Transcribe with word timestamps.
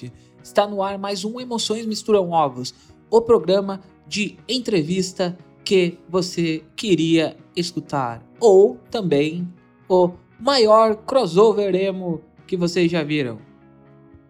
teste. 0.00 0.12
Está 0.42 0.66
no 0.66 0.82
ar 0.82 0.98
mais 0.98 1.24
um 1.24 1.38
Emoções 1.38 1.84
Misturam 1.84 2.30
Ovos, 2.30 2.74
o 3.10 3.20
programa 3.20 3.80
de 4.06 4.38
entrevista 4.48 5.36
que 5.62 5.98
você 6.08 6.64
queria 6.74 7.36
escutar. 7.54 8.24
Ou 8.40 8.78
também 8.90 9.46
o 9.88 10.12
maior 10.38 10.96
crossover 10.96 11.74
emo 11.74 12.22
que 12.46 12.56
vocês 12.56 12.90
já 12.90 13.02
viram. 13.02 13.38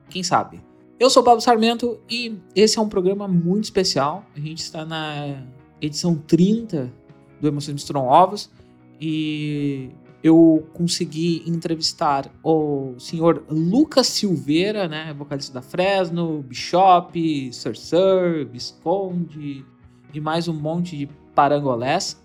Quem 0.09 0.23
sabe? 0.23 0.61
Eu 0.99 1.09
sou 1.09 1.23
o 1.23 1.25
Pablo 1.25 1.41
Sarmento 1.41 2.01
e 2.11 2.37
esse 2.55 2.79
é 2.79 2.83
um 2.83 2.89
programa 2.89 3.29
muito 3.29 3.65
especial. 3.65 4.25
A 4.37 4.41
gente 4.41 4.59
está 4.59 4.85
na 4.85 5.47
edição 5.81 6.17
30 6.17 6.93
do 7.41 7.49
Emoções 7.49 7.75
Misturam 7.75 8.07
Ovos 8.07 8.51
e 9.01 9.91
eu 10.23 10.69
consegui 10.75 11.43
entrevistar 11.47 12.31
o 12.43 12.95
senhor 12.99 13.45
Lucas 13.49 14.07
Silveira, 14.07 14.87
né, 14.87 15.15
vocalista 15.17 15.53
da 15.53 15.63
Fresno, 15.63 16.43
Bishop, 16.43 17.53
Sir 17.53 18.47
Visconde 18.51 19.65
e 20.13 20.21
mais 20.21 20.47
um 20.47 20.53
monte 20.53 20.97
de 20.97 21.09
parangolés. 21.35 22.23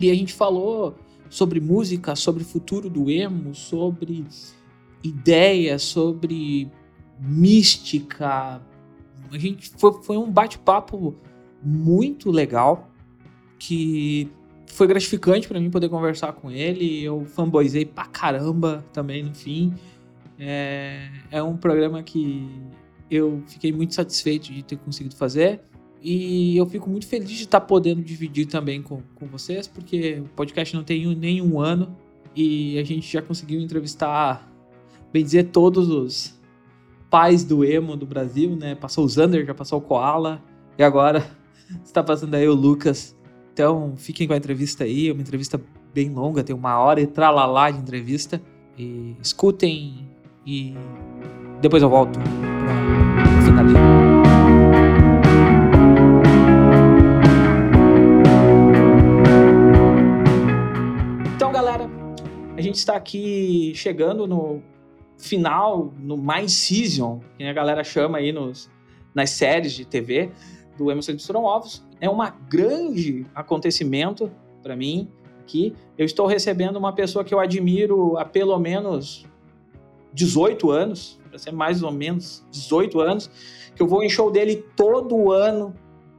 E 0.00 0.10
a 0.10 0.14
gente 0.14 0.32
falou 0.32 0.94
sobre 1.28 1.60
música, 1.60 2.16
sobre 2.16 2.42
futuro 2.42 2.88
do 2.88 3.10
emo, 3.10 3.54
sobre 3.54 4.24
ideias, 5.02 5.82
sobre 5.82 6.70
mística. 7.20 8.62
A 9.30 9.38
gente 9.38 9.70
foi, 9.70 9.92
foi 10.02 10.16
um 10.16 10.30
bate-papo 10.30 11.14
muito 11.62 12.30
legal 12.30 12.90
que 13.58 14.30
foi 14.66 14.86
gratificante 14.86 15.48
para 15.48 15.60
mim 15.60 15.70
poder 15.70 15.88
conversar 15.88 16.32
com 16.32 16.50
ele. 16.50 17.02
Eu 17.02 17.24
fanboyzei 17.24 17.84
pra 17.84 18.04
caramba 18.06 18.84
também 18.92 19.22
no 19.22 19.34
fim. 19.34 19.74
É, 20.38 21.08
é 21.30 21.42
um 21.42 21.56
programa 21.56 22.02
que 22.02 22.48
eu 23.10 23.42
fiquei 23.46 23.72
muito 23.72 23.94
satisfeito 23.94 24.52
de 24.52 24.62
ter 24.62 24.76
conseguido 24.76 25.16
fazer. 25.16 25.60
E 26.02 26.56
eu 26.56 26.66
fico 26.66 26.88
muito 26.88 27.06
feliz 27.06 27.30
de 27.30 27.44
estar 27.44 27.60
podendo 27.60 28.02
dividir 28.02 28.46
também 28.46 28.82
com, 28.82 29.02
com 29.14 29.26
vocês, 29.26 29.66
porque 29.66 30.20
o 30.20 30.28
podcast 30.28 30.74
não 30.76 30.84
tem 30.84 31.14
nem 31.16 31.40
um 31.40 31.58
ano 31.58 31.96
e 32.34 32.78
a 32.78 32.84
gente 32.84 33.10
já 33.10 33.22
conseguiu 33.22 33.60
entrevistar, 33.60 34.46
bem 35.12 35.24
dizer, 35.24 35.44
todos 35.44 35.88
os 35.88 36.38
pais 37.10 37.42
do 37.42 37.64
emo 37.64 37.96
do 37.96 38.04
Brasil, 38.04 38.54
né? 38.54 38.74
Passou 38.74 39.04
o 39.04 39.08
Zander, 39.08 39.46
já 39.46 39.54
passou 39.54 39.78
o 39.78 39.82
Koala 39.82 40.42
e 40.78 40.82
agora 40.82 41.26
está 41.82 42.02
passando 42.02 42.34
aí 42.34 42.46
o 42.46 42.54
Lucas 42.54 43.15
então, 43.56 43.94
fiquem 43.96 44.28
com 44.28 44.34
a 44.34 44.36
entrevista 44.36 44.84
aí, 44.84 45.08
é 45.08 45.12
uma 45.14 45.22
entrevista 45.22 45.58
bem 45.94 46.10
longa, 46.10 46.44
tem 46.44 46.54
uma 46.54 46.78
hora 46.78 47.00
e 47.00 47.06
tralalá 47.06 47.70
de 47.70 47.78
entrevista. 47.78 48.38
E 48.76 49.16
escutem 49.18 50.06
e 50.46 50.74
depois 51.62 51.82
eu 51.82 51.88
volto 51.88 52.20
finalizar. 53.42 53.80
Então, 61.34 61.50
galera, 61.50 61.88
a 62.58 62.60
gente 62.60 62.74
está 62.74 62.94
aqui 62.94 63.72
chegando 63.74 64.26
no 64.26 64.60
final, 65.16 65.94
no 65.98 66.18
mais 66.18 66.52
season, 66.52 67.22
que 67.38 67.44
a 67.44 67.54
galera 67.54 67.82
chama 67.82 68.18
aí 68.18 68.32
nos, 68.32 68.70
nas 69.14 69.30
séries 69.30 69.72
de 69.72 69.86
TV 69.86 70.30
do 70.76 70.90
Emerson 70.90 71.12
de 71.12 71.16
Misturam 71.16 71.44
Ovos 71.44 71.85
é 72.00 72.08
um 72.08 72.18
grande 72.48 73.26
acontecimento 73.34 74.30
para 74.62 74.76
mim 74.76 75.08
aqui. 75.40 75.74
Eu 75.96 76.04
estou 76.04 76.26
recebendo 76.26 76.76
uma 76.76 76.92
pessoa 76.92 77.24
que 77.24 77.32
eu 77.32 77.40
admiro 77.40 78.18
há 78.18 78.24
pelo 78.24 78.58
menos 78.58 79.24
18 80.12 80.70
anos, 80.70 81.20
para 81.28 81.38
ser 81.38 81.52
mais 81.52 81.82
ou 81.82 81.92
menos 81.92 82.44
18 82.50 83.00
anos, 83.00 83.30
que 83.74 83.82
eu 83.82 83.86
vou 83.86 84.02
em 84.02 84.08
show 84.08 84.30
dele 84.30 84.64
todo 84.74 85.30
ano, 85.30 85.74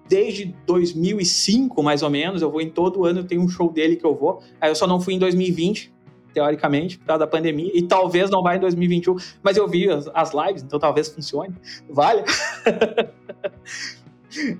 desde 0.07 0.55
2005 0.65 1.83
mais 1.83 2.01
ou 2.03 2.09
menos. 2.09 2.41
Eu 2.41 2.49
vou 2.49 2.61
em 2.61 2.69
todo 2.69 3.05
ano, 3.05 3.23
tem 3.23 3.37
um 3.37 3.49
show 3.49 3.71
dele 3.71 3.95
que 3.95 4.05
eu 4.05 4.15
vou. 4.15 4.41
Aí 4.61 4.69
eu 4.69 4.75
só 4.75 4.87
não 4.87 5.01
fui 5.01 5.15
em 5.15 5.19
2020, 5.19 5.93
teoricamente, 6.33 6.99
por 6.99 7.05
causa 7.05 7.19
da 7.19 7.27
pandemia, 7.27 7.71
e 7.73 7.81
talvez 7.81 8.29
não 8.29 8.43
vá 8.43 8.55
em 8.55 8.59
2021, 8.59 9.15
mas 9.41 9.57
eu 9.57 9.67
vi 9.67 9.89
as, 9.89 10.07
as 10.13 10.31
lives, 10.33 10.61
então 10.61 10.79
talvez 10.79 11.07
funcione. 11.07 11.55
Vale? 11.89 12.23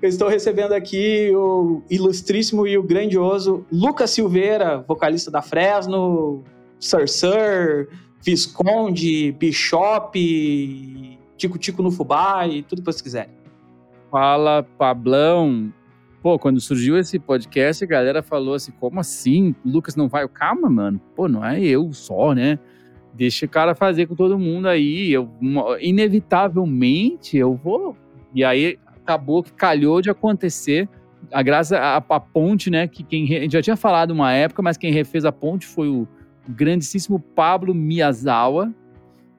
Eu 0.02 0.10
estou 0.10 0.28
recebendo 0.28 0.74
aqui 0.74 1.32
o 1.34 1.82
ilustríssimo 1.90 2.66
e 2.66 2.78
o 2.78 2.84
grandioso 2.84 3.66
Lucas 3.72 4.12
Silveira, 4.12 4.84
vocalista 4.88 5.30
da 5.30 5.42
Fresno, 5.42 6.44
Sir 6.80 7.08
Sir, 7.08 7.90
Visconde, 8.24 9.32
Bishop, 9.34 11.20
Tico 11.38 11.58
Tico 11.58 11.84
no 11.84 11.92
Fubá 11.92 12.48
e 12.48 12.64
tudo 12.64 12.82
que 12.82 12.86
vocês 12.86 13.02
quiserem. 13.02 13.34
Fala, 14.12 14.64
Pablão. 14.78 15.72
Pô, 16.22 16.40
quando 16.40 16.60
surgiu 16.60 16.98
esse 16.98 17.20
podcast, 17.20 17.84
a 17.84 17.88
galera 17.88 18.24
falou 18.24 18.56
assim: 18.56 18.72
como 18.80 19.00
assim? 19.00 19.56
O 19.64 19.70
Lucas 19.70 19.96
não 19.96 20.08
vai? 20.08 20.28
Calma, 20.28 20.70
mano. 20.70 21.00
Pô, 21.16 21.28
não 21.28 21.46
é 21.46 21.60
eu 21.60 21.92
só, 21.94 22.34
né? 22.34 22.58
Deixa 23.14 23.46
o 23.46 23.50
cara 23.50 23.76
fazer 23.76 24.08
com 24.08 24.16
todo 24.16 24.38
mundo 24.38 24.68
aí. 24.68 25.12
Eu, 25.12 25.30
inevitavelmente, 25.80 27.38
eu 27.38 27.56
vou. 27.56 27.96
E 28.34 28.44
aí 28.44 28.78
acabou 29.08 29.42
que 29.42 29.54
calhou 29.54 30.02
de 30.02 30.10
acontecer. 30.10 30.90
A 31.32 31.42
graça, 31.42 31.78
a, 31.78 31.98
a 31.98 32.20
ponte, 32.20 32.70
né? 32.70 32.88
Que 32.88 33.04
quem 33.04 33.26
gente 33.26 33.54
já 33.54 33.62
tinha 33.62 33.78
falado 33.78 34.12
uma 34.12 34.34
época, 34.34 34.62
mas 34.62 34.78
quem 34.78 34.92
refez 34.92 35.24
a 35.24 35.32
ponte 35.32 35.66
foi 35.66 35.88
o 35.88 36.08
grandíssimo 36.48 37.20
Pablo 37.20 37.74
Miyazawa, 37.74 38.74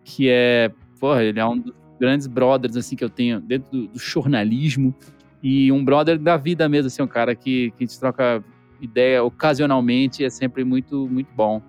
que 0.02 0.28
é, 0.28 0.70
porra, 0.98 1.22
ele 1.22 1.38
é 1.38 1.46
um 1.46 1.58
dos 1.58 1.74
grandes 1.98 2.26
brothers 2.26 2.76
assim 2.76 2.96
que 2.96 3.04
eu 3.04 3.10
tenho 3.10 3.40
dentro 3.40 3.70
do, 3.70 3.88
do 3.88 3.98
jornalismo 3.98 4.94
e 5.42 5.70
um 5.70 5.84
brother 5.84 6.18
da 6.18 6.36
vida 6.36 6.68
mesmo, 6.68 6.88
assim, 6.88 7.02
um 7.02 7.06
cara 7.06 7.34
que, 7.34 7.70
que 7.72 7.84
a 7.84 7.86
gente 7.86 7.98
troca 7.98 8.44
ideia 8.80 9.22
ocasionalmente, 9.22 10.24
é 10.24 10.30
sempre 10.30 10.64
muito, 10.64 11.08
muito 11.08 11.32
bom. 11.34 11.62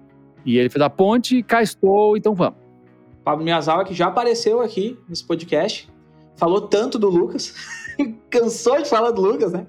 E 0.45 0.57
ele 0.57 0.69
fez 0.69 0.81
a 0.81 0.89
ponte, 0.89 1.43
cá 1.43 1.61
estou, 1.61 2.17
então 2.17 2.33
vamos. 2.33 2.59
Pablo 3.23 3.43
Miyazawa, 3.43 3.83
que 3.83 3.93
já 3.93 4.07
apareceu 4.07 4.61
aqui 4.61 4.97
nesse 5.07 5.25
podcast, 5.25 5.89
falou 6.35 6.61
tanto 6.61 6.97
do 6.97 7.09
Lucas, 7.09 7.53
cansou 8.29 8.81
de 8.81 8.89
falar 8.89 9.11
do 9.11 9.21
Lucas, 9.21 9.51
né? 9.51 9.65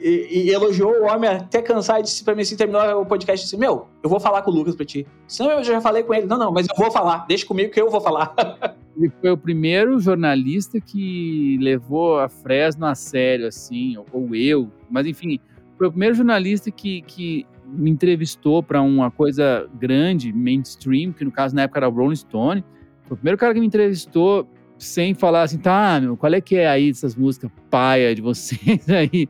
E, 0.00 0.46
e, 0.46 0.50
elogiou 0.50 0.92
o 0.92 1.04
homem 1.06 1.28
até 1.28 1.60
cansar 1.62 2.00
e 2.00 2.02
disse 2.02 2.24
pra 2.24 2.34
mim 2.34 2.42
assim, 2.42 2.56
terminou 2.56 3.02
o 3.02 3.06
podcast 3.06 3.44
disse, 3.44 3.56
meu, 3.56 3.86
eu 4.02 4.08
vou 4.08 4.20
falar 4.20 4.42
com 4.42 4.50
o 4.50 4.54
Lucas 4.54 4.74
pra 4.74 4.84
ti. 4.84 5.06
Senão 5.26 5.52
eu 5.52 5.64
já 5.64 5.80
falei 5.80 6.02
com 6.02 6.14
ele. 6.14 6.26
Não, 6.26 6.38
não, 6.38 6.52
mas 6.52 6.66
eu 6.68 6.76
vou 6.76 6.90
falar, 6.90 7.26
deixa 7.26 7.46
comigo 7.46 7.72
que 7.72 7.80
eu 7.80 7.90
vou 7.90 8.00
falar. 8.00 8.34
Ele 8.96 9.12
foi 9.20 9.30
o 9.30 9.38
primeiro 9.38 10.00
jornalista 10.00 10.80
que 10.80 11.56
levou 11.60 12.18
a 12.18 12.28
Fresno 12.28 12.84
a 12.84 12.96
sério, 12.96 13.46
assim, 13.46 13.96
ou 14.12 14.34
eu, 14.34 14.68
mas 14.90 15.06
enfim, 15.06 15.38
foi 15.76 15.86
o 15.86 15.90
primeiro 15.90 16.16
jornalista 16.16 16.68
que, 16.68 17.02
que 17.02 17.46
me 17.64 17.90
entrevistou 17.90 18.60
para 18.60 18.82
uma 18.82 19.08
coisa 19.08 19.70
grande, 19.78 20.32
mainstream, 20.32 21.12
que 21.12 21.24
no 21.24 21.30
caso 21.30 21.54
na 21.54 21.62
época 21.62 21.78
era 21.78 21.88
o 21.88 21.92
Rolling 21.92 22.16
Stone. 22.16 22.64
Foi 23.04 23.14
o 23.14 23.16
primeiro 23.16 23.38
cara 23.38 23.54
que 23.54 23.60
me 23.60 23.66
entrevistou 23.66 24.48
sem 24.78 25.12
falar 25.12 25.42
assim, 25.42 25.58
tá, 25.58 25.98
meu, 26.00 26.16
qual 26.16 26.32
é 26.32 26.40
que 26.40 26.56
é 26.56 26.68
aí 26.68 26.88
essas 26.90 27.16
músicas 27.16 27.50
paia 27.68 28.14
de 28.14 28.22
vocês 28.22 28.88
aí? 28.88 29.28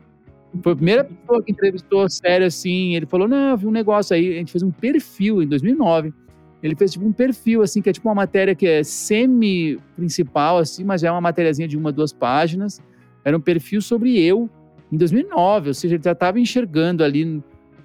Foi 0.63 0.73
a 0.73 0.75
primeira 0.75 1.03
pessoa 1.03 1.43
que 1.43 1.51
entrevistou 1.51 2.09
sério 2.09 2.47
assim. 2.47 2.95
Ele 2.95 3.05
falou: 3.05 3.27
Não, 3.27 3.51
eu 3.51 3.57
vi 3.57 3.67
um 3.67 3.71
negócio 3.71 4.15
aí. 4.15 4.33
A 4.33 4.37
gente 4.37 4.51
fez 4.51 4.63
um 4.63 4.71
perfil 4.71 5.43
em 5.43 5.47
2009. 5.47 6.11
Ele 6.61 6.75
fez 6.75 6.91
tipo 6.91 7.05
um 7.05 7.13
perfil, 7.13 7.61
assim, 7.61 7.81
que 7.81 7.89
é 7.89 7.93
tipo 7.93 8.07
uma 8.09 8.15
matéria 8.15 8.53
que 8.53 8.67
é 8.67 8.83
semi-principal, 8.83 10.57
assim, 10.57 10.83
mas 10.83 11.03
é 11.03 11.11
uma 11.11 11.21
matériazinha 11.21 11.67
de 11.67 11.77
uma, 11.77 11.91
duas 11.91 12.11
páginas. 12.11 12.81
Era 13.23 13.37
um 13.37 13.39
perfil 13.39 13.81
sobre 13.81 14.19
eu 14.19 14.49
em 14.91 14.97
2009. 14.97 15.69
Ou 15.69 15.73
seja, 15.73 15.95
ele 15.95 16.03
já 16.03 16.11
estava 16.11 16.39
enxergando 16.39 17.03
ali, 17.03 17.41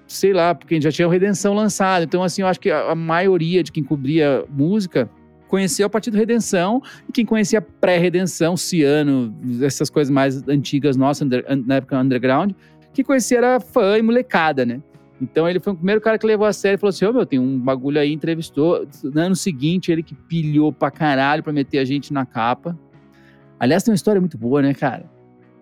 sei 0.07 0.33
lá, 0.33 0.53
porque 0.53 0.81
já 0.81 0.91
tinha 0.91 1.07
o 1.07 1.11
Redenção 1.11 1.53
lançado. 1.53 2.03
Então, 2.03 2.21
assim, 2.23 2.41
eu 2.41 2.47
acho 2.47 2.59
que 2.59 2.69
a, 2.69 2.91
a 2.91 2.95
maioria 2.95 3.63
de 3.63 3.71
quem 3.71 3.83
cobria 3.83 4.43
música 4.49 5.09
conheceu 5.55 5.87
a 5.87 5.89
partir 5.89 6.11
do 6.11 6.17
Redenção, 6.17 6.83
e 7.07 7.13
quem 7.13 7.25
conhecia 7.25 7.61
pré-Redenção, 7.61 8.57
Ciano, 8.57 9.33
essas 9.61 9.89
coisas 9.89 10.11
mais 10.11 10.45
antigas 10.49 10.97
nossas, 10.97 11.25
na 11.65 11.75
época 11.75 11.97
underground, 11.97 12.51
que 12.93 13.05
conhecia 13.05 13.37
era 13.37 13.59
fã 13.61 13.97
e 13.97 14.01
molecada, 14.01 14.65
né? 14.65 14.81
Então 15.21 15.49
ele 15.49 15.61
foi 15.61 15.71
o 15.71 15.75
primeiro 15.77 16.01
cara 16.01 16.17
que 16.17 16.27
levou 16.27 16.45
a 16.45 16.51
sério 16.51 16.75
e 16.75 16.77
falou 16.77 16.89
assim: 16.89 17.05
Ô 17.05 17.09
oh, 17.09 17.13
meu, 17.13 17.25
tem 17.25 17.39
um 17.39 17.57
bagulho 17.57 18.01
aí, 18.01 18.11
entrevistou. 18.11 18.85
No 19.01 19.21
ano 19.21 19.35
seguinte, 19.35 19.89
ele 19.89 20.03
que 20.03 20.13
pilhou 20.13 20.73
pra 20.73 20.91
caralho 20.91 21.41
pra 21.41 21.53
meter 21.53 21.77
a 21.79 21.85
gente 21.85 22.11
na 22.11 22.25
capa. 22.25 22.77
Aliás, 23.57 23.81
tem 23.81 23.93
uma 23.93 23.95
história 23.95 24.19
muito 24.19 24.37
boa, 24.37 24.61
né, 24.61 24.73
cara? 24.73 25.09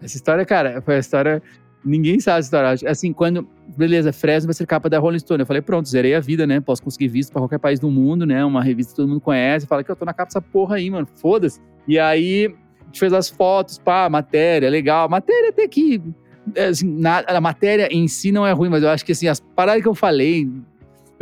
Essa 0.02 0.16
história, 0.16 0.44
cara, 0.44 0.82
foi 0.82 0.96
a 0.96 1.00
história 1.00 1.40
Ninguém 1.86 2.20
sabe 2.20 2.40
essa 2.40 2.48
história. 2.48 2.90
Assim, 2.90 3.12
quando. 3.12 3.48
Beleza, 3.76 4.14
Fresno 4.14 4.48
vai 4.48 4.54
ser 4.54 4.66
capa 4.66 4.90
da 4.90 5.00
Rolling 5.00 5.20
Stone. 5.20 5.42
Eu 5.42 5.46
falei, 5.46 5.62
pronto, 5.62 5.88
zerei 5.88 6.16
a 6.16 6.20
vida, 6.20 6.46
né? 6.46 6.60
Posso 6.60 6.82
conseguir 6.82 7.08
visto 7.08 7.32
para 7.32 7.42
qualquer 7.42 7.60
país 7.60 7.80
do 7.80 7.90
mundo, 7.90 8.26
né? 8.26 8.44
Uma 8.46 8.64
revista 8.64 8.92
que 8.92 8.98
todo 8.98 9.10
mundo 9.10 9.22
conhece. 9.22 9.68
Fala 9.68 9.84
que 9.84 9.92
eu 9.92 9.96
tô 9.96 10.06
na 10.06 10.14
capa 10.14 10.30
dessa 10.30 10.42
porra 10.42 10.76
aí, 10.76 10.90
mano. 10.90 11.08
Foda-se. 11.16 11.60
E 11.88 12.00
aí, 12.00 12.54
a 12.82 12.86
gente 12.86 13.00
fez 13.00 13.12
as 13.12 13.30
fotos, 13.30 13.78
pá, 13.78 14.10
matéria, 14.10 14.70
legal. 14.70 15.10
Matéria 15.10 15.50
até 15.50 15.68
que. 15.68 16.02
Assim, 16.58 16.88
na, 17.00 17.20
a 17.20 17.42
matéria 17.42 17.88
em 17.92 18.08
si 18.08 18.32
não 18.32 18.46
é 18.46 18.52
ruim, 18.52 18.70
mas 18.70 18.84
eu 18.84 18.90
acho 18.90 19.06
que 19.06 19.14
assim, 19.14 19.28
as 19.28 19.40
paradas 19.40 19.82
que 19.82 19.88
eu 19.88 19.96
falei 19.96 20.50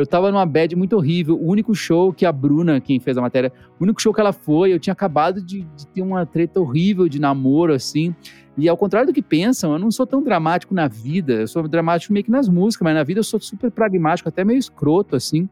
eu 0.02 0.08
tava 0.08 0.32
numa 0.32 0.46
bad 0.46 0.76
muito 0.76 0.96
horrível. 0.96 1.38
O 1.40 1.48
único 1.48 1.76
show 1.76 2.12
que 2.12 2.26
a 2.26 2.32
Bruna, 2.32 2.82
quem 2.82 3.00
fez 3.00 3.18
a 3.18 3.22
matéria, 3.22 3.52
o 3.80 3.84
único 3.84 4.02
show 4.02 4.14
que 4.14 4.20
ela 4.20 4.34
foi, 4.34 4.74
eu 4.74 4.80
tinha 4.80 4.94
acabado 4.94 5.42
de, 5.42 5.62
de 5.76 5.86
ter 5.88 6.02
uma 6.02 6.26
treta 6.26 6.60
horrível 6.60 7.08
de 7.08 7.20
namoro, 7.20 7.74
assim. 7.74 8.16
E 8.58 8.68
ao 8.68 8.76
contrário 8.76 9.08
do 9.08 9.14
que 9.14 9.22
pensam, 9.22 9.74
eu 9.74 9.80
não 9.80 9.90
sou 9.92 10.06
tão 10.06 10.22
dramático 10.22 10.74
na 10.74 10.88
vida. 10.88 11.34
Eu 11.34 11.48
sou 11.48 11.68
dramático 11.68 12.12
meio 12.12 12.26
que 12.26 12.32
nas 12.32 12.50
músicas, 12.50 12.84
mas 12.84 12.96
na 12.96 13.04
vida 13.04 13.20
eu 13.20 13.24
sou 13.24 13.40
super 13.40 13.72
pragmático, 13.72 14.28
até 14.28 14.44
meio 14.44 14.60
escroto, 14.60 15.16
assim. 15.16 15.50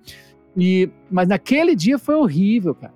E, 0.56 0.90
mas 1.10 1.28
naquele 1.28 1.76
dia 1.76 1.98
foi 1.98 2.16
horrível, 2.16 2.76
cara. 2.76 2.94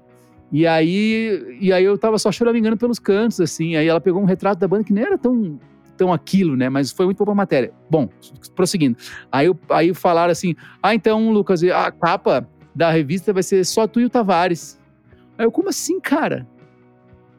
E 0.51 0.67
aí, 0.67 1.57
e 1.59 1.73
aí 1.73 1.83
eu 1.83 1.97
tava 1.97 2.19
só 2.19 2.31
choramingando 2.31 2.77
pelos 2.77 2.99
cantos, 2.99 3.39
assim. 3.39 3.75
Aí 3.75 3.87
ela 3.87 4.01
pegou 4.01 4.21
um 4.21 4.25
retrato 4.25 4.59
da 4.59 4.67
banda 4.67 4.83
que 4.83 4.93
nem 4.93 5.03
era 5.03 5.17
tão, 5.17 5.59
tão 5.97 6.13
aquilo, 6.13 6.55
né? 6.55 6.69
Mas 6.69 6.91
foi 6.91 7.05
muito 7.05 7.23
pra 7.23 7.33
matéria. 7.33 7.73
Bom, 7.89 8.07
prosseguindo. 8.55 8.97
Aí, 9.31 9.47
aí 9.69 9.93
falaram 9.93 10.31
assim: 10.31 10.55
ah, 10.81 10.93
então, 10.93 11.31
Lucas, 11.31 11.63
a 11.63 11.91
capa 11.91 12.47
da 12.75 12.91
revista 12.91 13.33
vai 13.33 13.41
ser 13.41 13.65
só 13.65 13.87
tu 13.87 13.99
e 13.99 14.05
o 14.05 14.09
Tavares. 14.09 14.79
Aí 15.37 15.45
eu, 15.45 15.51
como 15.51 15.69
assim, 15.69 15.99
cara? 15.99 16.47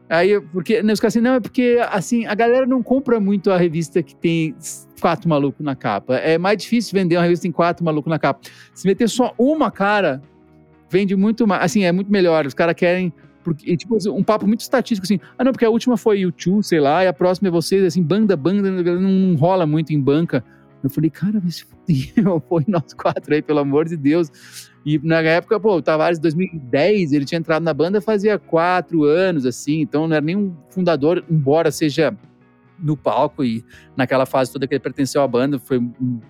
Aí, 0.08 0.38
porque, 0.52 0.82
né, 0.82 0.92
os 0.92 1.00
caras 1.00 1.16
assim, 1.16 1.24
não, 1.24 1.34
é 1.34 1.40
porque, 1.40 1.78
assim, 1.90 2.26
a 2.26 2.34
galera 2.34 2.66
não 2.66 2.82
compra 2.82 3.18
muito 3.18 3.50
a 3.50 3.56
revista 3.56 4.02
que 4.02 4.14
tem 4.14 4.54
quatro 5.00 5.28
malucos 5.28 5.64
na 5.64 5.74
capa. 5.74 6.16
É 6.16 6.36
mais 6.36 6.58
difícil 6.58 6.92
vender 6.92 7.16
uma 7.16 7.22
revista 7.22 7.42
que 7.42 7.48
tem 7.48 7.52
quatro 7.52 7.84
malucos 7.84 8.10
na 8.10 8.18
capa. 8.18 8.40
Se 8.74 8.86
meter 8.86 9.08
só 9.08 9.34
uma 9.38 9.70
cara, 9.70 10.20
vende 10.90 11.16
muito 11.16 11.46
mais, 11.46 11.64
assim, 11.64 11.84
é 11.84 11.92
muito 11.92 12.12
melhor. 12.12 12.46
Os 12.46 12.54
caras 12.54 12.74
querem, 12.74 13.12
porque, 13.42 13.76
tipo, 13.76 13.96
um 14.10 14.22
papo 14.22 14.46
muito 14.46 14.60
estatístico, 14.60 15.04
assim, 15.04 15.18
ah, 15.38 15.44
não, 15.44 15.52
porque 15.52 15.64
a 15.64 15.70
última 15.70 15.96
foi 15.96 16.20
YouTube, 16.20 16.62
sei 16.62 16.80
lá, 16.80 17.02
e 17.02 17.06
a 17.06 17.12
próxima 17.12 17.48
é 17.48 17.50
vocês, 17.50 17.82
assim, 17.82 18.02
banda, 18.02 18.36
banda, 18.36 18.70
não, 18.70 19.34
rola 19.36 19.66
muito 19.66 19.92
em 19.92 20.00
banca. 20.00 20.44
Eu 20.82 20.90
falei, 20.90 21.08
cara, 21.08 21.40
vai 21.40 21.50
foi 22.48 22.64
nós 22.66 22.92
quatro 22.94 23.34
aí, 23.34 23.42
pelo 23.42 23.60
amor 23.60 23.86
de 23.86 23.96
Deus. 23.96 24.30
E 24.84 24.98
na 24.98 25.20
época, 25.20 25.58
pô, 25.58 25.76
o 25.76 25.82
Tavares, 25.82 26.18
em 26.18 26.22
2010, 26.22 27.12
ele 27.12 27.24
tinha 27.24 27.38
entrado 27.38 27.62
na 27.62 27.72
banda 27.72 28.00
fazia 28.00 28.38
quatro 28.38 29.04
anos, 29.04 29.46
assim, 29.46 29.80
então 29.80 30.06
não 30.06 30.16
era 30.16 30.24
nem 30.24 30.36
um 30.36 30.54
fundador, 30.68 31.24
embora 31.30 31.70
seja 31.70 32.16
no 32.78 32.96
palco 32.96 33.44
e 33.44 33.64
naquela 33.96 34.26
fase 34.26 34.52
toda 34.52 34.66
que 34.66 34.74
ele 34.74 34.80
pertenceu 34.80 35.22
à 35.22 35.28
banda, 35.28 35.58
foi 35.58 35.80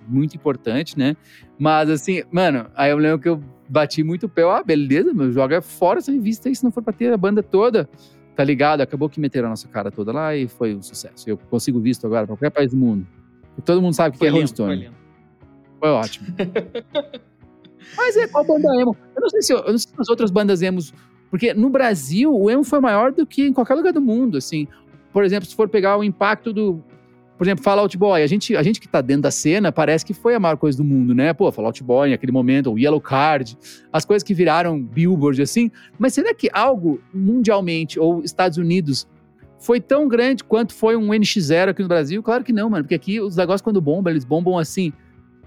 muito 0.06 0.37
importante, 0.37 0.97
né? 0.99 1.17
Mas 1.59 1.91
assim, 1.91 2.23
mano, 2.31 2.67
aí 2.77 2.91
eu 2.91 2.99
lembro 2.99 3.19
que 3.19 3.29
eu 3.29 3.43
bati 3.69 4.05
muito 4.05 4.27
o 4.27 4.29
pé, 4.29 4.43
ah, 4.43 4.62
beleza, 4.62 5.12
meu, 5.12 5.33
joga 5.33 5.61
fora 5.61 5.99
essa 5.99 6.12
revista 6.12 6.49
aí, 6.49 6.55
se 6.55 6.62
não 6.62 6.71
for 6.71 6.83
pra 6.83 6.93
ter 6.93 7.12
a 7.12 7.17
banda 7.17 7.43
toda, 7.43 7.89
tá 8.37 8.45
ligado? 8.45 8.83
Acabou 8.83 9.09
que 9.09 9.19
meteram 9.19 9.47
a 9.47 9.51
nossa 9.51 9.69
cara 9.69 9.91
toda 9.91 10.12
lá 10.12 10.37
e 10.37 10.47
foi 10.47 10.75
um 10.75 10.83
sucesso. 10.83 11.29
Eu 11.29 11.37
consigo 11.37 11.81
visto 11.81 12.06
agora 12.06 12.27
pra 12.27 12.37
qualquer 12.37 12.51
país 12.51 12.71
do 12.71 12.77
mundo. 12.77 13.06
Todo 13.65 13.81
mundo 13.81 13.95
sabe 13.95 14.19
que 14.19 14.27
é 14.27 14.31
Rolling 14.31 14.47
Stone. 14.47 14.91
Foi, 15.84 15.90
ótimo. 15.90 16.26
Mas 17.94 18.16
é 18.16 18.26
qual 18.26 18.42
banda 18.42 18.75
emo? 18.81 18.96
Eu 19.14 19.20
não 19.20 19.28
sei 19.28 19.42
se, 19.42 19.52
eu, 19.52 19.58
não 19.58 19.76
sei 19.76 19.92
se 19.92 19.94
as 19.98 20.08
outras 20.08 20.31
bandas 20.31 20.62
emos. 20.62 20.94
Porque 21.31 21.52
no 21.52 21.69
Brasil, 21.69 22.34
o 22.34 22.50
emo 22.50 22.64
foi 22.64 22.81
maior 22.81 23.12
do 23.12 23.26
que 23.26 23.48
em 23.48 23.52
qualquer 23.52 23.75
lugar 23.75 23.92
do 23.92 24.00
mundo, 24.00 24.38
assim. 24.38 24.66
Por 25.12 25.25
exemplo, 25.25 25.46
se 25.46 25.54
for 25.54 25.69
pegar 25.69 25.98
o 25.98 26.02
impacto 26.02 26.54
do. 26.54 26.82
Por 27.36 27.44
exemplo, 27.44 27.62
Fallout 27.62 27.98
Boy. 27.98 28.22
A 28.22 28.26
gente, 28.26 28.56
a 28.56 28.62
gente 28.62 28.81
que 28.81 28.88
tá 28.88 29.02
dentro 29.02 29.25
da 29.25 29.31
cena 29.31 29.70
parece 29.70 30.06
que 30.06 30.14
foi 30.14 30.34
a 30.34 30.40
maior 30.40 30.56
coisa 30.56 30.78
do 30.78 30.84
mundo, 30.84 31.14
né? 31.14 31.34
Pô, 31.34 31.52
Fallout 31.52 31.84
Boy, 31.84 32.12
naquele 32.12 32.32
momento, 32.32 32.72
o 32.72 32.78
Yellow 32.78 33.00
Card, 33.00 33.58
as 33.92 34.06
coisas 34.06 34.22
que 34.22 34.32
viraram 34.32 34.82
Billboard, 34.82 35.42
assim. 35.42 35.70
Mas 35.98 36.14
será 36.14 36.32
que 36.34 36.48
algo 36.50 36.98
mundialmente, 37.12 38.00
ou 38.00 38.25
Estados 38.25 38.56
Unidos, 38.56 39.06
foi 39.58 39.81
tão 39.81 40.08
grande 40.08 40.42
quanto 40.44 40.72
foi 40.72 40.96
um 40.96 41.08
NX0 41.08 41.69
aqui 41.69 41.82
no 41.82 41.88
Brasil? 41.88 42.22
Claro 42.22 42.42
que 42.42 42.54
não, 42.54 42.70
mano. 42.70 42.84
Porque 42.84 42.94
aqui 42.94 43.20
os 43.20 43.36
negócios, 43.36 43.60
quando 43.60 43.82
bombam, 43.82 44.10
eles 44.10 44.25
bombam 44.25 44.58
assim. 44.58 44.90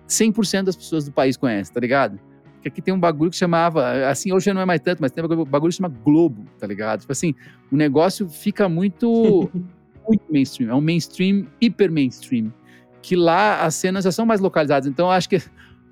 100% 0.07 0.63
das 0.63 0.75
pessoas 0.75 1.05
do 1.05 1.11
país 1.11 1.35
conhecem, 1.37 1.73
tá 1.73 1.79
ligado? 1.79 2.19
Porque 2.53 2.69
aqui 2.69 2.81
tem 2.81 2.93
um 2.93 2.99
bagulho 2.99 3.29
que 3.29 3.37
chamava, 3.37 4.07
assim, 4.09 4.31
hoje 4.31 4.51
não 4.53 4.61
é 4.61 4.65
mais 4.65 4.81
tanto, 4.81 4.99
mas 4.99 5.11
tem 5.11 5.23
um 5.23 5.45
bagulho 5.45 5.71
que 5.71 5.77
chama 5.77 5.89
Globo, 5.89 6.45
tá 6.57 6.65
ligado? 6.65 7.01
Tipo 7.01 7.11
assim, 7.11 7.35
o 7.71 7.75
negócio 7.75 8.27
fica 8.27 8.67
muito, 8.67 9.49
muito 10.07 10.23
mainstream. 10.29 10.71
É 10.71 10.75
um 10.75 10.81
mainstream, 10.81 11.45
hiper 11.61 11.91
mainstream. 11.91 12.51
Que 13.01 13.15
lá 13.15 13.63
as 13.63 13.75
cenas 13.75 14.03
já 14.03 14.11
são 14.11 14.25
mais 14.25 14.41
localizadas. 14.41 14.87
Então, 14.87 15.07
eu 15.07 15.11
acho 15.11 15.29
que 15.29 15.41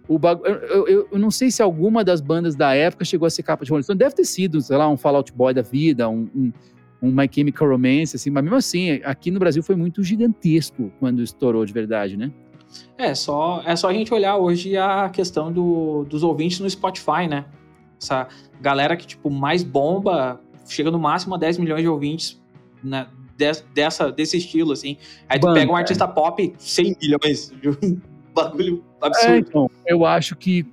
o 0.08 0.18
bagulho. 0.18 0.50
Eu, 0.50 0.88
eu, 0.88 1.08
eu, 1.12 1.20
não 1.20 1.32
sei 1.32 1.52
se 1.52 1.62
alguma 1.62 2.04
das 2.04 2.22
bandas 2.22 2.56
da 2.56 2.74
época 2.74 3.06
chegou 3.06 3.26
a 3.26 3.30
ser 3.30 3.44
capa 3.44 3.64
de 3.64 3.72
Rolling 3.72 3.84
Stone. 3.84 4.00
Deve 4.00 4.16
ter 4.16 4.26
sido, 4.26 4.62
sei 4.62 4.78
lá, 4.78 4.90
um 4.90 4.98
Fallout 4.98 5.32
Boy 5.34 5.54
da 5.54 5.62
vida, 5.62 6.10
um, 6.10 6.30
um, 6.36 6.54
um 7.02 7.12
My 7.12 7.30
Chemical 7.32 7.70
Romance, 7.70 8.16
assim, 8.16 8.30
mas 8.30 8.44
mesmo 8.44 8.58
assim, 8.58 9.02
aqui 9.04 9.32
no 9.32 9.40
Brasil 9.40 9.64
foi 9.64 9.76
muito 9.76 10.04
gigantesco 10.04 10.92
quando 11.00 11.22
estourou 11.22 11.66
de 11.66 11.74
verdade, 11.74 12.18
né? 12.18 12.32
É 12.98 13.14
só, 13.14 13.62
é 13.66 13.76
só 13.76 13.90
a 13.90 13.94
gente 13.94 14.14
olhar 14.14 14.38
hoje 14.38 14.78
a 14.78 15.10
questão 15.10 15.52
do, 15.52 16.06
dos 16.06 16.24
ouvintes 16.24 16.60
no 16.60 16.70
Spotify, 16.70 17.28
né? 17.30 17.46
Essa 18.02 18.28
galera 18.62 18.96
que, 18.96 19.06
tipo, 19.06 19.30
mais 19.30 19.64
bomba, 19.64 20.40
chega 20.68 20.92
no 20.92 21.00
máximo 21.00 21.36
a 21.36 21.38
10 21.38 21.58
milhões 21.58 21.82
de 21.82 21.88
ouvintes 21.88 22.42
né, 22.84 23.08
dessa, 23.74 24.12
desse 24.12 24.38
estilo, 24.38 24.72
assim. 24.72 24.98
Aí 25.28 25.40
tu 25.40 25.48
Banda, 25.48 25.60
pega 25.60 25.72
um 25.72 25.76
artista 25.76 26.08
pop, 26.08 26.54
100 26.58 26.98
milhões. 27.02 27.54
Bagulho 28.34 28.84
absurdo. 29.02 29.34
É, 29.34 29.38
então, 29.38 29.72
eu 29.86 30.06
acho 30.06 30.36
que 30.36 30.66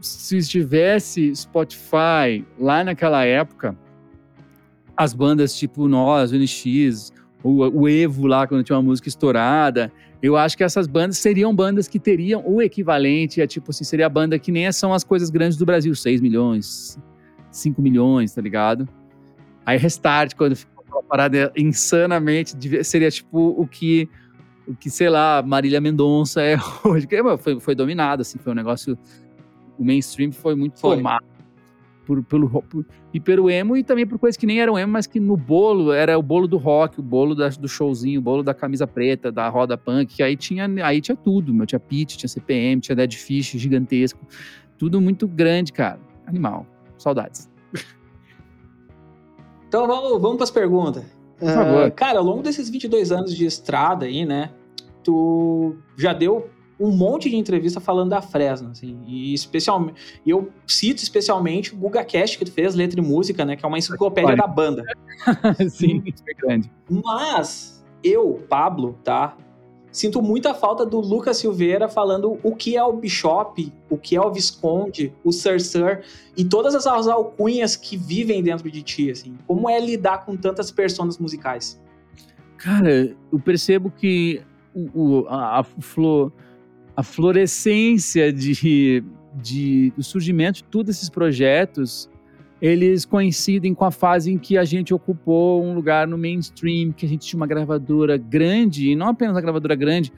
se 0.00 0.38
estivesse 0.38 1.34
Spotify 1.36 2.44
lá 2.58 2.82
naquela 2.82 3.24
época, 3.24 3.76
as 4.96 5.12
bandas 5.12 5.54
tipo 5.54 5.86
nós, 5.86 6.32
o 6.32 6.36
NX, 6.36 7.12
o, 7.42 7.82
o 7.82 7.88
Evo 7.88 8.26
lá, 8.26 8.46
quando 8.46 8.64
tinha 8.64 8.76
uma 8.76 8.82
música 8.82 9.08
estourada, 9.08 9.92
eu 10.22 10.36
acho 10.36 10.56
que 10.56 10.62
essas 10.62 10.86
bandas 10.86 11.18
seriam 11.18 11.54
bandas 11.54 11.88
que 11.88 11.98
teriam 11.98 12.42
o 12.46 12.60
equivalente 12.60 13.40
a, 13.40 13.46
tipo 13.46 13.70
assim, 13.70 13.84
seria 13.84 14.06
a 14.06 14.08
banda 14.08 14.38
que 14.38 14.52
nem 14.52 14.70
são 14.72 14.92
as 14.92 15.02
coisas 15.02 15.30
grandes 15.30 15.56
do 15.56 15.64
Brasil, 15.64 15.94
6 15.94 16.20
milhões, 16.20 16.98
5 17.50 17.80
milhões, 17.80 18.34
tá 18.34 18.42
ligado? 18.42 18.88
Aí 19.64 19.78
Restart, 19.78 20.34
quando 20.34 20.56
ficou 20.56 20.84
uma 20.90 21.02
parada 21.02 21.52
insanamente, 21.56 22.54
seria 22.84 23.10
tipo 23.10 23.54
o 23.58 23.66
que, 23.66 24.08
o 24.66 24.74
que 24.74 24.90
sei 24.90 25.08
lá, 25.08 25.42
Marília 25.42 25.80
Mendonça 25.80 26.42
é 26.42 26.56
hoje. 26.84 27.08
Foi, 27.38 27.58
foi 27.60 27.74
dominado, 27.74 28.22
assim, 28.22 28.38
foi 28.38 28.52
um 28.52 28.56
negócio. 28.56 28.98
O 29.78 29.84
mainstream 29.84 30.32
foi 30.32 30.54
muito 30.54 30.78
foi. 30.78 30.96
tomado 30.96 31.24
por, 32.10 32.22
pelo, 32.24 32.62
por, 32.62 32.84
e 33.14 33.20
pelo 33.20 33.48
emo 33.48 33.76
e 33.76 33.84
também 33.84 34.04
por 34.04 34.18
coisas 34.18 34.36
que 34.36 34.44
nem 34.44 34.60
eram 34.60 34.76
emo, 34.76 34.92
mas 34.92 35.06
que 35.06 35.20
no 35.20 35.36
bolo 35.36 35.92
era 35.92 36.18
o 36.18 36.22
bolo 36.22 36.48
do 36.48 36.56
rock, 36.56 36.98
o 36.98 37.02
bolo 37.02 37.36
da, 37.36 37.48
do 37.50 37.68
showzinho, 37.68 38.18
o 38.18 38.22
bolo 38.22 38.42
da 38.42 38.52
camisa 38.52 38.84
preta, 38.84 39.30
da 39.30 39.48
roda 39.48 39.78
punk, 39.78 40.16
que 40.16 40.22
aí 40.22 40.36
tinha, 40.36 40.68
aí 40.84 41.00
tinha 41.00 41.16
tudo, 41.16 41.54
meu, 41.54 41.66
tinha 41.66 41.78
Pit, 41.78 42.18
tinha 42.18 42.28
CPM, 42.28 42.80
tinha 42.80 42.96
Dead 42.96 43.14
Fish 43.14 43.52
gigantesco, 43.52 44.26
tudo 44.76 45.00
muito 45.00 45.28
grande, 45.28 45.72
cara. 45.72 46.00
Animal. 46.26 46.66
Saudades. 46.98 47.48
Então 49.68 49.86
vamos, 49.86 50.20
vamos 50.20 50.36
para 50.36 50.42
as 50.42 50.50
perguntas. 50.50 51.04
Por 51.38 51.48
favor. 51.48 51.86
Uh, 51.86 51.92
cara, 51.92 52.18
ao 52.18 52.24
longo 52.24 52.42
desses 52.42 52.68
22 52.68 53.12
anos 53.12 53.36
de 53.36 53.46
estrada 53.46 54.04
aí, 54.04 54.24
né, 54.24 54.50
tu 55.04 55.76
já 55.96 56.12
deu 56.12 56.50
um 56.80 56.90
monte 56.90 57.28
de 57.28 57.36
entrevista 57.36 57.78
falando 57.78 58.08
da 58.08 58.22
Fresno, 58.22 58.70
assim, 58.70 58.98
e 59.06 59.34
especialmente, 59.34 60.00
eu 60.26 60.50
cito 60.66 61.02
especialmente 61.02 61.74
o 61.74 61.76
GugaCast 61.76 62.38
que 62.38 62.44
tu 62.46 62.52
fez, 62.52 62.74
letra 62.74 62.98
e 62.98 63.02
música, 63.02 63.44
né, 63.44 63.54
que 63.54 63.64
é 63.64 63.68
uma 63.68 63.76
enciclopédia 63.76 64.34
da 64.34 64.46
banda. 64.46 64.82
Sim, 65.68 66.02
é 66.26 66.34
grande. 66.34 66.72
Mas 66.88 67.84
eu, 68.02 68.42
Pablo, 68.48 68.98
tá, 69.04 69.36
sinto 69.92 70.22
muita 70.22 70.54
falta 70.54 70.86
do 70.86 70.98
Lucas 71.00 71.36
Silveira 71.36 71.86
falando 71.86 72.38
o 72.42 72.56
que 72.56 72.78
é 72.78 72.82
o 72.82 72.94
Bishop, 72.94 73.70
o 73.90 73.98
que 73.98 74.16
é 74.16 74.20
o 74.20 74.32
Visconde, 74.32 75.12
o 75.22 75.32
Sir 75.32 75.60
Sir 75.60 76.02
e 76.34 76.44
todas 76.44 76.74
as 76.74 77.06
alcunhas 77.06 77.76
que 77.76 77.94
vivem 77.94 78.42
dentro 78.42 78.70
de 78.70 78.82
ti, 78.82 79.10
assim. 79.10 79.36
Como 79.46 79.68
é 79.68 79.78
lidar 79.78 80.24
com 80.24 80.34
tantas 80.34 80.70
personas 80.70 81.18
musicais? 81.18 81.78
Cara, 82.56 83.14
eu 83.30 83.38
percebo 83.38 83.90
que 83.90 84.42
o, 84.74 85.20
o 85.22 85.28
a, 85.28 85.60
a 85.60 85.62
Flor 85.62 86.32
a 86.96 87.02
florescência 87.02 88.32
de, 88.32 89.02
de, 89.34 89.92
do 89.96 90.02
surgimento 90.02 90.58
de 90.58 90.64
todos 90.64 90.96
esses 90.96 91.08
projetos, 91.08 92.10
eles 92.60 93.04
coincidem 93.04 93.72
com 93.74 93.84
a 93.84 93.90
fase 93.90 94.30
em 94.30 94.38
que 94.38 94.58
a 94.58 94.64
gente 94.64 94.92
ocupou 94.92 95.64
um 95.64 95.74
lugar 95.74 96.06
no 96.06 96.18
mainstream, 96.18 96.92
que 96.92 97.06
a 97.06 97.08
gente 97.08 97.26
tinha 97.26 97.38
uma 97.38 97.46
gravadora 97.46 98.16
grande, 98.16 98.90
e 98.90 98.96
não 98.96 99.08
apenas 99.08 99.34
uma 99.34 99.40
gravadora 99.40 99.74
grande, 99.74 100.12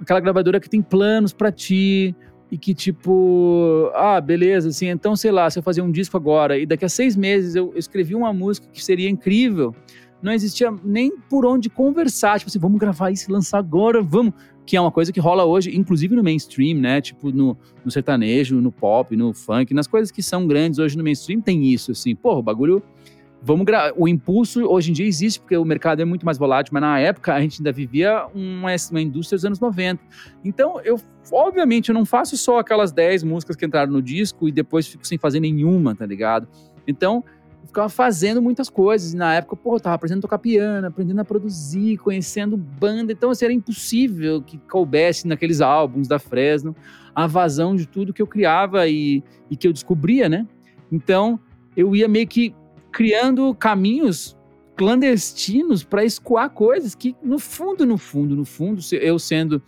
aquela 0.00 0.20
gravadora 0.20 0.60
que 0.60 0.70
tem 0.70 0.80
planos 0.80 1.32
para 1.32 1.50
ti, 1.50 2.14
e 2.50 2.56
que 2.56 2.74
tipo, 2.74 3.90
ah, 3.94 4.20
beleza, 4.20 4.68
assim, 4.68 4.86
então 4.86 5.14
sei 5.14 5.30
lá, 5.30 5.50
se 5.50 5.58
eu 5.58 5.62
fazer 5.62 5.82
um 5.82 5.90
disco 5.90 6.16
agora 6.16 6.58
e 6.58 6.64
daqui 6.64 6.84
a 6.84 6.88
seis 6.88 7.14
meses 7.14 7.54
eu 7.54 7.72
escrevi 7.76 8.14
uma 8.14 8.32
música 8.32 8.66
que 8.72 8.82
seria 8.82 9.08
incrível, 9.08 9.74
não 10.22 10.32
existia 10.32 10.74
nem 10.82 11.16
por 11.28 11.44
onde 11.44 11.68
conversar, 11.68 12.38
tipo 12.38 12.48
assim, 12.48 12.58
vamos 12.58 12.78
gravar 12.78 13.10
isso, 13.10 13.30
lançar 13.30 13.58
agora, 13.58 14.02
vamos 14.02 14.32
que 14.68 14.76
é 14.76 14.80
uma 14.80 14.92
coisa 14.92 15.10
que 15.10 15.18
rola 15.18 15.46
hoje, 15.46 15.74
inclusive 15.74 16.14
no 16.14 16.22
mainstream, 16.22 16.76
né? 16.76 17.00
Tipo 17.00 17.32
no, 17.32 17.56
no 17.82 17.90
sertanejo, 17.90 18.60
no 18.60 18.70
pop, 18.70 19.16
no 19.16 19.32
funk, 19.32 19.72
nas 19.72 19.86
coisas 19.86 20.10
que 20.10 20.22
são 20.22 20.46
grandes 20.46 20.78
hoje 20.78 20.94
no 20.94 21.02
mainstream 21.02 21.40
tem 21.40 21.64
isso, 21.72 21.92
assim. 21.92 22.14
Pô, 22.14 22.34
o 22.36 22.42
bagulho 22.42 22.82
vamos 23.40 23.64
o 23.96 24.06
impulso 24.06 24.66
hoje 24.66 24.90
em 24.90 24.92
dia 24.92 25.06
existe 25.06 25.40
porque 25.40 25.56
o 25.56 25.64
mercado 25.64 26.02
é 26.02 26.04
muito 26.04 26.26
mais 26.26 26.36
volátil, 26.36 26.74
mas 26.74 26.82
na 26.82 26.98
época 26.98 27.32
a 27.32 27.40
gente 27.40 27.62
ainda 27.62 27.72
vivia 27.72 28.26
uma, 28.34 28.68
uma 28.90 29.00
indústria 29.00 29.38
dos 29.38 29.44
anos 29.46 29.58
90. 29.58 30.02
Então, 30.44 30.78
eu 30.82 31.00
obviamente 31.32 31.88
eu 31.88 31.94
não 31.94 32.04
faço 32.04 32.36
só 32.36 32.58
aquelas 32.58 32.92
10 32.92 33.22
músicas 33.22 33.56
que 33.56 33.64
entraram 33.64 33.90
no 33.90 34.02
disco 34.02 34.46
e 34.46 34.52
depois 34.52 34.86
fico 34.86 35.06
sem 35.06 35.16
fazer 35.16 35.40
nenhuma, 35.40 35.94
tá 35.94 36.04
ligado? 36.04 36.46
Então, 36.86 37.24
eu 37.62 37.66
ficava 37.66 37.88
fazendo 37.88 38.40
muitas 38.40 38.68
coisas. 38.68 39.12
E 39.12 39.16
na 39.16 39.34
época, 39.34 39.56
pô, 39.56 39.76
eu 39.76 39.80
tava 39.80 39.96
aprendendo 39.96 40.18
a 40.18 40.22
tocar 40.22 40.38
piano, 40.38 40.86
aprendendo 40.86 41.20
a 41.20 41.24
produzir, 41.24 41.98
conhecendo 41.98 42.56
banda. 42.56 43.12
Então, 43.12 43.30
assim, 43.30 43.44
era 43.44 43.54
impossível 43.54 44.42
que 44.42 44.58
coubesse 44.58 45.26
naqueles 45.26 45.60
álbuns 45.60 46.08
da 46.08 46.18
Fresno 46.18 46.74
a 47.14 47.26
vazão 47.26 47.74
de 47.74 47.86
tudo 47.86 48.12
que 48.12 48.22
eu 48.22 48.26
criava 48.26 48.86
e, 48.86 49.22
e 49.50 49.56
que 49.56 49.66
eu 49.66 49.72
descobria, 49.72 50.28
né? 50.28 50.46
Então, 50.90 51.38
eu 51.76 51.94
ia 51.94 52.08
meio 52.08 52.26
que 52.26 52.54
criando 52.92 53.54
caminhos 53.54 54.36
clandestinos 54.76 55.82
para 55.82 56.04
escoar 56.04 56.50
coisas 56.50 56.94
que, 56.94 57.16
no 57.22 57.38
fundo, 57.38 57.84
no 57.84 57.98
fundo, 57.98 58.36
no 58.36 58.44
fundo, 58.44 58.80
eu 58.92 59.18
sendo 59.18 59.60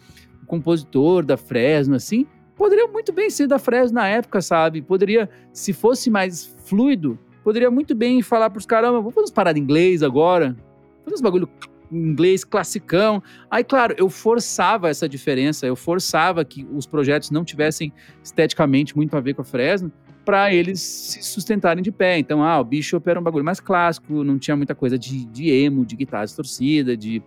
compositor 0.47 1.25
da 1.25 1.37
Fresno, 1.37 1.95
assim, 1.95 2.27
poderia 2.57 2.87
muito 2.89 3.13
bem 3.13 3.31
ser 3.31 3.47
da 3.47 3.59
Fresno 3.59 3.97
na 3.97 4.09
época, 4.09 4.41
sabe? 4.41 4.83
Poderia, 4.83 5.29
se 5.53 5.73
fosse 5.73 6.11
mais 6.11 6.57
fluido, 6.65 7.19
poderia 7.51 7.69
muito 7.69 7.97
bem 7.97 8.23
falar 8.23 8.49
pros 8.49 8.65
caras, 8.65 8.93
vamos 8.93 9.13
fazer 9.13 9.23
umas 9.23 9.31
paradas 9.33 9.59
em 9.59 9.65
inglês 9.65 10.05
agora, 10.05 10.57
fazer 11.05 11.17
uns 11.17 11.21
bagulho 11.21 11.49
inglês 11.91 12.45
classicão. 12.45 13.21
Aí, 13.51 13.65
claro, 13.65 13.93
eu 13.99 14.09
forçava 14.09 14.89
essa 14.89 15.09
diferença, 15.09 15.67
eu 15.67 15.75
forçava 15.75 16.45
que 16.45 16.65
os 16.73 16.87
projetos 16.87 17.33
não 17.33 17.45
tivessem 17.45 17.93
esteticamente 18.23 18.97
muito 18.97 19.17
a 19.17 19.21
ver 19.21 19.35
com 19.35 19.43
a 19.43 19.45
Fresno, 19.45 19.91
para 20.25 20.55
eles 20.55 20.81
se 20.81 21.25
sustentarem 21.25 21.83
de 21.83 21.91
pé. 21.91 22.21
Então, 22.21 22.41
ah, 22.41 22.61
o 22.61 22.65
Bishop 22.65 23.11
era 23.11 23.19
um 23.19 23.23
bagulho 23.23 23.45
mais 23.45 23.59
clássico, 23.59 24.23
não 24.23 24.39
tinha 24.39 24.57
muita 24.57 24.77
coisa 24.77 24.97
de, 24.97 25.25
de 25.25 25.51
emo, 25.51 25.85
de 25.85 25.97
guitarra 25.97 26.27
distorcida, 26.27 26.97
de 26.97 27.21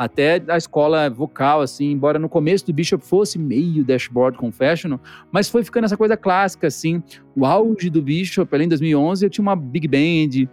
até 0.00 0.42
a 0.48 0.56
escola 0.56 1.10
vocal, 1.10 1.60
assim, 1.60 1.90
embora 1.90 2.18
no 2.18 2.26
começo 2.26 2.64
do 2.64 2.72
Bishop 2.72 3.04
fosse 3.04 3.38
meio 3.38 3.84
dashboard 3.84 4.38
confessional, 4.38 4.98
mas 5.30 5.50
foi 5.50 5.62
ficando 5.62 5.84
essa 5.84 5.96
coisa 5.96 6.16
clássica, 6.16 6.68
assim. 6.68 7.02
O 7.36 7.44
auge 7.44 7.90
do 7.90 8.00
Bishop, 8.00 8.48
além 8.54 8.66
de 8.66 8.70
2011, 8.70 9.26
eu 9.26 9.28
tinha 9.28 9.42
uma 9.42 9.54
big 9.54 9.86
band, 9.86 10.48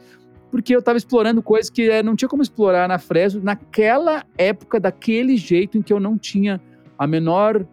porque 0.52 0.76
eu 0.76 0.80
estava 0.80 0.98
explorando 0.98 1.42
coisas 1.42 1.70
que 1.70 1.90
é, 1.90 2.04
não 2.04 2.14
tinha 2.14 2.28
como 2.28 2.44
explorar 2.44 2.90
na 2.90 3.00
Fresno 3.00 3.42
naquela 3.42 4.26
época, 4.38 4.82
daquele 4.82 5.38
jeito 5.38 5.78
em 5.78 5.82
que 5.82 5.94
eu 5.94 6.00
não 6.02 6.18
tinha 6.18 6.60
a 7.00 7.08
menor 7.08 7.66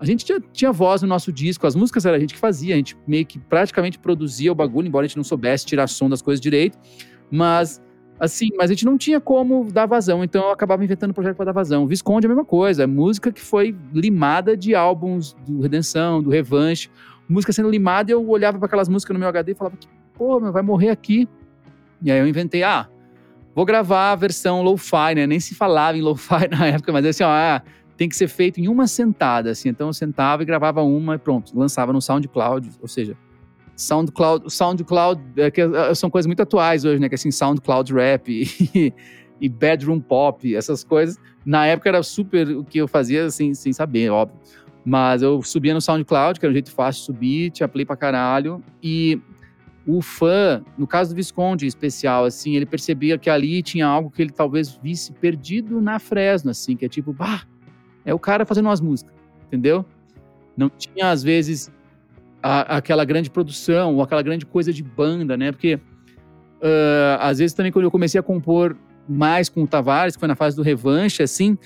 a 0.00 0.06
gente 0.06 0.24
tinha, 0.24 0.40
tinha, 0.52 0.72
voz 0.72 1.02
no 1.02 1.08
nosso 1.08 1.32
disco, 1.32 1.66
as 1.66 1.74
músicas 1.74 2.06
era 2.06 2.16
a 2.16 2.20
gente 2.20 2.32
que 2.32 2.38
fazia, 2.38 2.74
a 2.74 2.76
gente 2.78 2.96
meio 3.04 3.26
que 3.26 3.36
praticamente 3.36 3.98
produzia 3.98 4.50
o 4.50 4.54
bagulho, 4.54 4.86
embora 4.86 5.04
a 5.04 5.08
gente 5.08 5.16
não 5.16 5.24
soubesse 5.24 5.66
tirar 5.66 5.88
som 5.88 6.08
das 6.08 6.22
coisas 6.22 6.40
direito, 6.40 6.78
mas 7.28 7.82
assim, 8.18 8.48
mas 8.56 8.70
a 8.70 8.74
gente 8.74 8.84
não 8.84 8.98
tinha 8.98 9.20
como 9.20 9.70
dar 9.70 9.86
vazão, 9.86 10.24
então 10.24 10.44
eu 10.44 10.50
acabava 10.50 10.82
inventando 10.82 11.10
um 11.10 11.14
projeto 11.14 11.36
para 11.36 11.46
dar 11.46 11.52
vazão. 11.52 11.86
Visconde 11.86 12.26
é 12.26 12.28
a 12.28 12.30
mesma 12.30 12.44
coisa, 12.44 12.82
é 12.82 12.86
música 12.86 13.30
que 13.30 13.40
foi 13.40 13.76
limada 13.92 14.56
de 14.56 14.74
álbuns 14.74 15.34
do 15.46 15.60
Redenção, 15.60 16.22
do 16.22 16.30
Revanche, 16.30 16.90
música 17.28 17.52
sendo 17.52 17.70
limada, 17.70 18.10
eu 18.10 18.26
olhava 18.28 18.58
para 18.58 18.66
aquelas 18.66 18.88
músicas 18.88 19.14
no 19.14 19.20
meu 19.20 19.28
HD 19.28 19.52
e 19.52 19.54
falava 19.54 19.76
que, 19.76 19.86
pô, 20.14 20.40
meu, 20.40 20.52
vai 20.52 20.62
morrer 20.62 20.90
aqui. 20.90 21.28
E 22.02 22.10
aí 22.10 22.18
eu 22.18 22.26
inventei, 22.26 22.62
ah, 22.62 22.88
vou 23.54 23.64
gravar 23.64 24.12
a 24.12 24.16
versão 24.16 24.62
lo-fi, 24.62 25.14
né? 25.14 25.26
Nem 25.26 25.38
se 25.38 25.54
falava 25.54 25.96
em 25.96 26.00
lo-fi 26.00 26.48
na 26.50 26.66
época, 26.66 26.92
mas 26.92 27.04
assim, 27.04 27.24
ó, 27.24 27.28
ah, 27.28 27.62
tem 27.96 28.08
que 28.08 28.16
ser 28.16 28.28
feito 28.28 28.60
em 28.60 28.68
uma 28.68 28.86
sentada, 28.86 29.50
assim. 29.50 29.68
Então 29.68 29.88
eu 29.88 29.92
sentava 29.92 30.42
e 30.42 30.46
gravava 30.46 30.82
uma 30.82 31.16
e 31.16 31.18
pronto, 31.18 31.52
lançava 31.58 31.92
no 31.92 32.00
SoundCloud, 32.00 32.70
ou 32.80 32.88
seja, 32.88 33.16
SoundCloud, 33.78 34.52
SoundCloud 34.52 35.22
é 35.36 35.52
que 35.52 35.60
é, 35.60 35.94
são 35.94 36.10
coisas 36.10 36.26
muito 36.26 36.42
atuais 36.42 36.84
hoje, 36.84 37.00
né? 37.00 37.08
Que 37.08 37.14
assim, 37.14 37.30
SoundCloud 37.30 37.94
Rap 37.94 38.28
e, 38.74 38.92
e 39.40 39.48
Bedroom 39.48 40.00
Pop, 40.00 40.54
essas 40.54 40.82
coisas. 40.82 41.16
Na 41.46 41.64
época 41.64 41.88
era 41.88 42.02
super 42.02 42.48
o 42.48 42.64
que 42.64 42.78
eu 42.78 42.88
fazia 42.88 43.26
assim, 43.26 43.54
sem 43.54 43.72
saber, 43.72 44.10
óbvio. 44.10 44.36
Mas 44.84 45.22
eu 45.22 45.40
subia 45.42 45.72
no 45.72 45.80
SoundCloud, 45.80 46.40
que 46.40 46.44
era 46.46 46.50
um 46.50 46.54
jeito 46.54 46.72
fácil 46.72 47.00
de 47.00 47.06
subir, 47.06 47.50
tinha 47.52 47.68
play 47.68 47.84
pra 47.84 47.96
caralho. 47.96 48.60
E 48.82 49.20
o 49.86 50.02
fã, 50.02 50.60
no 50.76 50.86
caso 50.86 51.10
do 51.10 51.16
Visconde 51.16 51.64
em 51.64 51.68
especial, 51.68 52.24
assim, 52.24 52.56
ele 52.56 52.66
percebia 52.66 53.16
que 53.16 53.30
ali 53.30 53.62
tinha 53.62 53.86
algo 53.86 54.10
que 54.10 54.20
ele 54.20 54.32
talvez 54.32 54.72
visse 54.82 55.12
perdido 55.12 55.80
na 55.80 56.00
Fresno, 56.00 56.50
assim, 56.50 56.76
que 56.76 56.84
é 56.84 56.88
tipo, 56.88 57.12
bah, 57.12 57.44
é 58.04 58.12
o 58.12 58.18
cara 58.18 58.44
fazendo 58.44 58.66
umas 58.66 58.80
músicas, 58.80 59.14
entendeu? 59.46 59.84
Não 60.56 60.68
tinha, 60.68 61.10
às 61.10 61.22
vezes, 61.22 61.70
a, 62.42 62.76
aquela 62.76 63.04
grande 63.04 63.30
produção 63.30 63.94
ou 63.94 64.02
aquela 64.02 64.22
grande 64.22 64.46
coisa 64.46 64.72
de 64.72 64.82
banda, 64.82 65.36
né? 65.36 65.52
Porque, 65.52 65.74
uh, 65.74 67.18
às 67.20 67.38
vezes, 67.38 67.54
também 67.54 67.72
quando 67.72 67.84
eu 67.84 67.90
comecei 67.90 68.18
a 68.18 68.22
compor 68.22 68.76
mais 69.08 69.48
com 69.48 69.62
o 69.62 69.66
Tavares, 69.66 70.16
que 70.16 70.20
foi 70.20 70.28
na 70.28 70.36
fase 70.36 70.56
do 70.56 70.62
revanche, 70.62 71.22
assim, 71.22 71.56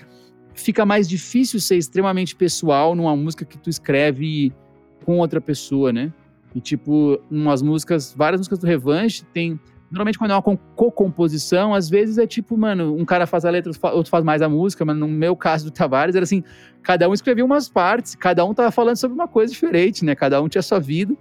fica 0.54 0.86
mais 0.86 1.08
difícil 1.08 1.60
ser 1.60 1.76
extremamente 1.76 2.36
pessoal 2.36 2.94
numa 2.94 3.16
música 3.16 3.44
que 3.44 3.58
tu 3.58 3.68
escreve 3.68 4.52
com 5.04 5.18
outra 5.18 5.40
pessoa, 5.40 5.92
né? 5.92 6.12
E, 6.54 6.60
tipo, 6.60 7.18
umas 7.30 7.62
músicas, 7.62 8.14
várias 8.16 8.40
músicas 8.40 8.58
do 8.58 8.66
revanche 8.66 9.24
tem 9.32 9.58
Normalmente, 9.92 10.18
quando 10.18 10.30
é 10.30 10.34
uma 10.34 10.42
co-composição, 10.74 11.74
às 11.74 11.90
vezes 11.90 12.16
é 12.16 12.26
tipo, 12.26 12.56
mano, 12.56 12.96
um 12.96 13.04
cara 13.04 13.26
faz 13.26 13.44
a 13.44 13.50
letra, 13.50 13.70
outro 13.92 14.08
faz 14.08 14.24
mais 14.24 14.40
a 14.40 14.48
música, 14.48 14.86
mas 14.86 14.96
no 14.96 15.06
meu 15.06 15.36
caso 15.36 15.66
do 15.66 15.70
Tavares 15.70 16.14
era 16.14 16.24
assim: 16.24 16.42
cada 16.82 17.06
um 17.10 17.12
escrevia 17.12 17.44
umas 17.44 17.68
partes, 17.68 18.14
cada 18.14 18.42
um 18.42 18.54
tava 18.54 18.70
falando 18.70 18.96
sobre 18.96 19.14
uma 19.14 19.28
coisa 19.28 19.52
diferente, 19.52 20.02
né? 20.02 20.14
Cada 20.14 20.40
um 20.40 20.48
tinha 20.48 20.62
sua 20.62 20.80
vida. 20.80 21.14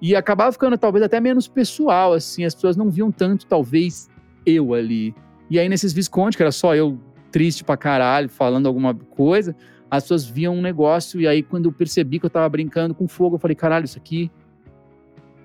E 0.00 0.16
acabava 0.16 0.50
ficando 0.50 0.78
talvez 0.78 1.04
até 1.04 1.20
menos 1.20 1.46
pessoal, 1.46 2.14
assim, 2.14 2.46
as 2.46 2.54
pessoas 2.54 2.78
não 2.78 2.88
viam 2.88 3.12
tanto, 3.12 3.44
talvez, 3.44 4.08
eu 4.46 4.72
ali. 4.72 5.14
E 5.50 5.58
aí, 5.58 5.68
nesses 5.68 5.92
Visconde, 5.92 6.34
que 6.34 6.42
era 6.42 6.52
só 6.52 6.74
eu 6.74 6.98
triste 7.30 7.62
pra 7.62 7.76
caralho, 7.76 8.30
falando 8.30 8.66
alguma 8.66 8.94
coisa, 8.94 9.54
as 9.90 10.04
pessoas 10.04 10.24
viam 10.24 10.54
um 10.54 10.62
negócio, 10.62 11.20
e 11.20 11.26
aí, 11.26 11.42
quando 11.42 11.66
eu 11.66 11.72
percebi 11.72 12.18
que 12.18 12.24
eu 12.24 12.30
tava 12.30 12.48
brincando 12.48 12.94
com 12.94 13.06
fogo, 13.06 13.36
eu 13.36 13.40
falei, 13.40 13.54
caralho, 13.54 13.84
isso 13.84 13.98
aqui 13.98 14.30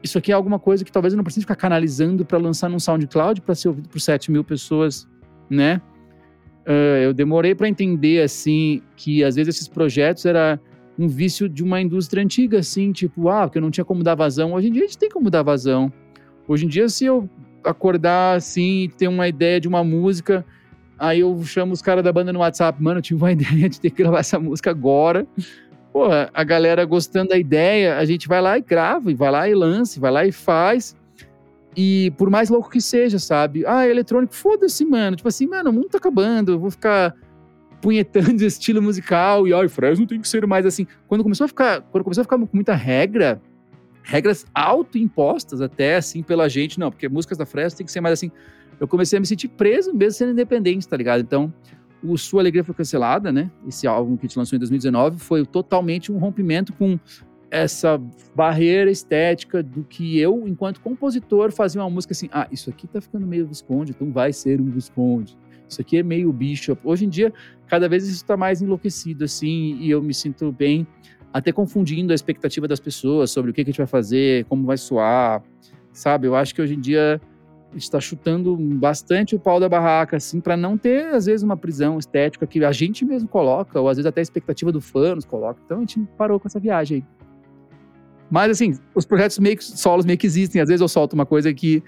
isso 0.04 0.18
aqui 0.18 0.32
é 0.32 0.36
alguma 0.36 0.60
coisa 0.60 0.84
que 0.84 0.92
talvez 0.92 1.14
eu 1.14 1.18
não 1.18 1.24
precise 1.24 1.44
ficar 1.44 1.56
canalizando 1.56 2.26
para 2.26 2.38
lançar 2.38 2.70
num 2.70 2.80
SoundCloud 2.80 3.42
para 3.42 3.56
ser 3.56 3.70
ouvido 3.70 3.88
por 3.88 4.02
7 4.02 4.30
mil 4.32 4.44
pessoas, 4.44 5.08
né? 5.50 5.82
Uh, 6.68 7.00
eu 7.04 7.14
demorei 7.14 7.56
para 7.56 7.70
entender, 7.70 8.22
assim, 8.22 8.82
que 8.96 9.24
às 9.24 9.36
vezes 9.36 9.56
esses 9.56 9.68
projetos 9.68 10.26
era 10.26 10.60
um 11.00 11.08
vício 11.08 11.48
de 11.48 11.64
uma 11.64 11.82
indústria 11.82 12.22
antiga, 12.22 12.60
assim, 12.60 12.92
tipo, 12.92 13.30
ah, 13.30 13.50
que 13.50 13.58
eu 13.58 13.62
não 13.62 13.72
tinha 13.72 13.86
como 13.86 14.04
dar 14.04 14.16
vazão. 14.16 14.54
Hoje 14.54 14.68
em 14.68 14.72
dia 14.72 14.84
a 14.84 14.86
gente 14.86 14.98
tem 14.98 15.10
como 15.10 15.30
dar 15.30 15.42
vazão. 15.42 15.92
Hoje 16.48 16.66
em 16.66 16.68
dia, 16.68 16.88
se 16.90 17.06
eu 17.06 17.30
acordar, 17.64 18.36
assim, 18.36 18.84
e 18.84 18.90
ter 18.90 19.08
uma 19.08 19.28
ideia 19.28 19.60
de 19.60 19.68
uma 19.68 19.84
música, 19.84 20.46
aí 21.00 21.22
eu 21.22 21.42
chamo 21.44 21.72
os 21.74 21.82
caras 21.82 22.04
da 22.04 22.12
banda 22.12 22.34
no 22.34 22.40
WhatsApp, 22.40 22.82
mano, 22.82 23.00
eu 23.00 23.02
tive 23.02 23.22
uma 23.22 23.32
ideia 23.34 23.70
de 23.70 23.80
ter 23.80 23.90
que 23.90 24.04
gravar 24.04 24.20
essa 24.20 24.38
música 24.38 24.70
agora 24.70 25.26
pô, 25.94 26.08
a 26.34 26.44
galera 26.44 26.84
gostando 26.86 27.30
da 27.30 27.38
ideia, 27.38 28.00
a 28.00 28.04
gente 28.04 28.28
vai 28.28 28.42
lá 28.42 28.58
e 28.58 28.62
grava, 28.62 29.12
e 29.12 29.14
vai 29.14 29.30
lá 29.30 29.48
e 29.48 29.54
lança, 29.54 30.00
vai 30.00 30.12
lá 30.12 30.26
e 30.26 30.32
faz. 30.32 30.96
E 31.78 32.12
por 32.18 32.32
mais 32.32 32.50
louco 32.50 32.70
que 32.70 32.82
seja, 32.82 33.20
sabe? 33.20 33.64
Ah, 33.68 33.88
eletrônico, 33.88 34.34
foda-se, 34.34 34.84
mano. 34.84 35.16
Tipo 35.16 35.30
assim, 35.30 35.46
mano, 35.46 35.70
o 35.70 35.74
mundo 35.74 35.90
tá 35.90 36.00
acabando, 36.00 36.54
eu 36.54 36.60
vou 36.60 36.72
ficar 36.72 37.16
punhetando 37.80 38.42
estilo 38.44 38.82
musical 38.82 39.48
e, 39.48 39.54
ai, 39.54 39.68
Fresno 39.68 40.08
tem 40.08 40.20
que 40.20 40.28
ser 40.28 40.48
mais 40.48 40.66
assim. 40.66 40.88
Quando 41.08 41.22
começou 41.22 41.46
a 41.46 41.48
ficar, 41.48 41.82
quando 41.82 42.04
começou 42.04 42.22
a 42.22 42.26
ficar 42.26 42.40
com 42.40 42.50
muita 42.52 42.74
regra, 42.74 43.40
regras 44.02 44.48
autoimpostas 44.54 45.62
até, 45.62 45.98
assim, 45.98 46.24
pela 46.24 46.50
gente, 46.50 46.80
não, 46.80 46.90
porque 46.90 47.08
músicas 47.08 47.38
da 47.38 47.46
Fresno 47.46 47.78
tem 47.78 47.86
que 47.86 47.92
ser 47.92 48.02
mais 48.02 48.14
assim. 48.14 48.32
Eu 48.80 48.88
comecei 48.88 49.18
a 49.18 49.20
me 49.20 49.28
sentir 49.28 49.48
preso 49.48 49.94
mesmo 49.94 50.18
sendo 50.18 50.32
independente, 50.32 50.88
tá 50.88 50.98
ligado? 50.98 51.22
Então, 51.22 51.54
o 52.04 52.18
Sua 52.18 52.42
Alegria 52.42 52.64
Foi 52.64 52.76
Cancelada, 52.76 53.32
né? 53.32 53.50
Esse 53.68 53.88
álbum 53.88 54.18
que 54.18 54.26
a 54.26 54.28
gente 54.28 54.38
lançou 54.38 54.56
em 54.56 54.60
2019 54.60 55.20
foi 55.20 55.46
totalmente 55.46 56.12
um 56.12 56.18
rompimento 56.18 56.74
com 56.74 57.00
essa 57.50 58.02
barreira 58.36 58.90
estética 58.90 59.62
do 59.62 59.84
que 59.84 60.20
eu, 60.20 60.48
enquanto 60.48 60.82
compositor, 60.82 61.52
fazia 61.52 61.82
uma 61.82 61.90
música 61.90 62.12
assim, 62.12 62.28
ah, 62.32 62.48
isso 62.52 62.70
aqui 62.70 62.88
tá 62.88 63.00
ficando 63.00 63.28
meio 63.28 63.48
Visconde, 63.48 63.92
então 63.92 64.12
vai 64.12 64.34
ser 64.34 64.60
um 64.60 64.70
Visconde. 64.72 65.38
Isso 65.70 65.80
aqui 65.80 65.98
é 65.98 66.04
meio 66.04 66.34
Bishop. 66.34 66.82
Hoje 66.84 67.06
em 67.06 67.10
dia, 67.10 67.32
cada 67.68 67.88
vez 67.88 68.06
isso 68.06 68.16
está 68.16 68.36
mais 68.36 68.62
enlouquecido, 68.62 69.24
assim, 69.24 69.78
e 69.80 69.90
eu 69.92 70.02
me 70.02 70.16
sinto 70.16 70.52
bem, 70.52 70.86
até 71.32 71.52
confundindo 71.52 72.12
a 72.12 72.16
expectativa 72.16 72.68
das 72.68 72.80
pessoas 72.80 73.30
sobre 73.30 73.52
o 73.52 73.54
que, 73.54 73.64
que 73.64 73.70
a 73.70 73.72
gente 73.72 73.78
vai 73.78 73.88
fazer, 73.88 74.46
como 74.46 74.66
vai 74.66 74.78
soar, 74.78 75.44
sabe? 75.92 76.28
Eu 76.28 76.36
acho 76.36 76.56
que 76.56 76.62
hoje 76.62 76.74
em 76.74 76.80
dia 76.80 77.22
está 77.76 78.00
chutando 78.00 78.56
bastante 78.56 79.36
o 79.36 79.40
pau 79.40 79.60
da 79.60 79.68
barraca, 79.68 80.18
assim, 80.18 80.40
para 80.40 80.56
não 80.56 80.78
ter, 80.78 81.14
às 81.14 81.26
vezes, 81.26 81.44
uma 81.44 81.58
prisão 81.58 81.98
estética 81.98 82.46
que 82.46 82.64
a 82.64 82.72
gente 82.72 83.06
mesmo 83.06 83.28
coloca, 83.28 83.80
ou 83.80 83.90
às 83.90 83.98
vezes 83.98 84.08
até 84.08 84.22
a 84.22 84.24
expectativa 84.24 84.72
do 84.72 84.82
fã 84.82 85.16
nos 85.16 85.26
coloca. 85.26 85.60
Então 85.66 85.78
a 85.78 85.80
gente 85.82 86.00
parou 86.18 86.40
com 86.40 86.48
essa 86.48 86.60
viagem 86.60 86.98
aí. 86.98 87.24
Mas, 88.30 88.52
assim, 88.52 88.74
os 88.96 89.06
projetos 89.06 89.38
meio 89.38 89.58
que, 89.58 89.64
solos 89.64 90.06
meio 90.06 90.18
que 90.18 90.26
existem. 90.26 90.62
Às 90.62 90.68
vezes 90.68 90.82
eu 90.82 90.88
solto 90.88 91.14
uma 91.14 91.26
coisa 91.26 91.54
que 91.54 91.84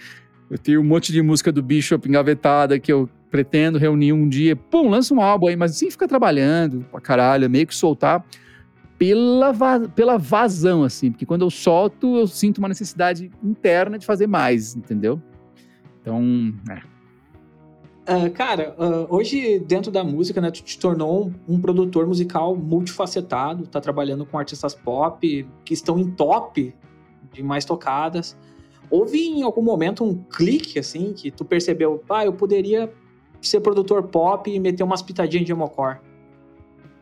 eu 0.49 0.57
tenho 0.57 0.81
um 0.81 0.83
monte 0.83 1.11
de 1.11 1.21
música 1.21 1.51
do 1.51 1.63
Bishop 1.63 2.07
engavetada 2.07 2.79
que 2.79 2.93
eu 2.93 3.09
pretendo 3.31 3.79
reunir 3.79 4.13
um 4.13 4.29
dia. 4.29 4.55
Pum, 4.55 4.89
lança 4.89 5.13
um 5.13 5.21
álbum 5.21 5.47
aí, 5.47 5.55
mas 5.55 5.71
assim 5.71 5.89
fica 5.89 6.07
trabalhando 6.07 6.85
pra 6.91 7.01
caralho, 7.01 7.49
meio 7.49 7.65
que 7.65 7.75
soltar 7.75 8.23
pela, 8.97 9.53
pela 9.95 10.17
vazão, 10.17 10.83
assim. 10.83 11.11
Porque 11.11 11.25
quando 11.25 11.43
eu 11.43 11.49
solto, 11.49 12.17
eu 12.17 12.27
sinto 12.27 12.59
uma 12.59 12.67
necessidade 12.67 13.31
interna 13.43 13.97
de 13.97 14.05
fazer 14.05 14.27
mais, 14.27 14.75
entendeu? 14.75 15.21
Então, 16.05 16.53
é. 16.69 16.83
Uh, 18.07 18.29
cara, 18.29 18.75
uh, 18.77 19.07
hoje 19.09 19.57
dentro 19.57 19.91
da 19.91 20.03
música, 20.03 20.39
né, 20.39 20.51
tu 20.51 20.61
te 20.61 20.77
tornou 20.77 21.25
um, 21.25 21.55
um, 21.55 21.59
produtor 21.59 22.05
musical 22.05 22.55
multifacetado, 22.55 23.65
tá 23.65 23.81
trabalhando 23.81 24.23
com 24.23 24.37
artistas 24.37 24.75
pop 24.75 25.47
que 25.65 25.73
estão 25.73 25.97
em 25.97 26.11
top 26.11 26.75
de 27.33 27.41
mais 27.41 27.65
tocadas. 27.65 28.37
Houve 28.91 29.17
em 29.17 29.41
algum 29.41 29.63
momento 29.63 30.03
um 30.03 30.13
clique, 30.13 30.77
assim, 30.77 31.13
que 31.13 31.31
tu 31.31 31.43
percebeu, 31.43 32.03
ah, 32.07 32.23
eu 32.23 32.33
poderia 32.33 32.93
ser 33.41 33.59
produtor 33.61 34.03
pop 34.03 34.47
e 34.51 34.59
meter 34.59 34.83
umas 34.83 35.01
pitadinhas 35.01 35.47
de 35.47 35.51
emocor? 35.51 35.99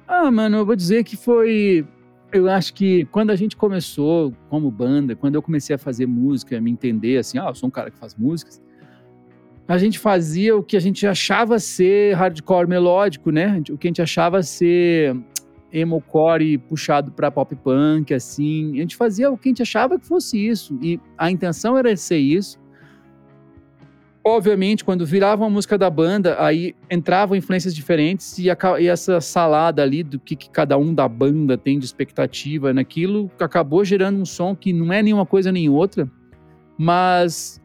Ah, 0.08 0.32
mano, 0.32 0.56
eu 0.56 0.66
vou 0.66 0.78
dizer 0.78 1.04
que 1.04 1.18
foi 1.18 1.86
eu 2.32 2.50
acho 2.50 2.74
que 2.74 3.06
quando 3.06 3.30
a 3.30 3.36
gente 3.36 3.58
começou 3.58 4.34
como 4.50 4.72
banda, 4.72 5.16
quando 5.16 5.36
eu 5.36 5.42
comecei 5.42 5.76
a 5.76 5.78
fazer 5.78 6.08
música, 6.08 6.58
a 6.58 6.62
me 6.62 6.72
entender 6.72 7.18
assim, 7.18 7.38
ah, 7.38 7.50
eu 7.50 7.56
sou 7.56 7.68
um 7.68 7.72
cara 7.72 7.92
que 7.92 7.98
faz 7.98 8.16
músicas, 8.16 8.62
a 9.68 9.78
gente 9.78 9.98
fazia 9.98 10.56
o 10.56 10.64
que 10.64 10.76
a 10.76 10.80
gente 10.80 11.08
achava 11.08 11.58
ser 11.60 12.16
hardcore 12.16 12.68
melódico, 12.68 13.32
né? 13.32 13.62
O 13.70 13.78
que 13.78 13.88
a 13.88 13.90
gente 13.90 14.02
achava 14.02 14.44
ser 14.44 15.16
emo-core 15.72 16.58
puxado 16.58 17.12
para 17.12 17.32
pop 17.32 17.56
punk, 17.56 18.14
assim. 18.14 18.74
A 18.74 18.82
gente 18.82 18.96
fazia 18.96 19.32
o 19.32 19.38
que 19.38 19.50
a 19.50 19.52
gente 19.52 19.62
achava 19.62 19.98
que 19.98 20.06
fosse 20.06 20.38
isso. 20.38 20.78
E 20.82 21.00
a 21.18 21.32
intenção 21.32 21.78
era 21.78 21.96
ser 21.96 22.18
isso. 22.18 22.62
Obviamente, 24.26 24.86
quando 24.86 25.06
virava 25.06 25.44
uma 25.44 25.50
música 25.50 25.78
da 25.78 25.90
banda, 25.90 26.42
aí 26.42 26.74
entravam 26.90 27.36
influências 27.36 27.76
diferentes 27.76 28.38
e, 28.38 28.50
a, 28.50 28.58
e 28.80 28.88
essa 28.88 29.20
salada 29.20 29.82
ali 29.82 30.02
do 30.02 30.18
que, 30.18 30.36
que, 30.36 30.50
cada 30.50 30.78
um 30.78 30.94
da 30.94 31.10
banda 31.10 31.58
tem 31.58 31.78
de 31.78 31.86
expectativa 31.86 32.74
naquilo 32.74 33.30
acabou 33.38 33.84
gerando 33.84 34.22
um 34.22 34.26
som 34.26 34.56
que 34.56 34.72
não 34.72 34.94
é 34.94 35.04
nenhuma 35.04 35.26
coisa 35.26 35.52
nem 35.52 35.68
outra, 35.68 36.10
mas 36.78 37.62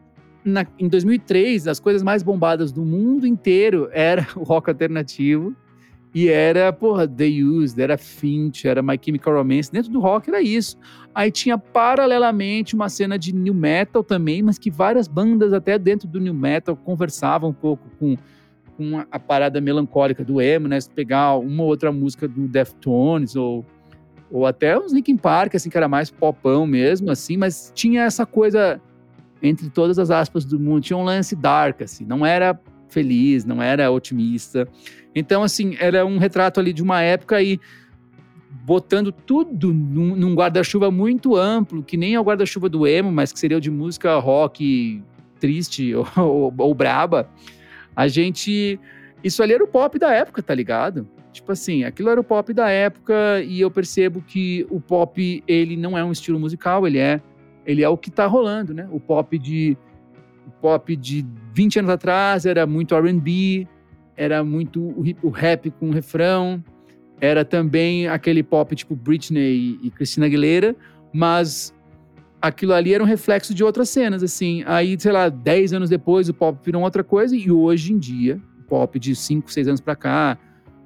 na, 0.49 0.65
em 0.77 0.87
2003 0.87 1.67
as 1.67 1.79
coisas 1.79 2.03
mais 2.03 2.23
bombadas 2.23 2.71
do 2.71 2.83
mundo 2.83 3.25
inteiro 3.25 3.89
era 3.91 4.27
o 4.35 4.43
rock 4.43 4.69
alternativo 4.69 5.55
e 6.13 6.27
era, 6.27 6.73
porra, 6.73 7.07
The 7.07 7.27
Used, 7.43 7.79
era 7.79 7.95
Finch, 7.97 8.67
era 8.67 8.81
My 8.81 8.99
Chemical 8.99 9.35
Romance. 9.35 9.71
Dentro 9.71 9.91
do 9.91 9.99
rock 9.99 10.27
era 10.29 10.41
isso. 10.41 10.75
Aí 11.13 11.31
tinha 11.31 11.55
paralelamente 11.55 12.73
uma 12.73 12.89
cena 12.89 13.17
de 13.17 13.33
new 13.33 13.53
metal 13.53 14.03
também, 14.03 14.41
mas 14.41 14.57
que 14.57 14.71
várias 14.71 15.07
bandas 15.07 15.53
até 15.53 15.77
dentro 15.77 16.07
do 16.07 16.19
new 16.19 16.33
metal 16.33 16.75
conversavam 16.75 17.51
um 17.51 17.53
pouco 17.53 17.87
com, 17.99 18.17
com 18.75 19.05
a 19.11 19.19
parada 19.19 19.61
melancólica 19.61 20.25
do 20.25 20.41
emo, 20.41 20.67
né? 20.67 20.81
Se 20.81 20.89
pegar 20.89 21.35
uma 21.35 21.61
ou 21.61 21.69
outra 21.69 21.91
música 21.91 22.27
do 22.27 22.47
Deftones 22.47 23.35
ou 23.35 23.63
ou 24.31 24.45
até 24.45 24.77
uns 24.77 24.93
Linkin 24.93 25.17
Park, 25.17 25.55
assim, 25.55 25.71
que 25.71 25.77
era 25.77 25.87
mais 25.87 26.11
popão 26.11 26.67
mesmo, 26.67 27.09
assim, 27.09 27.35
mas 27.35 27.71
tinha 27.73 28.03
essa 28.03 28.27
coisa 28.27 28.79
entre 29.41 29.69
todas 29.69 29.97
as 29.97 30.11
aspas 30.11 30.45
do 30.45 30.59
mundo, 30.59 30.81
tinha 30.81 30.97
um 30.97 31.03
lance 31.03 31.35
dark, 31.35 31.81
assim, 31.81 32.05
não 32.05 32.25
era 32.25 32.59
feliz, 32.89 33.45
não 33.45 33.61
era 33.61 33.89
otimista. 33.91 34.67
Então, 35.15 35.43
assim, 35.43 35.75
era 35.79 36.05
um 36.05 36.17
retrato 36.17 36.59
ali 36.59 36.73
de 36.73 36.83
uma 36.83 37.01
época 37.01 37.41
e 37.41 37.59
botando 38.63 39.11
tudo 39.11 39.73
num, 39.73 40.15
num 40.15 40.35
guarda-chuva 40.35 40.91
muito 40.91 41.35
amplo, 41.35 41.83
que 41.83 41.97
nem 41.97 42.15
é 42.15 42.19
o 42.19 42.23
guarda-chuva 42.23 42.67
do 42.69 42.85
emo, 42.85 43.11
mas 43.11 43.31
que 43.31 43.39
seria 43.39 43.57
o 43.57 43.61
de 43.61 43.71
música 43.71 44.17
rock 44.17 45.01
triste 45.39 45.93
ou, 45.95 46.07
ou, 46.17 46.53
ou 46.57 46.73
braba. 46.73 47.29
A 47.95 48.07
gente. 48.07 48.79
Isso 49.23 49.43
ali 49.43 49.53
era 49.53 49.63
o 49.63 49.67
pop 49.67 49.99
da 49.99 50.11
época, 50.13 50.41
tá 50.41 50.55
ligado? 50.55 51.07
Tipo 51.31 51.51
assim, 51.51 51.83
aquilo 51.83 52.09
era 52.09 52.19
o 52.19 52.23
pop 52.23 52.53
da 52.53 52.69
época 52.69 53.41
e 53.43 53.59
eu 53.59 53.69
percebo 53.69 54.21
que 54.21 54.65
o 54.69 54.79
pop, 54.79 55.43
ele 55.47 55.75
não 55.75 55.97
é 55.97 56.03
um 56.03 56.11
estilo 56.11 56.39
musical, 56.39 56.87
ele 56.87 56.97
é 56.97 57.21
ele 57.65 57.83
é 57.83 57.89
o 57.89 57.97
que 57.97 58.09
tá 58.09 58.25
rolando, 58.25 58.73
né? 58.73 58.87
O 58.91 58.99
pop 58.99 59.37
de 59.37 59.77
o 60.47 60.51
pop 60.61 60.95
de 60.95 61.25
20 61.53 61.79
anos 61.79 61.91
atrás 61.91 62.45
era 62.45 62.65
muito 62.65 62.95
R&B, 62.95 63.67
era 64.17 64.43
muito 64.43 64.81
o, 65.23 65.29
rap 65.29 65.69
com 65.71 65.91
refrão, 65.91 66.63
era 67.21 67.45
também 67.45 68.07
aquele 68.07 68.43
pop 68.43 68.75
tipo 68.75 68.95
Britney 68.95 69.79
e 69.81 69.91
Christina 69.91 70.25
Aguilera, 70.25 70.75
mas 71.13 71.73
aquilo 72.41 72.73
ali 72.73 72.93
era 72.93 73.03
um 73.03 73.07
reflexo 73.07 73.53
de 73.53 73.63
outras 73.63 73.89
cenas, 73.89 74.23
assim. 74.23 74.63
Aí, 74.65 74.99
sei 74.99 75.11
lá, 75.11 75.29
10 75.29 75.73
anos 75.73 75.89
depois 75.89 76.27
o 76.29 76.33
pop 76.33 76.57
virou 76.63 76.83
outra 76.83 77.03
coisa 77.03 77.35
e 77.35 77.51
hoje 77.51 77.93
em 77.93 77.97
dia, 77.97 78.41
o 78.59 78.63
pop 78.63 78.99
de 78.99 79.15
5, 79.15 79.51
6 79.51 79.67
anos 79.67 79.81
pra 79.81 79.95
cá, 79.95 80.37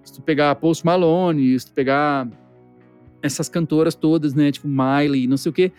se 0.04 0.14
tu 0.14 0.22
pegar 0.22 0.54
Post 0.56 0.86
Malone, 0.86 1.58
se 1.60 1.68
tu 1.68 1.74
pegar 1.74 2.28
essas 3.22 3.48
cantoras 3.48 3.96
todas, 3.96 4.34
né, 4.34 4.52
tipo 4.52 4.68
Miley, 4.68 5.28
não 5.28 5.38
sei 5.38 5.50
o 5.50 5.54
quê, 5.54 5.72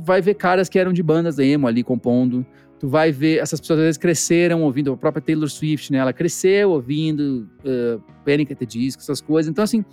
tu 0.00 0.06
vai 0.06 0.20
ver 0.20 0.34
caras 0.34 0.68
que 0.68 0.78
eram 0.78 0.92
de 0.92 1.02
bandas 1.02 1.38
emo 1.38 1.66
ali 1.66 1.82
compondo, 1.82 2.44
tu 2.78 2.88
vai 2.88 3.12
ver, 3.12 3.38
essas 3.38 3.60
pessoas 3.60 3.78
às 3.78 3.84
vezes 3.84 3.98
cresceram 3.98 4.62
ouvindo, 4.62 4.92
a 4.92 4.96
própria 4.96 5.20
Taylor 5.20 5.48
Swift, 5.48 5.92
né? 5.92 5.98
Ela 5.98 6.12
cresceu 6.12 6.70
ouvindo 6.70 7.48
uh, 7.64 8.02
Panic! 8.24 8.52
at 8.52 8.58
the 8.58 8.64
Disco, 8.64 9.02
essas 9.02 9.20
coisas. 9.20 9.50
Então, 9.50 9.62
assim, 9.62 9.84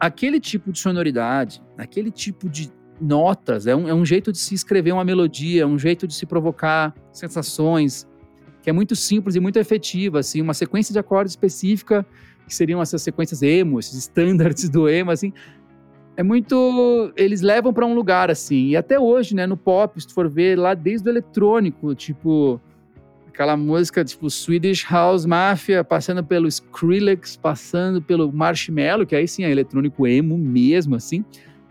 aquele 0.00 0.40
tipo 0.40 0.72
de 0.72 0.80
sonoridade, 0.80 1.62
aquele 1.76 2.10
tipo 2.10 2.48
de 2.48 2.70
notas, 3.00 3.68
é 3.68 3.76
um, 3.76 3.88
é 3.88 3.94
um 3.94 4.04
jeito 4.04 4.32
de 4.32 4.38
se 4.38 4.54
escrever 4.54 4.92
uma 4.92 5.04
melodia, 5.04 5.62
é 5.62 5.66
um 5.66 5.78
jeito 5.78 6.08
de 6.08 6.14
se 6.14 6.26
provocar 6.26 6.92
sensações, 7.12 8.08
que 8.60 8.68
é 8.68 8.72
muito 8.72 8.96
simples 8.96 9.36
e 9.36 9.40
muito 9.40 9.58
efetiva, 9.58 10.18
assim, 10.18 10.42
uma 10.42 10.54
sequência 10.54 10.92
de 10.92 10.98
acordes 10.98 11.32
específica, 11.32 12.04
que 12.44 12.54
seriam 12.54 12.82
essas 12.82 13.02
sequências 13.02 13.42
emo, 13.42 13.78
esses 13.78 13.94
standards 14.10 14.68
do 14.68 14.88
emo, 14.88 15.12
assim, 15.12 15.32
é 16.18 16.22
muito. 16.24 17.12
Eles 17.16 17.42
levam 17.42 17.72
para 17.72 17.86
um 17.86 17.94
lugar 17.94 18.28
assim. 18.28 18.70
E 18.70 18.76
até 18.76 18.98
hoje, 18.98 19.36
né, 19.36 19.46
no 19.46 19.56
pop, 19.56 20.00
se 20.00 20.08
tu 20.08 20.12
for 20.12 20.28
ver 20.28 20.58
lá 20.58 20.74
desde 20.74 21.08
o 21.08 21.12
eletrônico, 21.12 21.94
tipo. 21.94 22.60
Aquela 23.28 23.56
música 23.56 24.04
tipo 24.04 24.28
Swedish 24.28 24.84
House 24.90 25.24
Mafia, 25.24 25.84
passando 25.84 26.24
pelo 26.24 26.48
Skrillex, 26.48 27.36
passando 27.36 28.02
pelo 28.02 28.32
Marshmallow, 28.32 29.06
que 29.06 29.14
aí 29.14 29.28
sim 29.28 29.44
é 29.44 29.50
eletrônico 29.52 30.08
emo 30.08 30.36
mesmo, 30.36 30.96
assim. 30.96 31.24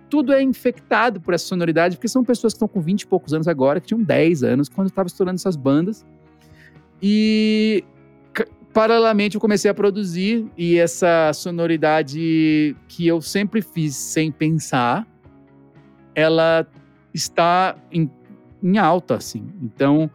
Tudo 0.10 0.32
é 0.32 0.42
infectado 0.42 1.20
por 1.20 1.34
essa 1.34 1.44
sonoridade, 1.44 1.98
porque 1.98 2.08
são 2.08 2.24
pessoas 2.24 2.54
que 2.54 2.56
estão 2.56 2.70
com 2.70 2.80
20 2.80 3.02
e 3.02 3.08
poucos 3.08 3.34
anos 3.34 3.50
agora, 3.50 3.82
que 3.82 3.88
tinham 3.88 4.02
10 4.02 4.44
anos 4.44 4.70
quando 4.70 4.88
estavam 4.88 5.08
estourando 5.08 5.36
essas 5.36 5.58
bandas. 5.58 6.06
E 7.04 7.84
paralelamente 8.78 9.34
eu 9.34 9.42
comecei 9.42 9.72
a 9.72 9.74
produzir 9.74 10.46
e 10.56 10.78
essa 10.78 11.34
sonoridade 11.34 12.76
que 12.88 13.08
eu 13.08 13.20
sempre 13.24 13.60
fiz 13.60 13.96
sem 13.96 14.32
pensar, 14.32 15.04
ela 16.14 16.64
está 17.12 17.76
em, 17.92 18.08
em 18.62 18.78
alta, 18.78 19.16
assim. 19.16 19.52
Então, 19.64 20.12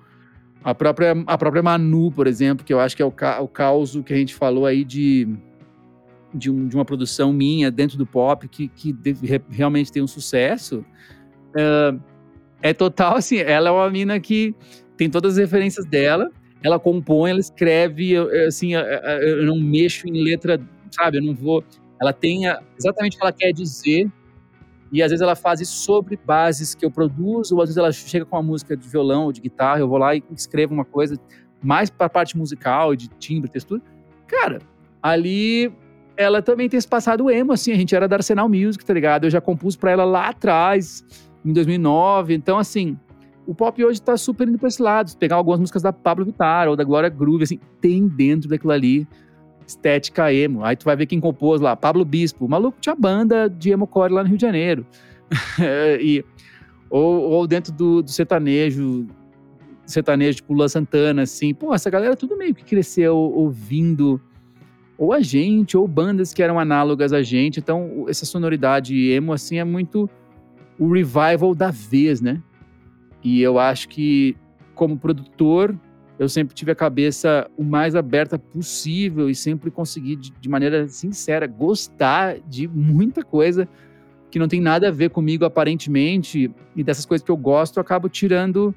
a 0.62 0.72
própria, 0.72 1.12
a 1.26 1.36
própria 1.36 1.60
Manu, 1.60 2.12
por 2.12 2.28
exemplo, 2.28 2.64
que 2.64 2.72
eu 2.72 2.78
acho 2.78 2.94
que 2.94 3.02
é 3.02 3.04
o, 3.04 3.10
ca, 3.10 3.40
o 3.40 3.48
caos 3.48 4.00
que 4.06 4.12
a 4.14 4.16
gente 4.16 4.32
falou 4.32 4.64
aí 4.64 4.84
de, 4.84 5.28
de, 6.32 6.48
um, 6.48 6.68
de 6.68 6.76
uma 6.76 6.84
produção 6.84 7.32
minha 7.32 7.68
dentro 7.68 7.98
do 7.98 8.06
pop 8.06 8.46
que, 8.46 8.68
que 8.68 8.94
realmente 9.50 9.90
tem 9.90 10.04
um 10.04 10.06
sucesso, 10.06 10.84
é, 11.56 11.94
é 12.70 12.72
total 12.72 13.16
assim, 13.16 13.38
ela 13.38 13.70
é 13.70 13.72
uma 13.72 13.90
mina 13.90 14.20
que 14.20 14.54
tem 14.96 15.10
todas 15.10 15.32
as 15.32 15.38
referências 15.40 15.84
dela, 15.84 16.30
ela 16.64 16.78
compõe, 16.78 17.30
ela 17.30 17.40
escreve, 17.40 18.16
assim, 18.46 18.74
eu 18.74 19.44
não 19.44 19.58
mexo 19.60 20.06
em 20.08 20.22
letra, 20.22 20.60
sabe? 20.90 21.18
Eu 21.18 21.22
não 21.22 21.34
vou. 21.34 21.64
Ela 22.00 22.12
tem 22.12 22.42
exatamente 22.78 23.14
o 23.14 23.18
que 23.18 23.24
ela 23.24 23.32
quer 23.32 23.52
dizer 23.52 24.10
e 24.92 25.02
às 25.02 25.10
vezes 25.10 25.22
ela 25.22 25.34
faz 25.34 25.60
isso 25.60 25.84
sobre 25.84 26.18
bases 26.22 26.74
que 26.74 26.84
eu 26.84 26.90
produzo, 26.90 27.56
ou 27.56 27.62
às 27.62 27.70
vezes 27.70 27.78
ela 27.78 27.90
chega 27.90 28.26
com 28.26 28.36
uma 28.36 28.42
música 28.42 28.76
de 28.76 28.86
violão 28.86 29.24
ou 29.24 29.32
de 29.32 29.40
guitarra, 29.40 29.80
eu 29.80 29.88
vou 29.88 29.96
lá 29.96 30.14
e 30.14 30.22
escrevo 30.36 30.74
uma 30.74 30.84
coisa 30.84 31.16
mais 31.62 31.88
para 31.88 32.06
a 32.06 32.10
parte 32.10 32.36
musical, 32.36 32.94
de 32.94 33.08
timbre, 33.08 33.50
textura. 33.50 33.80
Cara, 34.26 34.58
ali 35.02 35.72
ela 36.14 36.42
também 36.42 36.68
tem 36.68 36.76
esse 36.76 36.86
passado 36.86 37.30
emo, 37.30 37.52
assim, 37.52 37.72
a 37.72 37.74
gente 37.74 37.94
era 37.94 38.06
da 38.06 38.16
Arsenal 38.16 38.48
Music, 38.50 38.84
tá 38.84 38.92
ligado? 38.92 39.24
Eu 39.24 39.30
já 39.30 39.40
compus 39.40 39.76
para 39.76 39.92
ela 39.92 40.04
lá 40.04 40.28
atrás, 40.28 41.02
em 41.42 41.54
2009, 41.54 42.34
então 42.34 42.58
assim, 42.58 42.98
o 43.46 43.54
pop 43.54 43.84
hoje 43.84 44.00
tá 44.00 44.16
super 44.16 44.48
indo 44.48 44.58
pra 44.58 44.68
esse 44.68 44.80
lado. 44.80 45.10
Se 45.10 45.16
pegar 45.16 45.36
algumas 45.36 45.58
músicas 45.58 45.82
da 45.82 45.92
Pablo 45.92 46.24
Vittar 46.24 46.68
ou 46.68 46.76
da 46.76 46.84
Glória 46.84 47.08
Groove, 47.08 47.44
assim, 47.44 47.58
tem 47.80 48.06
dentro 48.06 48.48
daquilo 48.48 48.72
ali 48.72 49.06
estética 49.66 50.32
emo. 50.32 50.64
Aí 50.64 50.76
tu 50.76 50.84
vai 50.84 50.96
ver 50.96 51.06
quem 51.06 51.20
compôs 51.20 51.60
lá, 51.60 51.74
Pablo 51.74 52.04
Bispo. 52.04 52.44
O 52.44 52.48
maluco 52.48 52.78
tinha 52.80 52.94
banda 52.94 53.48
de 53.48 53.70
emo 53.70 53.86
core 53.86 54.12
lá 54.12 54.22
no 54.22 54.28
Rio 54.28 54.38
de 54.38 54.42
Janeiro. 54.42 54.86
e, 56.00 56.24
ou, 56.90 57.22
ou 57.22 57.46
dentro 57.46 57.72
do, 57.72 58.02
do 58.02 58.10
sertanejo, 58.10 59.06
sertanejo 59.86 60.36
tipo 60.36 60.52
Lua 60.52 60.68
Santana, 60.68 61.22
assim. 61.22 61.54
Pô, 61.54 61.74
essa 61.74 61.90
galera 61.90 62.16
tudo 62.16 62.36
meio 62.36 62.54
que 62.54 62.64
cresceu 62.64 63.16
ouvindo 63.16 64.20
ou 64.98 65.12
a 65.12 65.20
gente, 65.20 65.76
ou 65.76 65.88
bandas 65.88 66.32
que 66.32 66.42
eram 66.42 66.60
análogas 66.60 67.12
a 67.12 67.22
gente. 67.22 67.58
Então, 67.58 68.04
essa 68.08 68.24
sonoridade 68.24 69.10
emo, 69.10 69.32
assim, 69.32 69.58
é 69.58 69.64
muito 69.64 70.08
o 70.78 70.92
revival 70.92 71.54
da 71.54 71.70
vez, 71.70 72.20
né? 72.20 72.40
E 73.22 73.40
eu 73.40 73.58
acho 73.58 73.88
que, 73.88 74.36
como 74.74 74.98
produtor, 74.98 75.76
eu 76.18 76.28
sempre 76.28 76.54
tive 76.54 76.72
a 76.72 76.74
cabeça 76.74 77.50
o 77.56 77.64
mais 77.64 77.94
aberta 77.94 78.38
possível 78.38 79.28
e 79.30 79.34
sempre 79.34 79.70
consegui, 79.70 80.16
de, 80.16 80.48
maneira 80.48 80.86
sincera, 80.88 81.46
gostar 81.46 82.38
de 82.48 82.68
muita 82.68 83.22
coisa 83.22 83.68
que 84.30 84.38
não 84.38 84.48
tem 84.48 84.60
nada 84.60 84.88
a 84.88 84.90
ver 84.90 85.10
comigo 85.10 85.44
aparentemente. 85.44 86.50
E 86.74 86.82
dessas 86.82 87.04
coisas 87.04 87.24
que 87.24 87.30
eu 87.30 87.36
gosto, 87.36 87.76
eu 87.76 87.80
acabo 87.80 88.08
tirando 88.08 88.74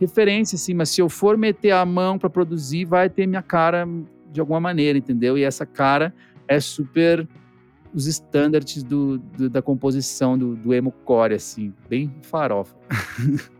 referência, 0.00 0.56
assim, 0.56 0.74
mas 0.74 0.90
se 0.90 1.00
eu 1.00 1.08
for 1.08 1.38
meter 1.38 1.70
a 1.70 1.84
mão 1.84 2.18
para 2.18 2.28
produzir, 2.28 2.84
vai 2.84 3.08
ter 3.08 3.26
minha 3.26 3.42
cara 3.42 3.88
de 4.30 4.40
alguma 4.40 4.60
maneira, 4.60 4.98
entendeu? 4.98 5.38
E 5.38 5.42
essa 5.42 5.64
cara 5.64 6.14
é 6.46 6.60
super 6.60 7.26
os 7.94 8.06
estándares 8.06 8.84
da 9.50 9.62
composição 9.62 10.36
do, 10.36 10.54
do 10.54 10.74
emo 10.74 10.92
core, 10.92 11.34
assim, 11.34 11.72
bem 11.88 12.14
farofa. 12.22 12.76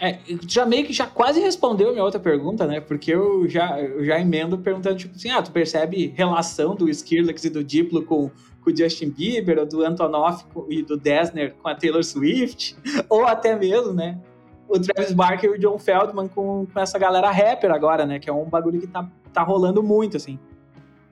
É, 0.00 0.18
já 0.46 0.64
meio 0.64 0.86
que 0.86 0.92
já 0.92 1.06
quase 1.06 1.40
respondeu 1.40 1.88
a 1.88 1.92
minha 1.92 2.04
outra 2.04 2.20
pergunta, 2.20 2.66
né? 2.66 2.80
Porque 2.80 3.12
eu 3.12 3.48
já, 3.48 3.80
eu 3.80 4.04
já 4.04 4.20
emendo 4.20 4.56
perguntando, 4.56 4.96
tipo 4.96 5.16
assim, 5.16 5.30
ah, 5.30 5.42
tu 5.42 5.50
percebe 5.50 6.12
relação 6.16 6.76
do 6.76 6.88
Skrillex 6.88 7.44
e 7.44 7.50
do 7.50 7.64
Diplo 7.64 8.04
com, 8.04 8.30
com 8.62 8.70
o 8.70 8.76
Justin 8.76 9.10
Bieber, 9.10 9.58
ou 9.58 9.66
do 9.66 9.84
Antonoff 9.84 10.44
e 10.68 10.82
do 10.82 10.96
Dessner 10.96 11.54
com 11.60 11.68
a 11.68 11.74
Taylor 11.74 12.04
Swift, 12.04 12.76
ou 13.10 13.26
até 13.26 13.58
mesmo, 13.58 13.92
né? 13.92 14.18
O 14.68 14.78
Travis 14.78 15.12
Barker 15.12 15.50
e 15.50 15.54
o 15.54 15.58
John 15.58 15.78
Feldman 15.78 16.28
com, 16.28 16.66
com 16.72 16.80
essa 16.80 16.98
galera 16.98 17.30
rapper 17.30 17.72
agora, 17.72 18.06
né? 18.06 18.20
Que 18.20 18.30
é 18.30 18.32
um 18.32 18.44
bagulho 18.44 18.80
que 18.80 18.86
tá, 18.86 19.10
tá 19.32 19.42
rolando 19.42 19.82
muito, 19.82 20.16
assim. 20.16 20.38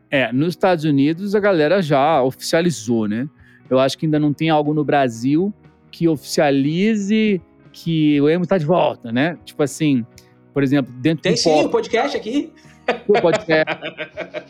É, 0.09 0.33
nos 0.33 0.51
Estados 0.51 0.85
Unidos 0.85 1.35
a 1.35 1.41
galera 1.41 1.83
já 1.83 2.23
oficializou, 2.23 3.09
né? 3.09 3.29
Eu 3.69 3.81
acho 3.81 3.99
que 3.99 4.07
ainda 4.07 4.21
não 4.21 4.33
tem 4.33 4.49
algo 4.49 4.73
no 4.73 4.85
Brasil 4.85 5.53
que 5.91 6.07
oficialize 6.07 7.41
que 7.77 8.19
o 8.23 8.29
emo 8.29 8.47
tá 8.47 8.57
de 8.57 8.65
volta, 8.65 9.13
né? 9.13 9.39
Tipo 9.45 9.63
assim, 9.63 10.05
por 10.55 10.63
exemplo, 10.63 10.91
dentro 10.95 11.23
tem 11.23 11.35
do 11.35 11.39
sim, 11.39 11.65
o 11.67 11.69
podcast 11.69 12.17
aqui. 12.17 12.51
O 13.07 13.21
podcast. 13.21 13.67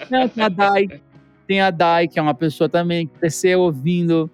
Não, 0.08 0.28
tem 0.28 0.44
a 0.44 0.48
Dai, 0.48 0.88
tem 1.44 1.60
a 1.60 1.70
Dai, 1.72 2.06
que 2.06 2.20
é 2.20 2.22
uma 2.22 2.34
pessoa 2.34 2.68
também 2.68 3.08
que 3.08 3.18
cresceu 3.18 3.60
ouvindo 3.62 4.30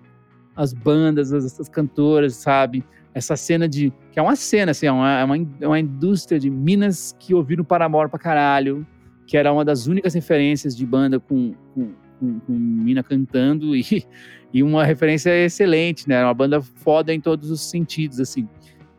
as 0.54 0.74
bandas, 0.74 1.32
essas 1.32 1.70
cantoras, 1.70 2.34
sabe? 2.34 2.84
Essa 3.14 3.34
cena 3.34 3.66
de. 3.66 3.90
Que 4.12 4.18
é 4.18 4.22
uma 4.22 4.36
cena, 4.36 4.72
assim, 4.72 4.86
é 4.86 4.92
uma, 4.92 5.20
é 5.20 5.24
uma, 5.24 5.36
é 5.62 5.66
uma 5.66 5.80
indústria 5.80 6.38
de 6.38 6.50
minas 6.50 7.16
que 7.18 7.32
ouviram 7.32 7.64
Paramore 7.64 8.10
pra 8.10 8.18
caralho, 8.18 8.86
que 9.26 9.38
era 9.38 9.50
uma 9.50 9.64
das 9.64 9.86
únicas 9.86 10.12
referências 10.12 10.76
de 10.76 10.84
banda 10.84 11.18
com, 11.18 11.54
com, 11.74 11.92
com, 12.20 12.40
com 12.40 12.52
mina 12.52 13.02
cantando 13.02 13.74
e, 13.74 14.04
e 14.52 14.62
uma 14.62 14.84
referência 14.84 15.30
excelente, 15.30 16.06
né? 16.06 16.22
Uma 16.22 16.34
banda 16.34 16.60
foda 16.60 17.14
em 17.14 17.20
todos 17.20 17.50
os 17.50 17.62
sentidos, 17.62 18.20
assim. 18.20 18.46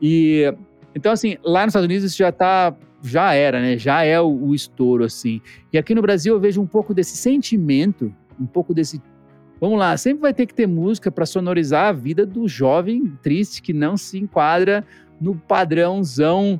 E 0.03 0.53
então, 0.93 1.11
assim, 1.11 1.37
lá 1.43 1.61
nos 1.61 1.71
Estados 1.71 1.85
Unidos 1.85 2.03
isso 2.03 2.17
já 2.17 2.31
tá. 2.31 2.75
Já 3.05 3.33
era, 3.33 3.59
né? 3.59 3.77
Já 3.77 4.03
é 4.03 4.21
o, 4.21 4.27
o 4.27 4.55
estouro, 4.55 5.03
assim. 5.03 5.41
E 5.73 5.77
aqui 5.77 5.93
no 5.93 6.01
Brasil 6.01 6.35
eu 6.35 6.39
vejo 6.39 6.61
um 6.61 6.67
pouco 6.67 6.93
desse 6.93 7.17
sentimento, 7.17 8.13
um 8.39 8.45
pouco 8.45 8.73
desse 8.73 9.01
Vamos 9.59 9.79
lá, 9.79 9.95
sempre 9.95 10.21
vai 10.21 10.33
ter 10.33 10.45
que 10.45 10.53
ter 10.53 10.67
música 10.67 11.09
para 11.09 11.25
sonorizar 11.25 11.87
a 11.87 11.91
vida 11.93 12.25
do 12.25 12.49
jovem 12.49 13.17
triste 13.21 13.61
que 13.61 13.71
não 13.71 13.95
se 13.95 14.19
enquadra 14.19 14.85
no 15.21 15.35
padrãozão 15.35 16.59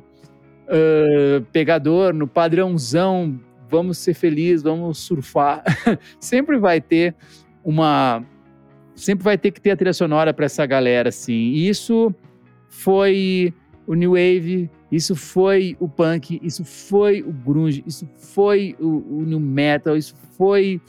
uh, 0.68 1.44
pegador, 1.52 2.14
no 2.14 2.26
padrãozão 2.26 3.38
vamos 3.68 3.98
ser 3.98 4.14
felizes, 4.14 4.62
vamos 4.62 4.98
surfar. 4.98 5.62
sempre 6.18 6.58
vai 6.58 6.80
ter 6.80 7.14
uma. 7.62 8.24
Sempre 8.94 9.24
vai 9.24 9.36
ter 9.36 9.50
que 9.50 9.60
ter 9.60 9.72
a 9.72 9.76
trilha 9.76 9.92
sonora 9.92 10.32
para 10.32 10.46
essa 10.46 10.64
galera, 10.64 11.08
assim. 11.08 11.32
E 11.32 11.68
isso 11.68 12.14
foi 12.74 13.54
o 13.86 13.94
New 13.94 14.10
Wave, 14.10 14.70
isso 14.90 15.14
foi 15.14 15.76
o 15.78 15.88
punk, 15.88 16.40
isso 16.42 16.64
foi 16.64 17.22
o 17.22 17.32
grunge, 17.32 17.84
isso 17.86 18.08
foi 18.16 18.74
o, 18.80 19.18
o 19.18 19.22
New 19.22 19.40
Metal, 19.40 19.96
isso 19.96 20.14
foi. 20.36 20.80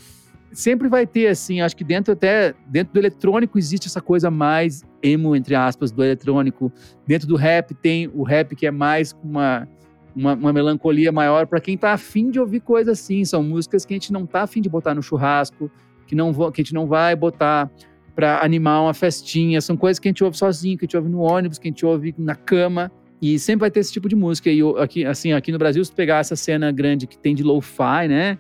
Sempre 0.52 0.88
vai 0.88 1.06
ter, 1.06 1.28
assim, 1.28 1.62
acho 1.62 1.76
que 1.76 1.84
dentro 1.84 2.14
até, 2.14 2.54
dentro 2.68 2.94
do 2.94 3.00
eletrônico 3.00 3.58
existe 3.58 3.88
essa 3.88 4.02
coisa 4.02 4.32
mais 4.32 4.84
emo, 5.04 5.36
entre 5.36 5.54
aspas, 5.54 5.92
do 5.92 6.04
eletrônico. 6.04 6.72
Dentro 7.06 7.28
do 7.28 7.36
rap 7.36 7.74
tem 7.76 8.08
o 8.14 8.24
rap 8.24 8.56
que 8.56 8.66
é 8.66 8.72
mais 8.72 9.14
uma, 9.24 9.68
uma, 10.16 10.34
uma 10.34 10.54
melancolia 10.54 11.12
maior 11.12 11.46
para 11.46 11.60
quem 11.60 11.78
tá 11.78 11.92
afim 11.92 12.32
de 12.32 12.40
ouvir 12.40 12.62
coisa 12.62 12.94
assim. 12.94 13.26
São 13.26 13.44
músicas 13.44 13.86
que 13.86 13.94
a 13.94 13.96
gente 13.96 14.14
não 14.14 14.26
tá 14.26 14.44
afim 14.44 14.62
de 14.62 14.70
botar 14.70 14.96
no 14.96 15.04
churrasco, 15.04 15.70
que, 16.08 16.16
não, 16.16 16.34
que 16.52 16.62
a 16.62 16.64
gente 16.64 16.74
não 16.74 16.88
vai 16.88 17.16
botar 17.16 17.70
para 18.16 18.44
animar 18.44 18.82
uma 18.82 18.94
festinha. 18.94 19.60
São 19.60 19.76
coisas 19.76 20.00
que 20.00 20.08
a 20.08 20.10
gente 20.10 20.24
ouve 20.24 20.38
sozinho, 20.38 20.78
que 20.78 20.86
a 20.86 20.88
gente 20.88 20.98
ouve 20.98 21.10
no 21.10 21.20
ônibus, 21.20 21.60
que 21.60 21.68
a 21.68 21.72
gente 21.72 21.86
ouve 21.86 22.16
na 22.18 22.36
cama. 22.36 22.92
E 23.22 23.38
sempre 23.38 23.62
vai 23.62 23.72
ter 23.72 23.82
esse 23.82 23.92
tipo 23.92 24.08
de 24.08 24.16
música. 24.16 24.50
E 24.50 24.62
aqui, 24.78 25.06
assim, 25.06 25.34
aqui 25.34 25.52
no 25.52 25.58
Brasil, 25.58 25.84
se 25.84 25.92
pegar 25.92 26.20
essa 26.20 26.36
cena 26.36 26.72
grande 26.72 27.06
que 27.06 27.18
tem 27.18 27.36
de 27.36 27.44
lo-fi, 27.44 28.08
né? 28.08 28.38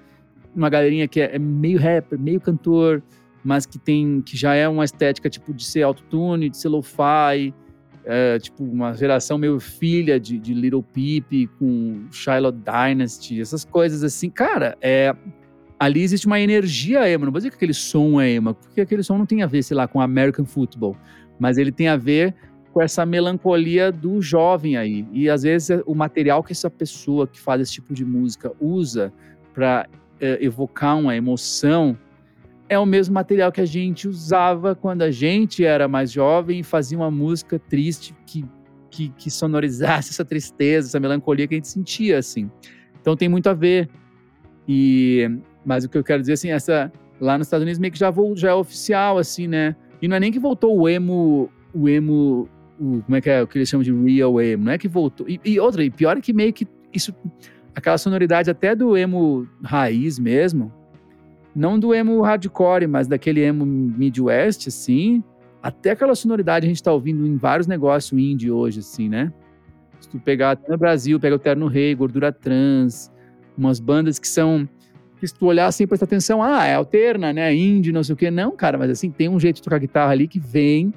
Uma 0.55 0.69
galerinha 0.69 1.07
que 1.07 1.19
é, 1.19 1.35
é, 1.35 1.39
meio 1.39 1.77
rapper, 1.79 2.17
meio 2.17 2.39
cantor, 2.39 3.03
mas 3.43 3.65
que 3.65 3.77
tem 3.77 4.21
que 4.21 4.37
já 4.37 4.55
é 4.55 4.67
uma 4.67 4.85
estética 4.85 5.29
tipo 5.29 5.53
de 5.53 5.65
ser 5.65 5.83
autotune, 5.83 6.49
de 6.49 6.57
ser 6.57 6.69
lo-fi, 6.69 7.53
é, 8.05 8.39
tipo 8.39 8.63
uma 8.63 8.93
geração 8.93 9.37
meio 9.37 9.59
filha 9.59 10.19
de, 10.19 10.37
de 10.37 10.53
Little 10.53 10.83
Peep 10.83 11.49
com 11.59 12.05
Shiloh 12.11 12.51
Dynasty, 12.51 13.41
essas 13.41 13.65
coisas 13.65 14.03
assim. 14.03 14.29
Cara, 14.29 14.77
é 14.81 15.13
ali 15.79 16.01
existe 16.01 16.27
uma 16.27 16.39
energia 16.39 17.07
emo. 17.09 17.25
Não 17.25 17.31
vou 17.31 17.39
dizer 17.39 17.49
que 17.49 17.55
aquele 17.55 17.73
som 17.73 18.19
é 18.19 18.31
emo, 18.31 18.53
porque 18.53 18.81
aquele 18.81 19.03
som 19.03 19.17
não 19.17 19.25
tem 19.25 19.43
a 19.43 19.47
ver, 19.47 19.63
sei 19.63 19.75
lá, 19.75 19.87
com 19.87 19.99
American 19.99 20.45
Football, 20.45 20.95
mas 21.39 21.57
ele 21.57 21.71
tem 21.71 21.87
a 21.87 21.97
ver 21.97 22.33
com 22.71 22.81
essa 22.81 23.05
melancolia 23.05 23.91
do 23.91 24.21
jovem 24.21 24.75
aí. 24.75 25.07
E 25.11 25.29
às 25.29 25.43
vezes 25.43 25.81
o 25.85 25.95
material 25.95 26.43
que 26.43 26.51
essa 26.51 26.69
pessoa 26.69 27.27
que 27.27 27.39
faz 27.39 27.61
esse 27.61 27.73
tipo 27.73 27.93
de 27.93 28.03
música 28.03 28.51
usa 28.59 29.13
para 29.53 29.87
é, 30.19 30.43
evocar 30.43 30.97
uma 30.97 31.15
emoção 31.15 31.97
é 32.67 32.77
o 32.79 32.85
mesmo 32.85 33.13
material 33.13 33.51
que 33.51 33.61
a 33.61 33.65
gente 33.65 34.07
usava 34.07 34.75
quando 34.75 35.03
a 35.03 35.11
gente 35.11 35.63
era 35.63 35.87
mais 35.87 36.11
jovem 36.11 36.59
e 36.59 36.63
fazia 36.63 36.97
uma 36.97 37.11
música 37.11 37.59
triste 37.59 38.15
que, 38.25 38.43
que, 38.89 39.09
que 39.09 39.29
sonorizasse 39.29 40.09
essa 40.09 40.25
tristeza, 40.25 40.89
essa 40.89 40.99
melancolia 40.99 41.47
que 41.47 41.53
a 41.53 41.57
gente 41.57 41.67
sentia, 41.67 42.17
assim. 42.17 42.49
Então 42.99 43.15
tem 43.15 43.29
muito 43.29 43.47
a 43.47 43.53
ver. 43.53 43.87
E 44.67 45.29
mas 45.65 45.83
o 45.83 45.89
que 45.89 45.97
eu 45.97 46.03
quero 46.03 46.21
dizer, 46.21 46.33
assim, 46.33 46.51
essa 46.51 46.91
lá 47.19 47.37
nos 47.37 47.47
Estados 47.47 47.63
Unidos 47.63 47.79
meio 47.79 47.91
que 47.91 47.99
já, 47.99 48.09
vou, 48.09 48.35
já 48.35 48.49
é 48.49 48.53
oficial, 48.53 49.17
assim, 49.17 49.47
né? 49.47 49.75
E 50.01 50.07
não 50.07 50.15
é 50.15 50.19
nem 50.19 50.31
que 50.31 50.39
voltou 50.39 50.77
o 50.77 50.87
emo, 50.87 51.49
o 51.73 51.89
emo, 51.89 52.47
o, 52.79 53.01
como 53.01 53.15
é 53.15 53.21
que 53.21 53.29
é, 53.29 53.41
o 53.41 53.47
que 53.47 53.57
eles 53.57 53.69
chamam 53.69 53.83
de 53.83 53.93
real 53.93 54.39
emo, 54.41 54.65
não 54.65 54.71
é 54.71 54.77
que 54.77 54.87
voltou. 54.87 55.27
E, 55.27 55.39
e 55.43 55.59
outra, 55.59 55.83
e 55.83 55.89
pior 55.89 56.17
é 56.17 56.21
que 56.21 56.33
meio 56.33 56.53
que 56.53 56.67
isso, 56.93 57.13
aquela 57.73 57.97
sonoridade 57.97 58.49
até 58.49 58.75
do 58.75 58.95
emo 58.97 59.47
raiz 59.63 60.19
mesmo, 60.19 60.71
não 61.55 61.79
do 61.79 61.93
emo 61.93 62.21
hardcore, 62.21 62.85
mas 62.85 63.07
daquele 63.07 63.41
emo 63.41 63.65
midwest, 63.65 64.67
assim, 64.67 65.23
até 65.63 65.91
aquela 65.91 66.13
sonoridade 66.13 66.65
a 66.65 66.69
gente 66.69 66.83
tá 66.83 66.91
ouvindo 66.91 67.25
em 67.25 67.37
vários 67.37 67.65
negócios 67.65 68.19
indie 68.19 68.51
hoje, 68.51 68.79
assim, 68.79 69.09
né? 69.09 69.33
Se 69.99 70.09
tu 70.09 70.19
pegar 70.19 70.51
até 70.51 70.71
no 70.71 70.77
Brasil, 70.77 71.19
pega 71.19 71.35
o 71.35 71.39
Terno 71.39 71.67
Rei, 71.67 71.95
Gordura 71.95 72.31
Trans, 72.31 73.11
umas 73.57 73.79
bandas 73.79 74.19
que 74.19 74.27
são 74.27 74.67
que 75.25 75.31
se 75.31 75.35
tu 75.35 75.45
olhar 75.45 75.67
assim, 75.67 75.85
prestar 75.85 76.05
atenção, 76.05 76.41
ah, 76.41 76.65
é 76.65 76.75
alterna, 76.75 77.33
né, 77.33 77.53
indie, 77.53 77.91
não 77.91 78.03
sei 78.03 78.13
o 78.13 78.15
quê. 78.15 78.31
Não, 78.31 78.55
cara, 78.55 78.77
mas 78.77 78.89
assim, 78.89 79.09
tem 79.09 79.27
um 79.27 79.39
jeito 79.39 79.57
de 79.57 79.63
tocar 79.63 79.79
guitarra 79.79 80.11
ali 80.11 80.27
que 80.27 80.39
vem 80.39 80.93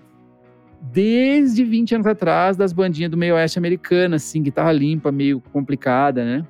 desde 0.80 1.64
20 1.64 1.96
anos 1.96 2.06
atrás 2.06 2.56
das 2.56 2.72
bandinhas 2.72 3.10
do 3.10 3.16
meio 3.16 3.34
oeste 3.34 3.58
americano, 3.58 4.14
assim, 4.14 4.42
guitarra 4.42 4.72
limpa, 4.72 5.10
meio 5.10 5.40
complicada, 5.52 6.24
né? 6.24 6.46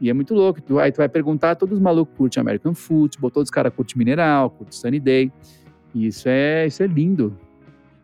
E 0.00 0.08
é 0.08 0.12
muito 0.12 0.34
louco. 0.34 0.60
Tu, 0.60 0.78
aí 0.78 0.92
tu 0.92 0.98
vai 0.98 1.08
perguntar, 1.08 1.56
todos 1.56 1.76
os 1.76 1.82
malucos 1.82 2.14
curtem 2.16 2.40
American 2.40 2.74
Football, 2.74 3.30
todos 3.30 3.48
os 3.48 3.50
caras 3.50 3.72
curtem 3.74 3.98
Mineral, 3.98 4.50
curtem 4.50 4.72
Sunny 4.72 5.00
Day. 5.00 5.32
E 5.94 6.06
isso 6.06 6.28
é, 6.28 6.66
isso 6.66 6.82
é 6.82 6.86
lindo. 6.86 7.36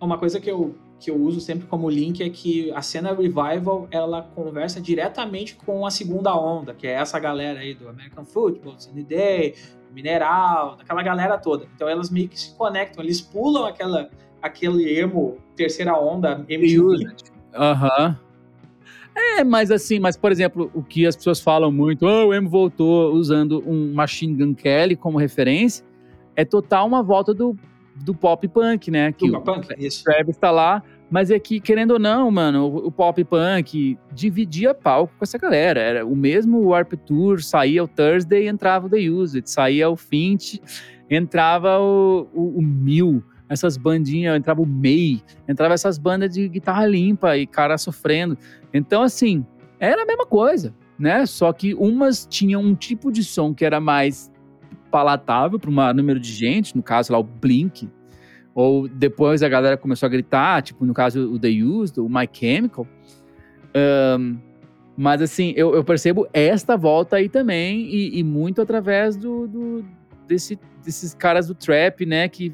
Uma 0.01 0.19
coisa 0.19 0.41
que 0.41 0.51
eu 0.51 0.75
que 1.05 1.11
eu 1.11 1.17
uso 1.17 1.39
sempre 1.39 1.67
como 1.67 1.91
link 1.91 2.23
é 2.23 2.31
que 2.31 2.73
a 2.73 2.81
cena 2.81 3.13
Revival 3.13 3.87
ela 3.91 4.23
conversa 4.23 4.81
diretamente 4.81 5.55
com 5.55 5.85
a 5.85 5.91
segunda 5.91 6.35
onda, 6.35 6.73
que 6.73 6.87
é 6.87 6.93
essa 6.93 7.19
galera 7.19 7.61
aí 7.61 7.75
do 7.75 7.87
American 7.87 8.25
Football, 8.25 8.77
Sunny 8.79 9.05
Day, 9.05 9.55
Mineral, 9.93 10.77
daquela 10.77 11.03
galera 11.03 11.37
toda. 11.37 11.67
Então 11.75 11.87
elas 11.87 12.09
meio 12.11 12.27
que 12.27 12.41
se 12.41 12.57
conectam, 12.57 13.05
eles 13.05 13.21
pulam 13.21 13.67
aquela 13.67 14.09
aquele 14.41 14.99
emo 14.99 15.37
terceira 15.55 15.95
onda, 15.95 16.43
MTV. 16.49 17.15
Aham. 17.55 18.09
Uhum. 18.09 18.25
É, 19.17 19.45
mas 19.45 19.71
assim, 19.71 20.01
mas 20.01 20.17
por 20.17 20.33
exemplo, 20.33 20.71
o 20.75 20.83
que 20.83 21.07
as 21.07 21.15
pessoas 21.15 21.39
falam 21.39 21.71
muito, 21.71 22.07
oh, 22.07 22.29
o 22.29 22.35
emo 22.35 22.49
voltou 22.49 23.13
usando 23.13 23.63
um 23.67 23.93
Machine 23.93 24.35
Gun 24.35 24.55
Kelly 24.55 24.97
como 24.97 25.19
referência, 25.19 25.85
é 26.35 26.47
total 26.47 26.87
uma 26.87 27.03
volta 27.03 27.33
do, 27.35 27.57
do 27.95 28.15
pop 28.15 28.49
punk, 28.49 28.91
né? 28.91 29.13
Que 29.13 29.31
o 29.31 29.41
punk, 29.41 29.69
isso. 29.79 30.03
Travis 30.03 30.37
tá 30.37 30.51
lá, 30.51 30.83
mas 31.11 31.31
é 31.31 31.39
que, 31.39 31.61
querendo 31.61 31.93
ou 31.93 31.99
não, 31.99 32.31
mano, 32.31 32.67
o, 32.67 32.91
pop 32.91 33.23
punk 33.25 33.99
dividia 34.13 34.75
palco 34.75 35.13
com 35.17 35.25
essa 35.25 35.39
galera. 35.39 35.81
Era 35.81 36.07
o 36.07 36.17
mesmo 36.17 36.61
Warp 36.69 36.95
Tour, 37.07 37.43
saía 37.43 37.85
o 37.85 37.89
Thursday 37.89 38.45
e 38.45 38.49
entrava 38.49 38.87
o 38.87 38.91
The 38.91 39.09
Used, 39.09 39.49
saía 39.49 39.89
o 39.89 39.97
Fint, 39.97 40.59
entrava 41.09 41.79
o, 41.79 42.29
o, 42.33 42.59
o 42.59 42.63
Mil, 42.63 43.23
essas 43.49 43.77
bandinhas, 43.77 44.37
entrava 44.37 44.63
o 44.63 44.67
May, 44.67 45.23
entrava 45.49 45.75
essas 45.75 45.99
bandas 45.99 46.33
de 46.33 46.49
guitarra 46.49 46.87
limpa 46.87 47.37
e 47.37 47.47
cara 47.47 47.79
sofrendo. 47.79 48.37
Então, 48.73 49.03
assim, 49.03 49.45
era 49.79 50.03
a 50.03 50.07
mesma 50.07 50.27
coisa, 50.27 50.75
né? 50.99 51.27
Só 51.27 51.53
que 51.53 51.75
umas 51.75 52.27
tinham 52.27 52.63
um 52.63 52.75
tipo 52.75 53.13
de 53.13 53.23
som 53.23 53.55
que 53.55 53.65
era 53.65 53.81
mais 53.81 54.33
palatável 54.91 55.59
para 55.59 55.71
um 55.71 55.95
número 55.95 56.19
de 56.19 56.33
gente, 56.33 56.77
no 56.77 56.83
caso 56.83 57.13
lá 57.13 57.19
o 57.19 57.25
Blink, 57.25 57.89
ou 58.55 58.89
depois 58.89 59.43
a 59.43 59.49
galera 59.49 59.77
começou 59.77 60.07
a 60.07 60.11
gritar, 60.11 60.63
tipo 60.63 60.85
no 60.85 60.95
caso 60.95 61.33
o 61.33 61.39
The 61.39 61.49
Used, 61.49 61.99
o 61.99 62.09
My 62.09 62.29
Chemical. 62.33 62.87
Um, 64.19 64.39
mas 64.97 65.21
assim, 65.21 65.53
eu, 65.57 65.75
eu, 65.75 65.83
percebo 65.83 66.29
esta 66.33 66.77
volta 66.77 67.17
aí 67.17 67.29
também, 67.29 67.81
e, 67.81 68.19
e 68.19 68.23
muito 68.23 68.63
através 68.63 69.17
do, 69.17 69.49
do 69.49 69.85
desse, 70.29 70.59
desses 70.85 71.15
caras 71.15 71.49
do 71.49 71.55
trap, 71.55 72.07
né? 72.07 72.29
Que 72.29 72.53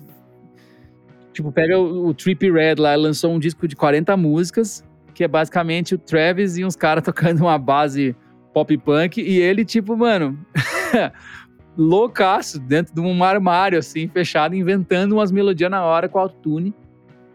tipo, 1.33 1.53
pega 1.53 1.79
o, 1.79 2.07
o 2.07 2.15
Trippy 2.15 2.51
Red 2.51 2.77
lá, 2.79 2.95
lançou 2.95 3.33
um 3.33 3.39
disco 3.39 3.69
de 3.69 3.77
40 3.77 4.17
músicas, 4.17 4.83
que 5.15 5.23
é 5.23 5.29
basicamente 5.29 5.95
o 5.95 5.99
Travis 5.99 6.57
e 6.57 6.65
uns 6.65 6.77
caras 6.77 7.05
tocando 7.05 7.41
uma 7.41 7.59
base 7.59 8.17
pop 8.55 8.77
punk, 8.79 9.21
e 9.21 9.39
ele, 9.39 9.65
tipo, 9.65 9.97
mano. 9.97 10.39
loucaço, 11.81 12.61
dentro 12.61 12.95
de 12.95 13.01
um 13.01 13.25
armário, 13.25 13.79
assim, 13.79 14.07
fechado, 14.07 14.55
inventando 14.55 15.13
umas 15.13 15.33
melodias 15.33 15.71
na 15.71 15.83
hora 15.83 16.09
com 16.09 16.19
autotune. 16.19 16.75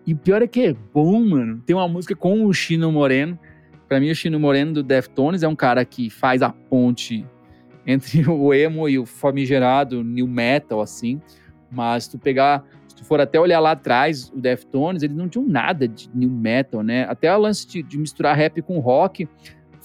E 0.06 0.14
pior 0.14 0.44
é 0.44 0.48
que 0.48 0.68
é 0.68 0.76
bom, 0.94 1.20
mano. 1.26 1.62
Tem 1.66 1.76
uma 1.76 1.88
música 1.88 2.16
com 2.16 2.46
o 2.46 2.54
Chino 2.54 2.92
Moreno. 2.92 3.40
Pra 3.88 4.00
mim, 4.00 4.12
o 4.12 4.16
Chino 4.16 4.40
Moreno 4.40 4.74
do 4.74 4.84
Deftones 4.84 5.42
é 5.42 5.48
um 5.48 5.56
cara 5.56 5.84
que 5.84 6.12
faz 6.12 6.44
a 6.44 6.50
ponte 6.50 7.26
entre 7.88 8.22
o 8.30 8.54
emo 8.54 8.88
e 8.88 9.00
o 9.00 9.06
famigerado 9.06 10.04
new 10.04 10.28
metal, 10.28 10.80
assim. 10.80 11.20
Mas 11.72 12.08
tu 12.08 12.20
pegar, 12.20 12.64
se 12.88 12.96
tu 12.98 13.04
for 13.04 13.20
até 13.20 13.40
olhar 13.40 13.60
lá 13.60 13.72
atrás, 13.72 14.32
o 14.32 14.40
Deftones, 14.40 15.02
eles 15.02 15.18
não 15.18 15.28
tinham 15.28 15.48
nada 15.48 15.88
de 15.88 16.08
new 16.14 16.30
metal, 16.30 16.84
né? 16.84 17.06
Até 17.10 17.36
o 17.36 17.40
lance 17.40 17.68
de, 17.68 17.82
de 17.82 17.98
misturar 17.98 18.38
rap 18.38 18.62
com 18.62 18.78
rock 18.78 19.28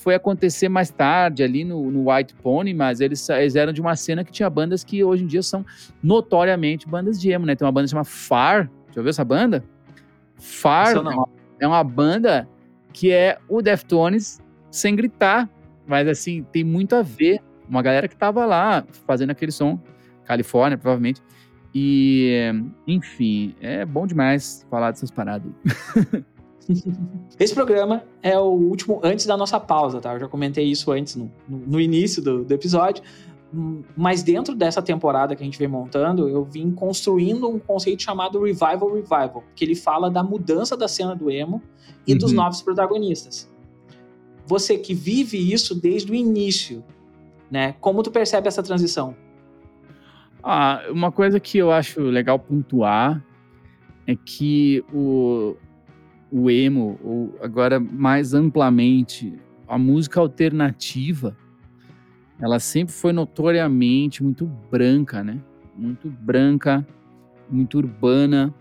foi 0.01 0.15
acontecer 0.15 0.69
mais 0.69 0.91
tarde 0.91 1.43
ali 1.43 1.63
no, 1.63 1.91
no 1.91 2.11
White 2.11 2.35
Pony, 2.37 2.73
mas 2.73 3.01
eles, 3.01 3.29
eles, 3.29 3.55
eram 3.55 3.73
de 3.73 3.81
uma 3.81 3.95
cena 3.95 4.25
que 4.25 4.33
tinha 4.33 4.49
bandas 4.49 4.83
que 4.83 5.05
hoje 5.05 5.25
em 5.25 5.27
dia 5.27 5.43
são 5.43 5.65
notoriamente 6.03 6.89
bandas 6.89 7.21
de 7.21 7.31
emo, 7.31 7.45
né? 7.45 7.55
Tem 7.55 7.67
uma 7.67 7.73
banda 7.73 7.87
chamada 7.87 8.09
Far, 8.09 8.71
já 8.95 9.03
viu 9.03 9.11
essa 9.11 9.25
banda? 9.25 9.63
Far 10.37 10.97
é 10.97 10.99
uma, 10.99 11.29
é 11.61 11.69
uma 11.69 11.85
banda 11.85 12.49
que 12.93 13.13
é 13.13 13.39
o 13.47 13.61
Deftones 13.61 14.41
sem 14.71 14.97
gritar, 14.97 15.49
mas 15.87 16.09
assim, 16.09 16.47
tem 16.51 16.65
muito 16.65 16.97
a 16.97 17.03
ver. 17.03 17.41
Uma 17.69 17.83
galera 17.83 18.09
que 18.09 18.17
tava 18.17 18.45
lá 18.47 18.85
fazendo 19.07 19.31
aquele 19.31 19.53
som, 19.53 19.79
Califórnia, 20.25 20.79
provavelmente. 20.79 21.23
E, 21.75 22.53
enfim, 22.87 23.55
é 23.61 23.85
bom 23.85 24.07
demais 24.07 24.67
falar 24.69 24.91
dessas 24.91 25.11
paradas. 25.11 25.53
Esse 27.39 27.55
programa 27.55 28.05
é 28.23 28.39
o 28.39 28.51
último 28.51 29.01
antes 29.03 29.27
da 29.27 29.37
nossa 29.37 29.59
pausa, 29.59 30.01
tá? 30.01 30.15
Eu 30.15 30.21
já 30.21 30.29
comentei 30.29 30.65
isso 30.65 30.91
antes 30.93 31.17
no, 31.17 31.31
no, 31.49 31.81
início 31.81 32.23
do, 32.23 32.45
do, 32.45 32.55
episódio. 32.55 33.03
Mas 33.97 34.23
dentro 34.23 34.55
dessa 34.55 34.81
temporada 34.81 35.35
que 35.35 35.43
a 35.43 35.45
gente 35.45 35.59
vem 35.59 35.67
montando, 35.67 36.29
eu 36.29 36.45
vim 36.45 36.71
construindo 36.71 37.49
um 37.49 37.59
conceito 37.59 38.03
chamado 38.03 38.41
Revival 38.43 38.95
Revival, 38.95 39.43
que 39.57 39.65
ele 39.65 39.75
fala 39.75 40.09
da 40.09 40.23
mudança 40.23 40.77
da 40.77 40.87
cena 40.87 41.17
do 41.17 41.31
emo 41.31 41.61
e 42.07 42.13
uhum. 42.13 42.19
dos 42.19 42.33
novos 42.33 42.63
protagonistas. 42.63 43.51
Você 44.47 44.79
que 44.79 44.95
vive 44.95 45.53
isso 45.53 45.75
desde 45.75 46.13
o 46.13 46.15
início, 46.15 46.85
né? 47.51 47.75
Como 47.81 48.03
tu 48.03 48.11
percebe 48.11 48.47
essa 48.47 48.63
transição? 48.63 49.17
Ah, 50.43 50.83
uma 50.91 51.11
coisa 51.11 51.41
que 51.41 51.59
eu 51.59 51.73
acho 51.73 52.01
legal 52.01 52.39
pontuar 52.39 53.25
é 54.07 54.17
que 54.17 54.85
o, 54.93 55.57
o 56.31 56.51
emo, 56.51 56.99
ou 57.03 57.35
agora 57.43 57.81
mais 57.81 58.35
amplamente, 58.35 59.35
a 59.67 59.79
música 59.79 60.21
alternativa, 60.21 61.37
ela 62.41 62.59
sempre 62.59 62.93
foi 62.93 63.13
notoriamente 63.13 64.23
muito 64.23 64.47
branca, 64.71 65.23
né? 65.23 65.39
Muito 65.77 66.09
branca, 66.09 66.87
muito 67.49 67.79
urbana, 67.79 68.55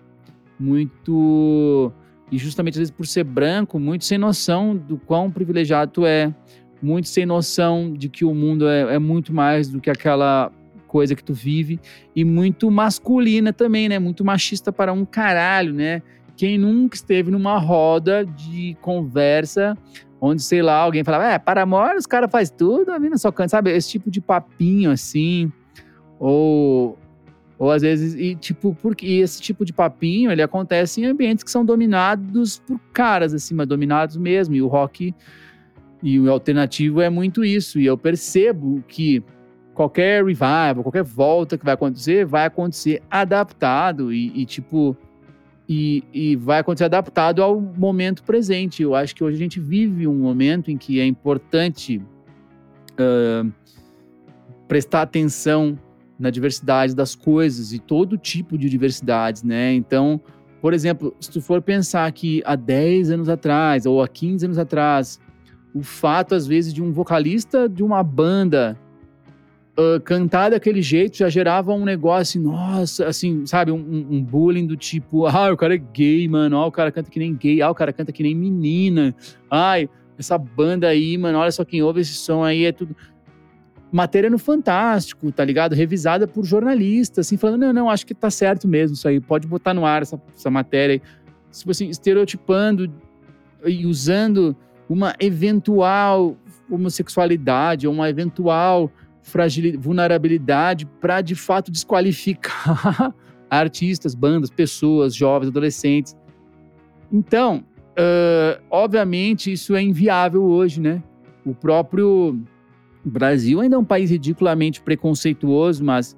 muito. 0.60 1.92
E 2.32 2.38
justamente 2.38 2.74
às 2.74 2.80
vezes 2.80 2.92
por 2.92 3.08
ser 3.08 3.24
branco, 3.24 3.80
muito 3.80 4.06
sem 4.06 4.18
noção 4.18 4.76
do 4.76 4.98
quão 4.98 5.32
privilegiado 5.32 5.92
tu 5.92 6.06
é, 6.06 6.34
muito 6.82 7.08
sem 7.08 7.26
noção 7.26 7.94
de 7.94 8.10
que 8.10 8.24
o 8.24 8.34
mundo 8.34 8.68
é, 8.68 8.96
é 8.96 9.00
muito 9.00 9.34
mais 9.34 9.70
do 9.70 9.82
que 9.82 9.90
aquela 9.90 10.52
coisa 10.88 11.16
que 11.16 11.24
tu 11.24 11.34
vive, 11.34 11.80
e 12.16 12.26
muito 12.26 12.70
masculina 12.70 13.54
também, 13.54 13.88
né? 13.88 14.00
Muito 14.00 14.26
machista 14.26 14.72
para 14.72 14.92
um 14.92 15.06
caralho, 15.06 15.74
né? 15.74 16.02
Quem 16.40 16.58
nunca 16.58 16.96
esteve 16.96 17.30
numa 17.30 17.58
roda 17.58 18.26
de 18.26 18.78
conversa 18.80 19.78
onde, 20.22 20.42
sei 20.42 20.62
lá, 20.62 20.78
alguém 20.78 21.04
falava, 21.04 21.26
é, 21.26 21.38
para 21.38 21.64
amor, 21.64 21.98
os 21.98 22.06
caras 22.06 22.32
faz 22.32 22.50
tudo, 22.50 22.94
a 22.94 22.98
mina 22.98 23.18
só 23.18 23.30
canta, 23.30 23.50
sabe? 23.50 23.72
Esse 23.72 23.90
tipo 23.90 24.10
de 24.10 24.22
papinho 24.22 24.90
assim, 24.90 25.52
ou 26.18 26.98
ou 27.58 27.70
às 27.70 27.82
vezes, 27.82 28.16
e 28.16 28.36
tipo, 28.36 28.74
porque 28.82 29.06
esse 29.06 29.42
tipo 29.42 29.66
de 29.66 29.74
papinho, 29.74 30.32
ele 30.32 30.42
acontece 30.42 31.02
em 31.02 31.08
ambientes 31.08 31.44
que 31.44 31.52
são 31.52 31.66
dominados 31.66 32.60
por 32.60 32.80
caras, 32.94 33.34
assim, 33.34 33.54
mas 33.54 33.68
dominados 33.68 34.16
mesmo. 34.16 34.56
E 34.56 34.62
o 34.62 34.68
rock 34.68 35.14
e 36.02 36.18
o 36.22 36.32
alternativo 36.32 37.02
é 37.02 37.10
muito 37.10 37.44
isso. 37.44 37.82
E 37.82 37.86
eu 37.86 37.98
percebo 37.98 38.82
que 38.88 39.22
qualquer 39.74 40.24
revival, 40.24 40.84
qualquer 40.84 41.04
volta 41.04 41.58
que 41.58 41.66
vai 41.66 41.74
acontecer, 41.74 42.26
vai 42.26 42.46
acontecer 42.46 43.04
adaptado 43.12 44.14
e, 44.14 44.32
e 44.40 44.46
tipo, 44.46 44.96
e, 45.72 46.04
e, 46.12 46.36
vai 46.36 46.58
acontecer 46.58 46.86
adaptado 46.86 47.44
ao 47.44 47.62
momento 47.62 48.24
presente. 48.24 48.82
Eu 48.82 48.96
acho 48.96 49.16
que 49.16 49.24
hoje 49.24 49.36
a 49.36 49.40
gente 49.40 49.60
vive 49.60 50.08
um 50.08 50.16
momento 50.16 50.72
em 50.72 50.78
que 50.78 51.00
é 51.00 51.06
importante 51.06 52.02
uh, 53.00 53.52
prestar 54.68 55.04
atenção 55.04 55.78
na 56.18 56.32
diversidade 56.32 56.96
das 56.96 57.14
coisas 57.14 57.72
e 57.72 57.78
todo 57.78 58.18
tipo 58.18 58.58
de 58.58 58.68
diversidades, 58.68 59.44
né? 59.44 59.72
Então, 59.76 60.20
por 60.60 60.74
exemplo, 60.74 61.16
se 61.20 61.30
tu 61.30 61.40
for 61.40 61.62
pensar 61.62 62.12
que 62.14 62.42
há 62.46 62.56
10 62.56 63.12
anos 63.12 63.30
atrás 63.30 63.86
ou 63.86 64.02
há 64.02 64.08
15 64.08 64.46
anos 64.48 64.58
atrás, 64.58 65.20
o 65.72 65.84
fato, 65.84 66.34
às 66.34 66.48
vezes, 66.48 66.74
de 66.74 66.82
um 66.82 66.92
vocalista 66.92 67.70
de 67.70 67.84
uma 67.84 68.02
banda 68.02 68.76
uh, 69.80 70.00
cantar 70.02 70.52
daquele 70.52 70.82
jeito 70.82 71.18
já 71.18 71.30
gerava 71.30 71.74
um 71.74 71.86
negócio, 71.86 72.42
nossa, 72.42 73.08
assim, 73.08 73.46
sabe, 73.46 73.72
um, 73.72 73.78
um, 73.78 74.22
bullying 74.22 74.68
do 74.68 74.76
tipo, 74.76 75.26
ah, 75.26 75.52
o 75.52 75.58
cara 75.58 75.76
é 75.76 75.78
gay, 75.78 76.28
mano, 76.28 76.58
ah, 76.58 76.66
o 76.66 76.72
cara 76.72 76.92
canta 76.92 77.10
que 77.10 77.20
nem 77.20 77.34
gay, 77.34 77.62
ah, 77.62 77.72
o 77.72 77.76
cara 77.76 77.94
canta 77.94 78.12
que 78.12 78.22
nem 78.22 78.36
menina, 78.36 79.16
ai, 79.50 79.90
essa 80.18 80.38
banda 80.38 80.88
aí, 80.88 81.18
mano, 81.18 81.38
olha 81.38 81.52
só 81.52 81.64
quem 81.64 81.82
ouve 81.82 82.02
esse 82.02 82.14
som 82.14 82.44
aí, 82.44 82.66
é 82.66 82.72
tudo. 82.72 82.96
Matéria 83.92 84.30
no 84.30 84.38
Fantástico, 84.38 85.32
tá 85.32 85.44
ligado? 85.44 85.74
Revisada 85.74 86.28
por 86.28 86.46
jornalistas, 86.46 87.26
assim, 87.26 87.38
falando, 87.38 87.62
não, 87.62 87.74
não, 87.74 87.90
acho 87.90 88.06
que 88.06 88.14
tá 88.14 88.30
certo 88.30 88.68
mesmo 88.68 88.94
isso 88.94 89.08
aí, 89.08 89.20
pode 89.20 89.48
botar 89.48 89.74
no 89.74 89.86
ar 89.86 90.02
essa, 90.02 90.22
essa 90.36 90.52
matéria 90.52 90.96
aí. 90.96 91.02
Tipo 91.52 91.72
assim, 91.72 91.90
estereotipando 91.90 92.94
e 93.66 93.88
usando 93.88 94.56
uma 94.88 95.16
eventual 95.20 96.38
homossexualidade 96.70 97.88
ou 97.88 97.94
uma 97.94 98.08
eventual 98.10 98.92
vulnerabilidade 99.78 100.86
para 101.00 101.22
de 101.22 101.36
fato 101.36 101.72
desqualificar 101.72 103.14
artistas, 103.50 104.14
bandas, 104.14 104.50
pessoas, 104.50 105.16
jovens, 105.16 105.50
adolescentes. 105.50 106.16
Então, 107.12 107.64
uh, 107.92 108.62
obviamente, 108.70 109.52
isso 109.52 109.76
é 109.76 109.82
inviável 109.82 110.44
hoje, 110.44 110.80
né? 110.80 111.04
O 111.46 111.54
próprio 111.54 112.40
Brasil 113.04 113.62
ainda 113.62 113.76
é 113.76 113.80
um 113.80 113.84
país 113.84 114.10
ridiculamente 114.12 114.82
preconceituoso, 114.82 115.84
mas 115.84 116.16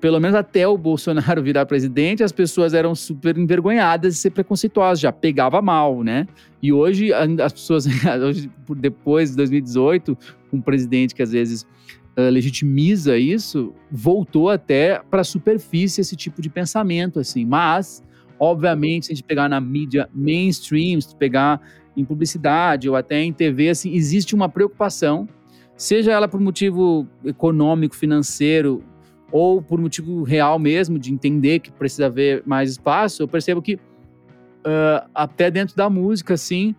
pelo 0.00 0.18
menos 0.18 0.34
até 0.34 0.66
o 0.66 0.78
Bolsonaro 0.78 1.42
virar 1.42 1.66
presidente, 1.66 2.24
as 2.24 2.32
pessoas 2.32 2.72
eram 2.72 2.94
super 2.94 3.36
envergonhadas 3.36 4.14
de 4.14 4.20
ser 4.20 4.30
preconceituosas, 4.30 4.98
já 4.98 5.12
pegava 5.12 5.60
mal, 5.60 6.02
né? 6.02 6.26
E 6.62 6.72
hoje 6.72 7.12
as 7.12 7.52
pessoas, 7.52 7.86
hoje, 8.26 8.50
depois 8.76 9.30
de 9.30 9.36
2018, 9.36 10.16
um 10.52 10.60
presidente 10.60 11.14
que 11.14 11.22
às 11.22 11.32
vezes 11.32 11.66
legitimiza 12.28 13.16
isso, 13.16 13.72
voltou 13.90 14.50
até 14.50 15.00
para 15.10 15.20
a 15.20 15.24
superfície 15.24 16.00
esse 16.00 16.16
tipo 16.16 16.42
de 16.42 16.50
pensamento, 16.50 17.20
assim. 17.20 17.44
Mas, 17.44 18.02
obviamente, 18.38 19.06
se 19.06 19.12
a 19.12 19.14
gente 19.14 19.24
pegar 19.24 19.48
na 19.48 19.60
mídia 19.60 20.08
mainstream, 20.12 21.00
se 21.00 21.14
pegar 21.16 21.60
em 21.96 22.04
publicidade 22.04 22.88
ou 22.88 22.96
até 22.96 23.22
em 23.22 23.32
TV, 23.32 23.70
assim, 23.70 23.94
existe 23.94 24.34
uma 24.34 24.48
preocupação, 24.48 25.28
seja 25.76 26.12
ela 26.12 26.28
por 26.28 26.40
motivo 26.40 27.06
econômico, 27.24 27.94
financeiro, 27.94 28.82
ou 29.32 29.62
por 29.62 29.80
motivo 29.80 30.22
real 30.22 30.58
mesmo, 30.58 30.98
de 30.98 31.12
entender 31.12 31.60
que 31.60 31.70
precisa 31.70 32.06
haver 32.06 32.42
mais 32.44 32.70
espaço, 32.72 33.22
eu 33.22 33.28
percebo 33.28 33.62
que 33.62 33.74
uh, 33.74 35.08
até 35.14 35.50
dentro 35.50 35.76
da 35.76 35.88
música, 35.88 36.34
assim, 36.34 36.74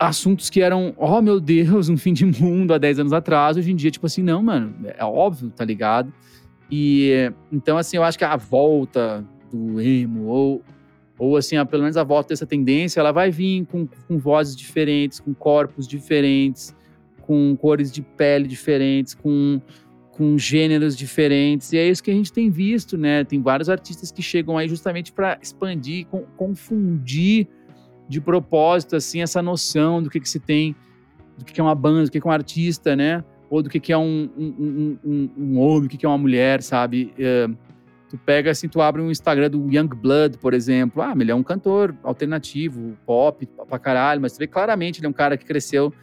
assuntos 0.00 0.48
que 0.48 0.62
eram, 0.62 0.94
oh 0.96 1.20
meu 1.20 1.38
Deus, 1.38 1.90
um 1.90 1.96
fim 1.98 2.14
de 2.14 2.24
mundo 2.24 2.72
há 2.72 2.78
10 2.78 3.00
anos 3.00 3.12
atrás, 3.12 3.58
hoje 3.58 3.70
em 3.70 3.76
dia, 3.76 3.90
tipo 3.90 4.06
assim, 4.06 4.22
não, 4.22 4.42
mano, 4.42 4.74
é 4.96 5.04
óbvio, 5.04 5.50
tá 5.50 5.62
ligado? 5.62 6.10
E 6.70 7.30
então, 7.52 7.76
assim, 7.76 7.98
eu 7.98 8.02
acho 8.02 8.16
que 8.16 8.24
a 8.24 8.36
volta 8.36 9.22
do 9.52 9.78
emo, 9.78 10.26
ou, 10.26 10.62
ou 11.18 11.36
assim, 11.36 11.56
a, 11.56 11.66
pelo 11.66 11.82
menos 11.82 11.98
a 11.98 12.04
volta 12.04 12.30
dessa 12.30 12.46
tendência, 12.46 12.98
ela 12.98 13.12
vai 13.12 13.30
vir 13.30 13.66
com, 13.66 13.86
com 13.86 14.18
vozes 14.18 14.56
diferentes, 14.56 15.20
com 15.20 15.34
corpos 15.34 15.86
diferentes, 15.86 16.74
com 17.20 17.54
cores 17.56 17.92
de 17.92 18.00
pele 18.00 18.48
diferentes, 18.48 19.12
com, 19.12 19.60
com 20.12 20.38
gêneros 20.38 20.96
diferentes. 20.96 21.72
E 21.74 21.76
é 21.76 21.86
isso 21.86 22.02
que 22.02 22.10
a 22.10 22.14
gente 22.14 22.32
tem 22.32 22.48
visto, 22.48 22.96
né? 22.96 23.22
Tem 23.22 23.42
vários 23.42 23.68
artistas 23.68 24.10
que 24.10 24.22
chegam 24.22 24.56
aí 24.56 24.66
justamente 24.66 25.12
para 25.12 25.38
expandir, 25.42 26.06
com, 26.06 26.22
confundir 26.36 27.48
de 28.10 28.20
propósito, 28.20 28.96
assim, 28.96 29.22
essa 29.22 29.40
noção 29.40 30.02
do 30.02 30.10
que, 30.10 30.18
que 30.18 30.28
se 30.28 30.40
tem, 30.40 30.74
do 31.38 31.44
que, 31.44 31.52
que 31.52 31.60
é 31.60 31.62
uma 31.62 31.76
banda, 31.76 32.02
do 32.02 32.10
que, 32.10 32.20
que 32.20 32.26
é 32.26 32.28
um 32.28 32.32
artista, 32.32 32.96
né? 32.96 33.22
Ou 33.48 33.62
do 33.62 33.70
que, 33.70 33.78
que 33.78 33.92
é 33.92 33.96
um, 33.96 34.28
um, 34.36 34.98
um, 35.04 35.30
um 35.38 35.60
homem, 35.60 35.82
do 35.82 35.88
que, 35.88 35.96
que 35.96 36.04
é 36.04 36.08
uma 36.08 36.18
mulher, 36.18 36.60
sabe? 36.60 37.14
Uh, 37.16 37.56
tu 38.08 38.18
pega 38.18 38.50
assim, 38.50 38.68
tu 38.68 38.80
abre 38.80 39.00
um 39.00 39.12
Instagram 39.12 39.48
do 39.48 39.70
Young 39.70 39.86
Blood, 39.94 40.38
por 40.38 40.54
exemplo. 40.54 41.00
Ah, 41.00 41.14
ele 41.16 41.30
é 41.30 41.34
um 41.36 41.44
cantor 41.44 41.94
alternativo, 42.02 42.98
pop, 43.06 43.46
pra 43.46 43.78
caralho, 43.78 44.20
mas 44.20 44.32
tu 44.32 44.38
vê 44.40 44.48
claramente 44.48 44.98
ele 44.98 45.06
é 45.06 45.08
um 45.08 45.12
cara 45.12 45.36
que 45.36 45.44
cresceu 45.44 45.94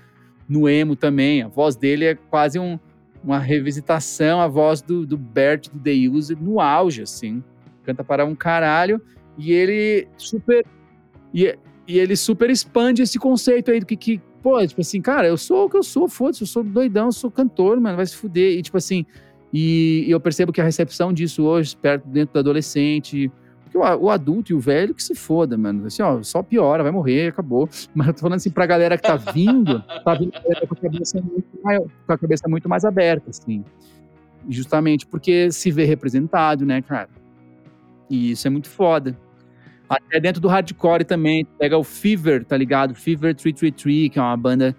no 0.47 0.69
emo 0.69 0.95
também. 0.95 1.41
A 1.41 1.49
voz 1.49 1.75
dele 1.75 2.05
é 2.05 2.15
quase 2.15 2.57
um, 2.57 2.79
uma 3.21 3.37
revisitação, 3.37 4.39
a 4.39 4.47
voz 4.47 4.81
do, 4.81 5.05
do 5.05 5.17
Bert 5.17 5.67
do 5.73 5.77
The 5.77 5.91
User 6.09 6.37
no 6.41 6.61
auge, 6.61 7.01
assim. 7.01 7.43
Canta 7.83 8.01
para 8.01 8.25
um 8.25 8.33
caralho 8.33 9.01
e 9.37 9.51
ele 9.51 10.07
super. 10.17 10.65
E, 11.33 11.53
e 11.87 11.97
ele 11.97 12.15
super 12.15 12.49
expande 12.49 13.01
esse 13.01 13.17
conceito 13.17 13.71
aí 13.71 13.79
do 13.79 13.85
que, 13.85 13.95
que. 13.95 14.21
Pô, 14.43 14.65
tipo 14.65 14.81
assim, 14.81 15.01
cara, 15.01 15.27
eu 15.27 15.37
sou 15.37 15.65
o 15.65 15.69
que 15.69 15.77
eu 15.77 15.83
sou, 15.83 16.07
foda-se, 16.07 16.41
eu 16.41 16.47
sou 16.47 16.63
doidão, 16.63 17.07
eu 17.07 17.11
sou 17.11 17.31
cantor, 17.31 17.79
mano, 17.79 17.95
vai 17.95 18.05
se 18.05 18.15
fuder. 18.15 18.57
E 18.57 18.61
tipo 18.61 18.77
assim, 18.77 19.05
e, 19.53 20.05
eu 20.07 20.19
percebo 20.19 20.51
que 20.51 20.61
a 20.61 20.63
recepção 20.63 21.13
disso 21.13 21.43
hoje, 21.43 21.75
perto 21.75 22.07
dentro 22.07 22.33
do 22.33 22.39
adolescente, 22.39 23.31
porque 23.63 23.77
o, 23.77 23.81
o, 23.81 24.09
adulto 24.09 24.51
e 24.51 24.55
o 24.55 24.59
velho 24.59 24.93
que 24.93 25.03
se 25.03 25.15
foda, 25.15 25.57
mano. 25.57 25.87
Assim, 25.87 26.01
ó, 26.01 26.21
só 26.23 26.43
piora, 26.43 26.83
vai 26.83 26.91
morrer, 26.91 27.29
acabou. 27.29 27.69
Mas 27.95 28.07
eu 28.07 28.13
tô 28.13 28.19
falando 28.21 28.35
assim 28.35 28.51
pra 28.51 28.65
galera 28.65 28.97
que 28.97 29.03
tá 29.03 29.15
vindo, 29.15 29.81
tá 30.03 30.13
vindo 30.13 30.31
com 30.31 30.73
a 30.73 30.77
cabeça 30.77 31.21
muito 31.21 31.63
mais, 31.63 31.79
com 31.79 32.13
a 32.13 32.17
cabeça 32.17 32.49
muito 32.49 32.69
mais 32.69 32.85
aberta, 32.85 33.29
assim. 33.29 33.63
Justamente 34.49 35.05
porque 35.05 35.51
se 35.51 35.71
vê 35.71 35.85
representado, 35.85 36.65
né, 36.65 36.81
cara? 36.81 37.09
E 38.09 38.31
isso 38.31 38.47
é 38.47 38.49
muito 38.49 38.69
foda. 38.69 39.17
Até 39.89 40.19
dentro 40.19 40.41
do 40.41 40.47
hardcore 40.47 41.05
também, 41.05 41.45
pega 41.57 41.77
o 41.77 41.83
Fever, 41.83 42.43
tá 42.43 42.57
ligado? 42.57 42.93
Fever 42.93 43.33
333, 43.33 44.09
que 44.09 44.19
é 44.19 44.21
uma 44.21 44.35
banda. 44.35 44.75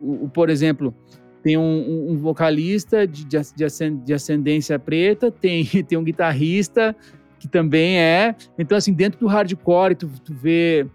O, 0.00 0.24
o 0.24 0.28
por 0.28 0.50
exemplo, 0.50 0.94
tem 1.42 1.56
um, 1.56 2.12
um 2.12 2.16
vocalista 2.16 3.06
de, 3.06 3.24
de, 3.24 4.14
ascendência 4.14 4.78
preta, 4.78 5.30
tem, 5.30 5.64
tem 5.84 5.98
um 5.98 6.02
guitarrista 6.02 6.96
que 7.38 7.46
também 7.46 7.98
é. 7.98 8.34
Então, 8.58 8.78
assim, 8.78 8.92
dentro 8.92 9.20
do 9.20 9.26
hardcore, 9.26 9.94
tu, 9.94 10.08
tu 10.24 10.32
vê. 10.32 10.86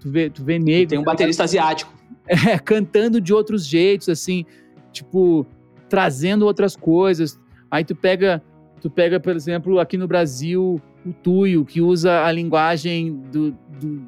Tu 0.00 0.10
vê, 0.10 0.30
tu 0.30 0.44
vê 0.44 0.58
negro. 0.58 0.88
Tem 0.88 0.98
um 0.98 1.04
baterista 1.04 1.44
asiático. 1.44 1.96
É, 2.30 2.58
cantando 2.58 3.22
de 3.22 3.32
outros 3.32 3.64
jeitos, 3.64 4.06
assim, 4.10 4.44
tipo, 4.92 5.46
trazendo 5.88 6.44
outras 6.44 6.76
coisas. 6.76 7.40
Aí 7.70 7.82
tu 7.82 7.96
pega, 7.96 8.42
tu 8.82 8.90
pega, 8.90 9.18
por 9.18 9.34
exemplo, 9.34 9.80
aqui 9.80 9.96
no 9.96 10.06
Brasil, 10.06 10.78
o 11.08 11.12
Tuyo, 11.12 11.64
que 11.64 11.80
usa 11.80 12.24
a 12.24 12.32
linguagem 12.32 13.22
do, 13.30 13.50
do 13.80 14.02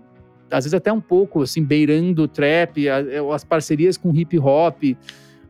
às 0.50 0.64
vezes 0.64 0.74
até 0.74 0.92
um 0.92 1.00
pouco, 1.00 1.42
assim, 1.42 1.62
beirando 1.62 2.24
o 2.24 2.28
trap, 2.28 2.88
as 3.32 3.44
parcerias 3.44 3.96
com 3.96 4.14
hip 4.14 4.38
hop, 4.38 4.82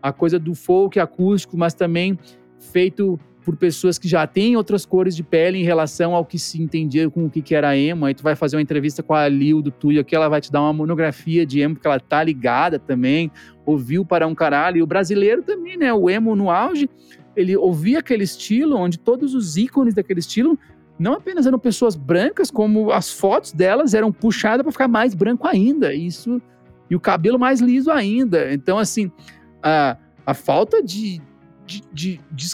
a 0.03 0.13
coisa 0.13 0.39
do 0.39 0.55
folk 0.55 1.01
acústico, 1.01 1.57
mas 1.57 1.75
também 1.75 2.19
feito 2.59 3.19
por 3.43 3.57
pessoas 3.57 3.99
que 3.99 4.07
já 4.07 4.27
têm 4.27 4.57
outras 4.57 4.85
cores 4.85 5.17
de 5.17 5.23
pele 5.23 5.59
em 5.59 5.65
relação 5.65 6.15
ao 6.15 6.25
que 6.25 6.39
se 6.39 6.63
entendia 6.63 7.09
com 7.09 7.25
o 7.25 7.31
que 7.31 7.55
era 7.55 7.77
emo. 7.77 8.05
Aí 8.05 8.15
tu 8.15 8.23
vai 8.23 8.37
fazer 8.37 8.57
uma 8.57 8.63
entrevista 8.63 9.03
com 9.03 9.15
a 9.15 9.27
Lil 9.29 9.63
do 9.63 9.71
Tuyo 9.71 10.01
aqui, 10.01 10.15
ela 10.15 10.29
vai 10.29 10.41
te 10.41 10.53
dar 10.53 10.61
uma 10.61 10.73
monografia 10.73 11.47
de 11.47 11.61
emo, 11.61 11.75
porque 11.75 11.87
ela 11.87 11.99
tá 11.99 12.23
ligada 12.23 12.79
também, 12.79 13.31
ouviu 13.65 14.05
para 14.05 14.27
um 14.27 14.35
caralho. 14.35 14.79
E 14.79 14.83
o 14.83 14.87
brasileiro 14.87 15.43
também, 15.43 15.77
né? 15.77 15.93
O 15.93 16.11
emo 16.11 16.37
no 16.37 16.51
auge, 16.51 16.89
ele 17.35 17.57
ouvia 17.57 18.01
aquele 18.01 18.25
estilo, 18.25 18.77
onde 18.77 18.99
todos 18.99 19.35
os 19.35 19.57
ícones 19.57 19.95
daquele 19.95 20.21
estilo 20.21 20.59
não 21.01 21.15
apenas 21.15 21.47
eram 21.47 21.59
pessoas 21.59 21.97
brancas, 21.97 22.51
como 22.51 22.93
as 22.93 23.11
fotos 23.11 23.53
delas 23.53 23.95
eram 23.95 24.13
puxadas 24.13 24.63
para 24.63 24.71
ficar 24.71 24.87
mais 24.87 25.15
branco 25.15 25.49
ainda. 25.49 25.95
Isso 25.95 26.43
e 26.91 26.95
o 26.95 27.01
cabelo 27.01 27.39
mais 27.39 27.61
liso 27.61 27.91
ainda. 27.91 28.53
Então, 28.53 28.77
assim, 28.77 29.11
a, 29.63 29.97
a 30.27 30.35
falta 30.35 30.83
de, 30.83 31.23
de, 31.65 31.83
de, 31.91 32.21
de, 32.31 32.51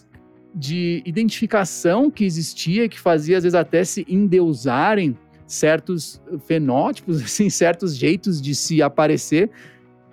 de 0.55 1.03
identificação 1.05 2.09
que 2.09 2.25
existia, 2.25 2.89
que 2.89 3.01
fazia 3.01 3.37
às 3.37 3.43
vezes 3.43 3.55
até 3.57 3.83
se 3.83 4.07
endeusarem 4.09 5.19
certos 5.45 6.23
fenótipos, 6.47 7.21
assim, 7.25 7.51
certos 7.51 7.97
jeitos 7.97 8.41
de 8.41 8.55
se 8.55 8.81
aparecer, 8.81 9.51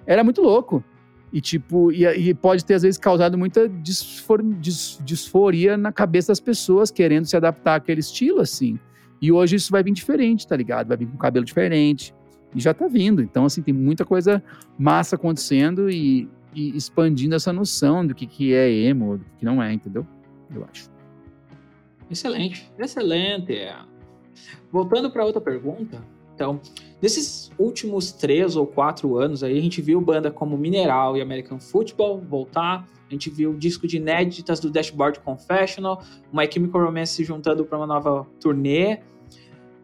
era 0.08 0.24
muito 0.24 0.42
louco. 0.42 0.84
E, 1.34 1.42
tipo, 1.42 1.92
e, 1.92 2.06
e 2.06 2.34
pode 2.36 2.64
ter, 2.64 2.76
às 2.76 2.84
vezes, 2.84 3.00
causado 3.00 3.36
muita 3.36 3.68
disfor, 3.68 4.44
dis, 4.44 5.00
disforia 5.04 5.76
na 5.76 5.92
cabeça 5.92 6.28
das 6.28 6.40
pessoas 6.40 6.92
querendo 6.92 7.26
se 7.26 7.36
adaptar 7.36 7.76
àquele 7.76 8.02
estilo, 8.02 8.40
assim. 8.40 8.80
E 9.20 9.32
hoje 9.32 9.56
isso 9.56 9.72
vai 9.72 9.82
vir 9.82 9.94
diferente, 9.94 10.48
tá 10.48 10.56
ligado? 10.56 10.90
Vai 10.90 10.98
vir 10.98 11.08
com 11.08 11.18
cabelo 11.18 11.44
diferente. 11.44 12.14
E 12.56 12.62
já 12.62 12.72
tá 12.72 12.88
vindo. 12.88 13.20
Então, 13.20 13.46
assim, 13.46 13.64
tem 13.64 13.74
muita 13.74 14.06
coisa 14.06 14.44
massa 14.78 15.16
acontecendo 15.16 15.90
e, 15.90 16.30
e 16.54 16.78
expandindo 16.78 17.34
essa 17.34 17.52
noção 17.52 18.06
do 18.06 18.14
que, 18.14 18.28
que 18.28 18.54
é 18.54 18.72
emo, 18.72 19.18
do 19.18 19.26
que 19.40 19.44
não 19.44 19.62
é, 19.62 19.74
entendeu? 19.74 20.06
Eu 20.54 20.68
acho. 20.72 20.88
Excelente, 22.12 22.72
excelente. 22.78 23.58
Voltando 24.72 25.10
para 25.10 25.26
outra 25.26 25.42
pergunta, 25.42 26.00
então, 26.44 26.60
nesses 27.02 27.50
últimos 27.58 28.12
três 28.12 28.58
ou 28.58 28.68
quatro 28.68 29.18
anos 29.18 29.44
aí, 29.44 29.58
a 29.58 29.62
gente 29.62 29.82
viu 29.82 30.02
banda 30.02 30.30
como 30.30 30.58
Mineral 30.58 31.16
e 31.16 31.22
American 31.22 31.58
Football 31.58 32.20
voltar, 32.20 32.86
a 33.10 33.14
gente 33.14 33.30
viu 33.30 33.54
disco 33.54 33.88
de 33.88 33.96
inéditas 33.96 34.60
do 34.60 34.70
Dashboard 34.70 35.22
Confessional, 35.22 36.04
My 36.34 36.52
Chemical 36.52 36.84
Romance 36.84 37.14
se 37.14 37.24
juntando 37.24 37.64
para 37.64 37.78
uma 37.78 37.88
nova 37.88 38.28
turnê, 38.42 39.00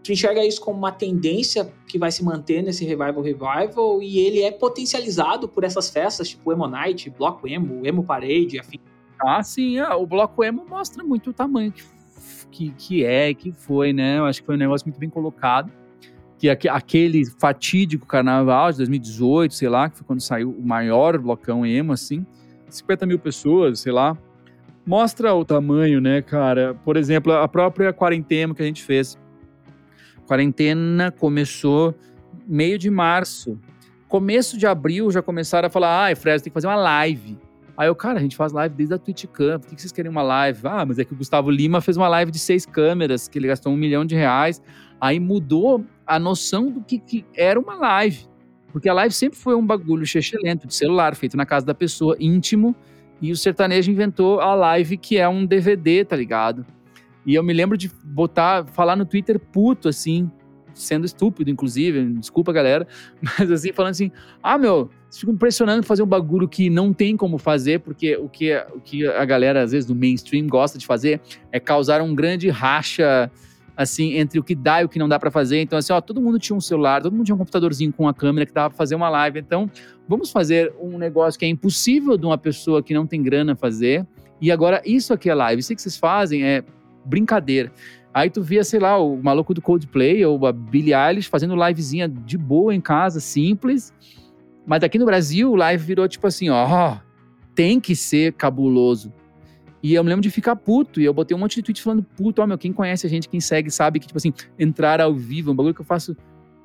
tu 0.04 0.12
enxerga 0.12 0.46
isso 0.46 0.60
como 0.60 0.78
uma 0.78 0.92
tendência 0.92 1.74
que 1.88 1.98
vai 1.98 2.12
se 2.12 2.26
manter 2.26 2.62
nesse 2.62 2.84
Revival 2.84 3.22
Revival 3.22 4.04
e 4.04 4.20
ele 4.20 4.42
é 4.42 4.52
potencializado 4.52 5.48
por 5.48 5.64
essas 5.64 5.90
festas, 5.90 6.28
tipo 6.28 6.52
Emo 6.52 6.68
Night, 6.68 7.10
Bloco 7.10 7.48
Emo, 7.48 7.88
Emo 7.88 8.04
Parade, 8.04 8.60
afim? 8.60 8.80
Ah, 9.22 9.42
sim, 9.42 9.80
ah, 9.80 9.96
o 9.96 10.06
Bloco 10.06 10.44
Emo 10.44 10.66
mostra 10.68 11.06
muito 11.06 11.30
o 11.30 11.34
tamanho 11.34 11.72
que, 11.72 11.84
que, 12.52 12.72
que 12.72 13.06
é, 13.06 13.34
que 13.34 13.54
foi, 13.54 13.94
né? 13.94 14.18
Eu 14.18 14.26
acho 14.26 14.42
que 14.42 14.46
foi 14.46 14.56
um 14.56 14.60
negócio 14.60 14.86
muito 14.86 15.00
bem 15.00 15.10
colocado. 15.10 15.79
Que 16.40 16.50
aquele 16.50 17.26
fatídico 17.38 18.08
carnaval 18.08 18.72
de 18.72 18.78
2018, 18.78 19.54
sei 19.54 19.70
lá, 19.70 19.90
que 19.90 19.98
foi 19.98 20.08
quando 20.08 20.22
saiu 20.22 20.50
o 20.50 20.66
maior 20.66 21.18
blocão 21.20 21.66
emo, 21.66 21.94
assim, 21.94 22.26
50 22.70 23.06
mil 23.06 23.20
pessoas, 23.20 23.82
sei 23.82 23.92
lá, 23.92 24.18
mostra 24.86 25.36
o 25.36 25.46
tamanho, 25.46 26.02
né, 26.02 26.22
cara? 26.22 26.74
Por 26.84 26.98
exemplo, 26.98 27.34
a 27.34 27.48
própria 27.48 27.94
quarentena 27.94 28.56
que 28.56 28.64
a 28.64 28.66
gente 28.66 28.84
fez 28.84 29.18
quarentena 30.26 31.12
começou 31.12 31.94
meio 32.48 32.78
de 32.78 32.90
março. 32.90 33.60
Começo 34.08 34.58
de 34.58 34.66
abril 34.66 35.12
já 35.12 35.22
começaram 35.22 35.68
a 35.68 35.70
falar: 35.70 36.12
ah, 36.12 36.16
Fred, 36.16 36.42
tem 36.42 36.52
que 36.52 36.54
fazer 36.54 36.68
uma 36.68 36.76
live. 36.76 37.38
Aí 37.76 37.88
eu, 37.88 37.96
cara, 37.96 38.20
a 38.20 38.22
gente 38.22 38.36
faz 38.36 38.52
live 38.52 38.76
desde 38.76 38.94
a 38.94 38.98
TwitchCam, 38.98 39.60
por 39.60 39.70
que 39.70 39.80
vocês 39.80 39.92
querem 39.92 40.12
uma 40.12 40.22
live? 40.22 40.60
Ah, 40.66 40.86
mas 40.86 41.00
é 41.00 41.06
que 41.06 41.14
o 41.14 41.16
Gustavo 41.16 41.50
Lima 41.50 41.80
fez 41.80 41.96
uma 41.96 42.10
live 42.10 42.30
de 42.30 42.38
seis 42.38 42.66
câmeras, 42.66 43.28
que 43.28 43.40
ele 43.40 43.48
gastou 43.48 43.72
um 43.72 43.78
milhão 43.78 44.04
de 44.04 44.16
reais. 44.16 44.62
Aí 45.00 45.20
mudou 45.20 45.86
a 46.10 46.18
noção 46.18 46.72
do 46.72 46.82
que, 46.82 46.98
que 46.98 47.24
era 47.36 47.60
uma 47.60 47.76
live. 47.76 48.28
Porque 48.72 48.90
a 48.90 48.94
live 48.94 49.14
sempre 49.14 49.38
foi 49.38 49.56
um 49.56 49.66
bagulho 49.66 50.04
lento 50.44 50.68
de 50.68 50.74
celular, 50.74 51.16
feito 51.16 51.38
na 51.38 51.46
casa 51.46 51.68
da 51.68 51.74
pessoa, 51.76 52.18
íntimo. 52.20 52.76
E 53.22 53.32
o 53.32 53.36
sertanejo 53.36 53.92
inventou 53.92 54.40
a 54.40 54.56
live, 54.56 54.98
que 54.98 55.20
é 55.20 55.30
um 55.30 55.46
DVD, 55.46 56.04
tá 56.04 56.16
ligado? 56.16 56.66
E 57.26 57.36
eu 57.36 57.44
me 57.44 57.54
lembro 57.54 57.78
de 57.78 57.92
botar, 58.04 58.66
falar 58.66 58.96
no 58.96 59.06
Twitter 59.06 59.40
puto, 59.40 59.88
assim, 59.88 60.32
sendo 60.74 61.06
estúpido, 61.06 61.52
inclusive, 61.52 62.04
desculpa, 62.14 62.52
galera, 62.52 62.88
mas 63.22 63.52
assim, 63.52 63.72
falando 63.72 63.92
assim, 63.92 64.12
ah, 64.42 64.58
meu, 64.58 64.90
fico 65.12 65.32
impressionando 65.32 65.84
fazer 65.84 66.02
um 66.02 66.08
bagulho 66.08 66.48
que 66.48 66.72
não 66.72 66.92
tem 66.92 67.16
como 67.16 67.38
fazer, 67.38 67.82
porque 67.82 68.16
o 68.16 68.28
que, 68.28 68.56
o 68.74 68.80
que 68.80 69.06
a 69.06 69.26
galera, 69.26 69.62
às 69.62 69.74
vezes, 69.74 69.86
do 69.86 69.94
mainstream 69.94 70.48
gosta 70.48 70.80
de 70.80 70.88
fazer 70.88 71.22
é 71.52 71.60
causar 71.60 72.02
um 72.02 72.16
grande 72.16 72.50
racha, 72.50 73.30
assim, 73.80 74.16
entre 74.18 74.38
o 74.38 74.44
que 74.44 74.54
dá 74.54 74.82
e 74.82 74.86
o 74.86 74.90
que 74.90 75.00
não 75.00 75.08
dá 75.08 75.18
para 75.18 75.32
fazer. 75.32 75.62
Então, 75.62 75.80
assim, 75.80 75.94
ó, 75.94 76.02
todo 76.02 76.22
mundo 76.22 76.38
tinha 76.38 76.54
um 76.54 76.60
celular, 76.60 77.02
todo 77.02 77.14
mundo 77.14 77.26
tinha 77.26 77.34
um 77.34 77.38
computadorzinho 77.38 77.94
com 77.94 78.04
uma 78.04 78.14
câmera 78.14 78.46
que 78.46 78.52
dava 78.52 78.72
pra 78.72 78.78
fazer 78.78 78.94
uma 78.94 79.08
live. 79.08 79.40
Então, 79.40 79.72
vamos 80.06 80.32
fazer 80.32 80.74
um 80.82 80.98
negócio 80.98 81.40
que 81.40 81.46
é 81.46 81.48
impossível 81.48 82.18
de 82.18 82.26
uma 82.26 82.38
pessoa 82.38 82.84
que 82.84 82.94
não 82.94 83.08
tem 83.08 83.24
grana 83.24 83.56
fazer. 83.56 84.06
E 84.42 84.52
agora, 84.52 84.82
isso 84.86 85.14
aqui 85.14 85.30
é 85.30 85.34
live. 85.34 85.62
Isso 85.62 85.74
que 85.74 85.82
vocês 85.82 85.96
fazem 85.96 86.44
é 86.44 86.62
brincadeira. 87.06 87.72
Aí 88.14 88.30
tu 88.30 88.42
via, 88.44 88.66
sei 88.66 88.82
lá, 88.82 88.98
o 88.98 89.16
maluco 89.16 89.54
do 89.54 89.62
Coldplay 89.62 90.26
ou 90.26 90.46
a 90.46 90.52
Billie 90.52 90.94
Eilish 90.94 91.30
fazendo 91.30 91.56
livezinha 91.56 92.10
de 92.10 92.38
boa 92.38 92.76
em 92.76 92.82
casa, 92.82 93.22
simples. 93.22 93.94
Mas 94.68 94.84
aqui 94.84 95.00
no 95.00 95.06
Brasil, 95.06 95.56
live 95.56 95.82
virou 95.82 96.06
tipo 96.06 96.28
assim, 96.28 96.50
ó, 96.50 96.98
tem 97.56 97.80
que 97.80 97.96
ser 97.96 98.34
cabuloso. 98.34 99.14
E 99.82 99.94
eu 99.94 100.04
me 100.04 100.10
lembro 100.10 100.22
de 100.22 100.30
ficar 100.30 100.56
puto, 100.56 101.00
e 101.00 101.06
eu 101.06 101.14
botei 101.14 101.36
um 101.36 101.40
monte 101.40 101.56
de 101.56 101.64
tweet 101.64 101.82
falando 101.82 102.04
puto, 102.04 102.42
ó, 102.42 102.48
meu, 102.48 102.58
quem 102.58 102.74
conhece 102.74 103.08
a 103.08 103.10
gente, 103.10 103.30
quem 103.30 103.40
segue, 103.40 103.72
sabe 103.72 104.00
que, 104.00 104.08
tipo 104.08 104.18
assim, 104.18 104.34
entrar 104.58 105.00
ao 105.00 105.14
vivo 105.14 105.50
é 105.50 105.54
um 105.54 105.56
bagulho 105.56 105.74
que 105.74 105.82
eu 105.82 105.86
faço 105.86 106.16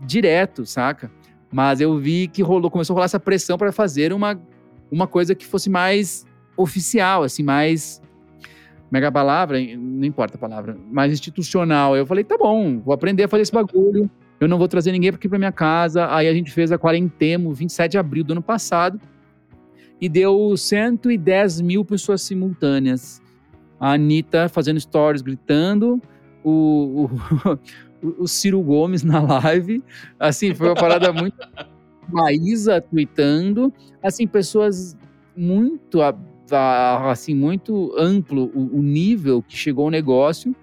direto, 0.00 0.66
saca? 0.66 1.10
Mas 1.52 1.80
eu 1.80 1.96
vi 1.98 2.26
que 2.26 2.42
rolou, 2.42 2.70
começou 2.70 2.94
a 2.94 2.96
rolar 2.96 3.04
essa 3.04 3.20
pressão 3.20 3.56
para 3.56 3.70
fazer 3.70 4.12
uma, 4.12 4.40
uma 4.90 5.06
coisa 5.06 5.34
que 5.34 5.46
fosse 5.46 5.70
mais 5.70 6.26
oficial, 6.56 7.22
assim, 7.22 7.42
mais 7.44 8.02
mega 8.90 9.10
palavra, 9.10 9.58
não 9.76 10.04
importa 10.04 10.36
a 10.36 10.40
palavra, 10.40 10.76
mais 10.90 11.12
institucional. 11.12 11.96
Eu 11.96 12.06
falei, 12.06 12.24
tá 12.24 12.36
bom, 12.36 12.80
vou 12.80 12.94
aprender 12.94 13.24
a 13.24 13.28
fazer 13.28 13.42
esse 13.42 13.52
bagulho. 13.52 14.10
eu 14.40 14.48
não 14.48 14.58
vou 14.58 14.68
trazer 14.68 14.92
ninguém 14.92 15.10
aqui 15.10 15.28
para 15.28 15.38
minha 15.38 15.52
casa. 15.52 16.12
Aí 16.14 16.28
a 16.28 16.32
gente 16.32 16.50
fez 16.50 16.70
a 16.70 16.78
Quarentemo, 16.78 17.52
27 17.52 17.92
de 17.92 17.98
abril 17.98 18.24
do 18.24 18.32
ano 18.32 18.42
passado, 18.42 19.00
e 20.00 20.08
deu 20.08 20.56
110 20.56 21.60
mil 21.60 21.84
pessoas 21.84 22.22
simultâneas. 22.22 23.22
A 23.78 23.92
Anitta 23.92 24.48
fazendo 24.48 24.80
stories, 24.80 25.22
gritando, 25.22 26.00
o, 26.42 27.08
o, 28.02 28.22
o 28.22 28.28
Ciro 28.28 28.60
Gomes 28.62 29.02
na 29.02 29.20
live. 29.20 29.82
Assim, 30.18 30.54
foi 30.54 30.68
uma 30.68 30.74
parada 30.74 31.12
muito. 31.12 31.36
Maísa 32.08 32.80
tweetando. 32.80 33.72
Assim, 34.02 34.26
pessoas 34.26 34.96
muito 35.36 36.00
assim 37.10 37.34
muito 37.34 37.94
amplo 37.96 38.50
o, 38.54 38.78
o, 38.78 38.82
nível 38.82 39.42
que 39.42 39.56
chegou 39.56 39.86
o 39.86 39.90
negócio, 39.90 40.54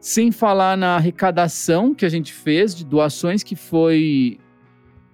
sem 0.00 0.30
falar 0.30 0.76
na 0.76 0.96
arrecadação 0.96 1.92
que 1.92 2.04
a 2.04 2.08
gente 2.08 2.32
fez 2.32 2.74
de 2.74 2.84
doações 2.84 3.42
que 3.42 3.56
foi 3.56 4.38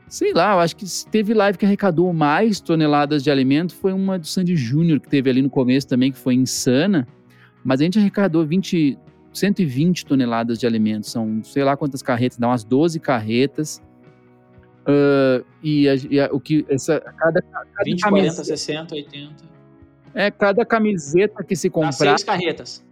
sei 0.09 0.33
lá, 0.33 0.55
eu 0.55 0.61
acho 0.61 0.77
que 0.77 0.85
teve 1.11 1.35
live 1.35 1.59
que 1.59 1.67
arrecadou 1.67 2.13
mais 2.13 2.61
toneladas 2.61 3.23
de 3.23 3.31
alimento, 3.31 3.75
foi 3.75 3.93
uma 3.93 4.19
do 4.19 4.27
Sandy 4.27 4.57
Júnior 4.57 5.01
que 5.01 5.09
teve 5.09 5.29
ali 5.31 5.43
no 5.43 5.51
começo 5.51 5.87
também, 5.87 6.11
que 6.11 6.19
foi 6.19 6.35
insana, 6.35 7.07
mas 7.65 7.81
a 7.81 7.85
gente 7.85 7.99
arrecadou 7.99 8.47
20, 8.47 8.99
120 9.33 10.07
toneladas 10.07 10.59
de 10.59 10.67
alimentos, 10.67 11.11
são 11.11 11.43
sei 11.45 11.63
lá 11.65 11.77
quantas 11.77 12.03
carretas, 12.03 12.39
dá 12.39 12.49
umas 12.49 12.65
12 12.65 12.99
carretas, 13.01 13.83
Uh, 14.89 15.45
e, 15.63 15.87
a, 15.87 15.95
e 15.97 16.19
a, 16.19 16.31
o 16.33 16.41
que 16.41 16.65
essa 16.67 16.99
cada, 16.99 17.43
cada 17.43 17.67
20, 17.85 18.01
camiseta, 18.01 18.37
40, 18.37 18.45
60, 18.45 18.95
80. 18.95 19.35
É, 20.15 20.31
cada 20.31 20.65
camiseta 20.65 21.45
que 21.45 21.55
se 21.55 21.69
comprar. 21.69 21.93
seis 21.93 22.25
carretas. 22.25 22.87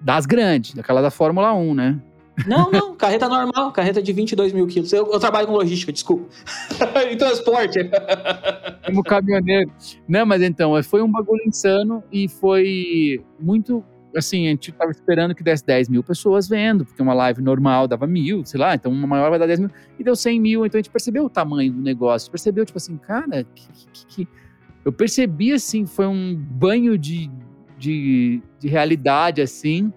Das 0.00 0.26
grandes, 0.26 0.74
daquela 0.74 1.02
da 1.02 1.10
Fórmula 1.10 1.52
1, 1.52 1.74
né? 1.74 2.00
Não, 2.46 2.70
não, 2.70 2.94
carreta 2.94 3.28
normal, 3.28 3.72
carreta 3.72 4.02
de 4.02 4.12
22 4.12 4.52
mil 4.52 4.66
quilos. 4.66 4.92
Eu, 4.92 5.10
eu 5.12 5.20
trabalho 5.20 5.46
com 5.46 5.54
logística, 5.54 5.92
desculpa. 5.92 6.26
em 7.10 7.16
transporte. 7.16 7.78
Como 8.86 9.02
caminhoneiro. 9.02 9.70
Não, 10.08 10.24
mas 10.26 10.42
então, 10.42 10.80
foi 10.82 11.02
um 11.02 11.10
bagulho 11.10 11.42
insano 11.46 12.02
e 12.12 12.28
foi 12.28 13.24
muito 13.38 13.84
assim, 14.16 14.46
a 14.46 14.50
gente 14.50 14.72
tava 14.72 14.90
esperando 14.90 15.34
que 15.34 15.42
desse 15.42 15.64
10 15.64 15.88
mil 15.88 16.02
pessoas 16.02 16.48
vendo, 16.48 16.84
porque 16.84 17.00
uma 17.00 17.14
live 17.14 17.40
normal 17.40 17.86
dava 17.86 18.08
mil, 18.08 18.44
sei 18.44 18.58
lá, 18.58 18.74
então 18.74 18.90
uma 18.90 19.06
maior 19.06 19.30
vai 19.30 19.38
dar 19.38 19.46
10 19.46 19.60
mil, 19.60 19.70
e 19.98 20.04
deu 20.04 20.16
100 20.16 20.40
mil, 20.40 20.66
então 20.66 20.78
a 20.78 20.82
gente 20.82 20.90
percebeu 20.90 21.24
o 21.24 21.30
tamanho 21.30 21.72
do 21.72 21.80
negócio, 21.80 22.30
percebeu, 22.30 22.64
tipo 22.64 22.78
assim, 22.78 22.96
cara, 22.96 23.44
que, 23.54 23.68
que, 23.92 24.06
que... 24.06 24.28
eu 24.84 24.92
percebi, 24.92 25.52
assim, 25.52 25.86
foi 25.86 26.06
um 26.06 26.34
banho 26.34 26.98
de, 26.98 27.30
de, 27.78 28.42
de 28.58 28.68
realidade, 28.68 29.40
assim, 29.40 29.92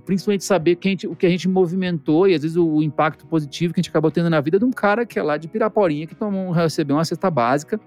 principalmente 0.00 0.44
saber 0.44 0.76
que 0.76 1.06
o 1.06 1.14
que 1.14 1.26
a 1.26 1.28
gente 1.28 1.48
movimentou 1.48 2.28
e 2.28 2.34
às 2.34 2.42
vezes 2.42 2.56
o, 2.56 2.66
o, 2.66 2.82
impacto 2.82 3.26
positivo 3.26 3.74
que 3.74 3.80
a 3.80 3.82
gente 3.82 3.90
acabou 3.90 4.10
tendo 4.10 4.30
na 4.30 4.40
vida 4.40 4.58
de 4.58 4.64
um 4.64 4.70
cara 4.70 5.04
que 5.04 5.18
é 5.18 5.22
lá 5.22 5.36
de 5.36 5.48
Piraporinha, 5.48 6.06
que 6.06 6.14
tomou, 6.14 6.50
recebeu 6.50 6.96
uma 6.96 7.04
cesta 7.04 7.30
básica, 7.30 7.80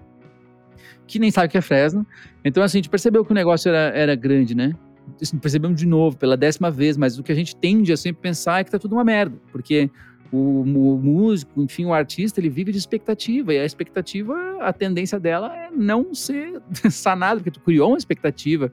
que 1.06 1.18
nem 1.18 1.30
sabe 1.30 1.48
o 1.48 1.50
que 1.50 1.58
é 1.58 1.60
Fresno. 1.60 2.06
Então, 2.44 2.62
assim, 2.62 2.78
a 2.78 2.80
gente 2.80 2.90
percebeu 2.90 3.24
que 3.24 3.32
o 3.32 3.34
negócio 3.34 3.68
era, 3.68 3.96
era 3.96 4.14
grande, 4.14 4.54
né? 4.54 4.74
assim, 5.20 5.38
percebemos 5.38 5.78
de 5.78 5.86
novo, 5.86 6.16
pela 6.16 6.36
décima 6.36 6.70
vez, 6.70 6.96
mas 6.96 7.18
o 7.18 7.22
que 7.22 7.32
a 7.32 7.34
gente 7.34 7.54
tende 7.56 7.92
a 7.92 7.96
sempre 7.96 8.22
pensar 8.22 8.60
é 8.60 8.64
que 8.64 8.70
tá 8.70 8.78
tudo 8.78 8.94
uma 8.94 9.04
merda, 9.04 9.36
porque 9.52 9.90
o, 10.32 10.62
o, 10.62 10.98
músico, 10.98 11.62
enfim, 11.62 11.84
o 11.84 11.92
artista, 11.92 12.40
ele 12.40 12.48
vive 12.48 12.72
de 12.72 12.78
expectativa, 12.78 13.54
e 13.54 13.58
a 13.58 13.64
expectativa, 13.64 14.34
a 14.60 14.72
tendência 14.72 15.18
dela 15.18 15.54
é 15.54 15.70
não 15.70 16.14
ser 16.14 16.60
sanada, 16.90 17.36
porque 17.36 17.50
tu 17.50 17.60
criou 17.60 17.90
uma 17.90 17.98
expectativa. 17.98 18.72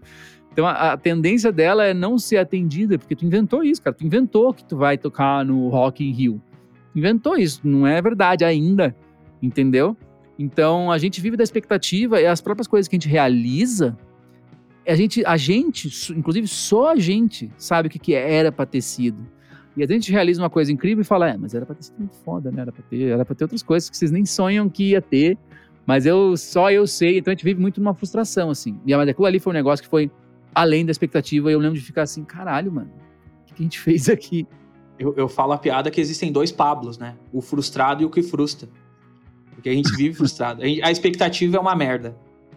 Então, 0.54 0.68
a, 0.68 0.94
a, 0.94 0.98
tendência 0.98 1.52
dela 1.52 1.84
é 1.84 1.96
não 1.96 2.20
ser 2.20 2.38
atendida, 2.38 3.00
porque 3.00 3.16
tu 3.16 3.26
inventou 3.26 3.64
isso, 3.64 3.82
cara. 3.82 3.96
Tu 3.96 4.06
inventou 4.06 4.54
que 4.54 4.64
tu 4.64 4.78
vai 4.78 5.00
tocar 5.00 5.44
no 5.44 5.68
Rock 5.68 6.08
in 6.08 6.12
Rio. 6.12 6.42
Inventou 6.96 7.36
isso, 7.36 7.60
não 7.64 7.88
é 7.88 8.00
verdade 8.00 8.46
ainda, 8.46 8.96
entendeu? 9.42 9.98
Então, 10.38 10.92
a 10.92 11.00
gente 11.00 11.20
vive 11.20 11.36
da 11.36 11.44
expectativa 11.44 12.22
e 12.22 12.28
as 12.28 12.40
próprias 12.40 12.68
coisas 12.68 12.88
que 12.88 12.96
a 12.96 13.00
gente 13.00 13.10
realiza, 13.10 13.98
a 14.88 14.94
gente, 14.94 15.26
a 15.26 15.36
gente, 15.38 16.14
inclusive 16.14 16.48
só 16.48 16.92
a 16.92 16.96
gente, 16.98 17.52
sabe 17.58 17.88
o 17.88 17.92
que, 17.92 17.98
que 17.98 18.14
era 18.14 18.52
para 18.52 18.68
ter 18.68 18.82
sido. 18.82 19.26
E 19.76 19.84
a 19.84 19.88
gente 19.88 20.12
realiza 20.12 20.40
uma 20.40 20.52
coisa 20.52 20.72
incrível 20.72 21.02
e 21.02 21.06
fala, 21.06 21.30
é, 21.30 21.36
mas 21.36 21.56
era 21.56 21.66
pra 21.66 21.74
ter 21.74 21.86
sido 21.86 21.98
muito 21.98 22.16
foda, 22.18 22.52
né? 22.52 22.62
Era 22.62 22.72
pra 22.72 22.84
ter, 22.84 23.02
era 23.08 23.26
pra 23.26 23.34
ter 23.34 23.44
outras 23.44 23.64
coisas 23.64 23.90
que 23.90 23.98
vocês 23.98 24.12
nem 24.12 24.24
sonham 24.24 24.70
que 24.70 24.92
ia 24.92 25.02
ter. 25.02 25.36
Mas 25.84 26.06
eu 26.06 26.38
só 26.38 26.72
eu 26.72 26.86
sei, 26.86 27.18
então 27.18 27.32
a 27.32 27.36
gente 27.36 27.44
vive 27.44 27.60
muito 27.60 27.82
numa 27.82 27.96
frustração, 27.96 28.52
assim. 28.52 28.80
E 28.86 28.94
a 28.94 29.02
aquilo 29.02 29.26
ali 29.26 29.40
foi 29.40 29.52
um 29.52 29.56
negócio 29.56 29.84
que 29.84 29.90
foi 29.90 30.12
além 30.54 30.86
da 30.86 30.92
expectativa. 30.92 31.50
E 31.50 31.54
eu 31.54 31.60
lembro 31.60 31.78
de 31.78 31.86
ficar 31.86 32.04
assim, 32.04 32.24
caralho, 32.24 32.72
mano, 32.72 32.92
o 33.42 33.54
que 33.54 33.62
a 33.62 33.64
gente 33.64 33.80
fez 33.80 34.10
aqui? 34.10 34.48
Eu, 34.98 35.14
eu 35.18 35.28
falo 35.28 35.54
a 35.54 35.58
piada 35.58 35.90
que 35.90 36.00
existem 36.00 36.32
dois 36.32 36.52
Pablos, 36.52 36.98
né? 36.98 37.16
O 37.32 37.42
frustrado 37.42 38.04
e 38.04 38.06
o 38.06 38.10
que 38.10 38.22
frustra. 38.22 38.70
Porque 39.54 39.70
a 39.70 39.74
gente 39.74 39.92
vive 39.98 40.16
frustrado. 40.16 40.62
A 40.62 40.92
expectativa 40.92 41.58
é 41.58 41.60
uma 41.60 41.76
merda. 41.76 42.16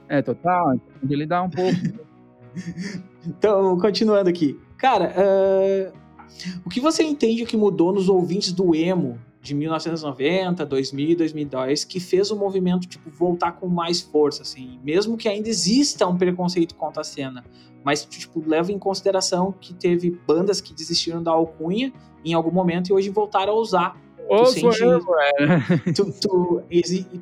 É, 0.08 0.22
total. 0.22 0.80
Ele 1.08 1.26
dá 1.26 1.42
um 1.42 1.50
pouco. 1.50 1.78
então, 3.26 3.78
continuando 3.78 4.28
aqui. 4.28 4.58
Cara, 4.76 5.14
uh, 5.16 5.92
o 6.64 6.70
que 6.70 6.80
você 6.80 7.02
entende 7.02 7.44
que 7.44 7.56
mudou 7.56 7.92
nos 7.92 8.08
ouvintes 8.08 8.52
do 8.52 8.74
emo 8.74 9.18
de 9.46 9.54
1990, 9.54 10.66
2000, 10.66 11.16
2002, 11.16 11.84
que 11.84 12.00
fez 12.00 12.30
o 12.30 12.36
movimento 12.36 12.86
tipo 12.88 13.08
voltar 13.10 13.52
com 13.52 13.68
mais 13.68 14.00
força, 14.00 14.42
assim, 14.42 14.80
mesmo 14.82 15.16
que 15.16 15.28
ainda 15.28 15.48
exista 15.48 16.06
um 16.06 16.16
preconceito 16.16 16.74
contra 16.74 17.02
a 17.02 17.04
cena, 17.04 17.44
mas 17.84 18.04
tipo 18.04 18.42
leva 18.44 18.72
em 18.72 18.78
consideração 18.78 19.54
que 19.60 19.72
teve 19.72 20.10
bandas 20.26 20.60
que 20.60 20.74
desistiram 20.74 21.22
da 21.22 21.30
alcunha 21.30 21.92
em 22.24 22.34
algum 22.34 22.50
momento 22.50 22.90
e 22.90 22.92
hoje 22.92 23.08
voltaram 23.08 23.52
a 23.52 23.56
usar. 23.56 23.96
Ô, 24.28 24.42
tu, 24.42 24.46
sente, 24.46 24.82
eu, 24.82 25.00
tu, 25.94 26.12
tu, 26.20 26.62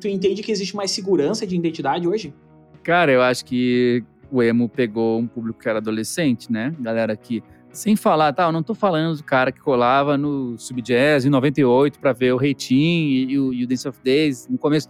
tu 0.01 0.07
entende 0.07 0.41
que 0.41 0.51
existe 0.51 0.75
mais 0.75 0.89
segurança 0.89 1.45
de 1.45 1.55
identidade 1.55 2.07
hoje? 2.07 2.33
Cara, 2.81 3.11
eu 3.11 3.21
acho 3.21 3.45
que 3.45 4.03
o 4.31 4.41
emo 4.41 4.67
pegou 4.67 5.19
um 5.19 5.27
público 5.27 5.59
que 5.59 5.69
era 5.69 5.77
adolescente, 5.77 6.51
né? 6.51 6.73
Galera 6.79 7.15
que, 7.15 7.43
sem 7.75 7.95
falar, 7.95 8.31
tá, 8.31 8.45
eu 8.45 8.51
não 8.53 8.63
tô 8.63 8.73
falando 8.73 9.17
do 9.17 9.23
cara 9.23 9.51
que 9.51 9.59
colava 9.59 10.17
no 10.17 10.57
Subjazz 10.57 11.25
em 11.25 11.29
98 11.29 11.99
para 11.99 12.13
ver 12.13 12.33
o 12.33 12.37
Reitinho 12.37 13.29
e, 13.29 13.39
o, 13.39 13.53
e 13.53 13.63
o 13.65 13.67
Dance 13.67 13.87
of 13.87 13.99
Days 14.01 14.47
no 14.47 14.57
começo. 14.57 14.89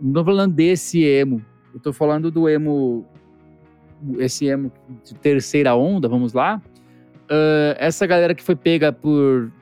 Não 0.00 0.12
tô 0.12 0.24
falando 0.24 0.54
desse 0.54 1.04
emo. 1.04 1.44
Eu 1.74 1.78
tô 1.78 1.92
falando 1.92 2.30
do 2.30 2.48
emo, 2.48 3.06
esse 4.18 4.46
emo 4.46 4.72
de 5.04 5.14
terceira 5.14 5.74
onda, 5.74 6.08
vamos 6.08 6.32
lá. 6.32 6.60
Uh, 7.24 7.76
essa 7.76 8.06
galera 8.06 8.34
que 8.34 8.42
foi 8.42 8.56
pega 8.56 8.90
por, 8.90 9.52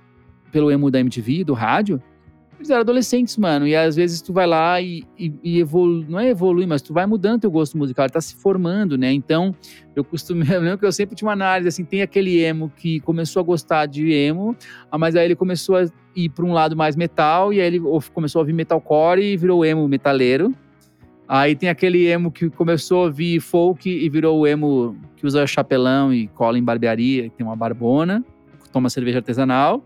pelo 0.53 0.71
emo 0.71 0.93
da 0.93 1.01
MTV, 1.01 1.43
do 1.43 1.55
rádio, 1.55 2.01
eles 2.59 2.71
eram 2.71 2.81
adolescentes, 2.81 3.37
mano. 3.37 3.67
E 3.67 3.75
às 3.75 3.97
vezes 3.97 4.23
tu 4.23 4.33
vai 4.33 4.47
lá 4.47 4.81
e, 4.81 5.05
e, 5.19 5.33
e 5.43 5.61
evolui, 5.61 6.07
não 6.09 6.19
é 6.19 6.29
evolui, 6.29 6.67
mas 6.67 6.83
tu 6.83 6.93
vai 6.93 7.07
mudando 7.07 7.41
teu 7.41 7.51
gosto 7.51 7.77
musical, 7.77 8.09
tá 8.09 8.21
se 8.21 8.37
formando, 8.37 8.97
né? 8.97 9.13
Então, 9.13 9.55
eu 9.95 10.05
costumo, 10.05 10.43
eu 10.51 10.61
lembro 10.61 10.79
que 10.79 10.87
eu 10.87 10.93
sempre 10.93 11.15
tinha 11.17 11.27
uma 11.27 11.33
análise, 11.33 11.69
assim, 11.69 11.85
tem 11.85 12.03
aquele 12.03 12.41
emo 12.41 12.73
que 12.77 13.01
começou 13.01 13.41
a 13.41 13.43
gostar 13.43 13.87
de 13.87 14.13
emo, 14.13 14.57
ah, 14.91 14.99
mas 14.99 15.17
aí 15.17 15.25
ele 15.25 15.37
começou 15.37 15.77
a 15.77 15.87
ir 16.15 16.29
para 16.31 16.45
um 16.45 16.53
lado 16.53 16.77
mais 16.77 16.97
metal, 16.97 17.53
e 17.53 17.61
aí 17.61 17.67
ele 17.67 17.81
começou 18.13 18.41
a 18.41 18.43
ouvir 18.43 18.53
metalcore 18.53 19.21
e 19.21 19.37
virou 19.37 19.65
emo 19.65 19.87
metaleiro. 19.89 20.55
Aí 21.27 21.57
tem 21.57 21.71
aquele 21.71 22.07
emo 22.07 22.31
que 22.31 22.51
começou 22.51 23.01
a 23.01 23.05
ouvir 23.07 23.41
folk 23.41 23.89
e 23.89 24.09
virou 24.11 24.41
o 24.41 24.47
emo 24.47 24.95
que 25.17 25.27
usa 25.27 25.47
chapelão 25.47 26.13
e 26.13 26.29
cola 26.29 26.59
em 26.59 26.63
barbearia, 26.63 27.31
tem 27.31 27.47
uma 27.47 27.57
barbona, 27.57 28.23
toma 28.71 28.91
cerveja 28.91 29.19
artesanal. 29.19 29.83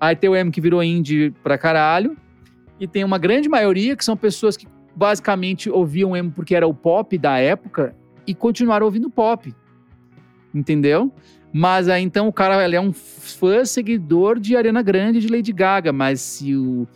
Aí 0.00 0.14
tem 0.14 0.30
o 0.30 0.36
emo 0.36 0.50
que 0.50 0.60
virou 0.60 0.82
indie 0.82 1.32
pra 1.42 1.58
caralho. 1.58 2.16
E 2.80 2.86
tem 2.86 3.02
uma 3.02 3.18
grande 3.18 3.48
maioria 3.48 3.96
que 3.96 4.04
são 4.04 4.16
pessoas 4.16 4.56
que 4.56 4.66
basicamente 4.94 5.68
ouviam 5.68 6.16
emo 6.16 6.30
porque 6.30 6.54
era 6.54 6.66
o 6.66 6.74
pop 6.74 7.16
da 7.18 7.38
época 7.38 7.94
e 8.26 8.34
continuaram 8.34 8.86
ouvindo 8.86 9.10
pop. 9.10 9.54
Entendeu? 10.54 11.12
Mas 11.52 11.88
aí 11.88 12.02
então 12.02 12.28
o 12.28 12.32
cara 12.32 12.64
ele 12.64 12.76
é 12.76 12.80
um 12.80 12.92
fã 12.92 13.64
seguidor 13.64 14.38
de 14.38 14.56
Ariana 14.56 14.82
Grande 14.82 15.20
de 15.20 15.28
Lady 15.28 15.52
Gaga, 15.52 15.92
mas 15.92 16.20
se 16.20 16.54
o 16.54 16.86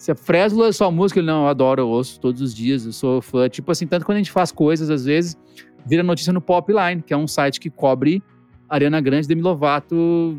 se 0.00 0.10
a 0.10 0.14
Fresno 0.14 0.64
é 0.64 0.72
só 0.72 0.90
música, 0.90 1.20
ele 1.20 1.26
não, 1.26 1.42
eu 1.42 1.48
adoro, 1.48 1.82
eu 1.82 1.88
ouço 1.88 2.18
todos 2.18 2.40
os 2.40 2.54
dias, 2.54 2.86
eu 2.86 2.92
sou 2.92 3.20
fã. 3.20 3.50
Tipo 3.50 3.70
assim, 3.70 3.86
tanto 3.86 4.06
quando 4.06 4.16
a 4.16 4.20
gente 4.20 4.30
faz 4.30 4.50
coisas, 4.50 4.88
às 4.88 5.04
vezes, 5.04 5.36
vira 5.84 6.02
notícia 6.02 6.32
no 6.32 6.40
Popline, 6.40 7.02
que 7.02 7.12
é 7.12 7.16
um 7.16 7.28
site 7.28 7.60
que 7.60 7.68
cobre 7.68 8.22
Ariana 8.66 8.98
Grande, 8.98 9.28
Demi 9.28 9.42
Lovato, 9.42 10.38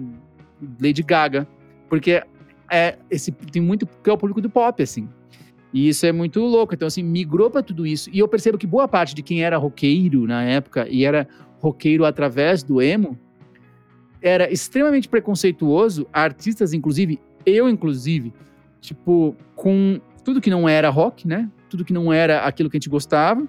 Lady 0.82 1.04
Gaga. 1.04 1.48
Porque 1.92 2.24
é, 2.72 2.98
esse, 3.10 3.34
tem 3.34 3.62
muito 3.62 3.86
que 3.86 4.10
é 4.10 4.14
o 4.14 4.18
público 4.18 4.40
do 4.40 4.50
pop, 4.50 4.82
assim. 4.82 5.10
E 5.74 5.90
isso 5.90 6.06
é 6.06 6.14
muito 6.14 6.40
louco. 6.40 6.74
Então, 6.74 6.88
assim, 6.88 7.04
migrou 7.04 7.52
para 7.52 7.62
tudo 7.62 7.86
isso. 7.86 8.10
E 8.14 8.20
eu 8.20 8.30
percebo 8.30 8.58
que 8.58 8.66
boa 8.66 8.88
parte 8.88 9.14
de 9.14 9.22
quem 9.22 9.44
era 9.44 9.58
roqueiro 9.58 10.26
na 10.26 10.42
época 10.42 10.88
e 10.88 11.04
era 11.04 11.28
roqueiro 11.60 12.06
através 12.06 12.64
do 12.64 12.82
emo 12.82 13.20
era 14.22 14.50
extremamente 14.50 15.10
preconceituoso. 15.10 16.08
Artistas, 16.14 16.72
inclusive, 16.72 17.20
eu, 17.46 17.68
inclusive, 17.68 18.32
tipo, 18.80 19.36
com 19.54 20.00
tudo 20.24 20.40
que 20.40 20.50
não 20.50 20.70
era 20.70 20.90
rock, 20.90 21.28
né? 21.28 21.50
Tudo 21.70 21.84
que 21.84 21.92
não 21.92 22.14
era 22.14 22.46
aquilo 22.46 22.70
que 22.70 22.78
a 22.78 22.80
gente 22.80 22.90
gostava. 22.90 23.46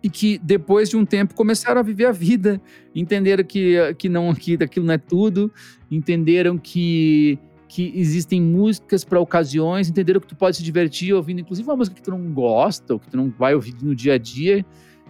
E 0.00 0.08
que 0.08 0.38
depois 0.38 0.88
de 0.88 0.96
um 0.96 1.04
tempo 1.04 1.34
começaram 1.34 1.80
a 1.80 1.82
viver 1.82 2.04
a 2.04 2.12
vida, 2.12 2.60
entenderam 2.94 3.42
que, 3.42 3.74
que 3.98 4.08
não 4.08 4.32
que 4.32 4.54
aquilo 4.62 4.86
não 4.86 4.94
é 4.94 4.98
tudo, 4.98 5.52
entenderam 5.90 6.56
que 6.56 7.36
que 7.68 7.92
existem 7.94 8.40
músicas 8.40 9.04
para 9.04 9.20
ocasiões, 9.20 9.88
entenderam 9.90 10.20
que 10.20 10.26
tu 10.26 10.34
pode 10.34 10.56
se 10.56 10.62
divertir 10.62 11.12
ouvindo, 11.12 11.40
inclusive 11.40 11.68
uma 11.68 11.76
música 11.76 11.94
que 11.94 12.02
tu 12.02 12.10
não 12.10 12.32
gosta, 12.32 12.94
ou 12.94 12.98
que 12.98 13.08
tu 13.10 13.16
não 13.16 13.30
vai 13.30 13.54
ouvir 13.54 13.74
no 13.82 13.94
dia 13.94 14.14
a 14.14 14.18
dia, 14.18 14.64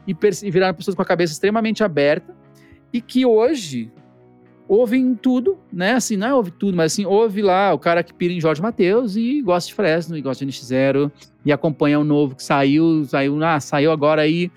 e, 0.06 0.16
e 0.42 0.50
viraram 0.50 0.74
pessoas 0.74 0.96
com 0.96 1.02
a 1.02 1.04
cabeça 1.04 1.32
extremamente 1.32 1.84
aberta, 1.84 2.36
e 2.92 3.00
que 3.00 3.24
hoje 3.24 3.92
ouvem 4.66 5.14
tudo, 5.14 5.56
né? 5.72 5.92
Assim, 5.92 6.16
não 6.16 6.26
é 6.26 6.34
ouve 6.34 6.50
tudo, 6.50 6.76
mas 6.76 6.92
assim, 6.92 7.06
ouve 7.06 7.40
lá 7.40 7.72
o 7.72 7.78
cara 7.78 8.02
que 8.02 8.12
pira 8.12 8.34
em 8.34 8.40
Jorge 8.40 8.60
Matheus 8.60 9.16
e 9.16 9.40
gosta 9.40 9.68
de 9.68 9.74
Fresno, 9.74 10.16
e 10.16 10.20
gosta 10.20 10.44
de 10.44 10.52
NX0, 10.52 11.10
e 11.44 11.52
acompanha 11.52 11.98
o 11.98 12.04
novo 12.04 12.34
que 12.34 12.42
saiu, 12.42 13.04
saiu, 13.04 13.42
ah, 13.42 13.60
saiu 13.60 13.92
agora 13.92 14.22
aí 14.22 14.50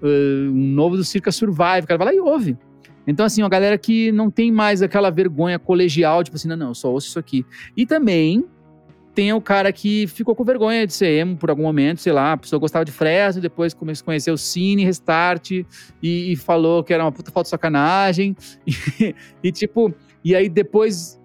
uh, 0.00 0.50
um 0.50 0.72
novo 0.72 0.96
do 0.96 1.04
Circa 1.04 1.32
Survive, 1.32 1.84
o 1.84 1.86
cara 1.86 1.98
vai 1.98 2.06
lá 2.06 2.14
e 2.14 2.20
ouve. 2.20 2.56
Então, 3.10 3.26
assim, 3.26 3.42
uma 3.42 3.48
galera 3.48 3.76
que 3.76 4.12
não 4.12 4.30
tem 4.30 4.50
mais 4.52 4.82
aquela 4.82 5.10
vergonha 5.10 5.58
colegial, 5.58 6.22
tipo 6.22 6.36
assim, 6.36 6.48
não, 6.48 6.56
não, 6.56 6.68
eu 6.68 6.74
só 6.74 6.90
ouço 6.90 7.08
isso 7.08 7.18
aqui. 7.18 7.44
E 7.76 7.84
também 7.84 8.44
tem 9.14 9.32
o 9.32 9.40
cara 9.40 9.72
que 9.72 10.06
ficou 10.06 10.34
com 10.34 10.44
vergonha 10.44 10.86
de 10.86 10.92
ser 10.92 11.08
emo 11.18 11.36
por 11.36 11.50
algum 11.50 11.62
momento, 11.62 12.00
sei 12.00 12.12
lá, 12.12 12.32
a 12.32 12.36
pessoa 12.36 12.60
gostava 12.60 12.84
de 12.84 12.92
Fresno, 12.92 13.42
depois 13.42 13.74
começou 13.74 14.04
a 14.04 14.06
conhecer 14.06 14.30
o 14.30 14.38
Cine, 14.38 14.84
Restart, 14.84 15.50
e, 15.50 15.64
e 16.02 16.36
falou 16.36 16.84
que 16.84 16.94
era 16.94 17.04
uma 17.04 17.12
puta 17.12 17.30
falta 17.30 17.46
de 17.46 17.50
sacanagem. 17.50 18.36
E, 19.00 19.14
e, 19.42 19.52
tipo, 19.52 19.92
e 20.24 20.34
aí 20.34 20.48
depois 20.48 21.20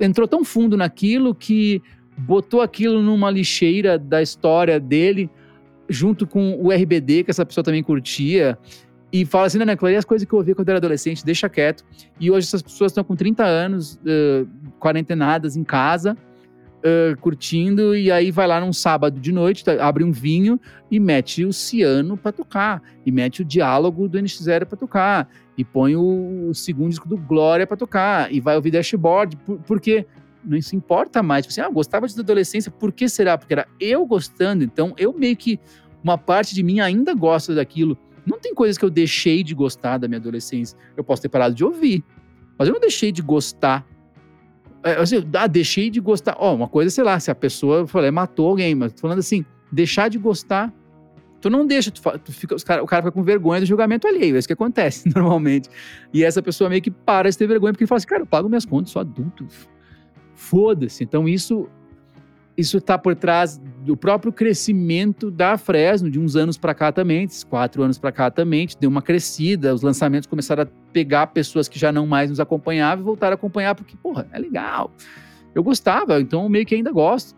entrou 0.00 0.26
tão 0.26 0.44
fundo 0.44 0.76
naquilo 0.76 1.34
que 1.34 1.82
botou 2.16 2.60
aquilo 2.60 3.02
numa 3.02 3.30
lixeira 3.30 3.98
da 3.98 4.20
história 4.20 4.80
dele, 4.80 5.30
junto 5.88 6.26
com 6.26 6.58
o 6.60 6.72
RBD, 6.72 7.24
que 7.24 7.30
essa 7.30 7.46
pessoa 7.46 7.62
também 7.62 7.82
curtia 7.82 8.58
e 9.12 9.24
fala 9.24 9.46
assim, 9.46 9.58
não, 9.58 9.66
não, 9.66 9.72
as 9.72 10.04
coisas 10.04 10.28
que 10.28 10.34
eu 10.34 10.38
ouvia 10.38 10.54
quando 10.54 10.68
era 10.68 10.78
adolescente, 10.78 11.24
deixa 11.24 11.48
quieto. 11.48 11.84
E 12.20 12.30
hoje 12.30 12.46
essas 12.46 12.60
pessoas 12.60 12.92
estão 12.92 13.02
com 13.02 13.16
30 13.16 13.42
anos, 13.42 13.94
uh, 13.94 14.46
quarentenadas 14.78 15.56
em 15.56 15.64
casa, 15.64 16.16
uh, 16.78 17.18
curtindo, 17.20 17.96
e 17.96 18.10
aí 18.10 18.30
vai 18.30 18.46
lá 18.46 18.60
num 18.60 18.72
sábado 18.72 19.18
de 19.18 19.32
noite, 19.32 19.64
tá, 19.64 19.82
abre 19.84 20.04
um 20.04 20.12
vinho 20.12 20.60
e 20.90 21.00
mete 21.00 21.44
o 21.44 21.52
Ciano 21.52 22.16
para 22.18 22.32
tocar, 22.32 22.82
e 23.04 23.10
mete 23.10 23.42
o 23.42 23.44
diálogo 23.44 24.08
do 24.08 24.18
NX0 24.18 24.66
para 24.66 24.78
tocar, 24.78 25.28
e 25.56 25.64
põe 25.64 25.96
o, 25.96 26.50
o, 26.50 26.54
segundo 26.54 26.90
disco 26.90 27.08
do 27.08 27.16
Glória 27.16 27.66
para 27.66 27.76
tocar, 27.78 28.32
e 28.32 28.40
vai 28.40 28.56
ouvir 28.56 28.70
Dashboard, 28.70 29.36
por, 29.38 29.58
porque 29.60 30.06
não 30.44 30.60
se 30.60 30.76
importa 30.76 31.22
mais. 31.22 31.44
Tipo 31.44 31.52
assim, 31.52 31.68
ah, 31.68 31.72
gostava 31.72 32.06
de 32.06 32.18
adolescência, 32.20 32.70
por 32.70 32.92
que 32.92 33.08
será? 33.08 33.36
Porque 33.36 33.54
era 33.54 33.66
eu 33.80 34.04
gostando, 34.06 34.62
então 34.62 34.94
eu 34.98 35.12
meio 35.12 35.36
que, 35.36 35.58
uma 36.04 36.16
parte 36.16 36.54
de 36.54 36.62
mim 36.62 36.78
ainda 36.78 37.12
gosta 37.14 37.54
daquilo, 37.54 37.98
não 38.28 38.38
tem 38.38 38.54
coisas 38.54 38.76
que 38.76 38.84
eu 38.84 38.90
deixei 38.90 39.42
de 39.42 39.54
gostar 39.54 39.98
da 39.98 40.06
minha 40.08 40.18
adolescência. 40.18 40.78
Eu 40.96 41.02
posso 41.02 41.22
ter 41.22 41.28
parado 41.28 41.54
de 41.54 41.64
ouvir, 41.64 42.04
mas 42.58 42.68
eu 42.68 42.74
não 42.74 42.80
deixei 42.80 43.10
de 43.10 43.22
gostar. 43.22 43.86
É, 44.82 44.92
assim, 44.92 45.16
ah, 45.34 45.46
deixei 45.46 45.90
de 45.90 46.00
gostar. 46.00 46.36
Ó, 46.38 46.52
oh, 46.52 46.54
uma 46.54 46.68
coisa, 46.68 46.90
sei 46.90 47.04
lá, 47.04 47.18
se 47.18 47.30
a 47.30 47.34
pessoa, 47.34 47.86
falei, 47.86 48.10
matou 48.10 48.48
alguém, 48.48 48.74
mas 48.74 48.92
tô 48.92 49.00
falando 49.02 49.18
assim, 49.18 49.44
deixar 49.72 50.08
de 50.08 50.18
gostar. 50.18 50.72
Tu 51.40 51.48
não 51.48 51.64
deixa, 51.66 51.90
tu, 51.90 52.02
tu 52.18 52.32
fica, 52.32 52.56
cara, 52.64 52.82
o 52.82 52.86
cara 52.86 53.02
fica 53.02 53.12
com 53.12 53.22
vergonha 53.22 53.60
do 53.60 53.66
julgamento 53.66 54.08
alheio, 54.08 54.34
é 54.34 54.38
isso 54.38 54.48
que 54.48 54.54
acontece 54.54 55.08
normalmente. 55.14 55.68
E 56.12 56.24
essa 56.24 56.42
pessoa 56.42 56.68
meio 56.68 56.82
que 56.82 56.90
para 56.90 57.30
de 57.30 57.38
ter 57.38 57.46
vergonha, 57.46 57.72
porque 57.72 57.86
fala 57.86 57.98
assim, 57.98 58.08
cara, 58.08 58.22
eu 58.22 58.26
pago 58.26 58.48
minhas 58.48 58.64
contas, 58.66 58.90
sou 58.90 59.00
adulto. 59.00 59.46
Foda-se. 60.34 61.04
Então 61.04 61.28
isso 61.28 61.68
isso 62.58 62.78
está 62.78 62.98
por 62.98 63.14
trás 63.14 63.56
do 63.84 63.96
próprio 63.96 64.32
crescimento 64.32 65.30
da 65.30 65.56
Fresno, 65.56 66.10
de 66.10 66.18
uns 66.18 66.34
anos 66.34 66.58
para 66.58 66.74
cá 66.74 66.90
também, 66.90 67.28
quatro 67.48 67.84
anos 67.84 67.98
para 67.98 68.10
cá 68.10 68.32
também, 68.32 68.66
deu 68.80 68.90
uma 68.90 69.00
crescida, 69.00 69.72
os 69.72 69.80
lançamentos 69.80 70.26
começaram 70.26 70.64
a 70.64 70.66
pegar 70.92 71.28
pessoas 71.28 71.68
que 71.68 71.78
já 71.78 71.92
não 71.92 72.04
mais 72.04 72.30
nos 72.30 72.40
acompanhavam 72.40 73.04
e 73.04 73.04
voltaram 73.04 73.34
a 73.34 73.36
acompanhar, 73.36 73.76
porque, 73.76 73.96
porra, 73.96 74.26
é 74.32 74.38
legal. 74.40 74.90
Eu 75.54 75.62
gostava, 75.62 76.20
então 76.20 76.48
meio 76.48 76.66
que 76.66 76.74
ainda 76.74 76.90
gosto. 76.90 77.36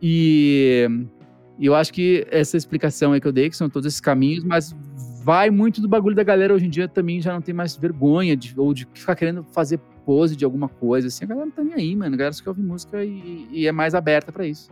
E, 0.00 0.86
e 1.58 1.66
eu 1.66 1.74
acho 1.74 1.92
que 1.92 2.24
essa 2.30 2.56
explicação 2.56 3.12
aí 3.12 3.20
que 3.20 3.26
eu 3.26 3.32
dei, 3.32 3.50
que 3.50 3.56
são 3.56 3.68
todos 3.68 3.86
esses 3.86 4.00
caminhos, 4.00 4.44
mas 4.44 4.76
vai 5.24 5.50
muito 5.50 5.80
do 5.80 5.88
bagulho 5.88 6.14
da 6.14 6.22
galera 6.22 6.54
hoje 6.54 6.66
em 6.66 6.70
dia 6.70 6.86
também 6.86 7.20
já 7.20 7.32
não 7.32 7.40
tem 7.40 7.54
mais 7.54 7.76
vergonha 7.76 8.36
de, 8.36 8.54
ou 8.56 8.72
de 8.72 8.86
ficar 8.94 9.16
querendo 9.16 9.42
fazer 9.42 9.80
pose 10.04 10.36
de 10.36 10.44
alguma 10.44 10.68
coisa, 10.68 11.08
assim, 11.08 11.24
a 11.24 11.28
galera 11.28 11.46
não 11.46 11.52
tá 11.52 11.62
nem 11.62 11.74
aí, 11.74 11.96
mano. 11.96 12.14
A 12.14 12.18
galera 12.18 12.32
só 12.32 12.42
quer 12.42 12.50
ouvir 12.50 12.62
música 12.62 13.04
e, 13.04 13.48
e 13.50 13.66
é 13.66 13.72
mais 13.72 13.94
aberta 13.94 14.32
para 14.32 14.46
isso. 14.46 14.70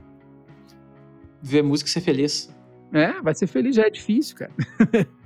Ver 1.42 1.62
música 1.62 1.88
e 1.88 1.92
ser 1.92 2.00
feliz. 2.00 2.54
É, 2.92 3.20
vai 3.22 3.34
ser 3.34 3.46
feliz 3.46 3.76
já 3.76 3.86
é 3.86 3.90
difícil, 3.90 4.36
cara. 4.36 4.52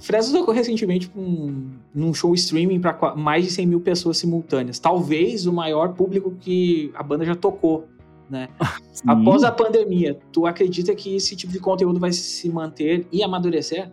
Fresno 0.00 0.38
tocou 0.38 0.54
recentemente 0.54 1.10
um, 1.14 1.72
num 1.94 2.14
show 2.14 2.34
streaming 2.34 2.80
para 2.80 3.14
mais 3.14 3.44
de 3.44 3.50
100 3.50 3.66
mil 3.66 3.80
pessoas 3.80 4.16
simultâneas. 4.16 4.78
Talvez 4.78 5.46
o 5.46 5.52
maior 5.52 5.92
público 5.92 6.34
que 6.40 6.90
a 6.94 7.02
banda 7.02 7.24
já 7.24 7.34
tocou, 7.34 7.86
né? 8.28 8.48
Após 9.06 9.44
a 9.44 9.52
pandemia, 9.52 10.18
tu 10.32 10.46
acredita 10.46 10.94
que 10.94 11.14
esse 11.14 11.36
tipo 11.36 11.52
de 11.52 11.60
conteúdo 11.60 12.00
vai 12.00 12.12
se 12.12 12.48
manter 12.48 13.06
e 13.12 13.22
amadurecer? 13.22 13.90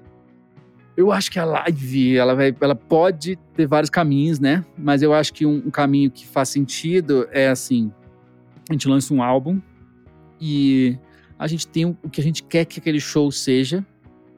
Eu 0.97 1.11
acho 1.11 1.31
que 1.31 1.37
a 1.37 1.45
live, 1.45 2.17
ela, 2.17 2.33
vai, 2.33 2.55
ela 2.59 2.73
pode 2.73 3.35
ter 3.55 3.67
vários 3.67 3.87
caminhos, 3.87 4.39
né? 4.39 4.65
Mas 4.75 5.03
eu 5.03 5.13
acho 5.13 5.31
que 5.31 5.45
um, 5.45 5.61
um 5.67 5.69
caminho 5.69 6.09
que 6.09 6.25
faz 6.25 6.49
sentido 6.49 7.27
é 7.31 7.49
assim: 7.49 7.91
a 8.67 8.73
gente 8.73 8.87
lança 8.87 9.13
um 9.13 9.21
álbum 9.21 9.61
e 10.41 10.97
a 11.37 11.45
gente 11.45 11.67
tem 11.67 11.85
o 11.85 12.09
que 12.11 12.19
a 12.19 12.23
gente 12.23 12.41
quer 12.41 12.65
que 12.65 12.79
aquele 12.79 12.99
show 12.99 13.31
seja 13.31 13.85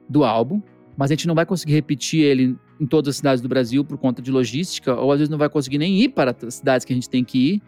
do 0.09 0.25
álbum, 0.25 0.61
mas 0.97 1.09
a 1.09 1.13
gente 1.13 1.27
não 1.27 1.33
vai 1.33 1.45
conseguir 1.45 1.75
repetir 1.75 2.25
ele 2.25 2.57
em 2.77 2.85
todas 2.85 3.11
as 3.11 3.15
cidades 3.15 3.41
do 3.41 3.47
Brasil 3.47 3.85
por 3.85 3.97
conta 3.97 4.21
de 4.21 4.29
logística, 4.29 4.93
ou 4.93 5.13
às 5.13 5.19
vezes 5.19 5.29
não 5.29 5.37
vai 5.37 5.47
conseguir 5.47 5.77
nem 5.77 6.01
ir 6.01 6.09
para 6.09 6.35
as 6.45 6.55
cidades 6.55 6.83
que 6.83 6.91
a 6.91 6.95
gente 6.95 7.09
tem 7.09 7.23
que 7.23 7.53
ir. 7.53 7.61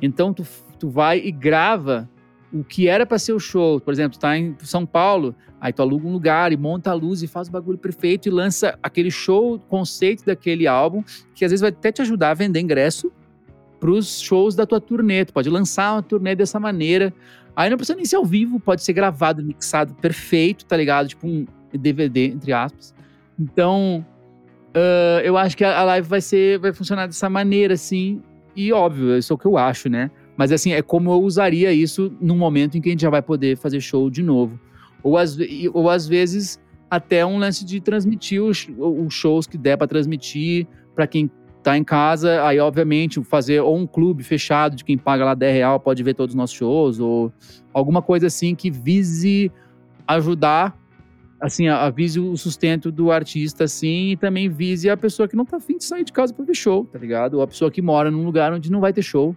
Então 0.00 0.32
tu, 0.32 0.46
tu 0.78 0.88
vai 0.88 1.18
e 1.18 1.30
grava 1.30 2.08
o 2.52 2.64
que 2.64 2.88
era 2.88 3.06
para 3.06 3.18
ser 3.18 3.32
o 3.32 3.38
show, 3.38 3.80
por 3.80 3.92
exemplo, 3.92 4.18
tá 4.18 4.36
em 4.36 4.56
São 4.60 4.84
Paulo, 4.84 5.34
aí 5.60 5.72
tu 5.72 5.82
aluga 5.82 6.06
um 6.06 6.12
lugar 6.12 6.52
e 6.52 6.56
monta 6.56 6.90
a 6.90 6.94
luz 6.94 7.22
e 7.22 7.26
faz 7.26 7.48
o 7.48 7.50
bagulho 7.52 7.78
perfeito 7.78 8.26
e 8.26 8.30
lança 8.30 8.78
aquele 8.82 9.10
show, 9.10 9.58
conceito 9.68 10.24
daquele 10.24 10.66
álbum, 10.66 11.02
que 11.34 11.44
às 11.44 11.50
vezes 11.50 11.60
vai 11.60 11.70
até 11.70 11.92
te 11.92 12.02
ajudar 12.02 12.30
a 12.30 12.34
vender 12.34 12.60
ingresso 12.60 13.12
para 13.78 13.90
os 13.90 14.20
shows 14.20 14.54
da 14.54 14.66
tua 14.66 14.80
turnê. 14.80 15.24
Tu 15.24 15.32
pode 15.32 15.48
lançar 15.48 15.94
uma 15.94 16.02
turnê 16.02 16.34
dessa 16.34 16.60
maneira. 16.60 17.12
Aí 17.56 17.70
não 17.70 17.76
precisa 17.76 17.96
nem 17.96 18.04
ser 18.04 18.16
ao 18.16 18.24
vivo, 18.24 18.60
pode 18.60 18.82
ser 18.82 18.92
gravado, 18.92 19.42
mixado 19.42 19.94
perfeito, 19.94 20.64
tá 20.66 20.76
ligado? 20.76 21.08
Tipo 21.08 21.26
um 21.26 21.46
DVD, 21.72 22.26
entre 22.26 22.52
aspas. 22.52 22.94
Então, 23.38 24.04
uh, 24.76 25.20
eu 25.22 25.36
acho 25.36 25.56
que 25.56 25.64
a 25.64 25.82
live 25.84 26.06
vai 26.06 26.20
ser, 26.20 26.58
vai 26.58 26.72
funcionar 26.72 27.06
dessa 27.06 27.30
maneira, 27.30 27.74
assim. 27.74 28.22
E 28.54 28.72
óbvio, 28.72 29.16
isso 29.16 29.32
é 29.32 29.34
o 29.34 29.38
que 29.38 29.46
eu 29.46 29.56
acho, 29.56 29.88
né? 29.88 30.10
Mas 30.36 30.52
assim, 30.52 30.72
é 30.72 30.82
como 30.82 31.10
eu 31.10 31.22
usaria 31.22 31.72
isso 31.72 32.12
num 32.20 32.36
momento 32.36 32.76
em 32.76 32.80
que 32.80 32.88
a 32.88 32.92
gente 32.92 33.02
já 33.02 33.10
vai 33.10 33.22
poder 33.22 33.56
fazer 33.56 33.80
show 33.80 34.08
de 34.10 34.22
novo. 34.22 34.58
Ou 35.02 35.16
às, 35.16 35.36
ou 35.72 35.88
às 35.88 36.06
vezes 36.06 36.60
até 36.90 37.24
um 37.24 37.38
lance 37.38 37.64
de 37.64 37.80
transmitir 37.80 38.42
os, 38.42 38.68
os 38.78 39.14
shows 39.14 39.46
que 39.46 39.56
der 39.56 39.76
para 39.76 39.86
transmitir 39.86 40.66
para 40.94 41.06
quem 41.06 41.30
tá 41.62 41.76
em 41.76 41.84
casa, 41.84 42.44
aí 42.44 42.58
obviamente 42.58 43.22
fazer 43.22 43.60
ou 43.60 43.76
um 43.76 43.86
clube 43.86 44.22
fechado 44.22 44.76
de 44.76 44.84
quem 44.84 44.96
paga 44.96 45.24
lá 45.24 45.34
10 45.34 45.54
real 45.54 45.78
pode 45.80 46.02
ver 46.02 46.14
todos 46.14 46.34
os 46.34 46.36
nossos 46.36 46.56
shows, 46.56 46.98
ou 46.98 47.32
alguma 47.72 48.00
coisa 48.02 48.26
assim 48.26 48.54
que 48.54 48.70
vise 48.70 49.52
ajudar, 50.06 50.76
assim, 51.40 51.68
avise 51.68 52.18
o 52.18 52.36
sustento 52.36 52.90
do 52.90 53.10
artista, 53.12 53.64
assim, 53.64 54.12
e 54.12 54.16
também 54.16 54.48
vise 54.48 54.88
a 54.90 54.96
pessoa 54.96 55.28
que 55.28 55.36
não 55.36 55.44
tá 55.44 55.58
afim 55.58 55.76
de 55.76 55.84
sair 55.84 56.04
de 56.04 56.12
casa 56.12 56.32
para 56.32 56.44
ver 56.44 56.54
show, 56.54 56.84
tá 56.86 56.98
ligado? 56.98 57.34
Ou 57.34 57.42
a 57.42 57.46
pessoa 57.46 57.70
que 57.70 57.80
mora 57.80 58.10
num 58.10 58.24
lugar 58.24 58.52
onde 58.52 58.70
não 58.70 58.80
vai 58.80 58.92
ter 58.92 59.02
show. 59.02 59.36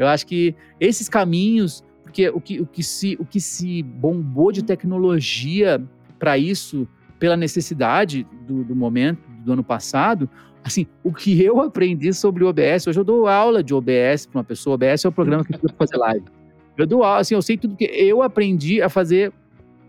Eu 0.00 0.08
acho 0.08 0.26
que 0.26 0.54
esses 0.80 1.10
caminhos, 1.10 1.84
porque 2.02 2.30
o 2.30 2.40
que, 2.40 2.58
o 2.58 2.66
que, 2.66 2.82
se, 2.82 3.18
o 3.20 3.24
que 3.26 3.38
se 3.38 3.82
bombou 3.82 4.50
de 4.50 4.64
tecnologia 4.64 5.78
para 6.18 6.38
isso, 6.38 6.88
pela 7.18 7.36
necessidade 7.36 8.26
do, 8.46 8.64
do 8.64 8.74
momento, 8.74 9.20
do 9.44 9.52
ano 9.52 9.62
passado, 9.62 10.26
assim, 10.64 10.86
o 11.04 11.12
que 11.12 11.42
eu 11.44 11.60
aprendi 11.60 12.14
sobre 12.14 12.42
o 12.42 12.48
OBS, 12.48 12.86
hoje 12.86 12.98
eu 12.98 13.04
dou 13.04 13.28
aula 13.28 13.62
de 13.62 13.74
OBS 13.74 14.24
para 14.24 14.38
uma 14.38 14.44
pessoa, 14.44 14.74
OBS 14.74 15.04
é 15.04 15.08
o 15.08 15.12
programa 15.12 15.44
que 15.44 15.54
eu 15.54 15.60
fazer 15.76 15.98
live. 15.98 16.24
Eu 16.78 16.86
dou 16.86 17.04
aula, 17.04 17.20
assim, 17.20 17.34
eu 17.34 17.42
sei 17.42 17.58
tudo 17.58 17.76
que 17.76 17.84
eu 17.84 18.22
aprendi 18.22 18.80
a 18.80 18.88
fazer 18.88 19.30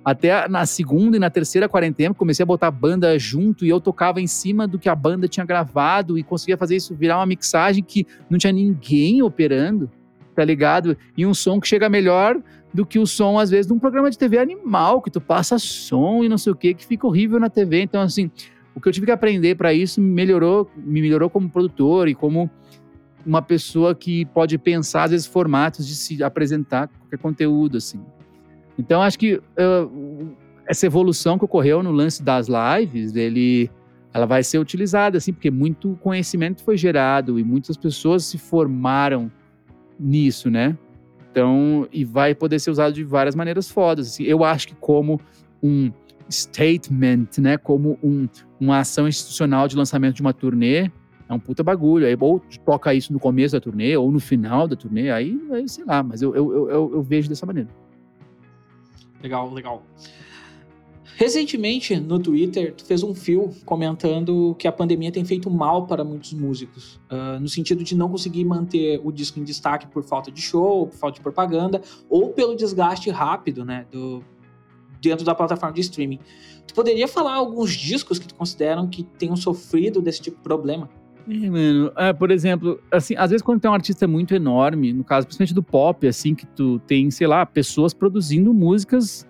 até 0.04 0.46
na 0.50 0.66
segunda 0.66 1.16
e 1.16 1.20
na 1.22 1.30
terceira 1.30 1.70
quarentena, 1.70 2.14
comecei 2.14 2.44
a 2.44 2.46
botar 2.46 2.68
a 2.68 2.72
banda 2.72 3.18
junto 3.18 3.66
e 3.66 3.70
eu 3.70 3.80
tocava 3.80 4.20
em 4.20 4.28
cima 4.28 4.68
do 4.68 4.78
que 4.78 4.90
a 4.90 4.96
banda 4.96 5.26
tinha 5.26 5.46
gravado 5.46 6.18
e 6.18 6.24
conseguia 6.24 6.58
fazer 6.58 6.76
isso 6.76 6.94
virar 6.94 7.18
uma 7.20 7.26
mixagem 7.26 7.82
que 7.82 8.06
não 8.30 8.38
tinha 8.38 8.52
ninguém 8.52 9.22
operando 9.22 9.90
tá 10.42 10.46
ligado? 10.46 10.98
E 11.16 11.24
um 11.24 11.36
som 11.36 11.62
que 11.62 11.68
chega 11.68 11.88
melhor 11.88 12.42
do 12.74 12.84
que 12.84 12.98
o 12.98 13.06
som, 13.06 13.38
às 13.38 13.52
vezes, 13.52 13.68
de 13.68 13.74
um 13.74 13.78
programa 13.78 14.10
de 14.10 14.18
TV 14.18 14.40
animal, 14.40 15.00
que 15.00 15.12
tu 15.12 15.22
passa 15.22 15.60
som 15.60 16.24
e 16.24 16.30
não 16.30 16.38
sei 16.38 16.52
o 16.52 16.56
que, 16.56 16.74
que 16.74 16.84
fica 16.84 17.06
horrível 17.06 17.40
na 17.40 17.48
TV. 17.48 17.84
Então, 17.84 18.02
assim, 18.02 18.32
o 18.74 18.82
que 18.82 18.90
eu 18.90 18.92
tive 18.92 19.06
que 19.06 19.12
aprender 19.12 19.54
para 19.56 19.72
isso 19.72 20.02
me 20.02 20.10
melhorou, 20.10 20.68
me 20.76 21.00
melhorou 21.00 21.30
como 21.30 21.48
produtor 21.48 22.08
e 22.08 22.16
como 22.16 22.50
uma 23.24 23.40
pessoa 23.40 23.94
que 23.94 24.26
pode 24.26 24.58
pensar, 24.58 25.04
às 25.04 25.12
vezes, 25.12 25.28
formatos 25.28 25.86
de 25.86 25.94
se 25.94 26.24
apresentar 26.24 26.88
qualquer 26.88 27.20
conteúdo, 27.20 27.78
assim. 27.78 28.04
Então, 28.80 29.00
acho 29.00 29.20
que 29.20 29.36
uh, 29.36 30.36
essa 30.66 30.88
evolução 30.88 31.38
que 31.38 31.46
ocorreu 31.46 31.84
no 31.84 31.92
lance 31.92 32.24
das 32.24 32.48
lives, 32.48 33.16
ele, 33.16 33.70
ela 34.12 34.26
vai 34.26 34.42
ser 34.42 34.58
utilizada, 34.58 35.20
assim, 35.20 35.34
porque 35.34 35.52
muito 35.52 35.96
conhecimento 36.02 36.64
foi 36.64 36.78
gerado 36.78 37.38
e 37.38 37.44
muitas 37.44 37.78
pessoas 37.78 38.26
se 38.26 38.40
formaram 38.40 39.32
nisso, 40.02 40.50
né? 40.50 40.78
Então, 41.32 41.88
e 41.92 42.04
vai 42.04 42.36
poder 42.36 42.60
ser 42.60 42.72
usado 42.72 42.94
de 42.94 43.04
várias 43.04 43.36
maneiras 43.36 43.70
fodas. 43.70 44.08
Assim, 44.08 44.24
eu 44.24 44.44
acho 44.44 44.68
que 44.68 44.76
como 44.76 45.20
um 45.64 45.92
statement, 46.30 47.28
né? 47.40 47.58
Como 47.58 47.98
um, 48.04 48.28
uma 48.60 48.80
ação 48.80 49.08
institucional 49.08 49.68
de 49.68 49.78
lançamento 49.78 50.16
de 50.16 50.22
uma 50.22 50.34
turnê, 50.34 50.92
é 51.30 51.34
um 51.34 51.40
puta 51.40 51.64
bagulho. 51.64 52.06
Aí, 52.06 52.18
ou 52.20 52.42
toca 52.66 52.94
isso 52.94 53.14
no 53.14 53.20
começo 53.20 53.54
da 53.56 53.62
turnê, 53.62 53.96
ou 53.96 54.12
no 54.12 54.20
final 54.20 54.68
da 54.68 54.76
turnê, 54.76 55.10
aí, 55.12 55.40
aí 55.52 55.70
sei 55.70 55.86
lá, 55.86 56.04
mas 56.04 56.22
eu, 56.22 56.36
eu, 56.36 56.70
eu, 56.70 56.92
eu 56.96 57.02
vejo 57.02 57.30
dessa 57.30 57.46
maneira. 57.46 57.70
Legal, 59.22 59.54
legal. 59.54 59.84
Recentemente, 61.16 62.00
no 62.00 62.20
Twitter, 62.20 62.74
tu 62.74 62.86
fez 62.86 63.04
um 63.04 63.14
fio 63.14 63.50
comentando 63.66 64.56
que 64.58 64.68
a 64.68 64.72
pandemia 64.72 65.12
tem 65.12 65.24
feito 65.24 65.50
mal 65.50 65.86
para 65.86 66.04
muitos 66.04 66.34
músicos, 66.34 67.00
uh, 67.12 67.40
no 67.40 67.48
sentido 67.48 67.84
de 67.84 67.96
não 67.96 68.10
conseguir 68.10 68.44
manter 68.46 69.00
o 69.04 69.12
disco 69.12 69.40
em 69.40 69.44
destaque 69.44 69.88
por 69.88 70.04
falta 70.04 70.32
de 70.32 70.42
show, 70.42 70.88
por 70.88 70.98
falta 70.98 71.16
de 71.16 71.22
propaganda, 71.22 71.82
ou 72.10 72.30
pelo 72.30 72.56
desgaste 72.56 73.10
rápido, 73.10 73.64
né, 73.64 73.86
do, 73.92 74.24
dentro 75.02 75.26
da 75.26 75.36
plataforma 75.36 75.74
de 75.74 75.82
streaming. 75.82 76.20
Tu 76.68 76.74
poderia 76.74 77.08
falar 77.08 77.34
alguns 77.34 77.72
discos 77.72 78.18
que 78.18 78.28
tu 78.28 78.36
consideram 78.36 78.88
que 78.88 79.04
tenham 79.04 79.36
sofrido 79.36 80.02
desse 80.02 80.22
tipo 80.22 80.38
de 80.38 80.44
problema? 80.44 80.90
É, 81.30 81.50
mano, 81.50 81.92
é, 81.96 82.14
por 82.14 82.32
exemplo, 82.32 82.82
assim, 82.92 83.16
às 83.16 83.30
vezes 83.30 83.44
quando 83.44 83.60
tem 83.60 83.70
um 83.70 83.74
artista 83.74 84.08
muito 84.08 84.34
enorme, 84.34 84.92
no 84.92 85.04
caso, 85.04 85.28
principalmente 85.28 85.54
do 85.54 85.62
pop, 85.62 86.08
assim, 86.08 86.34
que 86.34 86.48
tu 86.48 86.80
tem, 86.80 87.12
sei 87.12 87.28
lá, 87.28 87.46
pessoas 87.46 87.94
produzindo 87.94 88.54
músicas 88.54 89.28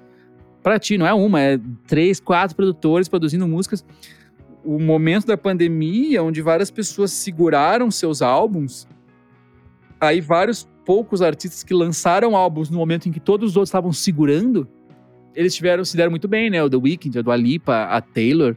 para 0.61 0.79
ti, 0.79 0.97
não 0.97 1.07
é 1.07 1.13
uma, 1.13 1.39
é 1.39 1.59
três, 1.87 2.19
quatro 2.19 2.55
produtores 2.55 3.07
produzindo 3.07 3.47
músicas. 3.47 3.85
O 4.63 4.79
momento 4.79 5.25
da 5.25 5.37
pandemia, 5.37 6.21
onde 6.23 6.41
várias 6.41 6.69
pessoas 6.69 7.11
seguraram 7.11 7.89
seus 7.89 8.21
álbuns, 8.21 8.87
aí 9.99 10.21
vários 10.21 10.67
poucos 10.85 11.21
artistas 11.21 11.63
que 11.63 11.73
lançaram 11.73 12.35
álbuns 12.35 12.69
no 12.69 12.77
momento 12.77 13.07
em 13.07 13.11
que 13.11 13.19
todos 13.19 13.51
os 13.51 13.57
outros 13.57 13.69
estavam 13.69 13.91
segurando, 13.91 14.67
eles 15.33 15.55
tiveram, 15.55 15.83
se 15.83 15.95
deram 15.95 16.11
muito 16.11 16.27
bem, 16.27 16.49
né? 16.49 16.61
O 16.63 16.69
The 16.69 16.77
Weeknd, 16.77 17.19
a 17.19 17.21
Dua 17.21 17.35
Lipa, 17.35 17.83
a 17.83 18.01
Taylor, 18.01 18.55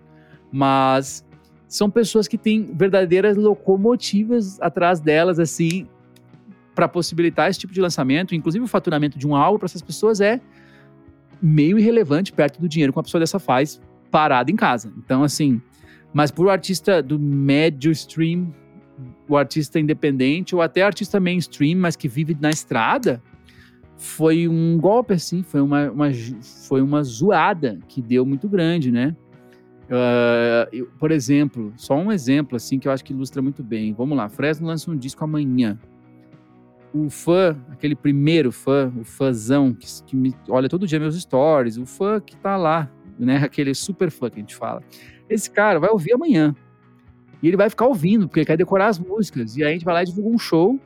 mas 0.53 1.25
são 1.69 1.91
pessoas 1.91 2.29
que 2.29 2.37
têm 2.37 2.71
verdadeiras 2.75 3.37
locomotivas 3.37 4.61
atrás 4.61 5.01
delas, 5.01 5.39
assim, 5.39 5.89
para 6.75 6.89
possibilitar 6.89 7.49
esse 7.49 7.59
tipo 7.59 7.73
de 7.73 7.81
lançamento. 7.81 8.35
Inclusive, 8.35 8.65
o 8.65 8.69
faturamento 8.69 9.19
de 9.19 9.27
um 9.27 9.35
álbum 9.35 9.59
para 9.59 9.67
essas 9.67 9.83
pessoas 9.83 10.21
é 10.21 10.41
meio 11.45 11.79
irrelevante 11.79 12.33
perto 12.33 12.59
do 12.59 12.67
dinheiro 12.67 12.91
que 12.91 12.99
uma 12.99 13.03
pessoa 13.03 13.21
dessa 13.21 13.39
faz 13.39 13.79
parada 14.11 14.51
em 14.51 14.57
casa. 14.57 14.91
Então, 14.97 15.23
assim, 15.23 15.61
mas 16.13 16.31
para 16.31 16.45
o 16.45 16.49
artista 16.49 17.03
do 17.03 17.19
médio 17.19 17.93
stream, 17.93 18.55
o 19.29 19.37
artista 19.37 19.79
independente, 19.79 20.55
ou 20.55 20.63
até 20.63 20.83
artista 20.83 21.21
mainstream, 21.21 21.79
mas 21.79 21.97
que 21.97 22.09
vive 22.09 22.37
na 22.41 22.49
estrada, 22.49 23.23
foi 23.97 24.49
um 24.49 24.79
golpe, 24.79 25.13
assim, 25.13 25.43
foi 25.43 25.61
uma, 25.61 25.91
uma, 25.91 26.11
foi 26.69 26.81
uma 26.81 27.03
zoada 27.03 27.79
que 27.89 28.01
deu 28.01 28.25
muito 28.25 28.49
grande, 28.49 28.91
né? 28.91 29.15
Uh, 29.85 30.67
eu, 30.73 30.87
por 30.99 31.11
exemplo, 31.11 31.75
só 31.77 31.95
um 31.95 32.11
exemplo, 32.11 32.57
assim, 32.57 32.79
que 32.79 32.89
eu 32.89 32.93
acho 32.93 33.05
que 33.05 33.13
ilustra 33.13 33.43
muito 33.43 33.63
bem. 33.63 33.93
Vamos 33.93 34.17
lá, 34.17 34.31
Fresno 34.31 34.67
lança 34.67 34.91
um 34.91 34.97
disco 34.97 35.23
amanhã 35.23 35.79
o 36.95 37.11
fã, 37.11 37.57
aquele 37.73 37.97
primeiro 37.97 38.53
fã, 38.53 38.93
o 38.97 39.05
fãzão 39.05 39.75
que, 39.75 39.87
que 40.07 40.15
me 40.15 40.33
olha 40.49 40.69
todo 40.69 40.87
dia 40.87 41.01
meus 41.01 41.21
stories, 41.21 41.77
o 41.77 41.85
fã 41.85 42.21
que 42.21 42.37
tá 42.37 42.57
lá, 42.57 42.89
né? 43.19 43.39
Aquele 43.45 43.75
super 43.75 44.13
fã 44.13 44.31
que 44.31 44.37
a 44.37 44.41
gente 44.41 44.55
fala. 44.55 44.81
Esse 45.29 45.51
cara 45.51 45.81
vai 45.81 45.91
ouvir 45.91 46.13
amanhã. 46.13 46.55
E 47.43 47.49
ele 47.49 47.57
vai 47.57 47.69
ficar 47.69 47.87
ouvindo, 47.87 48.29
porque 48.29 48.41
ele 48.41 48.47
quer 48.47 48.57
decorar 48.57 48.87
as 48.87 48.99
músicas. 48.99 49.57
E 49.57 49.65
aí 49.65 49.71
a 49.71 49.73
gente 49.73 49.85
vai 49.85 49.93
lá 49.93 50.03
e 50.03 50.07
divulga 50.07 50.31
um 50.31 50.39
show. 50.39 50.79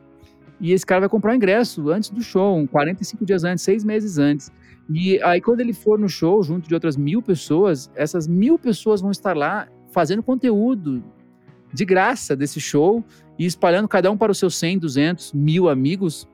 E 0.59 0.73
esse 0.73 0.85
cara 0.85 1.01
vai 1.01 1.09
comprar 1.09 1.33
o 1.33 1.35
ingresso 1.35 1.91
antes 1.91 2.11
do 2.11 2.23
show, 2.23 2.67
45 2.67 3.25
dias 3.25 3.45
antes, 3.45 3.63
seis 3.63 3.85
meses 3.85 4.19
antes. 4.19 4.51
E 4.91 5.23
aí, 5.23 5.41
quando 5.41 5.61
ele 5.61 5.75
for 5.75 5.99
no 5.99 6.09
show, 6.09 6.43
junto 6.43 6.67
de 6.67 6.75
outras 6.75 6.97
mil 6.97 7.21
pessoas, 7.21 7.91
essas 7.95 8.27
mil 8.27 8.59
pessoas 8.59 9.01
vão 9.03 9.11
estar 9.11 9.37
lá 9.37 9.69
fazendo 9.93 10.23
conteúdo 10.23 11.05
de 11.73 11.85
graça 11.85 12.35
desse 12.35 12.61
show 12.61 13.05
e 13.39 13.47
espalhando 13.47 13.87
cada 13.87 14.11
um 14.11 14.17
para 14.17 14.33
os 14.33 14.39
seus 14.39 14.57
100, 14.57 14.79
200, 14.79 15.33
mil 15.33 15.69
amigos. 15.69 16.29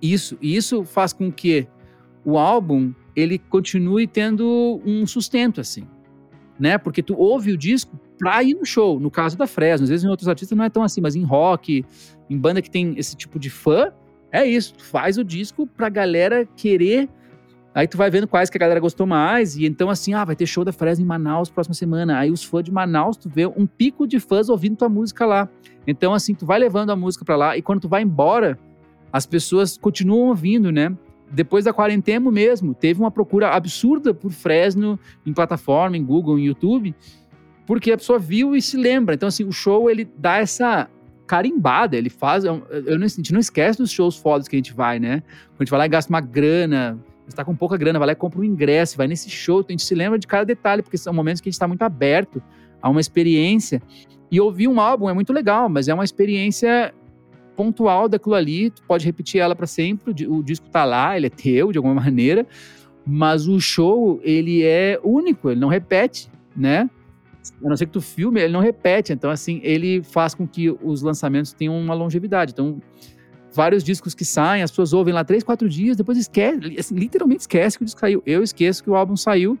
Isso, 0.00 0.38
isso 0.40 0.84
faz 0.84 1.12
com 1.12 1.30
que 1.30 1.66
o 2.24 2.38
álbum 2.38 2.92
ele 3.14 3.38
continue 3.38 4.06
tendo 4.06 4.80
um 4.84 5.06
sustento 5.06 5.60
assim, 5.60 5.86
né? 6.58 6.78
Porque 6.78 7.02
tu 7.02 7.14
ouve 7.16 7.52
o 7.52 7.56
disco 7.56 7.98
pra 8.18 8.42
ir 8.42 8.54
no 8.54 8.64
show. 8.64 8.98
No 8.98 9.10
caso 9.10 9.36
da 9.36 9.46
Fresno, 9.46 9.84
às 9.84 9.90
vezes 9.90 10.04
em 10.04 10.08
outros 10.08 10.28
artistas 10.28 10.56
não 10.56 10.64
é 10.64 10.70
tão 10.70 10.82
assim, 10.82 11.00
mas 11.00 11.14
em 11.14 11.22
rock, 11.22 11.84
em 12.28 12.38
banda 12.38 12.62
que 12.62 12.70
tem 12.70 12.94
esse 12.96 13.14
tipo 13.16 13.38
de 13.38 13.50
fã, 13.50 13.92
é 14.32 14.44
isso. 14.44 14.74
Tu 14.74 14.84
faz 14.84 15.18
o 15.18 15.24
disco 15.24 15.66
pra 15.66 15.88
galera 15.88 16.46
querer 16.56 17.08
Aí 17.74 17.88
tu 17.88 17.96
vai 17.96 18.08
vendo 18.08 18.28
quais 18.28 18.48
que 18.48 18.56
a 18.56 18.60
galera 18.60 18.78
gostou 18.78 19.04
mais, 19.04 19.56
e 19.56 19.66
então 19.66 19.90
assim, 19.90 20.14
ah, 20.14 20.24
vai 20.24 20.36
ter 20.36 20.46
show 20.46 20.64
da 20.64 20.72
Fresno 20.72 21.04
em 21.04 21.08
Manaus 21.08 21.50
próxima 21.50 21.74
semana. 21.74 22.16
Aí 22.18 22.30
os 22.30 22.44
fãs 22.44 22.62
de 22.62 22.70
Manaus, 22.70 23.16
tu 23.16 23.28
vê 23.28 23.46
um 23.46 23.66
pico 23.66 24.06
de 24.06 24.20
fãs 24.20 24.48
ouvindo 24.48 24.76
tua 24.76 24.88
música 24.88 25.26
lá. 25.26 25.48
Então 25.84 26.14
assim, 26.14 26.34
tu 26.34 26.46
vai 26.46 26.58
levando 26.58 26.90
a 26.90 26.96
música 26.96 27.24
para 27.24 27.34
lá, 27.34 27.56
e 27.56 27.62
quando 27.62 27.80
tu 27.80 27.88
vai 27.88 28.02
embora, 28.02 28.56
as 29.12 29.26
pessoas 29.26 29.76
continuam 29.76 30.28
ouvindo, 30.28 30.70
né? 30.70 30.96
Depois 31.32 31.64
da 31.64 31.72
quarentena 31.72 32.30
mesmo, 32.30 32.74
teve 32.74 33.00
uma 33.00 33.10
procura 33.10 33.50
absurda 33.50 34.14
por 34.14 34.30
Fresno 34.30 34.96
em 35.26 35.32
plataforma, 35.32 35.96
em 35.96 36.04
Google, 36.04 36.38
em 36.38 36.44
YouTube, 36.44 36.94
porque 37.66 37.90
a 37.90 37.96
pessoa 37.96 38.20
viu 38.20 38.54
e 38.54 38.62
se 38.62 38.76
lembra. 38.76 39.16
Então 39.16 39.28
assim, 39.28 39.42
o 39.42 39.50
show 39.50 39.90
ele 39.90 40.08
dá 40.16 40.36
essa 40.36 40.88
carimbada, 41.26 41.96
ele 41.96 42.10
faz, 42.10 42.44
eu, 42.44 42.62
eu 42.70 42.98
não, 42.98 43.06
a 43.06 43.08
gente 43.08 43.32
não 43.32 43.40
esquece 43.40 43.78
dos 43.78 43.90
shows 43.90 44.16
fodas 44.16 44.46
que 44.46 44.54
a 44.54 44.58
gente 44.58 44.72
vai, 44.72 45.00
né? 45.00 45.22
Quando 45.56 45.60
a 45.60 45.64
gente 45.64 45.70
vai 45.70 45.78
lá 45.80 45.86
e 45.86 45.88
gasta 45.88 46.12
uma 46.12 46.20
grana, 46.20 47.00
está 47.28 47.44
com 47.44 47.54
pouca 47.54 47.76
grana, 47.76 47.98
vai 47.98 48.06
lá 48.06 48.12
e 48.12 48.16
compra 48.16 48.40
um 48.40 48.44
ingresso, 48.44 48.96
vai 48.96 49.06
nesse 49.06 49.30
show, 49.30 49.64
a 49.66 49.72
gente 49.72 49.82
se 49.82 49.94
lembra 49.94 50.18
de 50.18 50.26
cada 50.26 50.44
detalhe, 50.44 50.82
porque 50.82 50.98
são 50.98 51.12
momentos 51.12 51.40
que 51.40 51.48
a 51.48 51.50
gente 51.50 51.54
está 51.56 51.68
muito 51.68 51.82
aberto 51.82 52.42
a 52.80 52.88
uma 52.88 53.00
experiência. 53.00 53.80
E 54.30 54.40
ouvir 54.40 54.68
um 54.68 54.80
álbum 54.80 55.08
é 55.08 55.12
muito 55.12 55.32
legal, 55.32 55.68
mas 55.68 55.88
é 55.88 55.94
uma 55.94 56.04
experiência 56.04 56.92
pontual 57.56 58.08
daquilo 58.08 58.34
ali, 58.34 58.70
tu 58.70 58.82
pode 58.82 59.06
repetir 59.06 59.40
ela 59.40 59.54
para 59.54 59.66
sempre, 59.66 60.10
o 60.26 60.42
disco 60.42 60.68
tá 60.68 60.84
lá, 60.84 61.16
ele 61.16 61.26
é 61.26 61.30
teu 61.30 61.70
de 61.72 61.78
alguma 61.78 61.94
maneira, 62.02 62.46
mas 63.06 63.46
o 63.46 63.60
show, 63.60 64.20
ele 64.22 64.62
é 64.64 64.98
único, 65.02 65.50
ele 65.50 65.60
não 65.60 65.68
repete, 65.68 66.28
né? 66.56 66.88
A 67.62 67.68
não 67.68 67.76
ser 67.76 67.86
que 67.86 67.92
tu 67.92 68.00
filme, 68.00 68.40
ele 68.40 68.52
não 68.52 68.60
repete, 68.60 69.12
então 69.12 69.30
assim, 69.30 69.60
ele 69.62 70.02
faz 70.02 70.34
com 70.34 70.46
que 70.46 70.70
os 70.70 71.02
lançamentos 71.02 71.52
tenham 71.52 71.78
uma 71.78 71.94
longevidade. 71.94 72.52
Então, 72.52 72.80
vários 73.54 73.84
discos 73.84 74.14
que 74.14 74.24
saem, 74.24 74.62
as 74.62 74.70
pessoas 74.70 74.92
ouvem 74.92 75.14
lá 75.14 75.24
três, 75.24 75.42
quatro 75.42 75.68
dias, 75.68 75.96
depois 75.96 76.18
esquece, 76.18 76.78
assim, 76.78 76.94
literalmente 76.94 77.42
esquece 77.42 77.78
que 77.78 77.82
o 77.82 77.86
disco 77.86 78.00
saiu. 78.00 78.22
Eu 78.26 78.42
esqueço 78.42 78.82
que 78.82 78.90
o 78.90 78.94
álbum 78.94 79.16
saiu, 79.16 79.58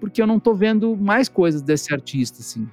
porque 0.00 0.20
eu 0.20 0.26
não 0.26 0.40
tô 0.40 0.54
vendo 0.54 0.96
mais 0.96 1.28
coisas 1.28 1.62
desse 1.62 1.92
artista, 1.92 2.40
assim. 2.40 2.66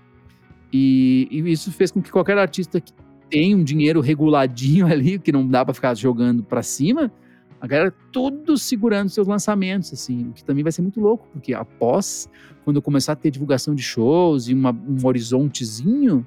E, 0.71 1.27
e 1.29 1.51
isso 1.51 1.71
fez 1.71 1.91
com 1.91 2.01
que 2.01 2.11
qualquer 2.11 2.37
artista 2.37 2.79
que 2.79 2.93
tem 3.29 3.53
um 3.55 3.63
dinheiro 3.63 3.99
reguladinho 3.99 4.87
ali, 4.91 5.19
que 5.19 5.31
não 5.31 5.47
dá 5.47 5.65
para 5.65 5.73
ficar 5.73 5.93
jogando 5.95 6.43
para 6.43 6.63
cima, 6.63 7.11
a 7.59 7.67
galera 7.67 7.93
tudo 8.11 8.57
segurando 8.57 9.09
seus 9.09 9.27
lançamentos, 9.27 9.93
assim, 9.93 10.29
o 10.29 10.33
que 10.33 10.43
também 10.43 10.63
vai 10.63 10.71
ser 10.71 10.81
muito 10.81 10.99
louco, 10.99 11.27
porque 11.31 11.53
após, 11.53 12.27
quando 12.63 12.77
eu 12.77 12.81
começar 12.81 13.13
a 13.13 13.15
ter 13.15 13.29
divulgação 13.29 13.75
de 13.75 13.83
shows 13.83 14.47
e 14.47 14.53
uma, 14.53 14.71
um 14.71 14.97
horizontezinho, 15.05 16.25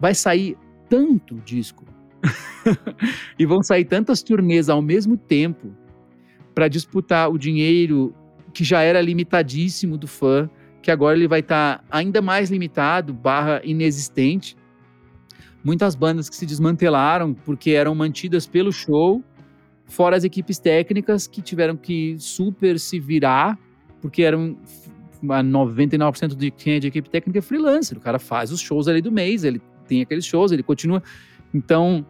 vai 0.00 0.12
sair 0.12 0.56
tanto 0.88 1.36
disco, 1.44 1.84
e 3.38 3.46
vão 3.46 3.62
sair 3.62 3.84
tantas 3.84 4.22
turnês 4.22 4.68
ao 4.68 4.82
mesmo 4.82 5.16
tempo 5.16 5.74
para 6.54 6.68
disputar 6.68 7.30
o 7.30 7.38
dinheiro 7.38 8.14
que 8.52 8.64
já 8.64 8.82
era 8.82 9.00
limitadíssimo 9.00 9.96
do 9.96 10.06
fã, 10.06 10.50
que 10.82 10.90
agora 10.90 11.16
ele 11.16 11.28
vai 11.28 11.40
estar 11.40 11.78
tá 11.78 11.84
ainda 11.90 12.20
mais 12.20 12.50
limitado, 12.50 13.12
barra 13.12 13.60
inexistente. 13.64 14.56
Muitas 15.62 15.94
bandas 15.94 16.28
que 16.28 16.36
se 16.36 16.46
desmantelaram 16.46 17.34
porque 17.34 17.70
eram 17.70 17.94
mantidas 17.94 18.46
pelo 18.46 18.72
show, 18.72 19.22
fora 19.86 20.16
as 20.16 20.24
equipes 20.24 20.58
técnicas 20.58 21.26
que 21.26 21.42
tiveram 21.42 21.76
que 21.76 22.16
super 22.18 22.78
se 22.78 22.98
virar, 22.98 23.58
porque 24.00 24.22
eram 24.22 24.56
99% 25.22 26.34
de 26.34 26.50
quem 26.50 26.74
é 26.74 26.78
de 26.78 26.88
equipe 26.88 27.10
técnica 27.10 27.38
é 27.38 27.42
freelancer. 27.42 27.98
O 27.98 28.00
cara 28.00 28.18
faz 28.18 28.50
os 28.50 28.60
shows 28.60 28.88
ali 28.88 29.02
do 29.02 29.12
mês, 29.12 29.44
ele 29.44 29.60
tem 29.86 30.00
aqueles 30.00 30.24
shows, 30.24 30.52
ele 30.52 30.62
continua. 30.62 31.02
Então, 31.52 32.04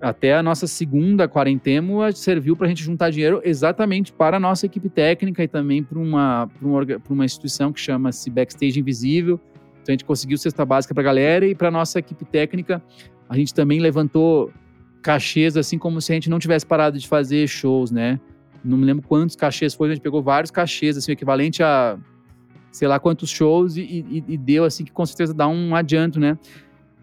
até 0.00 0.34
a 0.34 0.42
nossa 0.42 0.66
segunda 0.66 1.26
quarentena 1.26 2.12
serviu 2.12 2.56
para 2.56 2.66
a 2.66 2.68
gente 2.68 2.82
juntar 2.82 3.10
dinheiro 3.10 3.40
exatamente 3.44 4.12
para 4.12 4.36
a 4.36 4.40
nossa 4.40 4.66
equipe 4.66 4.88
técnica 4.88 5.42
e 5.42 5.48
também 5.48 5.82
para 5.82 5.98
uma, 5.98 6.48
uma, 6.60 6.80
uma 7.08 7.24
instituição 7.24 7.72
que 7.72 7.80
chama-se 7.80 8.28
Backstage 8.30 8.78
Invisível. 8.78 9.40
Então, 9.82 9.92
a 9.92 9.92
gente 9.92 10.04
conseguiu 10.04 10.36
cesta 10.36 10.64
básica 10.64 10.92
para 10.92 11.02
a 11.02 11.04
galera 11.04 11.46
e 11.46 11.54
para 11.54 11.68
a 11.68 11.70
nossa 11.70 11.98
equipe 11.98 12.24
técnica, 12.24 12.82
a 13.28 13.36
gente 13.36 13.54
também 13.54 13.80
levantou 13.80 14.52
cachês, 15.02 15.56
assim 15.56 15.78
como 15.78 16.00
se 16.00 16.12
a 16.12 16.14
gente 16.14 16.28
não 16.28 16.38
tivesse 16.38 16.66
parado 16.66 16.98
de 16.98 17.06
fazer 17.06 17.46
shows, 17.46 17.92
né? 17.92 18.18
Não 18.64 18.76
me 18.76 18.84
lembro 18.84 19.06
quantos 19.06 19.36
cachês 19.36 19.72
foi, 19.74 19.88
a 19.88 19.94
gente 19.94 20.02
pegou 20.02 20.20
vários 20.20 20.50
cachês, 20.50 20.96
assim, 20.96 21.12
equivalente 21.12 21.62
a 21.62 21.96
sei 22.72 22.86
lá 22.86 23.00
quantos 23.00 23.30
shows 23.30 23.76
e, 23.76 23.80
e, 23.80 24.24
e 24.28 24.36
deu, 24.36 24.64
assim, 24.64 24.84
que 24.84 24.92
com 24.92 25.06
certeza 25.06 25.32
dá 25.32 25.48
um 25.48 25.74
adianto, 25.74 26.20
né? 26.20 26.36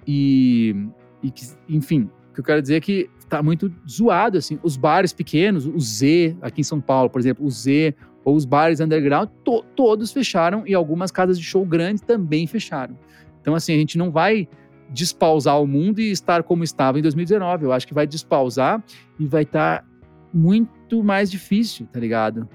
E, 0.06 0.76
e 1.24 1.32
que, 1.32 1.44
enfim, 1.70 2.10
o 2.30 2.34
que 2.34 2.42
eu 2.42 2.44
quero 2.44 2.62
dizer 2.62 2.76
é 2.76 2.82
que 2.82 3.10
tá 3.30 3.42
muito 3.42 3.74
zoado, 3.90 4.38
assim. 4.38 4.60
Os 4.62 4.78
bares 4.78 5.12
pequenos, 5.12 5.66
o 5.66 5.80
Z, 5.80 6.38
aqui 6.42 6.62
em 6.62 6.64
São 6.64 6.80
Paulo, 6.80 7.10
por 7.10 7.20
exemplo, 7.20 7.46
o 7.46 7.50
Z, 7.50 7.96
ou 8.24 8.36
os 8.36 8.46
bares 8.46 8.80
underground, 8.80 9.30
to, 9.44 9.64
todos 9.76 10.12
fecharam 10.12 10.64
e 10.68 10.74
algumas 10.74 11.12
casas 11.12 11.40
de 11.40 11.44
show 11.44 11.66
grandes 11.66 12.02
também 12.02 12.46
fecharam. 12.46 12.98
Então, 13.42 13.56
assim, 13.56 13.74
a 13.74 13.78
gente 13.78 13.98
não 13.98 14.12
vai 14.12 14.48
despausar 14.90 15.60
o 15.62 15.66
mundo 15.66 16.00
e 16.00 16.12
estar 16.12 16.44
como 16.44 16.64
estava 16.64 17.00
em 17.00 17.02
2019. 17.02 17.66
Eu 17.66 17.72
acho 17.72 17.88
que 17.88 17.94
vai 17.94 18.06
despausar 18.06 18.84
e 19.20 19.26
vai 19.26 19.44
estar 19.44 19.80
tá 19.80 19.88
muito 20.34 21.04
mais 21.04 21.30
difícil, 21.30 21.88
tá 21.92 22.00
ligado? 22.00 22.48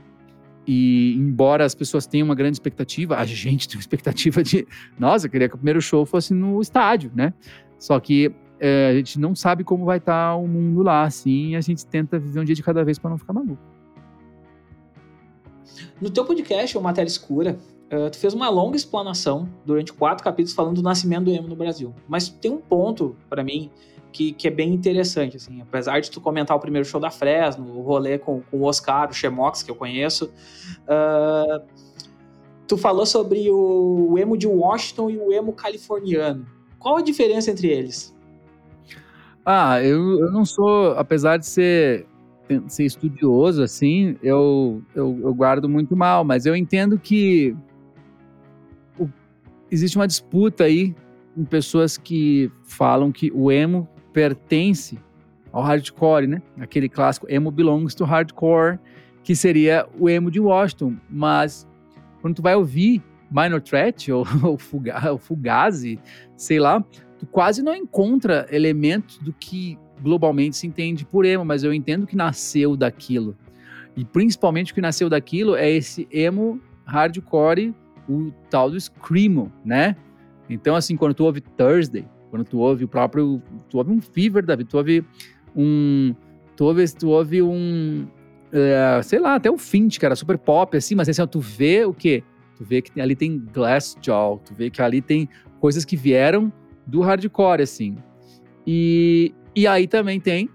E 0.67 1.15
embora 1.17 1.65
as 1.65 1.75
pessoas 1.75 2.07
tenham 2.07 2.27
uma 2.27 2.35
grande 2.35 2.57
expectativa, 2.57 3.17
a 3.17 3.25
gente 3.25 3.69
tem 3.69 3.77
uma 3.77 3.81
expectativa 3.81 4.43
de, 4.43 4.67
nossa, 4.99 5.27
eu 5.27 5.31
queria 5.31 5.49
que 5.49 5.55
o 5.55 5.59
primeiro 5.59 5.81
show 5.81 6.05
fosse 6.07 6.33
no 6.33 6.61
estádio, 6.61 7.11
né? 7.15 7.33
Só 7.79 7.99
que 7.99 8.33
é, 8.61 8.89
a 8.89 8.95
gente 8.95 9.19
não 9.19 9.35
sabe 9.35 9.65
como 9.65 9.85
vai 9.85 9.99
estar 9.99 10.31
tá 10.31 10.37
o 10.37 10.47
mundo 10.47 10.83
lá, 10.83 11.05
assim, 11.05 11.51
e 11.51 11.57
a 11.57 11.61
gente 11.61 11.87
tenta 11.87 12.19
viver 12.19 12.41
um 12.41 12.45
dia 12.45 12.55
de 12.55 12.63
cada 12.63 12.85
vez 12.85 12.99
para 12.99 13.11
não 13.11 13.19
ficar 13.19 13.33
maluco. 13.33 13.63
No 16.01 16.11
teu 16.11 16.25
podcast, 16.25 16.77
o 16.77 16.81
Matéria 16.81 17.09
Escura, 17.09 17.59
uh, 17.93 18.11
tu 18.11 18.19
fez 18.19 18.35
uma 18.35 18.49
longa 18.49 18.77
explanação 18.77 19.49
durante 19.65 19.93
quatro 19.93 20.25
capítulos 20.25 20.55
falando 20.55 20.77
do 20.77 20.83
nascimento 20.83 21.25
do 21.25 21.31
emo 21.31 21.49
no 21.49 21.57
Brasil. 21.57 21.95
Mas 22.09 22.29
tem 22.29 22.51
um 22.51 22.59
ponto, 22.59 23.17
para 23.29 23.45
mim, 23.45 23.71
que, 24.13 24.33
que, 24.33 24.49
é 24.49 24.51
bem 24.51 24.73
interessante, 24.73 25.37
assim. 25.37 25.61
Apesar 25.61 26.01
de 26.01 26.11
tu 26.11 26.21
comentar 26.21 26.57
o 26.57 26.61
primeiro 26.61 26.87
show 26.87 27.01
da 27.01 27.11
Fresno, 27.11 27.77
o 27.77 27.83
rolê 27.83 28.19
com, 28.19 28.43
com 28.51 28.59
o 28.59 28.65
Oscar, 28.65 29.11
o 29.11 29.13
Chemox, 29.13 29.63
que 29.63 29.71
eu 29.71 29.75
conheço, 29.75 30.33
uh, 30.85 31.63
tu 32.67 32.77
falou 32.77 33.07
sobre 33.07 33.51
o, 33.51 34.13
o 34.13 34.19
emo 34.19 34.37
de 34.37 34.47
Washington 34.47 35.11
e 35.11 35.19
o 35.19 35.33
emo 35.33 35.53
californiano. 35.53 36.47
Qual 36.79 36.97
a 36.97 37.03
diferença 37.03 37.51
entre 37.51 37.69
eles? 37.69 38.17
Ah, 39.51 39.83
eu, 39.83 40.21
eu 40.21 40.31
não 40.31 40.45
sou, 40.45 40.93
apesar 40.99 41.39
de 41.39 41.47
ser, 41.47 42.07
ser 42.67 42.85
estudioso, 42.85 43.63
assim, 43.63 44.15
eu, 44.23 44.83
eu, 44.95 45.19
eu 45.23 45.33
guardo 45.33 45.67
muito 45.67 45.97
mal, 45.97 46.23
mas 46.23 46.45
eu 46.45 46.55
entendo 46.55 46.99
que 46.99 47.57
o, 48.99 49.09
existe 49.71 49.97
uma 49.97 50.07
disputa 50.07 50.65
aí 50.65 50.95
em 51.35 51.47
pessoas 51.47 51.97
que 51.97 52.53
falam 52.63 53.11
que 53.11 53.33
o 53.35 53.51
emo 53.51 53.89
pertence 54.13 54.99
ao 55.51 55.63
hardcore, 55.63 56.27
né? 56.27 56.43
Aquele 56.61 56.87
clássico 56.87 57.25
emo 57.31 57.51
belongs 57.51 57.95
to 57.95 58.05
hardcore, 58.05 58.79
que 59.25 59.35
seria 59.35 59.89
o 59.99 60.11
emo 60.11 60.31
de 60.31 60.41
Washington. 60.41 60.95
Mas 61.09 61.67
quando 62.21 62.35
tu 62.37 62.43
vai 62.43 62.55
ouvir 62.55 63.03
Minor 63.31 63.63
Threat 63.63 64.13
ou, 64.13 64.27
ou, 64.43 64.59
Fuga, 64.59 65.11
ou 65.11 65.17
Fugazi, 65.17 65.99
sei 66.37 66.61
lá, 66.61 66.85
tu 67.19 67.27
quase 67.27 67.63
não 67.63 67.75
encontra 67.75 68.47
elementos 68.51 69.19
do 69.19 69.33
que 69.33 69.79
globalmente 70.01 70.57
se 70.57 70.67
entende 70.67 71.05
por 71.05 71.25
emo, 71.25 71.45
mas 71.45 71.65
eu 71.65 71.73
entendo 71.73 72.07
que 72.07 72.17
nasceu 72.17 72.77
daquilo. 72.77 73.37
E 73.97 74.05
principalmente 74.05 74.73
o 74.73 74.75
que 74.75 74.81
nasceu 74.81 75.09
daquilo 75.09 75.57
é 75.57 75.71
esse 75.71 76.07
emo 76.11 76.61
hardcore, 76.85 77.75
o 78.09 78.33
tal 78.49 78.71
do 78.71 78.81
screamo, 78.81 79.53
né? 79.65 79.97
Então, 80.49 80.77
assim, 80.77 80.97
quando 80.97 81.15
tu 81.15 81.25
ouve 81.25 81.41
Thursday, 81.41 82.07
quando 82.31 82.45
tu 82.45 82.59
ouve 82.59 82.85
o 82.85 82.89
próprio. 82.89 83.43
Tu 83.69 83.77
ouve 83.77 83.91
um 83.91 84.01
Fever, 84.01 84.45
David, 84.45 84.69
tu 84.69 84.77
ouve 84.79 85.05
um. 85.55 86.15
Tu 86.57 86.65
ouve, 86.65 86.95
tu 86.95 87.09
ouve 87.09 87.43
um. 87.43 88.07
É, 88.53 89.01
sei 89.03 89.19
lá, 89.19 89.35
até 89.35 89.51
o 89.51 89.59
Fint, 89.59 89.99
que 89.99 90.07
era 90.07 90.17
super 90.17 90.39
pop, 90.39 90.77
assim, 90.77 90.95
mas 90.95 91.09
assim, 91.09 91.27
tu 91.27 91.41
vê 91.41 91.85
o 91.85 91.93
quê? 91.93 92.23
Tu 92.57 92.65
vê 92.65 92.81
que 92.81 92.99
ali 93.01 93.15
tem 93.15 93.39
Glassjaw, 93.39 94.41
tu 94.45 94.55
vê 94.55 94.71
que 94.71 94.81
ali 94.81 95.03
tem 95.03 95.29
coisas 95.61 95.85
que 95.85 95.97
vieram 95.97 96.53
do 96.89 97.01
hardcore, 97.01 97.63
assim. 97.63 97.97
E, 98.67 99.33
e 99.55 99.67
aí 99.67 99.87
também 99.87 100.19
tem. 100.19 100.49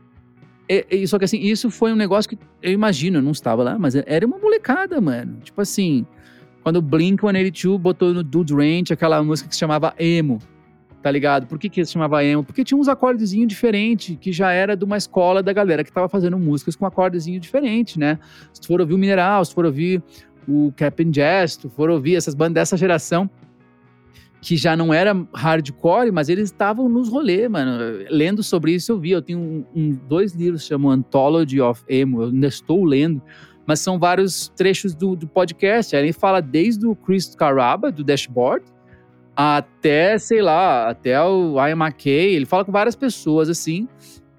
E, 0.67 0.85
e, 0.89 1.07
só 1.07 1.17
que 1.17 1.25
assim, 1.25 1.39
isso 1.39 1.69
foi 1.69 1.91
um 1.93 1.95
negócio 1.95 2.29
que 2.29 2.37
eu 2.61 2.71
imagino, 2.71 3.19
eu 3.19 3.21
não 3.21 3.31
estava 3.31 3.63
lá, 3.63 3.77
mas 3.77 3.95
era 3.95 4.25
uma 4.25 4.37
molecada, 4.37 4.99
mano. 4.99 5.37
Tipo 5.41 5.61
assim, 5.61 6.05
quando 6.63 6.77
o 6.77 6.81
Blink 6.81 7.21
182 7.21 7.79
botou 7.79 8.13
no 8.13 8.23
Dude 8.23 8.53
Ranch 8.53 8.91
aquela 8.91 9.23
música 9.23 9.47
que 9.47 9.55
se 9.55 9.59
chamava 9.59 9.93
Emo 9.97 10.39
tá 11.03 11.11
ligado? 11.11 11.45
Por 11.45 11.59
que, 11.59 11.69
que 11.69 11.85
se 11.85 11.91
chamava 11.91 12.23
emo? 12.23 12.45
Porque 12.45 12.63
tinha 12.63 12.77
uns 12.77 12.87
acordezinhos 12.87 13.47
diferentes, 13.49 14.17
que 14.19 14.31
já 14.31 14.53
era 14.53 14.75
de 14.75 14.85
uma 14.85 14.95
escola 14.95 15.43
da 15.43 15.51
galera 15.51 15.83
que 15.83 15.91
tava 15.91 16.07
fazendo 16.07 16.39
músicas 16.39 16.77
com 16.77 16.85
acordezinho 16.85 17.39
diferente, 17.41 17.99
né? 17.99 18.17
Se 18.53 18.61
tu 18.61 18.67
for 18.67 18.79
ouvir 18.79 18.93
o 18.93 18.97
Mineral, 18.97 19.43
se 19.43 19.51
tu 19.51 19.55
for 19.55 19.65
ouvir 19.65 20.01
o 20.47 20.71
Cap'n 20.77 21.11
Jazz, 21.11 21.53
se 21.53 21.59
tu 21.59 21.69
for 21.69 21.89
ouvir 21.89 22.15
essas 22.15 22.33
bandas 22.33 22.53
dessa 22.53 22.77
geração, 22.77 23.29
que 24.43 24.57
já 24.57 24.75
não 24.75 24.93
era 24.93 25.15
hardcore, 25.33 26.11
mas 26.11 26.27
eles 26.27 26.51
estavam 26.51 26.89
nos 26.89 27.07
rolês, 27.07 27.49
mano. 27.49 28.03
Lendo 28.09 28.43
sobre 28.43 28.73
isso 28.73 28.91
eu 28.91 28.99
vi, 28.99 29.11
eu 29.11 29.21
tenho 29.21 29.39
um, 29.39 29.65
um, 29.73 29.91
dois 29.91 30.33
livros 30.33 30.65
chamam 30.65 30.91
Anthology 30.91 31.61
of 31.61 31.81
Emo, 31.87 32.23
eu 32.23 32.27
ainda 32.27 32.47
estou 32.47 32.83
lendo, 32.83 33.21
mas 33.65 33.79
são 33.79 33.97
vários 33.97 34.49
trechos 34.49 34.93
do, 34.93 35.15
do 35.15 35.25
podcast. 35.29 35.95
Aí 35.95 36.03
ele 36.03 36.11
fala 36.11 36.41
desde 36.41 36.85
o 36.85 36.93
Chris 36.93 37.33
Caraba, 37.33 37.89
do 37.89 38.03
Dashboard, 38.03 38.65
até, 39.33 40.17
sei 40.17 40.41
lá, 40.41 40.89
até 40.89 41.23
o 41.23 41.55
Ian 41.65 41.77
McKay, 41.77 42.35
ele 42.35 42.45
fala 42.45 42.65
com 42.65 42.71
várias 42.71 42.97
pessoas, 42.97 43.47
assim, 43.47 43.87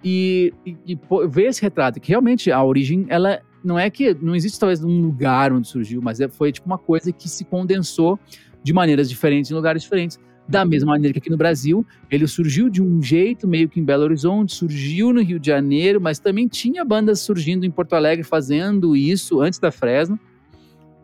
e, 0.05 0.52
e, 0.66 0.76
e 0.86 0.98
vê 1.30 1.46
esse 1.46 1.62
retrato, 1.62 1.98
que 1.98 2.11
realmente 2.11 2.52
a 2.52 2.62
origem, 2.62 3.07
ela 3.09 3.40
não 3.64 3.78
é 3.78 3.88
que, 3.88 4.14
não 4.20 4.36
existe 4.36 4.61
talvez 4.61 4.84
um 4.84 5.00
lugar 5.00 5.50
onde 5.50 5.66
surgiu, 5.66 6.02
mas 6.02 6.20
é, 6.20 6.28
foi 6.28 6.52
tipo 6.52 6.66
uma 6.66 6.76
coisa 6.76 7.11
que 7.11 7.26
se 7.26 7.42
condensou 7.46 8.20
de 8.64 8.72
maneiras 8.72 9.08
diferentes 9.08 9.50
em 9.50 9.54
lugares 9.54 9.82
diferentes. 9.82 10.18
Da 10.48 10.64
mesma 10.64 10.92
maneira 10.92 11.12
que 11.12 11.18
aqui 11.18 11.30
no 11.30 11.36
Brasil, 11.36 11.86
ele 12.10 12.26
surgiu 12.26 12.68
de 12.68 12.82
um 12.82 13.00
jeito, 13.00 13.46
meio 13.46 13.68
que 13.68 13.80
em 13.80 13.84
Belo 13.84 14.02
Horizonte, 14.02 14.54
surgiu 14.54 15.12
no 15.12 15.22
Rio 15.22 15.38
de 15.38 15.46
Janeiro, 15.46 16.00
mas 16.00 16.18
também 16.18 16.48
tinha 16.48 16.84
bandas 16.84 17.20
surgindo 17.20 17.64
em 17.64 17.70
Porto 17.70 17.94
Alegre 17.94 18.24
fazendo 18.24 18.96
isso 18.96 19.40
antes 19.40 19.58
da 19.58 19.70
Fresno. 19.70 20.18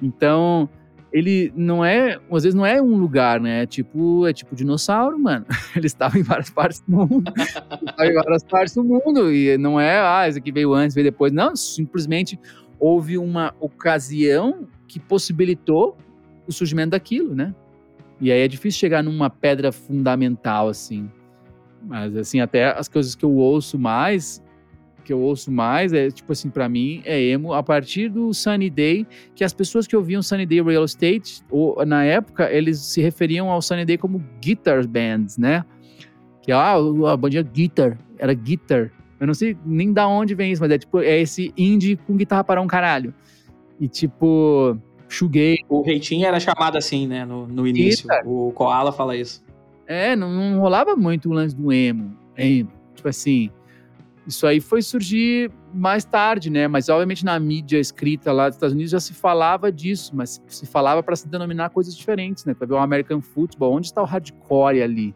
Então, 0.02 0.68
ele 1.12 1.52
não 1.56 1.84
é, 1.84 2.20
às 2.30 2.42
vezes 2.42 2.54
não 2.54 2.64
é 2.64 2.80
um 2.80 2.96
lugar, 2.96 3.40
né? 3.40 3.62
É 3.62 3.66
tipo, 3.66 4.26
é 4.26 4.32
tipo 4.32 4.54
dinossauro, 4.54 5.18
mano. 5.18 5.44
Ele 5.74 5.86
estava 5.86 6.18
em 6.18 6.22
várias 6.22 6.50
partes 6.50 6.80
do 6.80 6.92
mundo. 6.96 7.32
estava 7.36 8.06
em 8.06 8.14
várias 8.14 8.44
partes 8.44 8.74
do 8.74 8.84
mundo. 8.84 9.32
E 9.32 9.58
não 9.58 9.80
é, 9.80 9.98
ah, 9.98 10.28
esse 10.28 10.38
aqui 10.38 10.52
veio 10.52 10.72
antes, 10.72 10.94
veio 10.94 11.04
depois. 11.04 11.32
Não, 11.32 11.56
simplesmente 11.56 12.38
houve 12.78 13.18
uma 13.18 13.54
ocasião 13.58 14.68
que 14.86 15.00
possibilitou 15.00 15.96
o 16.50 16.52
surgimento 16.52 16.90
daquilo, 16.90 17.34
né? 17.34 17.54
E 18.20 18.30
aí 18.30 18.40
é 18.40 18.48
difícil 18.48 18.78
chegar 18.78 19.02
numa 19.02 19.30
pedra 19.30 19.72
fundamental, 19.72 20.68
assim. 20.68 21.10
Mas, 21.82 22.14
assim, 22.14 22.40
até 22.40 22.66
as 22.66 22.88
coisas 22.88 23.14
que 23.14 23.24
eu 23.24 23.32
ouço 23.32 23.78
mais, 23.78 24.42
que 25.04 25.12
eu 25.12 25.18
ouço 25.18 25.50
mais 25.50 25.92
é, 25.92 26.10
tipo 26.10 26.30
assim, 26.32 26.50
para 26.50 26.68
mim, 26.68 27.00
é 27.04 27.20
emo 27.20 27.54
a 27.54 27.62
partir 27.62 28.10
do 28.10 28.34
Sunny 28.34 28.68
Day, 28.68 29.06
que 29.34 29.42
as 29.42 29.54
pessoas 29.54 29.86
que 29.86 29.96
ouviam 29.96 30.22
Sunny 30.22 30.44
Day 30.44 30.60
Real 30.60 30.84
Estate, 30.84 31.42
ou, 31.50 31.84
na 31.86 32.04
época, 32.04 32.50
eles 32.52 32.78
se 32.78 33.00
referiam 33.00 33.50
ao 33.50 33.62
Sunny 33.62 33.86
Day 33.86 33.96
como 33.96 34.22
guitar 34.40 34.86
bands, 34.86 35.38
né? 35.38 35.64
Que 36.42 36.52
ah, 36.52 36.74
a 36.74 37.16
bandinha 37.16 37.42
guitar, 37.42 37.98
era 38.18 38.34
guitar. 38.34 38.92
Eu 39.18 39.26
não 39.26 39.34
sei 39.34 39.56
nem 39.64 39.92
da 39.92 40.06
onde 40.06 40.34
vem 40.34 40.52
isso, 40.52 40.62
mas 40.62 40.70
é 40.70 40.78
tipo, 40.78 41.00
é 41.00 41.20
esse 41.20 41.52
indie 41.56 41.96
com 41.96 42.16
guitarra 42.16 42.44
para 42.44 42.60
um 42.60 42.66
caralho. 42.66 43.14
E 43.78 43.88
tipo, 43.88 44.78
chuguei. 45.10 45.58
O 45.68 45.82
Reitinho 45.82 46.26
era 46.26 46.40
chamado 46.40 46.78
assim, 46.78 47.06
né, 47.06 47.24
no, 47.24 47.46
no 47.46 47.66
início. 47.66 48.02
Guitar. 48.02 48.26
O 48.26 48.52
Koala 48.52 48.92
fala 48.92 49.16
isso. 49.16 49.44
É, 49.86 50.14
não, 50.14 50.30
não 50.30 50.60
rolava 50.60 50.94
muito 50.96 51.28
o 51.28 51.32
lance 51.32 51.54
do 51.54 51.72
emo. 51.72 52.16
emo. 52.36 52.70
Tipo 52.94 53.08
assim, 53.08 53.50
isso 54.26 54.46
aí 54.46 54.60
foi 54.60 54.82
surgir 54.82 55.50
mais 55.74 56.04
tarde, 56.04 56.50
né? 56.50 56.68
Mas 56.68 56.88
obviamente 56.88 57.24
na 57.24 57.38
mídia 57.38 57.78
escrita 57.78 58.32
lá 58.32 58.48
dos 58.48 58.56
Estados 58.56 58.72
Unidos 58.72 58.92
já 58.92 59.00
se 59.00 59.12
falava 59.12 59.72
disso, 59.72 60.12
mas 60.14 60.40
se 60.46 60.66
falava 60.66 61.02
para 61.02 61.16
se 61.16 61.28
denominar 61.28 61.70
coisas 61.70 61.96
diferentes, 61.96 62.44
né? 62.44 62.54
Para 62.54 62.66
ver 62.66 62.74
o 62.74 62.78
American 62.78 63.20
Football, 63.20 63.74
onde 63.74 63.86
está 63.86 64.00
o 64.00 64.04
hardcore 64.04 64.82
ali? 64.82 65.14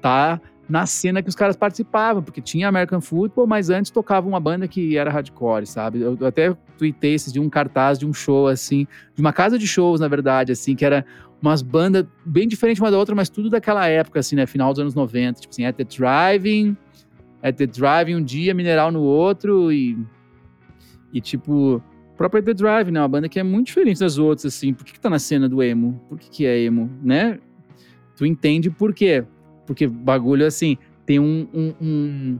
Tá 0.00 0.40
na 0.70 0.86
cena 0.86 1.20
que 1.22 1.28
os 1.28 1.34
caras 1.34 1.56
participavam, 1.56 2.22
porque 2.22 2.40
tinha 2.40 2.68
American 2.68 3.00
Football, 3.00 3.46
mas 3.46 3.70
antes 3.70 3.90
tocava 3.90 4.28
uma 4.28 4.38
banda 4.38 4.68
que 4.68 4.96
era 4.96 5.10
hardcore, 5.10 5.66
sabe? 5.66 6.00
Eu, 6.00 6.16
até 6.24 6.56
tuitei 6.78 7.14
esse 7.14 7.32
de 7.32 7.40
um 7.40 7.50
cartaz 7.50 7.98
de 7.98 8.06
um 8.06 8.12
show, 8.12 8.46
assim, 8.46 8.86
de 9.14 9.20
uma 9.20 9.32
casa 9.32 9.58
de 9.58 9.66
shows, 9.66 10.00
na 10.00 10.06
verdade, 10.06 10.52
assim, 10.52 10.76
que 10.76 10.84
era 10.84 11.04
umas 11.42 11.60
bandas 11.60 12.06
bem 12.24 12.46
diferentes 12.46 12.80
uma 12.80 12.90
da 12.90 12.96
outra, 12.98 13.14
mas 13.14 13.28
tudo 13.28 13.50
daquela 13.50 13.86
época, 13.86 14.20
assim, 14.20 14.36
né? 14.36 14.46
Final 14.46 14.72
dos 14.72 14.80
anos 14.80 14.94
90, 14.94 15.40
tipo 15.40 15.52
assim, 15.52 15.64
At 15.64 15.74
the 15.74 15.84
Driving, 15.84 16.76
é 17.42 17.50
The 17.50 17.66
Drive 17.66 18.14
um 18.14 18.22
dia, 18.22 18.54
Mineral 18.54 18.92
no 18.92 19.02
outro 19.02 19.72
e. 19.72 19.98
E 21.12 21.20
tipo. 21.20 21.82
Própria 22.16 22.42
The 22.42 22.52
Drive, 22.52 22.90
né? 22.90 23.00
Uma 23.00 23.08
banda 23.08 23.28
que 23.28 23.40
é 23.40 23.42
muito 23.42 23.68
diferente 23.68 23.98
das 23.98 24.18
outras, 24.18 24.54
assim. 24.54 24.74
Por 24.74 24.84
que, 24.84 24.92
que 24.92 25.00
tá 25.00 25.08
na 25.08 25.18
cena 25.18 25.48
do 25.48 25.62
emo? 25.62 26.00
Por 26.08 26.18
que, 26.18 26.28
que 26.28 26.46
é 26.46 26.60
emo, 26.60 26.90
né? 27.02 27.38
Tu 28.14 28.26
entende 28.26 28.68
por 28.70 28.92
quê? 28.92 29.24
Porque 29.66 29.86
bagulho, 29.86 30.46
assim, 30.46 30.76
tem 31.06 31.18
um, 31.18 31.46
um, 31.52 31.74
um, 31.80 32.38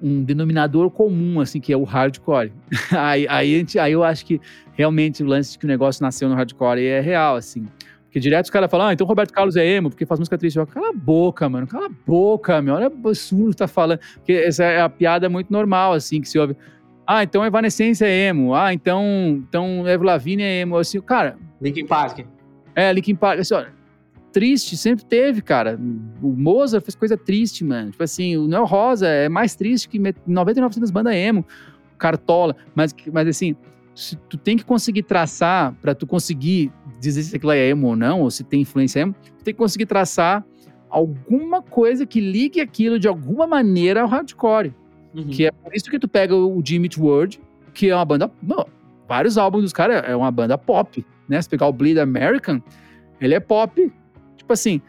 um 0.00 0.24
denominador 0.24 0.90
comum, 0.90 1.40
assim, 1.40 1.60
que 1.60 1.72
é 1.72 1.76
o 1.76 1.84
hardcore. 1.84 2.52
aí, 2.92 3.26
aí, 3.28 3.66
aí 3.80 3.92
eu 3.92 4.04
acho 4.04 4.24
que 4.24 4.40
realmente 4.72 5.22
o 5.22 5.26
lance 5.26 5.52
de 5.52 5.58
que 5.58 5.64
o 5.64 5.68
negócio 5.68 6.02
nasceu 6.02 6.28
no 6.28 6.34
hardcore 6.34 6.84
é 6.84 7.00
real, 7.00 7.36
assim. 7.36 7.66
Porque 8.04 8.20
direto 8.20 8.46
os 8.46 8.50
caras 8.50 8.70
falam, 8.70 8.86
ah, 8.86 8.92
então 8.92 9.06
Roberto 9.06 9.32
Carlos 9.32 9.54
é 9.56 9.66
emo, 9.66 9.90
porque 9.90 10.06
faz 10.06 10.18
música 10.18 10.38
triste. 10.38 10.56
Eu, 10.56 10.66
cala 10.66 10.88
a 10.88 10.92
boca, 10.92 11.46
mano, 11.48 11.66
cala 11.66 11.86
a 11.86 11.90
boca, 12.06 12.62
meu, 12.62 12.74
olha 12.74 12.88
o 12.88 12.92
absurdo 12.92 13.50
que 13.50 13.56
tá 13.56 13.68
falando. 13.68 14.00
Porque 14.14 14.32
essa 14.32 14.64
é 14.64 14.80
a 14.80 14.88
piada 14.88 15.28
muito 15.28 15.52
normal, 15.52 15.92
assim, 15.92 16.20
que 16.20 16.28
se 16.28 16.38
ouve. 16.38 16.56
Ah, 17.06 17.22
então 17.22 17.44
Evanescence 17.44 18.02
é 18.02 18.28
emo. 18.28 18.54
Ah, 18.54 18.72
então, 18.72 19.04
então 19.48 19.86
Evo 19.86 20.04
Lavigne 20.04 20.42
é 20.42 20.60
emo. 20.60 20.76
Assim, 20.78 21.00
cara... 21.00 21.36
Linkin 21.60 21.86
Park. 21.86 22.20
É, 22.74 22.92
Linkin 22.92 23.14
Park. 23.14 23.40
Assim, 23.40 23.54
ó, 23.54 23.64
triste, 24.38 24.76
sempre 24.76 25.04
teve, 25.04 25.42
cara. 25.42 25.76
O 26.22 26.28
Mozart 26.28 26.84
fez 26.84 26.94
coisa 26.94 27.16
triste, 27.16 27.64
mano. 27.64 27.90
Tipo 27.90 28.04
assim, 28.04 28.36
o 28.36 28.46
Noel 28.46 28.64
Rosa 28.64 29.08
é 29.08 29.28
mais 29.28 29.56
triste 29.56 29.88
que 29.88 29.98
99% 29.98 30.78
das 30.78 30.92
bandas 30.92 31.12
emo. 31.12 31.44
Cartola. 31.98 32.54
Mas, 32.72 32.94
mas 33.12 33.26
assim, 33.26 33.56
se 33.96 34.14
tu 34.28 34.38
tem 34.38 34.56
que 34.56 34.64
conseguir 34.64 35.02
traçar, 35.02 35.74
para 35.82 35.92
tu 35.92 36.06
conseguir 36.06 36.70
dizer 37.00 37.20
se 37.24 37.34
aquilo 37.34 37.50
é 37.50 37.68
emo 37.68 37.88
ou 37.88 37.96
não, 37.96 38.20
ou 38.20 38.30
se 38.30 38.44
tem 38.44 38.60
influência 38.60 39.00
emo, 39.00 39.12
tu 39.38 39.42
tem 39.42 39.52
que 39.52 39.58
conseguir 39.58 39.86
traçar 39.86 40.46
alguma 40.88 41.60
coisa 41.60 42.06
que 42.06 42.20
ligue 42.20 42.60
aquilo 42.60 42.96
de 42.96 43.08
alguma 43.08 43.44
maneira 43.44 44.02
ao 44.02 44.08
hardcore. 44.08 44.72
Uhum. 45.12 45.24
Que 45.24 45.46
é 45.46 45.50
por 45.50 45.74
isso 45.74 45.90
que 45.90 45.98
tu 45.98 46.06
pega 46.06 46.36
o 46.36 46.62
Jimmy 46.64 46.88
World, 46.96 47.40
que 47.74 47.90
é 47.90 47.94
uma 47.96 48.04
banda. 48.04 48.30
Não, 48.40 48.64
vários 49.08 49.36
álbuns 49.36 49.62
dos 49.62 49.72
caras 49.72 50.04
é 50.06 50.14
uma 50.14 50.30
banda 50.30 50.56
pop, 50.56 51.04
né? 51.28 51.42
Se 51.42 51.48
pegar 51.48 51.66
o 51.66 51.72
Bleed 51.72 51.98
American, 51.98 52.62
ele 53.20 53.34
é 53.34 53.40
pop. 53.40 53.92
Tipo 54.48 54.54
assim, 54.54 54.80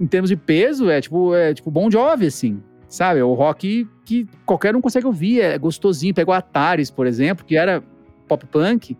em 0.00 0.08
termos 0.08 0.28
de 0.28 0.36
peso, 0.36 0.90
é 0.90 1.00
tipo, 1.00 1.32
é 1.36 1.54
tipo 1.54 1.70
Bon 1.70 1.88
Jovi, 1.88 2.26
assim. 2.26 2.60
Sabe? 2.88 3.20
É 3.20 3.24
o 3.24 3.32
rock 3.32 3.88
que 4.04 4.26
qualquer 4.44 4.74
um 4.74 4.80
consegue 4.80 5.06
ouvir, 5.06 5.40
é 5.40 5.56
gostosinho. 5.56 6.12
Pega 6.12 6.32
o 6.32 6.34
Ataris, 6.34 6.90
por 6.90 7.06
exemplo, 7.06 7.44
que 7.44 7.56
era 7.56 7.80
pop 8.26 8.44
punk, 8.46 8.96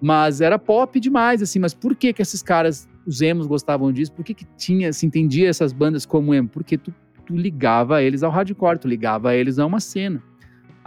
mas 0.00 0.40
era 0.40 0.56
pop 0.56 1.00
demais, 1.00 1.42
assim. 1.42 1.58
Mas 1.58 1.74
por 1.74 1.96
que 1.96 2.12
que 2.12 2.22
esses 2.22 2.44
caras, 2.44 2.88
os 3.04 3.20
emos, 3.20 3.48
gostavam 3.48 3.92
disso? 3.92 4.12
Por 4.12 4.24
que 4.24 4.34
que 4.34 4.44
tinha, 4.56 4.92
se 4.92 5.04
entendia 5.04 5.48
essas 5.48 5.72
bandas 5.72 6.06
como 6.06 6.32
emo? 6.32 6.48
Porque 6.48 6.78
tu, 6.78 6.94
tu 7.26 7.34
ligava 7.36 8.04
eles 8.04 8.22
ao 8.22 8.30
hardcore, 8.30 8.78
tu 8.78 8.86
ligava 8.86 9.34
eles 9.34 9.58
a 9.58 9.66
uma 9.66 9.80
cena. 9.80 10.22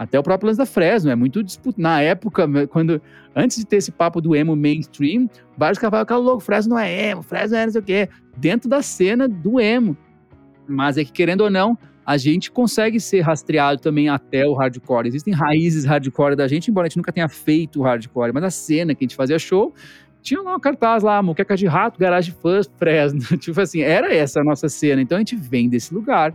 Até 0.04 0.18
o 0.18 0.22
próprio 0.22 0.48
lance 0.48 0.58
da 0.58 0.66
Fresno, 0.66 1.10
é 1.10 1.14
muito 1.14 1.42
disputado. 1.42 1.80
Na 1.80 2.00
época, 2.00 2.46
quando 2.68 3.00
antes 3.34 3.56
de 3.56 3.66
ter 3.66 3.76
esse 3.76 3.90
papo 3.90 4.20
do 4.20 4.36
emo 4.36 4.54
mainstream, 4.54 5.28
vários 5.56 5.78
falavam, 5.78 6.04
cara 6.04 6.20
louco, 6.20 6.40
Fresno 6.40 6.74
não 6.74 6.78
é 6.78 7.10
emo, 7.10 7.22
Fresno 7.22 7.56
é 7.56 7.64
não 7.64 7.72
sei 7.72 7.80
o 7.80 7.84
quê. 7.84 8.08
Dentro 8.36 8.68
da 8.68 8.82
cena 8.82 9.26
do 9.26 9.58
emo. 9.58 9.96
Mas 10.68 10.98
é 10.98 11.04
que, 11.04 11.12
querendo 11.12 11.40
ou 11.42 11.50
não, 11.50 11.76
a 12.04 12.16
gente 12.18 12.50
consegue 12.50 13.00
ser 13.00 13.22
rastreado 13.22 13.80
também 13.80 14.08
até 14.08 14.46
o 14.46 14.52
hardcore. 14.52 15.08
Existem 15.08 15.32
raízes 15.32 15.84
hardcore 15.84 16.36
da 16.36 16.46
gente, 16.46 16.70
embora 16.70 16.86
a 16.86 16.88
gente 16.88 16.98
nunca 16.98 17.12
tenha 17.12 17.28
feito 17.28 17.80
o 17.80 17.82
hardcore, 17.82 18.32
mas 18.32 18.44
a 18.44 18.50
cena 18.50 18.94
que 18.94 19.04
a 19.04 19.06
gente 19.06 19.16
fazia 19.16 19.38
show, 19.38 19.72
tinha 20.20 20.40
lá 20.40 20.56
um 20.56 20.60
cartaz 20.60 21.02
lá, 21.02 21.22
Moqueca 21.22 21.56
de 21.56 21.66
Rato, 21.66 21.98
Garage 21.98 22.30
Fãs, 22.30 22.70
Fresno. 22.76 23.20
tipo 23.38 23.58
assim, 23.60 23.80
era 23.80 24.14
essa 24.14 24.40
a 24.40 24.44
nossa 24.44 24.68
cena. 24.68 25.00
Então 25.00 25.16
a 25.16 25.20
gente 25.20 25.36
vem 25.36 25.68
desse 25.68 25.94
lugar. 25.94 26.34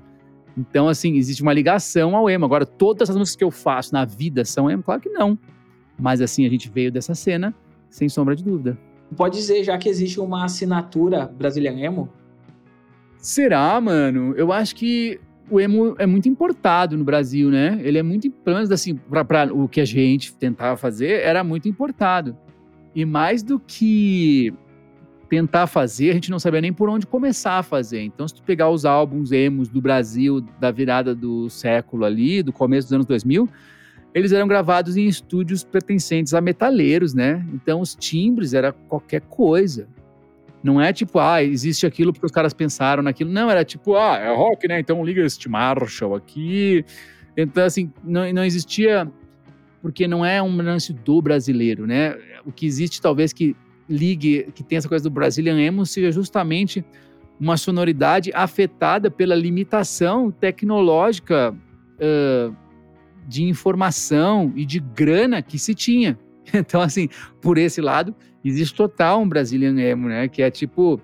Então, 0.59 0.89
assim, 0.89 1.15
existe 1.15 1.41
uma 1.41 1.53
ligação 1.53 2.17
ao 2.17 2.29
emo. 2.29 2.43
Agora, 2.43 2.65
todas 2.65 3.09
as 3.09 3.15
músicas 3.15 3.37
que 3.37 3.43
eu 3.45 3.51
faço 3.51 3.93
na 3.93 4.03
vida 4.03 4.43
são 4.43 4.69
emo? 4.69 4.83
Claro 4.83 4.99
que 4.99 5.09
não. 5.09 5.39
Mas, 5.97 6.19
assim, 6.19 6.45
a 6.45 6.49
gente 6.49 6.69
veio 6.69 6.91
dessa 6.91 7.15
cena, 7.15 7.55
sem 7.89 8.09
sombra 8.09 8.35
de 8.35 8.43
dúvida. 8.43 8.77
Pode 9.15 9.37
dizer, 9.37 9.63
já 9.63 9.77
que 9.77 9.87
existe 9.87 10.19
uma 10.19 10.43
assinatura 10.43 11.25
brasileira 11.25 11.79
emo? 11.79 12.09
Será, 13.17 13.79
mano? 13.79 14.33
Eu 14.35 14.51
acho 14.51 14.75
que 14.75 15.19
o 15.49 15.61
emo 15.61 15.95
é 15.97 16.05
muito 16.05 16.27
importado 16.27 16.97
no 16.97 17.05
Brasil, 17.05 17.49
né? 17.49 17.79
Ele 17.81 17.97
é 17.97 18.03
muito, 18.03 18.29
pelo 18.29 18.57
menos 18.57 18.69
assim, 18.69 18.95
para 18.95 19.53
o 19.53 19.67
que 19.67 19.79
a 19.79 19.85
gente 19.85 20.35
tentava 20.35 20.75
fazer, 20.75 21.21
era 21.21 21.41
muito 21.41 21.69
importado. 21.69 22.37
E 22.93 23.05
mais 23.05 23.41
do 23.41 23.59
que 23.59 24.53
tentar 25.29 25.67
fazer, 25.67 26.09
a 26.09 26.13
gente 26.13 26.31
não 26.31 26.39
sabia 26.39 26.59
nem 26.59 26.73
por 26.73 26.89
onde 26.89 27.05
começar 27.05 27.59
a 27.59 27.63
fazer. 27.63 28.01
Então, 28.01 28.27
se 28.27 28.33
tu 28.33 28.43
pegar 28.43 28.69
os 28.69 28.83
álbuns 28.83 29.31
emos 29.31 29.69
do 29.69 29.79
Brasil 29.79 30.41
da 30.59 30.71
virada 30.71 31.13
do 31.13 31.49
século 31.49 32.03
ali, 32.03 32.41
do 32.41 32.51
começo 32.51 32.87
dos 32.87 32.93
anos 32.93 33.05
2000, 33.05 33.47
eles 34.13 34.31
eram 34.31 34.47
gravados 34.47 34.97
em 34.97 35.05
estúdios 35.05 35.63
pertencentes 35.63 36.33
a 36.33 36.41
metaleiros, 36.41 37.13
né? 37.13 37.45
Então, 37.53 37.79
os 37.79 37.93
timbres 37.95 38.55
era 38.55 38.73
qualquer 38.73 39.21
coisa. 39.21 39.87
Não 40.63 40.81
é 40.81 40.91
tipo, 40.91 41.19
ah, 41.19 41.41
existe 41.43 41.85
aquilo 41.85 42.11
porque 42.11 42.25
os 42.25 42.31
caras 42.31 42.53
pensaram 42.53 43.01
naquilo. 43.01 43.31
Não, 43.31 43.49
era 43.49 43.63
tipo, 43.63 43.95
ah, 43.95 44.17
é 44.17 44.35
rock, 44.35 44.67
né? 44.67 44.79
Então 44.79 45.05
liga 45.05 45.21
este 45.21 45.47
Marshall 45.47 46.15
aqui. 46.15 46.83
Então, 47.37 47.63
assim, 47.63 47.91
não, 48.03 48.31
não 48.33 48.43
existia. 48.43 49.09
Porque 49.81 50.05
não 50.05 50.25
é 50.25 50.41
um 50.43 50.57
lance 50.57 50.91
do 50.91 51.21
brasileiro, 51.21 51.87
né? 51.87 52.17
O 52.45 52.51
que 52.51 52.65
existe, 52.65 53.01
talvez, 53.01 53.31
que 53.31 53.55
ligue, 53.89 54.49
que 54.53 54.63
tem 54.63 54.77
essa 54.77 54.87
coisa 54.87 55.03
do 55.03 55.09
Brazilian 55.09 55.59
Emo, 55.59 55.85
seja 55.85 56.11
justamente 56.11 56.85
uma 57.39 57.57
sonoridade 57.57 58.31
afetada 58.33 59.09
pela 59.09 59.33
limitação 59.33 60.29
tecnológica 60.29 61.53
uh, 61.53 62.55
de 63.27 63.43
informação 63.43 64.51
e 64.55 64.65
de 64.65 64.79
grana 64.79 65.41
que 65.41 65.57
se 65.57 65.73
tinha. 65.73 66.17
Então, 66.51 66.81
assim, 66.81 67.07
por 67.39 67.59
esse 67.59 67.79
lado, 67.79 68.15
existe 68.43 68.73
total 68.73 69.21
um 69.21 69.29
Brazilian 69.29 69.79
Emo, 69.79 70.07
né? 70.07 70.27
Que 70.27 70.41
é 70.41 70.49
tipo 70.49 70.99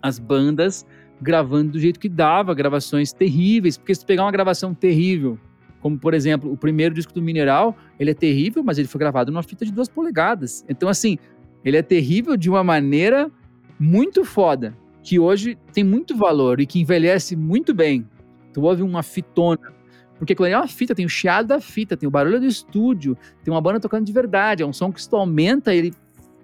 as 0.00 0.16
bandas 0.16 0.86
gravando 1.20 1.72
do 1.72 1.80
jeito 1.80 1.98
que 1.98 2.08
dava, 2.08 2.54
gravações 2.54 3.12
terríveis, 3.12 3.76
porque 3.76 3.92
se 3.92 4.06
pegar 4.06 4.22
uma 4.22 4.30
gravação 4.30 4.72
terrível, 4.72 5.36
como 5.80 5.98
por 5.98 6.14
exemplo, 6.14 6.52
o 6.52 6.56
primeiro 6.56 6.94
disco 6.94 7.12
do 7.12 7.20
Mineral, 7.20 7.76
ele 7.98 8.12
é 8.12 8.14
terrível, 8.14 8.62
mas 8.62 8.78
ele 8.78 8.86
foi 8.86 8.98
gravado 8.98 9.32
numa 9.32 9.42
fita 9.42 9.64
de 9.64 9.72
duas 9.72 9.88
polegadas. 9.88 10.64
Então, 10.68 10.88
assim, 10.88 11.18
ele 11.64 11.76
é 11.76 11.82
terrível 11.82 12.36
de 12.36 12.48
uma 12.48 12.64
maneira 12.64 13.30
muito 13.78 14.24
foda, 14.24 14.76
que 15.02 15.18
hoje 15.18 15.56
tem 15.72 15.82
muito 15.82 16.16
valor 16.16 16.60
e 16.60 16.66
que 16.66 16.80
envelhece 16.80 17.34
muito 17.36 17.72
bem. 17.74 18.06
Tu 18.52 18.60
ouve 18.62 18.82
uma 18.82 19.02
fitona 19.02 19.80
porque 20.20 20.34
quando 20.34 20.52
é 20.52 20.56
uma 20.58 20.68
fita, 20.68 20.94
tem 20.94 21.06
o 21.06 21.08
chiado 21.08 21.46
da 21.46 21.60
fita, 21.62 21.96
tem 21.96 22.06
o 22.06 22.10
barulho 22.10 22.38
do 22.38 22.44
estúdio, 22.44 23.16
tem 23.42 23.52
uma 23.52 23.60
banda 23.60 23.80
tocando 23.80 24.04
de 24.04 24.12
verdade. 24.12 24.62
É 24.62 24.66
um 24.66 24.72
som 24.72 24.92
que 24.92 25.00
se 25.00 25.08
tu 25.08 25.16
aumenta, 25.16 25.74
ele, 25.74 25.94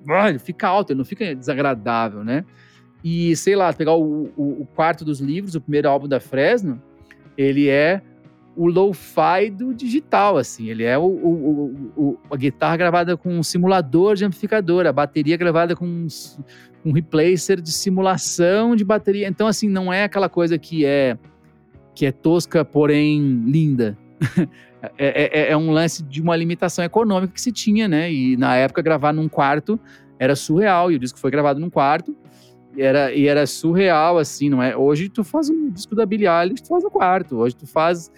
ah, 0.09 0.31
ele 0.31 0.39
fica 0.39 0.67
alto, 0.67 0.93
ele 0.93 0.99
não 0.99 1.05
fica 1.05 1.35
desagradável, 1.35 2.25
né? 2.25 2.43
E, 3.05 3.37
sei 3.37 3.55
lá, 3.55 3.71
pegar 3.75 3.93
o, 3.93 4.33
o, 4.35 4.62
o 4.62 4.67
quarto 4.75 5.05
dos 5.05 5.21
livros, 5.21 5.55
o 5.55 5.61
primeiro 5.61 5.91
álbum 5.91 6.09
da 6.09 6.19
Fresno, 6.19 6.83
ele 7.37 7.69
é 7.69 8.01
o 8.57 8.67
lo-fi 8.67 9.51
do 9.51 9.75
digital, 9.75 10.37
assim. 10.39 10.69
Ele 10.69 10.85
é 10.85 10.97
o, 10.97 11.05
o, 11.05 11.93
o, 11.97 12.19
a 12.31 12.37
guitarra 12.37 12.77
gravada 12.77 13.17
com 13.17 13.39
um 13.39 13.43
simulador 13.43 14.17
de 14.17 14.25
amplificador, 14.25 14.87
a 14.87 14.93
bateria 14.93 15.37
gravada 15.37 15.77
com 15.77 15.87
um, 15.87 16.07
um 16.85 16.93
replacer 16.93 17.61
de 17.61 17.71
simulação 17.71 18.75
de 18.75 18.85
bateria. 18.85 19.29
Então, 19.29 19.47
assim, 19.47 19.69
não 19.69 19.93
é 19.93 20.05
aquela 20.05 20.29
coisa 20.29 20.59
que 20.59 20.85
é 20.85 21.19
que 21.95 22.05
é 22.05 22.13
tosca, 22.13 22.65
porém 22.65 23.43
linda. 23.47 23.97
É, 24.99 25.49
é, 25.49 25.51
é, 25.51 25.57
um 25.57 25.73
lance 25.73 26.01
de 26.05 26.23
uma 26.23 26.37
limitação 26.37 26.85
econômica 26.85 27.33
que 27.33 27.41
se 27.41 27.51
tinha, 27.51 27.89
né? 27.89 28.13
E 28.13 28.37
na 28.37 28.55
época 28.55 28.81
gravar 28.83 29.13
num 29.13 29.29
quarto 29.29 29.81
era 30.17 30.37
surreal. 30.37 30.93
E 30.93 30.95
o 30.95 30.99
disco 30.99 31.19
foi 31.19 31.29
gravado 31.31 31.59
num 31.59 31.69
quarto 31.69 32.15
e 32.77 32.83
era, 32.83 33.13
e 33.13 33.27
era 33.27 33.47
surreal, 33.47 34.19
assim, 34.19 34.51
não 34.51 34.63
é? 34.63 34.77
Hoje 34.77 35.09
tu 35.09 35.25
faz 35.25 35.49
um 35.49 35.71
disco 35.71 35.95
da 35.95 36.05
Billie 36.05 36.29
Eilish, 36.29 36.63
tu 36.63 36.69
faz 36.69 36.85
no 36.85 36.91
quarto. 36.91 37.37
Hoje 37.37 37.57
tu 37.57 37.67
faz. 37.67 38.13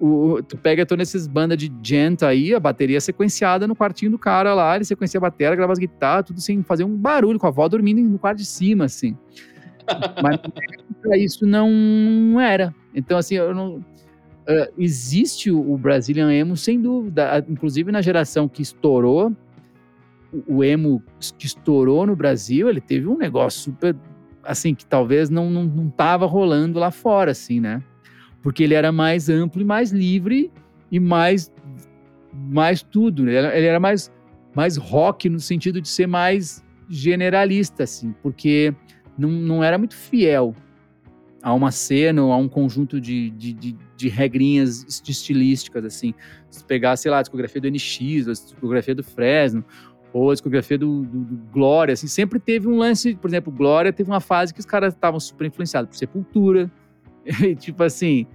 O, 0.00 0.40
tu 0.42 0.56
pega 0.56 0.86
todas 0.86 1.08
essas 1.08 1.26
bandas 1.26 1.58
de 1.58 1.72
gent 1.82 2.22
aí, 2.22 2.54
a 2.54 2.60
bateria 2.60 3.00
sequenciada 3.00 3.66
no 3.66 3.74
quartinho 3.74 4.12
do 4.12 4.18
cara 4.18 4.54
lá, 4.54 4.76
ele 4.76 4.84
sequencia 4.84 5.18
a 5.18 5.20
bateria, 5.20 5.56
grava 5.56 5.72
as 5.72 5.78
guitarras, 5.78 6.26
tudo 6.26 6.40
sem 6.40 6.62
fazer 6.62 6.84
um 6.84 6.96
barulho, 6.96 7.38
com 7.38 7.46
a 7.46 7.48
avó 7.48 7.68
dormindo 7.68 8.00
no 8.00 8.18
quarto 8.18 8.38
de 8.38 8.46
cima, 8.46 8.84
assim. 8.84 9.16
Mas 10.22 11.22
isso 11.22 11.46
não 11.46 12.40
era. 12.40 12.74
Então, 12.94 13.18
assim, 13.18 13.36
eu 13.36 13.54
não. 13.54 13.76
Uh, 13.76 14.72
existe 14.78 15.50
o 15.50 15.76
Brazilian 15.76 16.32
Emo, 16.32 16.56
sem 16.56 16.80
dúvida. 16.80 17.44
Inclusive 17.48 17.92
na 17.92 18.00
geração 18.00 18.48
que 18.48 18.62
estourou, 18.62 19.34
o 20.46 20.64
emo 20.64 21.02
que 21.38 21.46
estourou 21.46 22.06
no 22.06 22.16
Brasil, 22.16 22.68
ele 22.68 22.80
teve 22.80 23.06
um 23.06 23.16
negócio 23.16 23.60
super. 23.60 23.96
Assim, 24.42 24.74
que 24.74 24.86
talvez 24.86 25.28
não, 25.28 25.50
não, 25.50 25.64
não 25.64 25.90
tava 25.90 26.24
rolando 26.24 26.78
lá 26.78 26.90
fora, 26.90 27.32
assim, 27.32 27.60
né? 27.60 27.82
Porque 28.42 28.62
ele 28.62 28.74
era 28.74 28.92
mais 28.92 29.28
amplo 29.28 29.60
e 29.60 29.64
mais 29.64 29.90
livre 29.90 30.50
e 30.90 31.00
mais. 31.00 31.52
mais 32.32 32.82
tudo. 32.82 33.28
Ele 33.28 33.36
era, 33.36 33.56
ele 33.56 33.66
era 33.66 33.80
mais, 33.80 34.12
mais 34.54 34.76
rock 34.76 35.28
no 35.28 35.40
sentido 35.40 35.80
de 35.80 35.88
ser 35.88 36.06
mais 36.06 36.64
generalista, 36.88 37.82
assim, 37.82 38.14
porque 38.22 38.74
não, 39.16 39.28
não 39.28 39.62
era 39.62 39.76
muito 39.76 39.94
fiel 39.94 40.54
a 41.42 41.52
uma 41.52 41.70
cena 41.70 42.22
ou 42.22 42.32
a 42.32 42.36
um 42.36 42.48
conjunto 42.48 43.00
de, 43.00 43.30
de, 43.30 43.52
de, 43.52 43.76
de 43.96 44.08
regrinhas 44.08 45.02
estilísticas, 45.06 45.84
assim. 45.84 46.14
Se 46.50 46.64
pegar, 46.64 46.96
sei 46.96 47.10
lá, 47.10 47.18
a 47.18 47.22
discografia 47.22 47.60
do 47.60 47.70
NX, 47.70 48.28
a 48.28 48.32
discografia 48.32 48.94
do 48.94 49.04
Fresno, 49.04 49.64
ou 50.12 50.30
a 50.30 50.34
discografia 50.34 50.78
do, 50.78 51.02
do, 51.02 51.24
do, 51.24 51.36
Glória, 51.52 51.92
assim, 51.92 52.06
sempre 52.06 52.38
teve 52.38 52.66
um 52.66 52.76
lance, 52.76 53.14
por 53.14 53.28
exemplo, 53.28 53.52
Glória 53.52 53.92
teve 53.92 54.10
uma 54.10 54.20
fase 54.20 54.52
que 54.52 54.60
os 54.60 54.66
caras 54.66 54.94
estavam 54.94 55.20
super 55.20 55.46
influenciados 55.46 55.90
por 55.90 55.96
Sepultura, 55.96 56.70
e, 57.42 57.54
tipo 57.56 57.82
assim, 57.82 58.26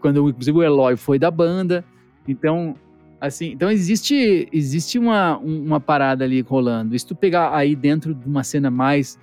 quando 0.00 0.28
inclusive 0.28 0.58
o 0.58 0.62
Eloy 0.62 0.96
foi 0.96 1.18
da 1.18 1.30
banda, 1.30 1.84
então, 2.26 2.74
assim, 3.20 3.52
então 3.52 3.70
existe, 3.70 4.48
existe 4.52 4.98
uma, 4.98 5.38
uma 5.38 5.80
parada 5.80 6.24
ali 6.24 6.40
rolando, 6.40 6.94
e 6.94 6.98
se 6.98 7.06
tu 7.06 7.14
pegar 7.14 7.54
aí 7.54 7.74
dentro 7.74 8.14
de 8.14 8.26
uma 8.26 8.44
cena 8.44 8.70
mais 8.70 9.18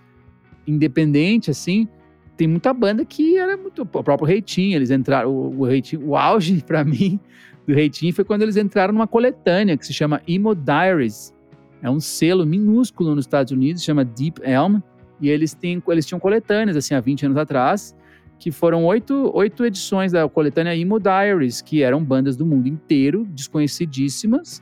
independente, 0.66 1.52
assim, 1.52 1.88
tem 2.36 2.48
muita 2.48 2.74
banda 2.74 3.06
que 3.06 3.38
era 3.38 3.56
muito. 3.56 3.84
O 3.84 3.86
próprio 3.86 4.28
Reitinho, 4.28 4.76
eles 4.76 4.90
entraram. 4.90 5.30
O, 5.30 5.60
o, 5.60 5.66
Reitinho, 5.66 6.08
o 6.08 6.16
auge, 6.16 6.64
para 6.64 6.84
mim, 6.86 7.20
do 7.68 7.74
Reitinho 7.74 8.14
foi 8.14 8.24
quando 8.24 8.42
eles 8.42 8.58
entraram 8.58 8.94
numa 8.94 9.08
coletânea 9.08 9.78
que 9.78 9.86
se 9.86 9.94
chama 9.94 10.22
Emo 10.28 10.56
Diaries. 10.56 11.34
É 11.82 11.90
um 11.90 12.00
selo 12.00 12.46
minúsculo 12.46 13.14
nos 13.14 13.26
Estados 13.26 13.52
Unidos, 13.52 13.84
chama 13.84 14.06
Deep 14.06 14.42
Elm. 14.44 14.80
E 15.22 15.30
eles, 15.30 15.54
têm, 15.54 15.82
eles 15.88 16.06
tinham 16.06 16.20
coletâneas, 16.20 16.76
assim, 16.76 16.94
há 16.94 17.00
20 17.00 17.28
anos 17.28 17.38
atrás, 17.38 17.96
que 18.40 18.52
foram 18.52 18.86
oito, 18.86 19.32
oito 19.34 19.66
edições 19.66 20.12
da 20.12 20.28
coletânea 20.28 20.76
Emo 20.76 21.00
Diaries, 21.00 21.62
que 21.62 21.82
eram 21.82 22.04
bandas 22.04 22.36
do 22.36 22.46
mundo 22.46 22.68
inteiro, 22.68 23.26
desconhecidíssimas, 23.30 24.62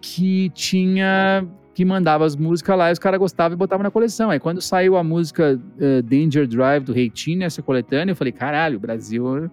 que 0.00 0.50
tinha 0.50 1.46
que 1.72 1.84
mandava 1.84 2.26
as 2.26 2.36
músicas 2.36 2.76
lá 2.76 2.90
e 2.90 2.92
os 2.92 2.98
caras 2.98 3.18
gostavam 3.18 3.54
e 3.54 3.58
botavam 3.58 3.82
na 3.84 3.90
coleção. 3.90 4.28
Aí 4.28 4.40
quando 4.40 4.60
saiu 4.60 4.96
a 4.96 5.04
música 5.04 5.58
uh, 5.58 6.02
Danger 6.02 6.46
Drive 6.46 6.84
do 6.84 6.92
Reitinho 6.92 7.38
nessa 7.38 7.62
coletânea, 7.62 8.12
eu 8.12 8.16
falei, 8.16 8.32
caralho, 8.32 8.76
o 8.76 8.80
Brasil, 8.80 9.50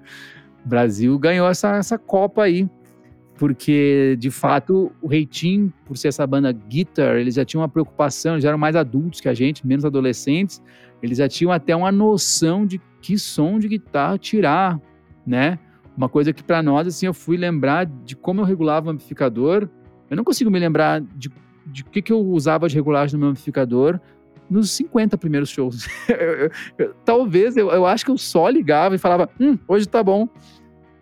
Brasil 0.65 1.17
ganhou 1.19 1.47
essa, 1.47 1.77
essa 1.77 1.97
Copa 1.97 2.43
aí. 2.43 2.67
Porque, 3.37 4.17
de 4.19 4.31
fato, 4.31 4.91
o 4.99 5.07
Reitinho, 5.07 5.71
por 5.85 5.95
ser 5.95 6.07
essa 6.07 6.25
banda 6.25 6.51
guitar, 6.51 7.17
eles 7.17 7.35
já 7.35 7.45
tinham 7.45 7.61
uma 7.61 7.69
preocupação, 7.69 8.33
eles 8.33 8.43
eram 8.43 8.57
mais 8.57 8.75
adultos 8.75 9.21
que 9.21 9.29
a 9.29 9.33
gente, 9.33 9.65
menos 9.65 9.85
adolescentes, 9.85 10.61
eles 11.01 11.17
já 11.17 11.27
tinham 11.27 11.51
até 11.51 11.75
uma 11.75 11.91
noção 11.91 12.65
de 12.65 12.81
que 13.01 13.17
som 13.17 13.59
de 13.59 13.67
guitarra 13.67 14.17
tirar, 14.17 14.79
né? 15.25 15.59
Uma 15.95 16.09
coisa 16.09 16.31
que 16.31 16.43
para 16.43 16.61
nós, 16.61 16.87
assim, 16.87 17.05
eu 17.05 17.13
fui 17.13 17.37
lembrar 17.37 17.85
de 17.85 18.15
como 18.15 18.41
eu 18.41 18.45
regulava 18.45 18.87
o 18.87 18.91
amplificador. 18.91 19.67
Eu 20.09 20.15
não 20.15 20.23
consigo 20.23 20.49
me 20.49 20.59
lembrar 20.59 21.01
de 21.01 21.29
de 21.67 21.83
que, 21.83 22.01
que 22.01 22.13
eu 22.13 22.19
usava 22.19 22.67
de 22.67 22.75
regulagem 22.75 23.13
no 23.13 23.19
meu 23.19 23.29
amplificador 23.29 23.99
nos 24.49 24.71
50 24.71 25.17
primeiros 25.17 25.49
shows. 25.49 25.87
talvez, 27.03 27.57
eu, 27.57 27.69
eu 27.69 27.85
acho 27.85 28.05
que 28.05 28.11
eu 28.11 28.17
só 28.17 28.47
ligava 28.47 28.95
e 28.95 28.97
falava, 28.97 29.29
hum, 29.39 29.57
hoje 29.67 29.87
tá 29.87 30.01
bom. 30.01 30.27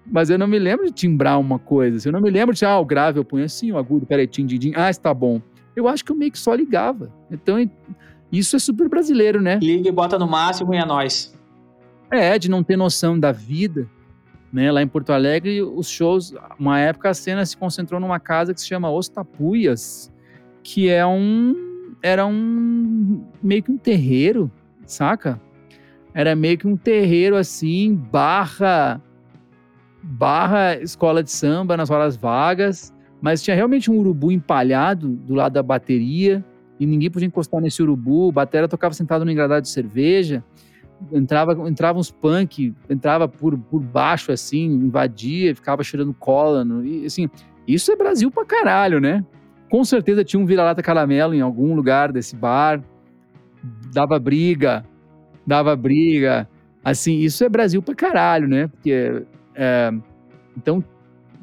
Mas 0.07 0.29
eu 0.29 0.37
não 0.37 0.47
me 0.47 0.57
lembro 0.59 0.85
de 0.85 0.91
timbrar 0.91 1.39
uma 1.39 1.59
coisa. 1.59 2.07
Eu 2.07 2.11
não 2.13 2.21
me 2.21 2.29
lembro 2.29 2.55
de, 2.55 2.65
ah, 2.65 2.77
o 2.79 2.85
grave 2.85 3.19
eu 3.19 3.25
ponho 3.25 3.45
assim, 3.45 3.71
o 3.71 3.77
agudo, 3.77 4.05
peraí, 4.05 4.27
tim, 4.27 4.45
tim, 4.45 4.57
tim, 4.57 4.73
ah, 4.75 4.89
está 4.89 5.13
bom. 5.13 5.41
Eu 5.75 5.87
acho 5.87 6.03
que 6.03 6.11
eu 6.11 6.15
meio 6.15 6.31
que 6.31 6.39
só 6.39 6.53
ligava. 6.53 7.11
Então, 7.29 7.59
isso 8.31 8.55
é 8.55 8.59
super 8.59 8.89
brasileiro, 8.89 9.41
né? 9.41 9.59
Liga 9.61 9.87
e 9.87 9.91
bota 9.91 10.17
no 10.17 10.27
máximo 10.27 10.73
e 10.73 10.77
é 10.77 10.85
nós. 10.85 11.33
É, 12.11 12.37
de 12.37 12.49
não 12.49 12.63
ter 12.63 12.77
noção 12.77 13.19
da 13.19 13.31
vida. 13.31 13.89
Né? 14.51 14.71
Lá 14.71 14.81
em 14.81 14.87
Porto 14.87 15.11
Alegre, 15.11 15.61
os 15.61 15.89
shows, 15.89 16.33
uma 16.59 16.79
época 16.79 17.09
a 17.09 17.13
cena 17.13 17.45
se 17.45 17.57
concentrou 17.57 17.99
numa 17.99 18.19
casa 18.19 18.53
que 18.53 18.61
se 18.61 18.67
chama 18.67 18.89
Os 18.89 19.09
Tapuias, 19.09 20.11
que 20.63 20.89
é 20.89 21.05
um. 21.05 21.93
Era 22.01 22.25
um. 22.25 23.23
meio 23.41 23.63
que 23.63 23.71
um 23.71 23.77
terreiro, 23.77 24.51
saca? 24.85 25.41
Era 26.13 26.35
meio 26.35 26.57
que 26.57 26.67
um 26.67 26.77
terreiro 26.77 27.35
assim, 27.35 27.95
barra. 27.95 29.01
barra 30.01 30.75
escola 30.77 31.21
de 31.21 31.31
samba 31.31 31.75
nas 31.75 31.89
horas 31.89 32.15
vagas, 32.15 32.93
mas 33.21 33.41
tinha 33.43 33.55
realmente 33.55 33.91
um 33.91 33.97
urubu 33.97 34.31
empalhado 34.31 35.09
do 35.09 35.33
lado 35.33 35.53
da 35.53 35.63
bateria 35.63 36.43
e 36.79 36.85
ninguém 36.85 37.09
podia 37.09 37.27
encostar 37.27 37.61
nesse 37.61 37.81
urubu. 37.81 38.31
Batera 38.31 38.67
tocava 38.67 38.93
sentado 38.93 39.25
no 39.25 39.31
engradado 39.31 39.61
de 39.61 39.69
cerveja, 39.69 40.43
entrava, 41.11 41.53
entrava 41.67 41.99
uns 41.99 42.11
punk, 42.11 42.73
entrava 42.89 43.27
por, 43.27 43.57
por 43.57 43.81
baixo 43.81 44.31
assim, 44.31 44.65
invadia, 44.65 45.55
ficava 45.55 45.83
cheirando 45.83 46.13
cola. 46.13 46.63
No, 46.63 46.85
e, 46.85 47.05
assim, 47.05 47.29
isso 47.67 47.91
é 47.91 47.95
Brasil 47.95 48.29
pra 48.31 48.45
caralho, 48.45 48.99
né? 48.99 49.25
Com 49.69 49.83
certeza 49.83 50.23
tinha 50.23 50.39
um 50.39 50.45
vira-lata 50.45 50.81
caramelo 50.81 51.33
em 51.33 51.41
algum 51.41 51.75
lugar 51.75 52.11
desse 52.11 52.35
bar. 52.35 52.81
Dava 53.93 54.19
briga, 54.19 54.85
dava 55.45 55.75
briga. 55.75 56.47
Assim, 56.83 57.17
isso 57.19 57.43
é 57.43 57.49
Brasil 57.49 57.81
pra 57.81 57.95
caralho, 57.95 58.47
né? 58.47 58.67
Porque. 58.67 59.23
É, 59.55 59.91
então, 60.55 60.83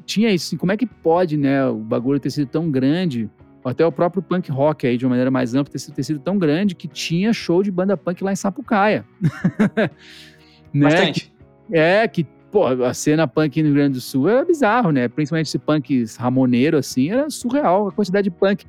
tinha 0.04 0.30
isso. 0.30 0.46
Assim, 0.46 0.56
como 0.56 0.70
é 0.70 0.76
que 0.76 0.86
pode, 0.86 1.36
né? 1.36 1.66
O 1.66 1.78
bagulho 1.78 2.20
ter 2.20 2.30
sido 2.30 2.48
tão 2.48 2.70
grande, 2.70 3.28
até 3.64 3.86
o 3.86 3.92
próprio 3.92 4.22
punk 4.22 4.50
rock 4.50 4.86
aí, 4.86 4.96
de 4.96 5.04
uma 5.04 5.10
maneira 5.10 5.30
mais 5.30 5.54
ampla, 5.54 5.72
ter 5.72 5.78
sido, 5.78 5.94
ter 5.94 6.02
sido 6.02 6.20
tão 6.20 6.38
grande 6.38 6.74
que 6.74 6.88
tinha 6.88 7.32
show 7.32 7.62
de 7.62 7.70
banda 7.70 7.96
punk 7.96 8.22
lá 8.24 8.32
em 8.32 8.36
Sapucaia. 8.36 9.04
né? 10.72 10.90
Bastante. 10.90 11.32
É, 11.70 12.06
que 12.08 12.26
pô, 12.52 12.66
a 12.66 12.92
cena 12.92 13.26
punk 13.26 13.62
no 13.62 13.68
Rio 13.68 13.76
Grande 13.76 13.94
do 13.94 14.00
Sul 14.00 14.28
era 14.28 14.44
bizarro, 14.44 14.90
né? 14.90 15.08
Principalmente 15.08 15.46
esse 15.46 15.58
punk 15.58 16.04
ramoneiro, 16.18 16.76
assim, 16.76 17.10
era 17.10 17.30
surreal. 17.30 17.88
A 17.88 17.92
quantidade 17.92 18.24
de 18.24 18.30
punk 18.30 18.66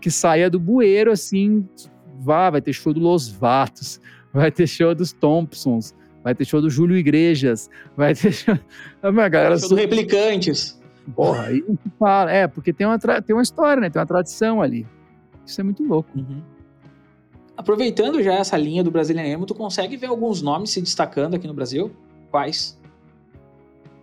que 0.00 0.10
saía 0.10 0.48
do 0.48 0.60
bueiro, 0.60 1.10
assim, 1.10 1.68
vá, 2.20 2.50
vai 2.50 2.60
ter 2.60 2.72
show 2.72 2.92
do 2.92 3.00
Los 3.00 3.28
Vatos, 3.28 4.00
vai 4.32 4.50
ter 4.50 4.66
show 4.66 4.94
dos 4.94 5.12
Thompsons, 5.12 5.94
vai 6.22 6.34
ter 6.34 6.44
show 6.44 6.60
do 6.60 6.70
Júlio 6.70 6.96
Igrejas, 6.96 7.68
vai 7.96 8.14
ter 8.14 8.32
show... 8.32 8.58
A 9.02 9.10
minha 9.10 9.28
galera... 9.28 9.58
Show 9.58 9.70
do 9.70 9.74
Replicantes. 9.74 10.80
Porra, 11.14 11.46
aí 11.46 11.64
fala. 11.98 12.30
É, 12.30 12.46
porque 12.46 12.72
tem 12.72 12.86
uma, 12.86 12.98
tem 12.98 13.34
uma 13.34 13.42
história, 13.42 13.80
né? 13.80 13.90
Tem 13.90 14.00
uma 14.00 14.06
tradição 14.06 14.60
ali. 14.60 14.86
Isso 15.44 15.60
é 15.60 15.64
muito 15.64 15.82
louco. 15.84 16.10
Uhum. 16.16 16.42
Aproveitando 17.56 18.22
já 18.22 18.34
essa 18.34 18.56
linha 18.56 18.84
do 18.84 18.90
Brazilian 18.90 19.24
Emo, 19.24 19.46
tu 19.46 19.54
consegue 19.54 19.96
ver 19.96 20.06
alguns 20.06 20.42
nomes 20.42 20.70
se 20.70 20.82
destacando 20.82 21.34
aqui 21.34 21.46
no 21.46 21.54
Brasil? 21.54 21.90
Quais? 22.30 22.78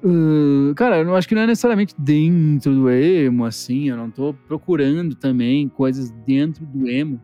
Uh, 0.04 0.74
cara, 0.76 0.98
eu 0.98 1.06
não 1.06 1.16
acho 1.16 1.28
que 1.28 1.36
não 1.36 1.44
é 1.44 1.48
necessariamente 1.48 1.96
dentro 1.98 2.74
do 2.74 2.90
emo, 2.90 3.46
assim. 3.46 3.90
Eu 3.90 3.96
não 3.96 4.10
tô 4.10 4.34
procurando 4.48 5.16
também 5.16 5.70
coisas 5.70 6.12
dentro 6.26 6.66
do 6.66 6.90
emo, 6.90 7.22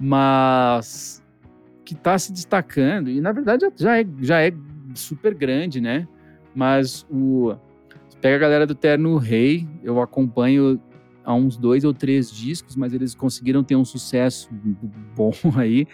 mas 0.00 1.22
que 1.84 1.94
tá 1.94 2.18
se 2.18 2.32
destacando. 2.32 3.10
E 3.10 3.20
na 3.20 3.32
verdade 3.32 3.66
já 3.76 4.00
é, 4.00 4.06
já 4.20 4.40
é 4.40 4.52
super 4.94 5.34
grande, 5.34 5.80
né? 5.80 6.08
Mas 6.54 7.06
o. 7.10 7.54
Pega 8.26 8.38
a 8.38 8.40
galera 8.40 8.66
do 8.66 8.74
Terno 8.74 9.18
Rei, 9.18 9.68
eu 9.84 10.00
acompanho 10.00 10.82
há 11.24 11.32
uns 11.32 11.56
dois 11.56 11.84
ou 11.84 11.94
três 11.94 12.28
discos, 12.28 12.74
mas 12.74 12.92
eles 12.92 13.14
conseguiram 13.14 13.62
ter 13.62 13.76
um 13.76 13.84
sucesso 13.84 14.50
bom 15.14 15.32
aí 15.56 15.86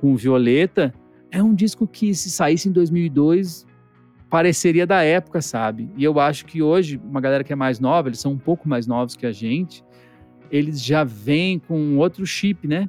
com 0.00 0.16
Violeta. 0.16 0.94
É 1.30 1.42
um 1.42 1.54
disco 1.54 1.86
que, 1.86 2.14
se 2.14 2.30
saísse 2.30 2.66
em 2.66 2.72
2002, 2.72 3.66
pareceria 4.30 4.86
da 4.86 5.02
época, 5.02 5.42
sabe? 5.42 5.90
E 5.98 6.02
eu 6.02 6.18
acho 6.18 6.46
que 6.46 6.62
hoje, 6.62 6.98
uma 7.04 7.20
galera 7.20 7.44
que 7.44 7.52
é 7.52 7.56
mais 7.56 7.78
nova, 7.78 8.08
eles 8.08 8.20
são 8.20 8.32
um 8.32 8.38
pouco 8.38 8.66
mais 8.66 8.86
novos 8.86 9.14
que 9.14 9.26
a 9.26 9.32
gente, 9.32 9.84
eles 10.50 10.82
já 10.82 11.04
vêm 11.04 11.58
com 11.58 11.98
outro 11.98 12.24
chip, 12.24 12.66
né? 12.66 12.88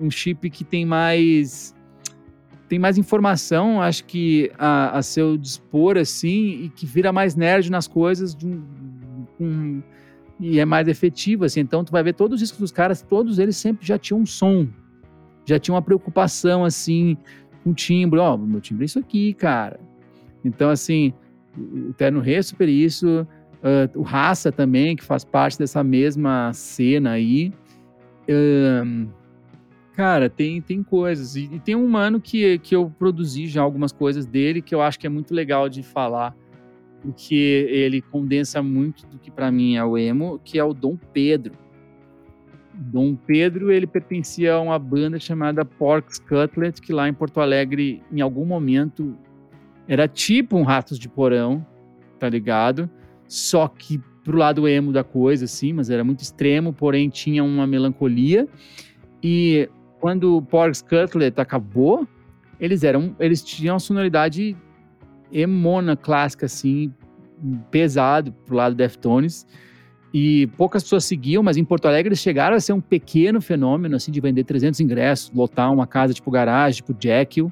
Um 0.00 0.10
chip 0.10 0.48
que 0.48 0.64
tem 0.64 0.86
mais 0.86 1.74
tem 2.74 2.78
mais 2.78 2.98
informação, 2.98 3.80
acho 3.80 4.04
que 4.04 4.50
a, 4.58 4.98
a 4.98 5.02
seu 5.02 5.36
dispor 5.36 5.96
assim 5.96 6.64
e 6.64 6.68
que 6.68 6.86
vira 6.86 7.12
mais 7.12 7.34
nerd 7.34 7.70
nas 7.70 7.88
coisas 7.88 8.34
de 8.34 8.46
um, 8.46 8.62
um, 9.40 9.82
e 10.38 10.58
é 10.58 10.64
mais 10.64 10.88
efetivo 10.88 11.44
assim. 11.44 11.60
Então 11.60 11.84
tu 11.84 11.92
vai 11.92 12.02
ver 12.02 12.14
todos 12.14 12.34
os 12.34 12.40
discos 12.40 12.60
dos 12.60 12.72
caras, 12.72 13.02
todos 13.02 13.38
eles 13.38 13.56
sempre 13.56 13.86
já 13.86 13.98
tinham 13.98 14.20
um 14.20 14.26
som, 14.26 14.68
já 15.46 15.58
tinham 15.58 15.74
uma 15.74 15.82
preocupação 15.82 16.64
assim 16.64 17.16
com 17.62 17.72
timbre, 17.72 18.20
ó, 18.20 18.34
oh, 18.34 18.38
meu 18.38 18.60
timbre 18.60 18.84
é 18.84 18.86
isso 18.86 18.98
aqui, 18.98 19.32
cara 19.34 19.80
então, 20.44 20.68
assim, 20.68 21.12
o 21.56 21.92
Terno 21.94 22.20
Rei 22.20 22.36
é 22.36 22.42
super 22.42 22.68
isso, 22.68 23.22
uh, 23.22 23.98
o 23.98 24.02
Raça 24.02 24.52
também, 24.52 24.94
que 24.94 25.02
faz 25.02 25.24
parte 25.24 25.58
dessa 25.58 25.82
mesma 25.82 26.52
cena 26.52 27.12
aí. 27.12 27.52
Um, 28.28 29.08
cara, 29.94 30.28
tem, 30.28 30.60
tem 30.60 30.82
coisas. 30.82 31.36
E, 31.36 31.44
e, 31.52 31.60
tem 31.60 31.74
um 31.74 31.88
mano 31.88 32.20
que, 32.20 32.58
que 32.58 32.74
eu 32.74 32.92
produzi 32.98 33.46
já 33.46 33.62
algumas 33.62 33.92
coisas 33.92 34.26
dele 34.26 34.60
que 34.60 34.74
eu 34.74 34.82
acho 34.82 34.98
que 34.98 35.06
é 35.06 35.10
muito 35.10 35.32
legal 35.34 35.68
de 35.68 35.82
falar, 35.82 36.36
porque 37.00 37.66
ele 37.70 38.02
condensa 38.02 38.62
muito 38.62 39.06
do 39.06 39.18
que 39.18 39.30
para 39.30 39.50
mim 39.50 39.76
é 39.76 39.84
o 39.84 39.96
emo, 39.96 40.40
que 40.44 40.58
é 40.58 40.64
o 40.64 40.74
Dom 40.74 40.96
Pedro. 41.12 41.54
Dom 42.76 43.14
Pedro, 43.14 43.70
ele 43.70 43.86
pertencia 43.86 44.54
a 44.54 44.60
uma 44.60 44.78
banda 44.78 45.18
chamada 45.18 45.64
Porks 45.64 46.18
Cutlet, 46.18 46.80
que 46.80 46.92
lá 46.92 47.08
em 47.08 47.14
Porto 47.14 47.40
Alegre, 47.40 48.02
em 48.10 48.20
algum 48.20 48.44
momento, 48.44 49.16
era 49.86 50.08
tipo 50.08 50.56
um 50.56 50.62
Ratos 50.64 50.98
de 50.98 51.08
Porão, 51.08 51.64
tá 52.18 52.28
ligado? 52.28 52.90
Só 53.28 53.68
que 53.68 54.00
pro 54.24 54.38
lado 54.38 54.66
emo 54.66 54.90
da 54.90 55.04
coisa, 55.04 55.44
assim, 55.44 55.72
mas 55.72 55.88
era 55.88 56.02
muito 56.02 56.20
extremo, 56.20 56.72
porém 56.72 57.08
tinha 57.08 57.44
uma 57.44 57.66
melancolia. 57.66 58.48
E 59.22 59.68
quando 60.04 60.36
o 60.36 60.42
Porgs 60.42 60.82
Cutlet 60.82 61.40
acabou, 61.40 62.06
eles 62.60 62.84
eram, 62.84 63.16
eles 63.18 63.42
tinham 63.42 63.72
uma 63.72 63.80
sonoridade 63.80 64.54
emona 65.32 65.96
clássica, 65.96 66.44
assim, 66.44 66.92
pesado 67.70 68.30
pro 68.44 68.54
lado 68.54 68.74
Deftones. 68.74 69.46
E 70.12 70.46
poucas 70.58 70.82
pessoas 70.82 71.06
seguiam, 71.06 71.42
mas 71.42 71.56
em 71.56 71.64
Porto 71.64 71.86
Alegre 71.86 72.10
eles 72.10 72.18
chegaram 72.18 72.54
a 72.54 72.60
ser 72.60 72.74
um 72.74 72.82
pequeno 72.82 73.40
fenômeno, 73.40 73.96
assim, 73.96 74.12
de 74.12 74.20
vender 74.20 74.44
300 74.44 74.78
ingressos, 74.78 75.32
lotar 75.34 75.72
uma 75.72 75.86
casa 75.86 76.12
tipo 76.12 76.30
garagem, 76.30 76.84
tipo 76.84 76.94
Jekyll 77.00 77.50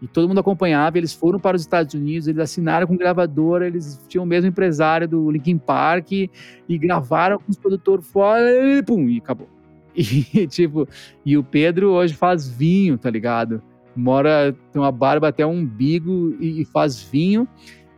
e 0.00 0.06
todo 0.06 0.28
mundo 0.28 0.38
acompanhava. 0.38 0.96
Eles 0.96 1.12
foram 1.12 1.40
para 1.40 1.56
os 1.56 1.62
Estados 1.62 1.92
Unidos, 1.92 2.28
eles 2.28 2.40
assinaram 2.40 2.86
com 2.86 2.96
gravadora, 2.96 3.66
eles 3.66 3.98
tinham 4.06 4.22
o 4.22 4.28
mesmo 4.28 4.48
empresário 4.48 5.08
do 5.08 5.28
Linkin 5.28 5.58
Park 5.58 6.12
e 6.12 6.30
gravaram 6.68 7.38
com 7.40 7.50
os 7.50 7.58
produtores 7.58 8.06
fora 8.06 8.48
e 8.78 8.80
pum, 8.80 9.08
e 9.08 9.18
acabou. 9.18 9.59
E, 9.94 10.46
tipo, 10.48 10.88
e 11.24 11.36
o 11.36 11.44
Pedro 11.44 11.90
hoje 11.90 12.14
faz 12.14 12.48
vinho, 12.48 12.96
tá 12.96 13.10
ligado? 13.10 13.62
Mora, 13.94 14.56
tem 14.72 14.80
uma 14.80 14.92
barba 14.92 15.28
até 15.28 15.44
um 15.44 15.58
umbigo 15.58 16.36
e, 16.40 16.62
e 16.62 16.64
faz 16.64 17.02
vinho. 17.02 17.46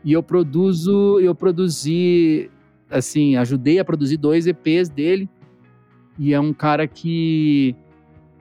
E 0.05 0.13
eu 0.13 0.23
produzo, 0.23 1.21
eu 1.21 1.35
produzi, 1.35 2.51
assim, 2.91 3.37
ajudei 3.37 3.79
a 3.79 3.85
produzir 3.85 4.17
dois 4.17 4.47
EPs 4.47 4.89
dele. 4.89 5.29
E 6.19 6.33
é 6.33 6.41
um 6.41 6.53
cara 6.53 6.87
que, 6.87 7.75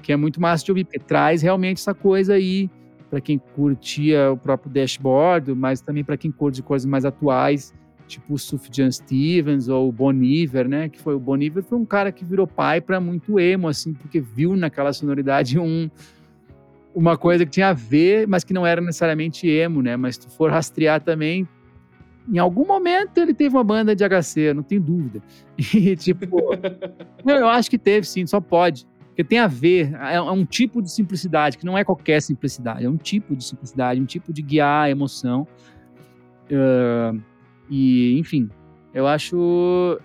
que 0.02 0.12
é 0.12 0.16
muito 0.16 0.41
massa 0.41 0.66
de 0.66 0.72
ouvir, 0.72 0.86
porque 0.86 0.99
traz 0.99 1.41
realmente 1.41 1.78
essa 1.78 1.93
coisa 1.93 2.34
aí 2.34 2.70
para 3.10 3.20
quem 3.20 3.38
curtia 3.38 4.32
o 4.32 4.38
próprio 4.38 4.72
dashboard, 4.72 5.54
mas 5.54 5.82
também 5.82 6.04
para 6.04 6.16
quem 6.16 6.32
curte 6.32 6.64
coisas 6.64 6.86
mais 6.86 7.04
atuais, 7.04 7.74
tipo 8.12 8.34
o 8.34 8.38
Sufjan 8.38 8.91
Stevens 8.91 9.68
ou 9.68 9.89
o 9.89 9.91
Bon 9.91 10.14
Iver, 10.14 10.68
né? 10.68 10.89
Que 10.89 10.99
foi 10.99 11.16
o 11.16 11.20
Bon 11.20 11.38
Iver 11.38 11.64
foi 11.64 11.78
um 11.78 11.86
cara 11.86 12.12
que 12.12 12.26
virou 12.26 12.45
pai 12.45 12.82
para 12.82 12.99
muito 12.99 13.39
emo, 13.39 13.68
assim, 13.68 13.93
porque 13.93 14.20
viu 14.20 14.55
naquela 14.55 14.91
sonoridade 14.93 15.57
um 15.57 15.89
uma 16.93 17.18
coisa 17.18 17.45
que 17.45 17.51
tinha 17.51 17.70
a 17.70 17.74
ver, 17.74 18.28
mas 18.28 18.43
que 18.43 18.53
não 18.53 18.66
era 18.66 18.82
necessariamente 18.82 19.47
emo, 19.47 19.82
né? 19.82 19.95
Mas 19.95 20.16
se 20.16 20.22
tu 20.22 20.30
for 20.30 20.51
rastrear 20.51 20.99
também, 20.99 21.47
em 22.30 22.38
algum 22.38 22.66
momento 22.66 23.18
ele 23.18 23.34
teve 23.34 23.55
uma 23.55 23.64
banda 23.64 23.95
de 23.95 24.03
HC, 24.03 24.53
não 24.53 24.64
tenho 24.64 24.82
dúvida. 24.82 25.22
E 25.74 25.95
tipo, 25.95 26.28
não, 27.24 27.36
eu 27.36 27.47
acho 27.47 27.70
que 27.70 27.78
teve 27.78 28.05
sim, 28.05 28.26
só 28.26 28.41
pode. 28.41 28.86
Porque 29.07 29.24
tem 29.24 29.39
a 29.39 29.47
ver, 29.47 29.93
é, 29.93 30.16
é 30.16 30.22
um 30.22 30.45
tipo 30.45 30.82
de 30.82 30.91
simplicidade, 30.91 31.57
que 31.57 31.66
não 31.66 31.78
é 31.78 31.84
qualquer 31.84 32.22
simplicidade, 32.22 32.86
é 32.86 32.89
um 32.89 32.97
tipo 32.97 33.36
de 33.36 33.43
simplicidade, 33.43 34.01
um 34.01 34.05
tipo 34.05 34.34
de 34.34 34.41
guiar 34.41 34.86
a 34.86 34.89
emoção. 34.89 35.47
Uh, 36.49 37.22
e, 37.72 38.19
enfim, 38.19 38.49
eu 38.93 39.07
acho. 39.07 39.97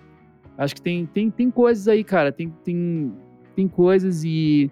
Acho 0.57 0.73
que 0.73 0.81
tem, 0.81 1.05
tem, 1.05 1.29
tem 1.29 1.51
coisas 1.51 1.87
aí, 1.89 2.01
cara. 2.01 2.31
Tem, 2.31 2.49
tem, 2.63 3.13
tem 3.53 3.67
coisas 3.67 4.23
e 4.23 4.71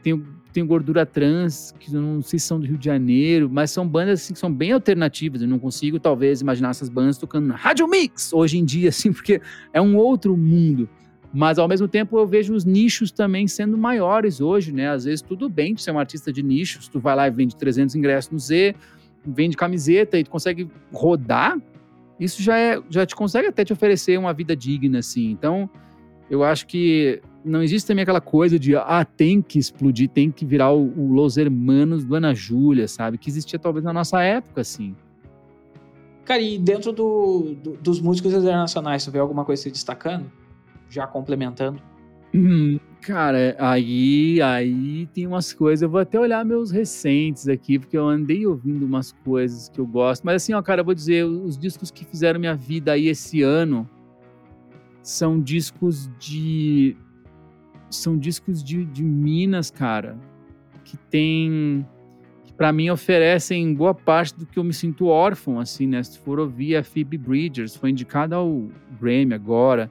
tem, 0.00 0.24
tem 0.52 0.64
gordura 0.64 1.04
trans, 1.04 1.74
que 1.78 1.92
eu 1.92 2.00
não 2.00 2.22
sei 2.22 2.38
se 2.38 2.46
são 2.46 2.60
do 2.60 2.64
Rio 2.64 2.78
de 2.78 2.84
Janeiro, 2.84 3.50
mas 3.50 3.72
são 3.72 3.86
bandas 3.86 4.22
assim, 4.22 4.32
que 4.32 4.38
são 4.38 4.50
bem 4.50 4.70
alternativas. 4.70 5.42
Eu 5.42 5.48
não 5.48 5.58
consigo, 5.58 5.98
talvez, 5.98 6.40
imaginar 6.40 6.70
essas 6.70 6.88
bandas 6.88 7.18
tocando 7.18 7.48
na 7.48 7.56
Rádio 7.56 7.88
Mix 7.88 8.32
hoje 8.32 8.58
em 8.58 8.64
dia, 8.64 8.88
assim, 8.90 9.12
porque 9.12 9.42
é 9.72 9.82
um 9.82 9.96
outro 9.96 10.36
mundo. 10.36 10.88
Mas 11.34 11.58
ao 11.58 11.66
mesmo 11.66 11.88
tempo 11.88 12.16
eu 12.16 12.26
vejo 12.26 12.54
os 12.54 12.64
nichos 12.64 13.10
também 13.10 13.48
sendo 13.48 13.76
maiores 13.76 14.40
hoje, 14.40 14.72
né? 14.72 14.88
Às 14.88 15.04
vezes 15.04 15.20
tudo 15.20 15.48
bem 15.48 15.74
de 15.74 15.82
ser 15.82 15.90
um 15.90 15.98
artista 15.98 16.32
de 16.32 16.42
nichos, 16.42 16.86
tu 16.86 17.00
vai 17.00 17.16
lá 17.16 17.26
e 17.26 17.30
vende 17.30 17.56
300 17.56 17.94
ingressos 17.96 18.30
no 18.30 18.38
Z, 18.38 18.74
vende 19.26 19.56
camiseta 19.56 20.16
e 20.18 20.24
tu 20.24 20.30
consegue 20.30 20.70
rodar, 20.92 21.58
isso 22.18 22.42
já 22.42 22.58
é, 22.58 22.80
já 22.88 23.04
te 23.04 23.14
consegue 23.14 23.48
até 23.48 23.64
te 23.64 23.72
oferecer 23.72 24.18
uma 24.18 24.32
vida 24.32 24.56
digna 24.56 25.00
assim. 25.00 25.30
Então, 25.30 25.68
eu 26.30 26.42
acho 26.42 26.66
que 26.66 27.20
não 27.44 27.62
existe 27.62 27.86
também 27.86 28.02
aquela 28.02 28.20
coisa 28.20 28.58
de 28.58 28.74
ah, 28.76 29.04
tem 29.04 29.40
que 29.40 29.58
explodir, 29.58 30.08
tem 30.08 30.30
que 30.30 30.44
virar 30.44 30.72
o, 30.72 30.92
o 30.98 31.12
Los 31.12 31.36
Hermanos 31.36 32.04
do 32.04 32.14
Ana 32.14 32.34
Júlia, 32.34 32.88
sabe? 32.88 33.18
Que 33.18 33.28
existia 33.28 33.58
talvez 33.58 33.84
na 33.84 33.92
nossa 33.92 34.22
época 34.22 34.60
assim. 34.60 34.94
Cara, 36.24 36.42
e 36.42 36.58
dentro 36.58 36.92
do, 36.92 37.54
do, 37.62 37.76
dos 37.76 38.00
músicos 38.00 38.32
internacionais, 38.32 39.02
você 39.04 39.10
vê 39.10 39.18
alguma 39.18 39.44
coisa 39.44 39.62
se 39.62 39.70
destacando? 39.70 40.30
já 40.88 41.06
complementando? 41.06 41.80
Hum, 42.38 42.78
cara, 43.00 43.56
aí, 43.58 44.42
aí 44.42 45.06
tem 45.14 45.26
umas 45.26 45.54
coisas. 45.54 45.80
Eu 45.80 45.88
vou 45.88 46.00
até 46.00 46.20
olhar 46.20 46.44
meus 46.44 46.70
recentes 46.70 47.48
aqui, 47.48 47.78
porque 47.78 47.96
eu 47.96 48.06
andei 48.06 48.46
ouvindo 48.46 48.84
umas 48.84 49.10
coisas 49.24 49.70
que 49.70 49.80
eu 49.80 49.86
gosto. 49.86 50.22
Mas 50.22 50.42
assim, 50.42 50.52
ó, 50.52 50.60
cara, 50.60 50.82
eu 50.82 50.84
vou 50.84 50.92
dizer, 50.92 51.24
os 51.24 51.56
discos 51.56 51.90
que 51.90 52.04
fizeram 52.04 52.38
minha 52.38 52.54
vida 52.54 52.92
aí 52.92 53.08
esse 53.08 53.40
ano 53.40 53.88
são 55.02 55.40
discos 55.40 56.10
de. 56.18 56.94
São 57.88 58.18
discos 58.18 58.62
de, 58.62 58.84
de 58.84 59.02
Minas, 59.02 59.70
cara, 59.70 60.18
que 60.84 60.98
tem. 60.98 61.86
que 62.44 62.52
pra 62.52 62.70
mim 62.70 62.90
oferecem 62.90 63.72
boa 63.72 63.94
parte 63.94 64.38
do 64.38 64.44
que 64.44 64.58
eu 64.58 64.64
me 64.64 64.74
sinto 64.74 65.06
órfão, 65.06 65.58
assim, 65.58 65.86
né? 65.86 66.02
Se 66.02 66.18
for 66.18 66.38
ouvir 66.38 66.76
a 66.76 66.84
Phoebe 66.84 67.16
Bridgers, 67.16 67.74
foi 67.74 67.90
indicada 67.90 68.36
ao 68.36 68.68
Grammy 69.00 69.32
agora. 69.32 69.90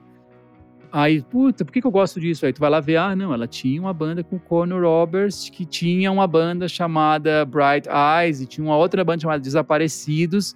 Aí, 0.98 1.22
puta, 1.22 1.66
por 1.66 1.74
que, 1.74 1.82
que 1.82 1.88
eu 1.88 1.92
gosto 1.92 2.22
disso? 2.22 2.46
Aí 2.46 2.54
tu 2.54 2.62
vai 2.62 2.70
lá 2.70 2.80
ver, 2.80 2.96
ah, 2.96 3.14
não, 3.14 3.34
ela 3.34 3.46
tinha 3.46 3.82
uma 3.82 3.92
banda 3.92 4.24
com 4.24 4.40
Conor 4.40 4.82
Roberts, 4.82 5.50
que 5.50 5.66
tinha 5.66 6.10
uma 6.10 6.26
banda 6.26 6.70
chamada 6.70 7.44
Bright 7.44 7.86
Eyes, 7.90 8.40
e 8.40 8.46
tinha 8.46 8.66
uma 8.66 8.78
outra 8.78 9.04
banda 9.04 9.20
chamada 9.20 9.42
Desaparecidos, 9.42 10.56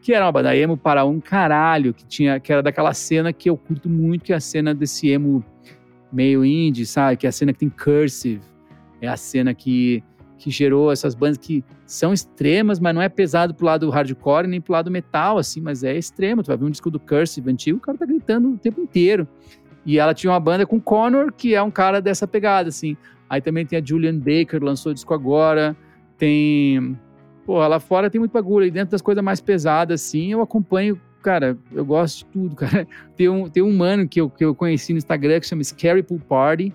que 0.00 0.14
era 0.14 0.24
uma 0.24 0.30
banda 0.30 0.56
emo 0.56 0.76
para 0.76 1.04
um 1.04 1.18
caralho, 1.18 1.92
que 1.92 2.06
tinha, 2.06 2.38
que 2.38 2.52
era 2.52 2.62
daquela 2.62 2.94
cena 2.94 3.32
que 3.32 3.50
eu 3.50 3.56
curto 3.56 3.90
muito, 3.90 4.26
que 4.26 4.32
é 4.32 4.36
a 4.36 4.40
cena 4.40 4.72
desse 4.72 5.08
emo 5.08 5.44
meio 6.12 6.44
indie, 6.44 6.86
sabe? 6.86 7.16
Que 7.16 7.26
é 7.26 7.30
a 7.30 7.32
cena 7.32 7.52
que 7.52 7.58
tem 7.58 7.68
Cursive, 7.68 8.40
é 9.00 9.08
a 9.08 9.16
cena 9.16 9.52
que, 9.52 10.00
que 10.38 10.48
gerou 10.48 10.92
essas 10.92 11.16
bandas 11.16 11.38
que 11.38 11.64
são 11.84 12.12
extremas, 12.12 12.78
mas 12.78 12.94
não 12.94 13.02
é 13.02 13.08
pesado 13.08 13.52
pro 13.52 13.66
lado 13.66 13.90
hardcore 13.90 14.46
nem 14.46 14.60
pro 14.60 14.74
lado 14.74 14.92
metal, 14.92 15.38
assim, 15.38 15.60
mas 15.60 15.82
é 15.82 15.98
extremo. 15.98 16.42
Tu 16.42 16.46
vai 16.46 16.56
ver 16.56 16.66
um 16.66 16.70
disco 16.70 16.88
do 16.88 17.00
Cursive 17.00 17.50
antigo, 17.50 17.78
o 17.78 17.80
cara 17.80 17.98
tá 17.98 18.06
gritando 18.06 18.48
o 18.48 18.56
tempo 18.56 18.80
inteiro. 18.80 19.26
E 19.84 19.98
ela 19.98 20.14
tinha 20.14 20.32
uma 20.32 20.40
banda 20.40 20.66
com 20.66 20.80
Connor, 20.80 21.32
que 21.32 21.54
é 21.54 21.62
um 21.62 21.70
cara 21.70 22.00
dessa 22.00 22.26
pegada, 22.26 22.68
assim. 22.68 22.96
Aí 23.28 23.40
também 23.40 23.66
tem 23.66 23.78
a 23.78 23.84
Julian 23.84 24.18
Baker, 24.18 24.62
lançou 24.62 24.92
disco 24.94 25.12
agora. 25.14 25.76
Tem. 26.16 26.98
Pô, 27.44 27.66
lá 27.66 27.80
fora 27.80 28.10
tem 28.10 28.18
muito 28.18 28.32
bagulho. 28.32 28.66
E 28.66 28.70
dentro 28.70 28.92
das 28.92 29.02
coisas 29.02 29.22
mais 29.24 29.40
pesadas, 29.40 30.02
assim, 30.02 30.32
eu 30.32 30.42
acompanho. 30.42 31.00
Cara, 31.22 31.56
eu 31.72 31.84
gosto 31.84 32.18
de 32.18 32.24
tudo, 32.26 32.54
cara. 32.56 32.86
Tem 33.16 33.28
um, 33.28 33.48
tem 33.48 33.62
um 33.62 33.76
mano 33.76 34.08
que 34.08 34.20
eu, 34.20 34.30
que 34.30 34.44
eu 34.44 34.54
conheci 34.54 34.92
no 34.92 34.98
Instagram 34.98 35.40
que 35.40 35.46
chama 35.46 35.64
Scary 35.64 36.02
Pool 36.02 36.20
Party. 36.20 36.72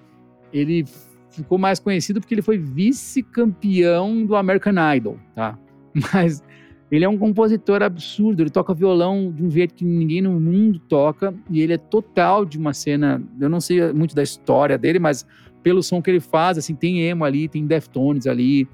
Ele 0.51 0.85
ficou 1.29 1.57
mais 1.57 1.79
conhecido 1.79 2.19
porque 2.19 2.33
ele 2.33 2.41
foi 2.41 2.57
vice-campeão 2.57 4.25
do 4.25 4.35
American 4.35 4.73
Idol, 4.95 5.19
tá? 5.35 5.57
Mas 6.13 6.43
ele 6.91 7.03
é 7.03 7.09
um 7.09 7.17
compositor 7.17 7.83
absurdo, 7.83 8.41
ele 8.41 8.49
toca 8.49 8.73
violão 8.73 9.31
de 9.31 9.43
um 9.43 9.49
jeito 9.49 9.73
que 9.73 9.83
ninguém 9.83 10.21
no 10.21 10.39
mundo 10.39 10.79
toca, 10.79 11.33
e 11.49 11.61
ele 11.61 11.73
é 11.73 11.77
total 11.77 12.45
de 12.45 12.57
uma 12.57 12.73
cena, 12.73 13.21
eu 13.39 13.49
não 13.49 13.59
sei 13.59 13.91
muito 13.91 14.15
da 14.15 14.23
história 14.23 14.77
dele, 14.77 14.97
mas 14.99 15.25
pelo 15.61 15.83
som 15.83 16.01
que 16.01 16.09
ele 16.09 16.21
faz, 16.21 16.57
assim, 16.57 16.73
tem 16.73 17.01
emo 17.01 17.25
ali, 17.25 17.49
tem 17.49 17.65
Deftones 17.65 18.25
ali, 18.25 18.67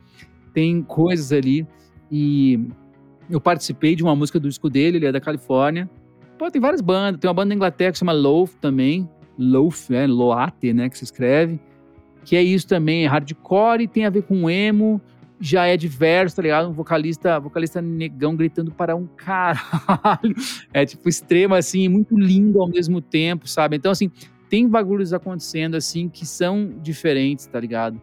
tem 0.53 0.83
coisas 0.83 1.31
ali, 1.31 1.65
e 2.11 2.59
eu 3.29 3.41
participei 3.41 3.95
de 3.95 4.03
uma 4.03 4.15
música 4.15 4.39
do 4.39 4.47
disco 4.47 4.69
dele, 4.69 4.97
ele 4.97 5.07
é 5.07 5.11
da 5.11 5.19
Califórnia. 5.19 5.89
Pô, 6.37 6.51
tem 6.51 6.61
várias 6.61 6.81
bandas, 6.81 7.19
tem 7.19 7.27
uma 7.27 7.33
banda 7.33 7.49
da 7.49 7.55
Inglaterra 7.55 7.91
que 7.91 7.97
se 7.97 7.99
chama 8.01 8.11
Loaf 8.11 8.53
também, 8.61 9.09
Loaf, 9.39 9.89
é, 9.91 10.05
Loate, 10.05 10.71
né, 10.71 10.87
que 10.87 10.97
se 10.97 11.03
escreve, 11.03 11.59
que 12.23 12.35
é 12.35 12.43
isso 12.43 12.67
também, 12.67 13.05
é 13.05 13.07
hardcore, 13.07 13.87
tem 13.87 14.05
a 14.05 14.09
ver 14.11 14.23
com 14.23 14.47
emo, 14.47 15.01
já 15.43 15.65
é 15.67 15.75
diverso, 15.75 16.37
tá 16.37 16.41
ligado? 16.41 16.69
Um 16.69 16.71
vocalista, 16.71 17.37
vocalista 17.37 17.81
negão 17.81 18.33
gritando 18.33 18.71
para 18.71 18.95
um 18.95 19.05
caralho. 19.05 20.33
É 20.73 20.85
tipo 20.85 21.09
extremo, 21.09 21.53
assim, 21.53 21.89
muito 21.89 22.17
lindo 22.17 22.61
ao 22.61 22.67
mesmo 22.69 23.01
tempo, 23.01 23.45
sabe? 23.45 23.75
Então, 23.75 23.91
assim, 23.91 24.09
tem 24.49 24.67
bagulhos 24.67 25.11
acontecendo, 25.11 25.75
assim, 25.75 26.07
que 26.07 26.25
são 26.25 26.73
diferentes, 26.81 27.45
tá 27.45 27.59
ligado? 27.59 28.01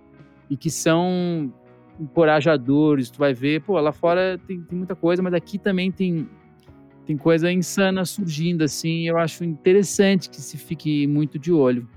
E 0.50 0.56
que 0.56 0.68
são 0.70 1.50
encorajadores. 1.98 3.10
Tu 3.10 3.18
vai 3.18 3.32
ver, 3.32 3.62
pô, 3.62 3.80
lá 3.80 3.90
fora 3.90 4.38
tem, 4.46 4.60
tem 4.60 4.76
muita 4.76 4.94
coisa, 4.94 5.22
mas 5.22 5.32
aqui 5.32 5.58
também 5.58 5.90
tem, 5.90 6.28
tem 7.06 7.16
coisa 7.16 7.50
insana 7.50 8.04
surgindo, 8.04 8.62
assim. 8.62 9.08
Eu 9.08 9.16
acho 9.16 9.44
interessante 9.44 10.28
que 10.28 10.42
se 10.42 10.58
fique 10.58 11.06
muito 11.06 11.38
de 11.38 11.50
olho. 11.50 11.88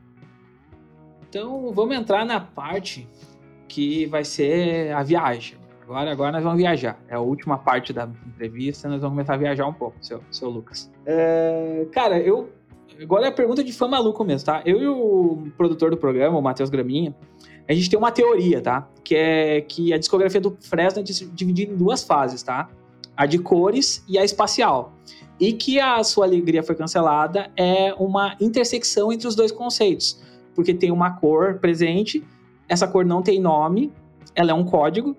Então, 1.27 1.73
vamos 1.73 1.95
entrar 1.97 2.25
na 2.25 2.39
parte 2.39 3.07
que 3.67 4.05
vai 4.07 4.23
ser 4.23 4.91
a 4.93 5.03
viagem. 5.03 5.57
Agora, 5.83 6.11
agora 6.11 6.31
nós 6.31 6.43
vamos 6.43 6.57
viajar. 6.57 6.97
É 7.07 7.15
a 7.15 7.19
última 7.19 7.57
parte 7.57 7.91
da 7.91 8.09
entrevista, 8.25 8.87
nós 8.87 9.01
vamos 9.01 9.15
começar 9.15 9.33
a 9.33 9.37
viajar 9.37 9.67
um 9.67 9.73
pouco, 9.73 9.97
seu, 10.01 10.21
seu 10.31 10.49
Lucas. 10.49 10.91
É, 11.05 11.85
cara, 11.91 12.19
eu. 12.19 12.49
Agora 13.01 13.25
é 13.25 13.29
a 13.29 13.31
pergunta 13.31 13.63
de 13.63 13.73
fã 13.73 13.87
maluco 13.87 14.23
mesmo, 14.23 14.45
tá? 14.45 14.61
Eu 14.65 14.81
e 14.81 14.87
o 14.87 15.51
produtor 15.57 15.89
do 15.89 15.97
programa, 15.97 16.37
o 16.37 16.41
Matheus 16.41 16.69
Graminha, 16.69 17.13
a 17.67 17.73
gente 17.73 17.89
tem 17.89 17.97
uma 17.97 18.11
teoria, 18.11 18.61
tá? 18.61 18.87
Que 19.03 19.15
é 19.15 19.61
que 19.61 19.91
a 19.93 19.97
discografia 19.97 20.39
do 20.39 20.55
Fresno 20.61 21.01
é 21.01 21.03
dividida 21.03 21.73
em 21.73 21.75
duas 21.75 22.03
fases, 22.03 22.43
tá? 22.43 22.69
A 23.17 23.25
de 23.25 23.39
cores 23.39 24.03
e 24.07 24.17
a 24.17 24.23
espacial. 24.23 24.93
E 25.39 25.53
que 25.53 25.79
a 25.79 26.03
sua 26.03 26.25
alegria 26.25 26.61
foi 26.61 26.75
cancelada 26.75 27.51
é 27.57 27.93
uma 27.95 28.37
intersecção 28.39 29.11
entre 29.11 29.27
os 29.27 29.35
dois 29.35 29.51
conceitos. 29.51 30.21
Porque 30.55 30.73
tem 30.73 30.91
uma 30.91 31.11
cor 31.11 31.59
presente 31.59 32.23
essa 32.67 32.87
cor 32.87 33.05
não 33.05 33.21
tem 33.21 33.39
nome, 33.39 33.91
ela 34.35 34.51
é 34.51 34.53
um 34.53 34.63
código, 34.63 35.15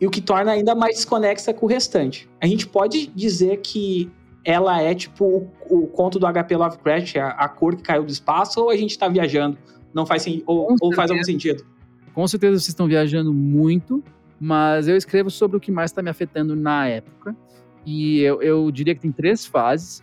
e 0.00 0.06
o 0.06 0.10
que 0.10 0.20
torna 0.20 0.52
ainda 0.52 0.74
mais 0.74 0.96
desconexa 0.96 1.52
com 1.52 1.66
o 1.66 1.68
restante. 1.68 2.28
A 2.40 2.46
gente 2.46 2.66
pode 2.66 3.08
dizer 3.08 3.58
que 3.58 4.10
ela 4.44 4.80
é 4.80 4.94
tipo 4.94 5.24
o, 5.68 5.82
o 5.82 5.86
conto 5.88 6.18
do 6.18 6.26
HP 6.26 6.56
Lovecraft, 6.56 7.16
a, 7.16 7.28
a, 7.30 7.48
cor 7.48 7.76
que 7.76 7.82
caiu 7.82 8.04
do 8.04 8.10
espaço, 8.10 8.60
ou 8.60 8.70
a 8.70 8.76
gente 8.76 8.90
está 8.90 9.08
viajando? 9.08 9.58
Não 9.92 10.06
faz 10.06 10.24
ou, 10.46 10.76
ou 10.80 10.94
faz 10.94 11.10
algum 11.10 11.24
sentido? 11.24 11.64
Com 12.14 12.26
certeza 12.26 12.52
vocês 12.52 12.68
estão 12.68 12.86
viajando 12.86 13.32
muito, 13.32 14.02
mas 14.40 14.88
eu 14.88 14.96
escrevo 14.96 15.30
sobre 15.30 15.56
o 15.56 15.60
que 15.60 15.70
mais 15.70 15.90
está 15.90 16.02
me 16.02 16.10
afetando 16.10 16.54
na 16.54 16.86
época. 16.86 17.36
E 17.84 18.20
eu, 18.20 18.40
eu 18.42 18.70
diria 18.70 18.94
que 18.94 19.00
tem 19.00 19.12
três 19.12 19.44
fases, 19.44 20.02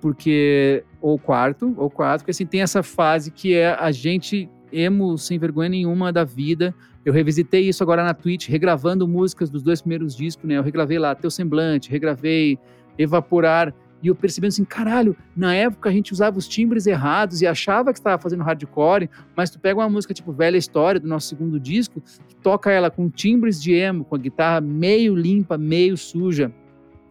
porque 0.00 0.84
ou 1.00 1.18
quarto, 1.18 1.74
ou 1.76 1.90
quatro, 1.90 2.20
porque 2.20 2.30
assim 2.30 2.46
tem 2.46 2.62
essa 2.62 2.82
fase 2.82 3.30
que 3.30 3.54
é 3.54 3.74
a 3.74 3.90
gente 3.90 4.48
emo 4.72 5.16
sem 5.18 5.38
vergonha 5.38 5.68
nenhuma 5.68 6.12
da 6.12 6.24
vida. 6.24 6.74
Eu 7.04 7.12
revisitei 7.12 7.68
isso 7.68 7.82
agora 7.82 8.04
na 8.04 8.14
Twitch, 8.14 8.48
regravando 8.48 9.08
músicas 9.08 9.50
dos 9.50 9.62
dois 9.62 9.80
primeiros 9.80 10.14
discos, 10.14 10.48
né? 10.48 10.56
Eu 10.56 10.62
regravei 10.62 10.98
lá 10.98 11.14
Teu 11.14 11.30
Semblante, 11.30 11.90
regravei 11.90 12.58
Evaporar. 12.98 13.74
E 14.02 14.08
eu 14.08 14.14
percebendo 14.14 14.50
assim, 14.50 14.64
caralho, 14.64 15.14
na 15.36 15.54
época 15.54 15.90
a 15.90 15.92
gente 15.92 16.12
usava 16.12 16.38
os 16.38 16.48
timbres 16.48 16.86
errados 16.86 17.42
e 17.42 17.46
achava 17.46 17.92
que 17.92 17.98
estava 17.98 18.20
fazendo 18.20 18.42
hardcore, 18.42 19.10
mas 19.36 19.50
tu 19.50 19.58
pega 19.58 19.78
uma 19.78 19.88
música 19.90 20.14
tipo 20.14 20.32
Velha 20.32 20.56
História, 20.56 20.98
do 20.98 21.06
nosso 21.06 21.28
segundo 21.28 21.60
disco, 21.60 22.02
toca 22.42 22.70
ela 22.70 22.90
com 22.90 23.10
timbres 23.10 23.62
de 23.62 23.74
emo, 23.74 24.04
com 24.04 24.14
a 24.14 24.18
guitarra 24.18 24.60
meio 24.60 25.14
limpa, 25.14 25.58
meio 25.58 25.98
suja, 25.98 26.50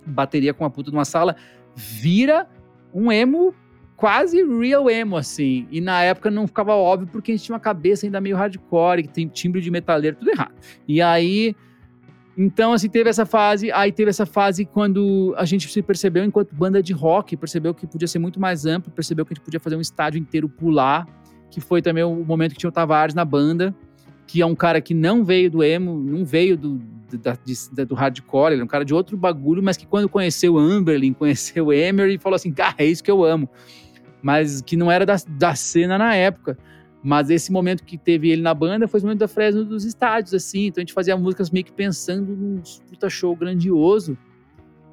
bateria 0.04 0.52
com 0.52 0.66
a 0.66 0.70
puta 0.70 0.90
de 0.90 0.98
uma 0.98 1.06
sala, 1.06 1.36
vira 1.76 2.48
um 2.92 3.12
emo 3.12 3.54
quase 4.00 4.42
real 4.44 4.90
emo, 4.90 5.18
assim. 5.18 5.68
E 5.70 5.82
na 5.82 6.02
época 6.02 6.32
não 6.32 6.48
ficava 6.48 6.74
óbvio 6.74 7.10
porque 7.12 7.34
a 7.34 7.36
gente 7.36 7.44
tinha 7.44 7.54
uma 7.54 7.60
cabeça 7.60 8.06
ainda 8.06 8.22
meio 8.22 8.38
hardcore, 8.38 9.04
que 9.04 9.10
tem 9.10 9.28
timbre 9.28 9.60
de 9.60 9.70
metaleiro, 9.70 10.16
tudo 10.16 10.32
errado. 10.32 10.56
E 10.88 11.02
aí 11.02 11.54
então, 12.38 12.72
assim, 12.72 12.88
teve 12.88 13.10
essa 13.10 13.26
fase, 13.26 13.70
aí 13.74 13.92
teve 13.92 14.10
essa 14.10 14.26
fase 14.26 14.64
quando 14.64 15.36
a 15.38 15.44
gente 15.44 15.68
se 15.68 15.82
percebeu, 15.82 16.24
enquanto 16.24 16.56
banda 16.56 16.82
de 16.82 16.94
rock, 16.94 17.36
percebeu 17.36 17.74
que 17.74 17.86
podia 17.86 18.08
ser 18.08 18.20
muito 18.20 18.40
mais 18.40 18.66
amplo, 18.66 18.90
percebeu 18.90 19.26
que 19.26 19.34
a 19.34 19.36
gente 19.36 19.44
podia 19.44 19.60
fazer 19.60 19.76
um 19.76 19.82
estádio 19.82 20.18
inteiro 20.18 20.48
pular, 20.48 21.06
que 21.52 21.60
foi 21.60 21.82
também 21.82 22.02
o 22.02 22.16
momento 22.24 22.54
que 22.54 22.60
tinha 22.60 22.70
o 22.70 22.72
Tavares 22.72 23.14
na 23.14 23.26
banda, 23.26 23.76
que 24.26 24.42
é 24.42 24.46
um 24.46 24.56
cara 24.56 24.80
que 24.80 24.94
não 24.94 25.26
veio 25.26 25.52
do 25.52 25.62
emo, 25.62 26.00
não 26.00 26.24
veio 26.24 26.56
do, 26.56 26.80
da, 27.22 27.38
de, 27.44 27.86
do 27.86 27.94
hardcore, 27.94 28.54
ele 28.54 28.62
é 28.62 28.64
um 28.64 28.68
cara 28.68 28.86
de 28.86 28.94
outro 28.94 29.18
bagulho, 29.18 29.62
mas 29.62 29.76
que 29.76 29.86
quando 29.86 30.08
conheceu 30.08 30.58
Amberlin, 30.58 31.12
conheceu 31.12 31.74
Emery, 31.74 32.18
falou 32.18 32.38
assim, 32.38 32.54
cara, 32.54 32.76
é 32.78 32.86
isso 32.86 33.04
que 33.04 33.12
eu 33.12 33.22
amo. 33.22 33.50
Mas 34.22 34.62
que 34.62 34.76
não 34.76 34.92
era 34.92 35.06
da, 35.06 35.16
da 35.28 35.56
cena 35.56 35.98
na 35.98 36.16
época. 36.16 36.58
Mas 37.02 37.30
esse 37.30 37.52
momento 37.52 37.84
que 37.84 37.98
teve 37.98 38.30
ele 38.30 38.42
na 38.42 38.54
banda 38.54 38.88
foi 38.88 39.00
o 39.00 39.04
momento 39.04 39.20
da 39.20 39.28
Fresno 39.28 39.64
dos 39.64 39.86
estádios, 39.86 40.34
assim. 40.34 40.68
Então 40.68 40.82
a 40.82 40.84
gente 40.84 40.94
fazia 40.94 41.16
músicas 41.16 41.50
meio 41.50 41.66
que 41.66 41.72
pensando 41.72 42.36
num 42.36 42.62
puta 42.90 43.10
show 43.10 43.36
grandioso, 43.36 44.18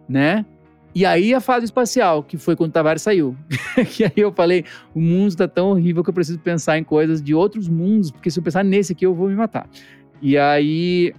né? 0.08 0.46
E 0.94 1.04
aí 1.04 1.34
a 1.34 1.40
fase 1.40 1.66
espacial, 1.66 2.22
que 2.22 2.38
foi 2.38 2.56
quando 2.56 2.70
o 2.70 2.72
Tavares 2.72 3.02
saiu. 3.02 3.36
que 3.92 4.04
aí 4.04 4.12
eu 4.16 4.32
falei, 4.32 4.64
o 4.94 5.00
mundo 5.00 5.28
está 5.28 5.48
tão 5.48 5.70
horrível 5.70 6.02
que 6.02 6.08
eu 6.08 6.14
preciso 6.14 6.38
pensar 6.38 6.78
em 6.78 6.84
coisas 6.84 7.20
de 7.20 7.34
outros 7.34 7.68
mundos, 7.68 8.10
porque 8.10 8.30
se 8.30 8.38
eu 8.38 8.42
pensar 8.42 8.64
nesse 8.64 8.92
aqui 8.92 9.04
eu 9.04 9.14
vou 9.14 9.28
me 9.28 9.34
matar. 9.34 9.68
E 10.22 10.38
aí 10.38 11.12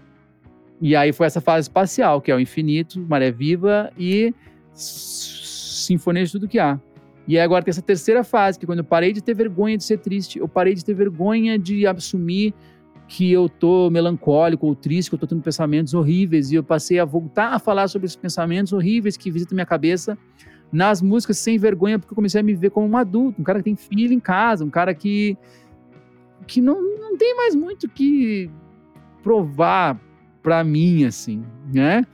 e 0.79 0.95
aí 0.95 1.11
foi 1.11 1.27
essa 1.27 1.41
fase 1.41 1.65
espacial, 1.65 2.21
que 2.21 2.31
é 2.31 2.35
o 2.35 2.39
infinito, 2.39 2.99
maré 3.07 3.31
viva 3.31 3.91
e 3.97 4.33
sinfonia 4.73 6.23
de 6.23 6.31
tudo 6.31 6.47
que 6.47 6.59
há. 6.59 6.79
E 7.27 7.37
agora 7.37 7.63
tem 7.63 7.71
essa 7.71 7.81
terceira 7.81 8.23
fase, 8.23 8.57
que 8.57 8.65
quando 8.65 8.79
eu 8.79 8.85
parei 8.85 9.11
de 9.11 9.21
ter 9.21 9.33
vergonha 9.33 9.77
de 9.77 9.83
ser 9.83 9.97
triste, 9.97 10.39
eu 10.39 10.47
parei 10.47 10.73
de 10.73 10.83
ter 10.83 10.93
vergonha 10.93 11.59
de 11.59 11.85
assumir 11.85 12.53
que 13.07 13.31
eu 13.31 13.47
tô 13.47 13.89
melancólico 13.89 14.65
ou 14.65 14.75
triste, 14.75 15.09
que 15.09 15.15
eu 15.15 15.19
tô 15.19 15.27
tendo 15.27 15.41
pensamentos 15.41 15.93
horríveis, 15.93 16.51
e 16.51 16.55
eu 16.55 16.63
passei 16.63 16.99
a 16.99 17.05
voltar 17.05 17.53
a 17.53 17.59
falar 17.59 17.87
sobre 17.87 18.05
esses 18.05 18.15
pensamentos 18.15 18.73
horríveis 18.73 19.17
que 19.17 19.31
visitam 19.31 19.55
minha 19.55 19.65
cabeça 19.65 20.17
nas 20.71 21.01
músicas 21.01 21.37
sem 21.37 21.57
vergonha, 21.57 21.97
porque 21.97 22.11
eu 22.11 22.15
comecei 22.15 22.41
a 22.41 22.43
me 22.43 22.53
ver 22.53 22.69
como 22.69 22.87
um 22.87 22.97
adulto, 22.97 23.41
um 23.41 23.43
cara 23.43 23.59
que 23.59 23.65
tem 23.65 23.75
filho 23.75 24.13
em 24.13 24.19
casa, 24.19 24.63
um 24.63 24.69
cara 24.69 24.93
que 24.93 25.37
que 26.45 26.61
não, 26.61 26.81
não 26.97 27.17
tem 27.17 27.35
mais 27.35 27.55
muito 27.55 27.89
que 27.89 28.49
provar 29.21 29.99
para 30.41 30.63
mim, 30.63 31.03
assim, 31.03 31.43
né? 31.73 32.05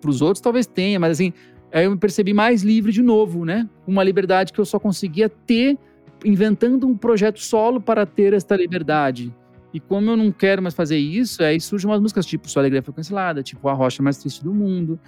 Para 0.00 0.10
os 0.10 0.22
outros 0.22 0.40
talvez 0.40 0.64
tenha, 0.64 1.00
mas 1.00 1.12
assim, 1.12 1.32
Aí 1.72 1.84
eu 1.84 1.90
me 1.90 1.98
percebi 1.98 2.32
mais 2.32 2.62
livre 2.62 2.92
de 2.92 3.02
novo, 3.02 3.44
né? 3.44 3.68
Uma 3.86 4.02
liberdade 4.02 4.52
que 4.52 4.58
eu 4.58 4.64
só 4.64 4.78
conseguia 4.78 5.28
ter 5.28 5.78
inventando 6.24 6.86
um 6.86 6.96
projeto 6.96 7.40
solo 7.40 7.80
para 7.80 8.06
ter 8.06 8.32
esta 8.32 8.56
liberdade. 8.56 9.32
E 9.72 9.78
como 9.78 10.10
eu 10.10 10.16
não 10.16 10.32
quero 10.32 10.62
mais 10.62 10.74
fazer 10.74 10.96
isso, 10.96 11.42
aí 11.42 11.60
surgem 11.60 11.90
umas 11.90 12.00
músicas 12.00 12.24
tipo 12.24 12.48
Sua 12.48 12.62
Alegria 12.62 12.82
Foi 12.82 12.94
Cancelada, 12.94 13.42
tipo 13.42 13.68
A 13.68 13.72
Rocha 13.74 14.02
Mais 14.02 14.16
Triste 14.16 14.42
do 14.42 14.52
Mundo, 14.52 14.98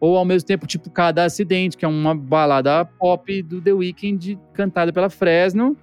ou 0.00 0.16
ao 0.16 0.24
mesmo 0.24 0.46
tempo 0.46 0.66
tipo 0.66 0.90
Cada 0.90 1.24
Acidente, 1.24 1.76
que 1.76 1.84
é 1.84 1.88
uma 1.88 2.14
balada 2.14 2.84
pop 2.84 3.42
do 3.42 3.60
The 3.60 3.72
Weeknd 3.72 4.38
cantada 4.54 4.92
pela 4.92 5.10
Fresno. 5.10 5.76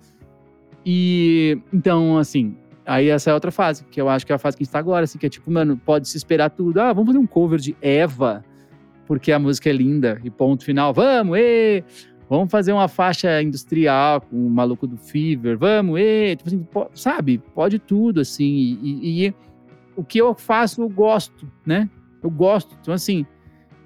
E 0.83 1.59
então, 1.71 2.17
assim, 2.17 2.57
aí 2.85 3.07
essa 3.07 3.29
é 3.29 3.33
outra 3.33 3.51
fase, 3.51 3.85
que 3.85 4.01
eu 4.01 4.09
acho 4.09 4.25
que 4.25 4.31
é 4.31 4.35
a 4.35 4.39
fase 4.39 4.57
que 4.57 4.63
a 4.63 4.65
gente 4.65 4.69
está 4.69 4.79
agora, 4.79 5.03
assim, 5.03 5.19
que 5.19 5.27
é 5.27 5.29
tipo, 5.29 5.49
mano, 5.51 5.77
pode 5.77 6.09
se 6.09 6.17
esperar 6.17 6.49
tudo. 6.49 6.81
Ah, 6.81 6.91
vamos 6.91 7.09
fazer 7.09 7.19
um 7.19 7.27
cover 7.27 7.59
de 7.59 7.77
Eva 7.81 8.43
porque 9.13 9.31
a 9.31 9.37
música 9.37 9.69
é 9.69 9.73
linda 9.73 10.19
e 10.23 10.29
ponto 10.31 10.65
final. 10.65 10.91
Vamos, 10.91 11.37
e 11.37 11.83
Vamos 12.27 12.49
fazer 12.49 12.73
uma 12.73 12.87
faixa 12.87 13.43
industrial 13.43 14.21
com 14.21 14.47
o 14.47 14.49
maluco 14.49 14.87
do 14.87 14.97
Fever, 14.97 15.55
vamos, 15.55 15.99
e 15.99 16.35
tipo 16.35 16.49
assim, 16.49 16.67
sabe? 16.95 17.37
Pode 17.53 17.77
tudo, 17.77 18.21
assim. 18.21 18.43
E, 18.43 18.79
e, 18.81 19.27
e, 19.27 19.33
o 19.95 20.03
que 20.03 20.17
eu 20.17 20.33
faço, 20.33 20.81
eu 20.81 20.89
gosto, 20.89 21.47
né? 21.63 21.87
Eu 22.23 22.31
gosto. 22.31 22.75
Então, 22.81 22.91
assim, 22.91 23.23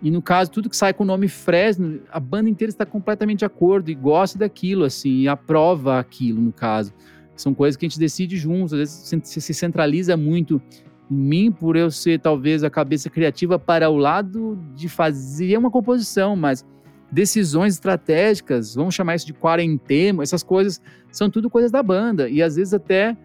e 0.01 0.09
no 0.09 0.21
caso, 0.21 0.49
tudo 0.49 0.69
que 0.69 0.77
sai 0.77 0.93
com 0.93 1.03
o 1.03 1.05
nome 1.05 1.27
Fresno, 1.27 1.99
a 2.09 2.21
banda 2.21 2.49
inteira 2.49 2.69
está 2.69 2.85
completamente 2.85 3.39
de 3.39 3.45
acordo 3.45 3.91
e 3.91 3.95
gosta 3.95 4.39
daquilo, 4.39 4.85
assim, 4.85 5.23
e 5.23 5.27
aprova 5.27 5.99
aquilo, 5.99 6.39
no 6.39 6.53
caso. 6.53 6.93
São 7.35 7.53
coisas 7.53 7.75
que 7.75 7.85
a 7.85 7.89
gente 7.89 7.99
decide 7.99 8.37
juntos, 8.37 8.71
às 8.71 8.79
vezes 8.79 9.21
se 9.25 9.53
centraliza 9.53 10.15
muito 10.15 10.61
em 11.09 11.15
mim 11.15 11.51
por 11.51 11.75
eu 11.75 11.89
ser 11.89 12.19
talvez 12.19 12.63
a 12.63 12.69
cabeça 12.69 13.09
criativa 13.09 13.57
para 13.57 13.89
o 13.89 13.97
lado 13.97 14.57
de 14.75 14.89
fazer 14.89 15.57
uma 15.57 15.71
composição, 15.71 16.35
mas 16.35 16.65
decisões 17.11 17.75
estratégicas, 17.75 18.75
vamos 18.75 18.93
chamar 18.93 19.15
isso 19.15 19.25
de 19.25 19.33
quarentena, 19.33 20.21
essas 20.21 20.43
coisas 20.43 20.81
são 21.11 21.29
tudo 21.29 21.49
coisas 21.49 21.71
da 21.71 21.81
banda 21.81 22.29
e 22.29 22.41
às 22.41 22.55
vezes 22.55 22.73
até 22.73 23.15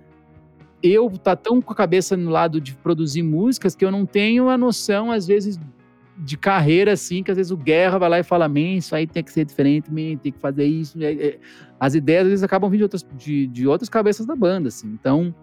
eu 0.82 1.10
tá 1.10 1.36
tão 1.36 1.60
com 1.60 1.72
a 1.72 1.76
cabeça 1.76 2.16
no 2.16 2.30
lado 2.30 2.60
de 2.60 2.74
produzir 2.74 3.22
músicas 3.22 3.74
que 3.74 3.84
eu 3.84 3.90
não 3.90 4.06
tenho 4.06 4.48
a 4.48 4.56
noção 4.56 5.10
às 5.10 5.26
vezes 5.26 5.58
de 6.18 6.36
carreira 6.36 6.92
assim, 6.92 7.22
que 7.22 7.30
às 7.30 7.36
vezes 7.36 7.50
o 7.50 7.56
Guerra 7.56 7.98
vai 7.98 8.08
lá 8.08 8.18
e 8.18 8.22
fala, 8.22 8.48
man, 8.48 8.76
isso 8.76 8.94
aí 8.94 9.06
tem 9.06 9.22
que 9.22 9.32
ser 9.32 9.44
diferente, 9.44 9.90
man, 9.90 10.16
tem 10.16 10.32
que 10.32 10.38
fazer 10.38 10.64
isso. 10.64 10.98
As 11.80 11.94
ideias 11.94 12.24
às 12.24 12.28
vezes 12.28 12.42
acabam 12.42 12.70
vindo 12.70 12.80
de 12.80 12.84
outras, 12.84 13.06
de, 13.16 13.46
de 13.46 13.66
outras 13.66 13.88
cabeças 13.88 14.26
da 14.26 14.36
banda, 14.36 14.68
assim. 14.68 14.88
Então, 14.88 15.34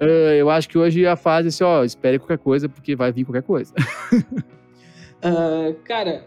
Uh, 0.00 0.34
eu 0.36 0.50
acho 0.50 0.68
que 0.68 0.76
hoje 0.76 1.06
a 1.06 1.16
fase 1.16 1.46
é 1.46 1.50
assim, 1.50 1.64
ó, 1.64 1.84
espere 1.84 2.18
qualquer 2.18 2.38
coisa, 2.38 2.68
porque 2.68 2.96
vai 2.96 3.12
vir 3.12 3.24
qualquer 3.24 3.42
coisa. 3.42 3.72
uh, 4.12 5.74
cara, 5.84 6.26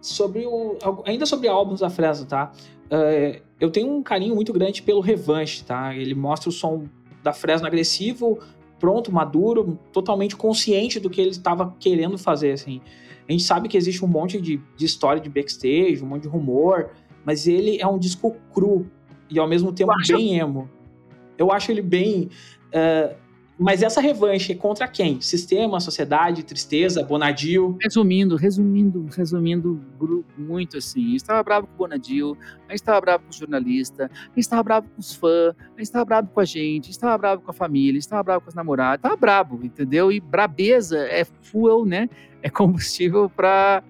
sobre 0.00 0.46
o. 0.46 0.76
Ainda 1.06 1.24
sobre 1.26 1.48
álbuns 1.48 1.80
da 1.80 1.88
Fresno, 1.88 2.26
tá? 2.26 2.52
Uh, 2.86 3.40
eu 3.58 3.70
tenho 3.70 3.90
um 3.90 4.02
carinho 4.02 4.34
muito 4.34 4.52
grande 4.52 4.82
pelo 4.82 5.00
Revanche, 5.00 5.64
tá? 5.64 5.94
Ele 5.94 6.14
mostra 6.14 6.48
o 6.50 6.52
som 6.52 6.84
da 7.22 7.32
Fresno 7.32 7.66
agressivo, 7.66 8.38
pronto, 8.78 9.12
maduro, 9.12 9.78
totalmente 9.92 10.36
consciente 10.36 10.98
do 10.98 11.08
que 11.08 11.20
ele 11.20 11.30
estava 11.30 11.74
querendo 11.78 12.18
fazer, 12.18 12.52
assim. 12.52 12.80
A 13.28 13.32
gente 13.32 13.44
sabe 13.44 13.68
que 13.68 13.76
existe 13.76 14.04
um 14.04 14.08
monte 14.08 14.40
de, 14.40 14.60
de 14.76 14.84
história 14.84 15.22
de 15.22 15.28
backstage, 15.28 16.02
um 16.02 16.06
monte 16.06 16.22
de 16.22 16.28
rumor, 16.28 16.90
mas 17.24 17.46
ele 17.46 17.80
é 17.80 17.86
um 17.86 17.98
disco 17.98 18.36
cru 18.52 18.86
e 19.30 19.38
ao 19.38 19.48
mesmo 19.48 19.72
tempo 19.72 19.92
bem 20.08 20.36
emo. 20.38 20.68
Eu 21.42 21.52
acho 21.52 21.70
ele 21.70 21.82
bem. 21.82 22.30
Uh, 22.68 23.22
mas 23.58 23.82
essa 23.82 24.00
revanche 24.00 24.52
é 24.52 24.54
contra 24.56 24.88
quem? 24.88 25.20
Sistema, 25.20 25.78
sociedade, 25.78 26.42
tristeza, 26.42 27.02
Bonadio? 27.04 27.76
Resumindo, 27.80 28.34
resumindo, 28.34 29.06
resumindo 29.16 29.80
muito 30.36 30.78
assim. 30.78 31.02
Gente 31.10 31.16
estava 31.16 31.42
bravo 31.42 31.66
com 31.66 31.74
o 31.74 31.76
Bonadio, 31.76 32.36
a 32.68 32.74
estava 32.74 33.00
bravo 33.00 33.24
com 33.24 33.30
o 33.30 33.32
jornalista, 33.32 34.10
a 34.34 34.40
estava 34.40 34.62
bravo 34.62 34.88
com 34.88 35.00
os 35.00 35.14
fãs, 35.14 35.54
a 35.78 35.82
estava 35.82 36.04
bravo 36.04 36.28
com 36.28 36.40
a 36.40 36.44
gente, 36.44 36.90
estava 36.90 37.16
bravo 37.18 37.42
com 37.42 37.50
a 37.50 37.54
família, 37.54 37.98
estava 37.98 38.22
bravo 38.22 38.40
com 38.40 38.48
as 38.48 38.54
namoradas, 38.54 38.98
estava 38.98 39.16
bravo, 39.16 39.60
entendeu? 39.62 40.10
E 40.10 40.18
brabeza 40.18 40.98
é 40.98 41.24
fuel, 41.24 41.84
né? 41.84 42.08
É 42.42 42.50
combustível 42.50 43.30
para 43.30 43.82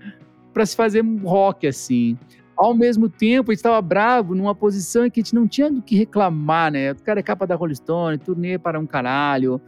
se 0.66 0.76
fazer 0.76 1.02
rock 1.24 1.66
assim. 1.66 2.18
Ao 2.62 2.72
mesmo 2.72 3.08
tempo, 3.08 3.50
a 3.50 3.54
gente 3.54 3.58
estava 3.58 3.82
bravo 3.82 4.36
numa 4.36 4.54
posição 4.54 5.04
em 5.04 5.10
que 5.10 5.18
a 5.18 5.22
gente 5.24 5.34
não 5.34 5.48
tinha 5.48 5.68
do 5.68 5.82
que 5.82 5.96
reclamar, 5.96 6.70
né? 6.70 6.92
O 6.92 7.02
cara 7.02 7.18
é 7.18 7.22
capa 7.22 7.44
da 7.44 7.56
Rolling 7.56 7.74
Stone, 7.74 8.18
turnê 8.18 8.56
para 8.56 8.78
um 8.78 8.86
caralho. 8.86 9.60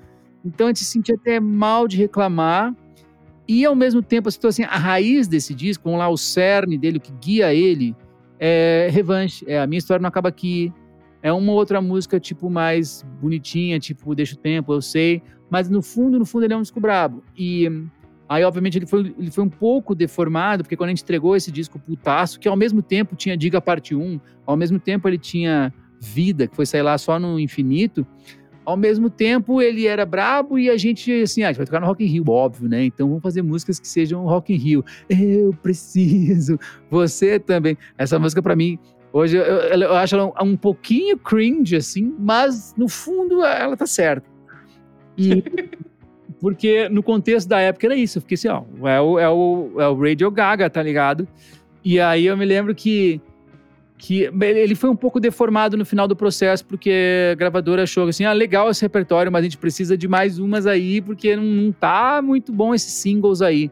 Então 0.45 0.69
a 0.69 0.71
gente 0.71 0.79
se 0.79 0.85
sentia 0.85 1.17
até 1.17 1.41
mal 1.41 1.89
de 1.89 1.97
reclamar. 1.97 2.73
E 3.49 3.65
ao 3.65 3.75
mesmo 3.75 4.01
tempo, 4.01 4.29
a 4.29 4.31
situação 4.31 4.65
assim, 4.65 4.73
a 4.73 4.79
raiz 4.79 5.27
desse 5.27 5.53
disco, 5.53 5.91
lá, 5.91 6.09
o 6.09 6.17
cerne 6.17 6.79
dele, 6.79 6.99
o 6.99 7.01
que 7.01 7.11
guia 7.21 7.53
ele, 7.53 7.97
é 8.39 8.89
revanche. 8.93 9.45
É 9.49 9.59
a 9.59 9.67
minha 9.67 9.79
história 9.79 10.01
não 10.01 10.09
acaba 10.09 10.29
aqui. 10.29 10.73
É 11.21 11.33
uma 11.33 11.51
outra 11.51 11.83
música, 11.83 12.21
tipo, 12.21 12.49
mais 12.49 13.05
bonitinha, 13.21 13.81
tipo, 13.81 14.15
deixa 14.15 14.37
o 14.37 14.39
tempo, 14.39 14.73
eu 14.73 14.81
sei. 14.81 15.21
Mas 15.51 15.69
no 15.69 15.83
fundo, 15.83 16.17
no 16.17 16.25
fundo, 16.25 16.45
ele 16.45 16.55
é 16.55 16.57
um 16.57 16.63
disco 16.63 16.79
brabo. 16.79 17.25
E 17.37 17.69
Aí, 18.29 18.43
obviamente, 18.45 18.79
ele 18.79 18.87
foi, 18.87 19.15
ele 19.19 19.31
foi 19.31 19.45
um 19.45 19.49
pouco 19.49 19.95
deformado, 19.95 20.63
porque 20.63 20.77
quando 20.77 20.89
a 20.89 20.93
gente 20.93 21.03
entregou 21.03 21.37
esse 21.37 21.53
disco 21.53 21.79
putaço, 21.79 22.41
que 22.41 22.49
ao 22.49 22.57
mesmo 22.57 22.83
tempo 22.83 23.15
tinha 23.15 23.37
Diga 23.37 23.61
Parte 23.61 23.95
1, 23.95 24.21
ao 24.47 24.57
mesmo 24.57 24.79
tempo 24.79 25.09
ele 25.09 25.19
tinha 25.19 25.73
Vida, 26.01 26.47
que 26.47 26.57
foi 26.57 26.67
sair 26.67 26.83
lá 26.83 26.97
só 26.99 27.19
no 27.19 27.39
infinito, 27.39 28.07
ao 28.65 28.77
mesmo 28.77 29.09
tempo 29.11 29.61
ele 29.61 29.87
era 29.87 30.05
brabo 30.07 30.59
e 30.59 30.71
a 30.71 30.77
gente, 30.77 31.13
assim, 31.23 31.43
ah, 31.43 31.49
a 31.49 31.53
gente 31.53 31.59
vai 31.59 31.67
tocar 31.67 31.81
no 31.81 31.87
Rock 31.87 32.05
in 32.05 32.09
Rio, 32.09 32.25
óbvio, 32.29 32.69
né? 32.69 32.85
Então 32.85 33.09
vamos 33.09 33.23
fazer 33.23 33.43
músicas 33.43 33.79
que 33.79 33.87
sejam 33.87 34.25
Rock 34.25 34.53
in 34.53 34.57
Rio. 34.57 34.85
Eu 35.09 35.55
preciso, 35.63 36.59
você 36.91 37.39
também. 37.39 37.77
Essa 37.97 38.19
música 38.19 38.43
para 38.43 38.57
mim 38.57 38.79
Hoje 39.15 39.37
eu, 39.37 39.45
eu, 39.45 39.81
eu 39.81 39.95
acho 39.95 40.17
ela 40.17 40.33
um 40.43 40.57
pouquinho 40.57 41.17
cringe, 41.17 41.77
assim, 41.77 42.13
mas 42.19 42.75
no 42.77 42.89
fundo 42.89 43.45
ela 43.45 43.77
tá 43.77 43.87
certa. 43.87 44.29
E 45.17 45.45
porque 46.45 46.91
no 46.91 47.03
contexto 47.03 47.49
da 47.49 47.59
época 47.59 47.87
era 47.87 47.97
isso. 47.97 48.19
Eu 48.19 48.21
fiquei 48.21 48.35
assim, 48.35 48.49
ó, 48.49 48.65
é 48.87 49.01
o, 49.01 49.19
é 49.19 49.31
o, 49.31 49.71
é 49.79 49.89
o 49.89 49.99
Radio 49.99 50.31
Gaga, 50.31 50.69
tá 50.69 50.83
ligado? 50.83 51.27
E 51.83 51.99
aí 51.99 52.27
eu 52.27 52.37
me 52.37 52.45
lembro 52.45 52.75
que 52.75 53.19
que 53.97 54.31
ele 54.43 54.75
foi 54.75 54.91
um 54.91 54.97
pouco 54.97 55.19
deformado 55.19 55.75
no 55.75 55.87
final 55.87 56.07
do 56.07 56.15
processo, 56.15 56.63
porque 56.67 57.31
a 57.33 57.35
gravadora 57.35 57.85
achou 57.85 58.07
assim, 58.07 58.27
ah, 58.27 58.35
legal 58.35 58.69
esse 58.69 58.83
repertório, 58.83 59.33
mas 59.33 59.41
a 59.41 59.45
gente 59.45 59.57
precisa 59.57 59.97
de 59.97 60.07
mais 60.07 60.39
umas 60.39 60.67
aí, 60.67 61.01
porque 61.01 61.35
não, 61.35 61.45
não 61.45 61.73
tá 61.73 62.21
muito 62.21 62.53
bom 62.53 62.75
esses 62.75 62.93
singles 62.93 63.41
aí. 63.41 63.71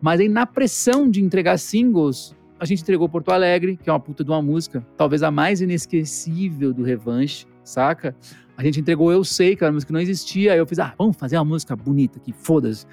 Mas 0.00 0.20
aí 0.20 0.28
na 0.28 0.46
pressão 0.46 1.10
de 1.10 1.20
entregar 1.24 1.58
singles, 1.58 2.36
a 2.60 2.64
gente 2.64 2.82
entregou 2.82 3.08
Porto 3.08 3.32
Alegre, 3.32 3.76
que 3.76 3.90
é 3.90 3.92
uma 3.92 3.98
puta 3.98 4.22
de 4.22 4.30
uma 4.30 4.40
música, 4.40 4.86
talvez 4.96 5.24
a 5.24 5.30
mais 5.32 5.60
inesquecível 5.60 6.72
do 6.72 6.84
Revanche, 6.84 7.48
saca? 7.64 8.14
A 8.62 8.64
gente 8.64 8.80
entregou 8.80 9.12
Eu 9.12 9.24
Sei, 9.24 9.56
que 9.56 9.64
era 9.64 9.70
uma 9.70 9.74
música 9.74 9.88
que 9.88 9.92
não 9.92 10.00
existia, 10.00 10.52
aí 10.52 10.58
eu 10.58 10.66
fiz, 10.66 10.78
ah, 10.78 10.94
vamos 10.96 11.16
fazer 11.16 11.36
uma 11.36 11.44
música 11.44 11.74
bonita 11.74 12.18
aqui, 12.18 12.32
foda-se. 12.32 12.86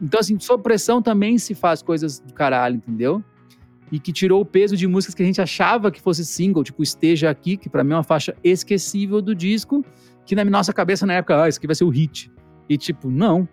Então, 0.00 0.20
assim, 0.20 0.38
sob 0.38 0.62
pressão 0.62 1.02
também 1.02 1.38
se 1.38 1.54
faz 1.56 1.82
coisas 1.82 2.20
do 2.20 2.32
caralho, 2.32 2.76
entendeu? 2.76 3.22
e 3.90 3.98
que 3.98 4.12
tirou 4.12 4.40
o 4.40 4.44
peso 4.44 4.76
de 4.76 4.86
músicas 4.86 5.14
que 5.14 5.22
a 5.22 5.26
gente 5.26 5.40
achava 5.40 5.90
que 5.90 6.00
fosse 6.00 6.24
single, 6.24 6.62
tipo 6.62 6.82
Esteja 6.82 7.30
Aqui, 7.30 7.56
que 7.56 7.68
para 7.68 7.82
mim 7.82 7.92
é 7.92 7.96
uma 7.96 8.02
faixa 8.02 8.34
esquecível 8.44 9.22
do 9.22 9.34
disco, 9.34 9.84
que 10.26 10.34
na 10.34 10.44
nossa 10.44 10.72
cabeça 10.72 11.06
na 11.06 11.14
época, 11.14 11.42
ah, 11.42 11.48
isso 11.48 11.58
aqui 11.58 11.66
vai 11.66 11.74
ser 11.74 11.84
o 11.84 11.88
hit. 11.88 12.30
E 12.68 12.76
tipo, 12.76 13.10
não. 13.10 13.48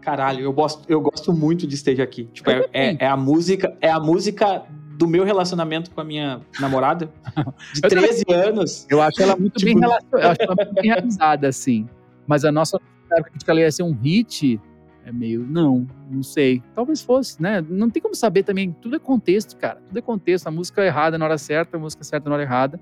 Caralho, 0.00 0.40
eu 0.40 0.52
gosto, 0.52 0.84
eu 0.88 1.00
gosto 1.00 1.32
muito 1.32 1.66
de 1.66 1.74
Esteja 1.74 2.02
Aqui. 2.04 2.28
Tipo, 2.32 2.50
é, 2.50 2.68
é, 2.72 3.04
é, 3.04 3.06
a 3.06 3.16
música, 3.16 3.76
é 3.80 3.90
a 3.90 4.00
música 4.00 4.64
do 4.96 5.06
meu 5.06 5.24
relacionamento 5.24 5.90
com 5.90 6.00
a 6.00 6.04
minha 6.04 6.40
namorada 6.60 7.10
de 7.74 7.80
13 7.80 8.24
anos. 8.28 8.86
Eu 8.90 9.00
acho 9.00 9.22
ela 9.22 9.36
muito 9.36 9.58
tipo... 9.58 9.72
bem 9.72 9.80
relacionada, 9.80 10.26
eu 10.26 10.30
acho 10.30 10.42
ela 10.42 10.54
muito 10.56 10.74
bem 10.74 10.84
realizada, 10.84 11.48
assim. 11.48 11.86
Mas 12.26 12.44
a 12.44 12.52
nossa 12.52 12.78
época 13.12 13.32
que 13.44 13.50
ela 13.50 13.60
ia 13.60 13.70
ser 13.70 13.82
um 13.82 13.92
hit, 13.92 14.60
é 15.04 15.12
meio, 15.12 15.40
não, 15.40 15.86
não 16.10 16.22
sei. 16.22 16.62
Talvez 16.74 17.02
fosse, 17.02 17.42
né? 17.42 17.64
Não 17.68 17.90
tem 17.90 18.00
como 18.00 18.14
saber 18.14 18.44
também. 18.44 18.72
Tudo 18.80 18.96
é 18.96 18.98
contexto, 18.98 19.56
cara. 19.56 19.80
Tudo 19.88 19.98
é 19.98 20.02
contexto. 20.02 20.46
A 20.46 20.50
música 20.50 20.82
é 20.82 20.86
errada 20.86 21.18
na 21.18 21.24
hora 21.24 21.38
certa, 21.38 21.76
a 21.76 21.80
música 21.80 22.02
é 22.02 22.04
certa 22.04 22.28
na 22.28 22.36
hora 22.36 22.44
errada. 22.44 22.80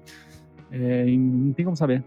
É, 0.71 1.07
não 1.07 1.53
tem 1.53 1.65
como 1.65 1.77
saber. 1.77 2.05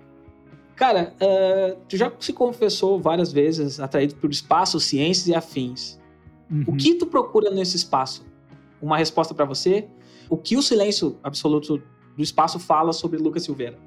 Cara, 0.76 1.14
uh, 1.22 1.78
tu 1.88 1.98
já 1.98 2.12
se 2.20 2.34
confessou 2.34 3.00
várias 3.00 3.32
vezes 3.32 3.80
atraído 3.80 4.16
por 4.16 4.30
espaço, 4.30 4.80
ciências 4.80 5.28
e 5.28 5.36
afins. 5.36 6.00
Uhum. 6.50 6.64
O 6.68 6.76
que 6.76 6.96
tu 6.96 7.08
procura 7.08 7.52
nesse 7.52 7.76
espaço? 7.76 8.26
Uma 8.84 8.98
resposta 8.98 9.34
para 9.34 9.46
você? 9.46 9.88
O 10.30 10.38
que 10.38 10.56
o 10.56 10.62
silêncio 10.62 11.18
absoluto 11.24 11.82
do 12.16 12.22
espaço 12.22 12.60
fala 12.60 12.94
sobre 12.94 13.18
Lucas 13.18 13.44
Silveira? 13.44 13.80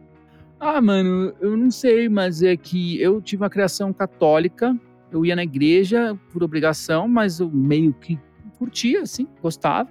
Ah, 0.58 0.80
mano, 0.80 1.34
eu 1.40 1.56
não 1.56 1.70
sei, 1.70 2.08
mas 2.08 2.42
é 2.42 2.56
que 2.56 3.00
eu 3.00 3.20
tive 3.20 3.42
uma 3.42 3.50
criação 3.50 3.92
católica 3.92 4.74
eu 5.10 5.24
ia 5.24 5.36
na 5.36 5.42
igreja 5.42 6.18
por 6.32 6.42
obrigação, 6.42 7.06
mas 7.08 7.40
eu 7.40 7.50
meio 7.50 7.92
que 7.94 8.18
curtia, 8.58 9.02
assim, 9.02 9.26
gostava. 9.42 9.88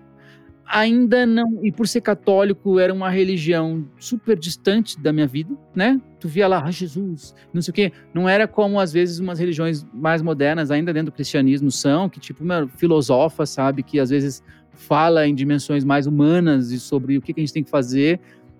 Ainda 0.67 1.27
não, 1.27 1.63
e 1.63 1.71
por 1.71 1.87
ser 1.87 2.01
católico, 2.01 2.79
era 2.79 2.91
uma 2.91 3.07
religião 3.07 3.87
super 3.99 4.37
distante 4.37 4.99
da 4.99 5.13
minha 5.13 5.27
vida, 5.27 5.55
né? 5.75 6.01
Tu 6.19 6.27
via 6.27 6.47
lá, 6.47 6.63
ah, 6.63 6.71
Jesus, 6.71 7.35
não 7.53 7.61
sei 7.61 7.71
o 7.71 7.73
quê. 7.75 7.91
Não 8.11 8.27
era 8.27 8.47
como, 8.47 8.79
às 8.79 8.91
vezes, 8.91 9.19
umas 9.19 9.37
religiões 9.37 9.85
mais 9.93 10.23
modernas, 10.23 10.71
ainda 10.71 10.91
dentro 10.91 11.11
do 11.11 11.15
cristianismo, 11.15 11.69
são, 11.69 12.09
que, 12.09 12.19
tipo, 12.19 12.43
meu, 12.43 12.67
filosofa, 12.67 13.45
sabe? 13.45 13.83
Que 13.83 13.99
às 13.99 14.09
vezes 14.09 14.43
fala 14.75 15.27
em 15.27 15.33
dimensões 15.33 15.83
mais 15.83 16.07
humanas 16.07 16.71
e 16.71 16.79
sobre 16.79 17.17
o 17.17 17.21
que, 17.21 17.33
que 17.33 17.39
a 17.39 17.43
gente 17.43 17.53
tem 17.53 17.63
que 17.63 17.69
fazer. 17.69 18.19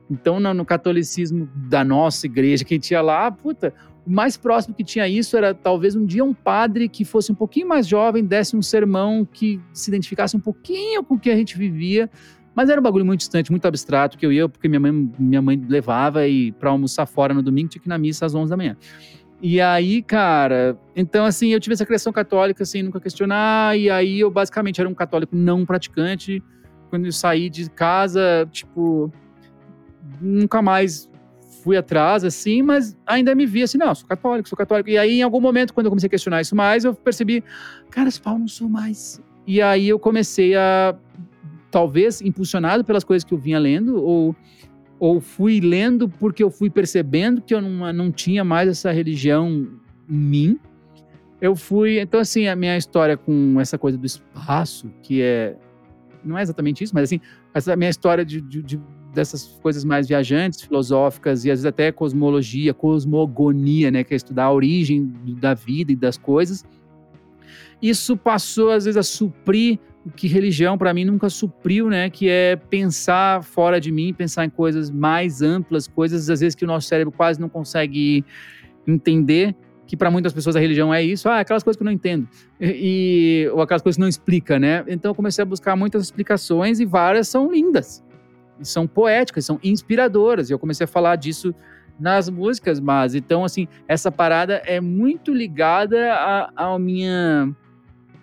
Então, 0.09 0.39
no, 0.39 0.65
catolicismo 0.65 1.49
da 1.55 1.83
nossa 1.83 2.25
igreja, 2.25 2.63
que 2.63 2.73
a 2.73 2.77
gente 2.77 2.91
ia 2.91 3.01
lá, 3.01 3.31
puta, 3.31 3.73
o 4.05 4.11
mais 4.11 4.37
próximo 4.37 4.75
que 4.75 4.83
tinha 4.83 5.07
isso 5.07 5.35
era 5.35 5.53
talvez 5.53 5.95
um 5.95 6.05
dia 6.05 6.23
um 6.23 6.33
padre 6.33 6.87
que 6.87 7.03
fosse 7.03 7.31
um 7.31 7.35
pouquinho 7.35 7.67
mais 7.67 7.87
jovem, 7.87 8.23
desse 8.23 8.55
um 8.55 8.61
sermão 8.61 9.25
que 9.25 9.59
se 9.73 9.89
identificasse 9.89 10.37
um 10.37 10.39
pouquinho 10.39 11.03
com 11.03 11.15
o 11.15 11.19
que 11.19 11.29
a 11.29 11.35
gente 11.35 11.57
vivia, 11.57 12.09
mas 12.53 12.69
era 12.69 12.79
um 12.79 12.83
bagulho 12.83 13.05
muito 13.05 13.19
distante, 13.19 13.51
muito 13.51 13.65
abstrato, 13.65 14.17
que 14.17 14.25
eu 14.25 14.31
ia 14.31 14.47
porque 14.47 14.67
minha 14.67 14.79
mãe, 14.79 15.11
minha 15.19 15.41
mãe 15.41 15.61
levava 15.67 16.27
e 16.27 16.51
para 16.53 16.69
almoçar 16.69 17.07
fora 17.07 17.33
no 17.33 17.41
domingo 17.41 17.69
tinha 17.69 17.81
que 17.81 17.87
ir 17.87 17.89
na 17.89 17.97
missa 17.97 18.25
às 18.25 18.35
11 18.35 18.49
da 18.49 18.55
manhã. 18.55 18.77
E 19.41 19.59
aí, 19.59 20.01
cara, 20.01 20.77
então 20.95 21.25
assim, 21.25 21.49
eu 21.49 21.59
tive 21.59 21.73
essa 21.73 21.85
criação 21.85 22.11
católica 22.11 22.63
sem 22.65 22.81
nunca 22.81 22.99
questionar, 22.99 23.77
e 23.77 23.89
aí 23.89 24.19
eu 24.19 24.31
basicamente 24.31 24.79
era 24.79 24.89
um 24.89 24.93
católico 24.93 25.35
não 25.35 25.65
praticante. 25.65 26.41
Quando 26.89 27.05
eu 27.05 27.11
saí 27.11 27.49
de 27.49 27.69
casa, 27.69 28.47
tipo, 28.51 29.11
nunca 30.21 30.61
mais 30.61 31.09
fui 31.63 31.75
atrás, 31.75 32.23
assim, 32.23 32.61
mas 32.61 32.95
ainda 33.05 33.33
me 33.33 33.45
vi 33.45 33.63
assim, 33.63 33.77
não, 33.77 33.93
sou 33.93 34.07
católico, 34.07 34.47
sou 34.47 34.57
católico. 34.57 34.89
E 34.89 34.97
aí, 34.97 35.19
em 35.19 35.23
algum 35.23 35.41
momento, 35.41 35.73
quando 35.73 35.87
eu 35.87 35.91
comecei 35.91 36.07
a 36.07 36.09
questionar 36.09 36.41
isso 36.41 36.55
mais, 36.55 36.85
eu 36.85 36.93
percebi, 36.93 37.43
cara, 37.89 38.07
esse 38.07 38.21
pau 38.21 38.37
não 38.37 38.47
sou 38.47 38.69
mais. 38.69 39.21
E 39.47 39.61
aí 39.61 39.89
eu 39.89 39.99
comecei 39.99 40.55
a, 40.55 40.95
talvez, 41.71 42.21
impulsionado 42.21 42.85
pelas 42.85 43.03
coisas 43.03 43.23
que 43.23 43.33
eu 43.33 43.37
vinha 43.37 43.59
lendo, 43.59 44.01
ou, 44.01 44.35
ou 44.99 45.19
fui 45.19 45.59
lendo 45.59 46.07
porque 46.07 46.43
eu 46.43 46.49
fui 46.49 46.69
percebendo 46.69 47.41
que 47.41 47.53
eu 47.53 47.61
não, 47.61 47.91
não 47.93 48.11
tinha 48.11 48.43
mais 48.43 48.69
essa 48.69 48.91
religião 48.91 49.67
em 50.09 50.17
mim. 50.17 50.59
Eu 51.41 51.55
fui, 51.55 51.99
então 51.99 52.19
assim, 52.19 52.47
a 52.47 52.55
minha 52.55 52.77
história 52.77 53.17
com 53.17 53.59
essa 53.59 53.77
coisa 53.77 53.97
do 53.97 54.05
espaço, 54.05 54.89
que 55.01 55.21
é, 55.21 55.57
não 56.23 56.37
é 56.37 56.41
exatamente 56.41 56.83
isso, 56.83 56.93
mas 56.93 57.03
assim, 57.03 57.19
essa 57.53 57.75
minha 57.75 57.89
história 57.89 58.25
de, 58.25 58.39
de, 58.41 58.63
de 58.63 58.81
dessas 59.13 59.45
coisas 59.61 59.83
mais 59.83 60.07
viajantes, 60.07 60.61
filosóficas 60.61 61.45
e 61.45 61.49
às 61.49 61.59
vezes 61.59 61.65
até 61.65 61.91
cosmologia, 61.91 62.73
cosmogonia, 62.73 63.89
né, 63.89 64.03
que 64.03 64.13
é 64.13 64.17
estudar 64.17 64.45
a 64.45 64.51
origem 64.51 65.11
da 65.39 65.53
vida 65.53 65.91
e 65.91 65.95
das 65.95 66.17
coisas. 66.17 66.65
Isso 67.81 68.15
passou 68.15 68.71
às 68.71 68.85
vezes 68.85 68.97
a 68.97 69.03
suprir 69.03 69.79
que 70.15 70.27
religião 70.27 70.77
para 70.77 70.93
mim 70.93 71.05
nunca 71.05 71.29
supriu, 71.29 71.89
né, 71.89 72.09
que 72.09 72.29
é 72.29 72.55
pensar 72.55 73.43
fora 73.43 73.79
de 73.79 73.91
mim, 73.91 74.13
pensar 74.13 74.45
em 74.45 74.49
coisas 74.49 74.89
mais 74.91 75.41
amplas, 75.41 75.87
coisas 75.87 76.29
às 76.29 76.39
vezes 76.39 76.55
que 76.55 76.63
o 76.63 76.67
nosso 76.67 76.87
cérebro 76.87 77.11
quase 77.11 77.39
não 77.39 77.49
consegue 77.49 78.23
entender 78.87 79.55
que 79.87 79.95
para 79.95 80.09
muitas 80.09 80.33
pessoas 80.33 80.55
a 80.55 80.59
religião 80.59 80.93
é 80.93 81.03
isso, 81.03 81.29
ah, 81.29 81.39
aquelas 81.39 81.63
coisas 81.63 81.77
que 81.77 81.83
eu 81.83 81.85
não 81.85 81.91
entendo, 81.91 82.27
e, 82.59 83.49
ou 83.53 83.61
aquelas 83.61 83.81
coisas 83.81 83.97
que 83.97 84.01
não 84.01 84.07
explica, 84.07 84.57
né? 84.57 84.83
Então 84.87 85.11
eu 85.11 85.15
comecei 85.15 85.43
a 85.43 85.45
buscar 85.45 85.75
muitas 85.75 86.03
explicações 86.03 86.79
e 86.79 86.85
várias 86.85 87.27
são 87.27 87.51
lindas 87.51 88.03
são 88.61 88.87
poéticas, 88.87 89.45
são 89.45 89.59
inspiradoras. 89.63 90.49
E 90.49 90.53
eu 90.53 90.59
comecei 90.59 90.85
a 90.85 90.87
falar 90.87 91.15
disso 91.15 91.53
nas 91.99 92.29
músicas, 92.29 92.79
mas 92.79 93.15
então 93.15 93.45
assim 93.45 93.69
essa 93.87 94.11
parada 94.11 94.61
é 94.65 94.81
muito 94.81 95.33
ligada 95.33 96.13
à 96.53 96.77
minha 96.77 97.55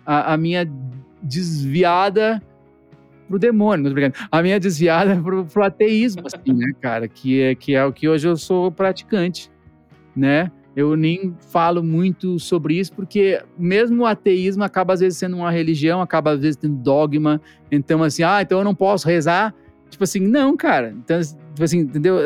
a, 0.05 0.33
a, 0.33 0.37
minha 0.37 0.71
desviada 1.23 2.41
pro 3.27 3.39
demônio, 3.39 3.91
a 4.31 4.41
minha 4.41 4.59
desviada 4.59 5.15
pro, 5.15 5.45
pro 5.45 5.63
ateísmo, 5.63 6.23
assim, 6.27 6.53
né, 6.53 6.71
cara, 6.81 7.07
que 7.07 7.41
é 7.41 7.55
que 7.55 7.73
é 7.73 7.83
o 7.85 7.93
que 7.93 8.07
hoje 8.07 8.27
eu 8.27 8.35
sou 8.35 8.71
praticante, 8.71 9.49
né? 10.15 10.51
Eu 10.75 10.95
nem 10.95 11.35
falo 11.51 11.83
muito 11.83 12.39
sobre 12.39 12.79
isso, 12.79 12.93
porque 12.93 13.41
mesmo 13.57 14.03
o 14.03 14.05
ateísmo 14.07 14.63
acaba 14.63 14.93
às 14.93 14.99
vezes 14.99 15.19
sendo 15.19 15.37
uma 15.37 15.51
religião, 15.51 16.01
acaba 16.01 16.31
às 16.31 16.39
vezes 16.39 16.55
tendo 16.55 16.75
dogma. 16.75 17.39
Então, 17.71 18.01
assim, 18.01 18.23
ah, 18.23 18.41
então 18.41 18.57
eu 18.57 18.63
não 18.63 18.73
posso 18.73 19.07
rezar 19.07 19.53
Tipo 19.93 20.05
assim, 20.05 20.19
não, 20.21 20.57
cara. 20.57 20.89
Então, 20.89 21.21
tipo 21.21 21.63
assim, 21.63 21.79
entendeu? 21.81 22.17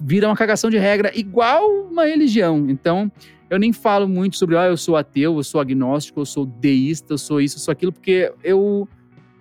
Vira 0.00 0.28
uma 0.28 0.36
cagação 0.36 0.70
de 0.70 0.78
regra 0.78 1.10
igual 1.18 1.68
uma 1.90 2.04
religião. 2.04 2.64
Então, 2.68 3.10
eu 3.50 3.58
nem 3.58 3.72
falo 3.72 4.08
muito 4.08 4.36
sobre, 4.36 4.56
ah, 4.56 4.68
eu 4.68 4.76
sou 4.76 4.96
ateu, 4.96 5.36
eu 5.36 5.42
sou 5.42 5.60
agnóstico, 5.60 6.20
eu 6.20 6.24
sou 6.24 6.46
deísta, 6.46 7.14
eu 7.14 7.18
sou 7.18 7.40
isso, 7.40 7.56
eu 7.56 7.60
sou 7.60 7.72
aquilo, 7.72 7.92
porque 7.92 8.32
eu, 8.44 8.88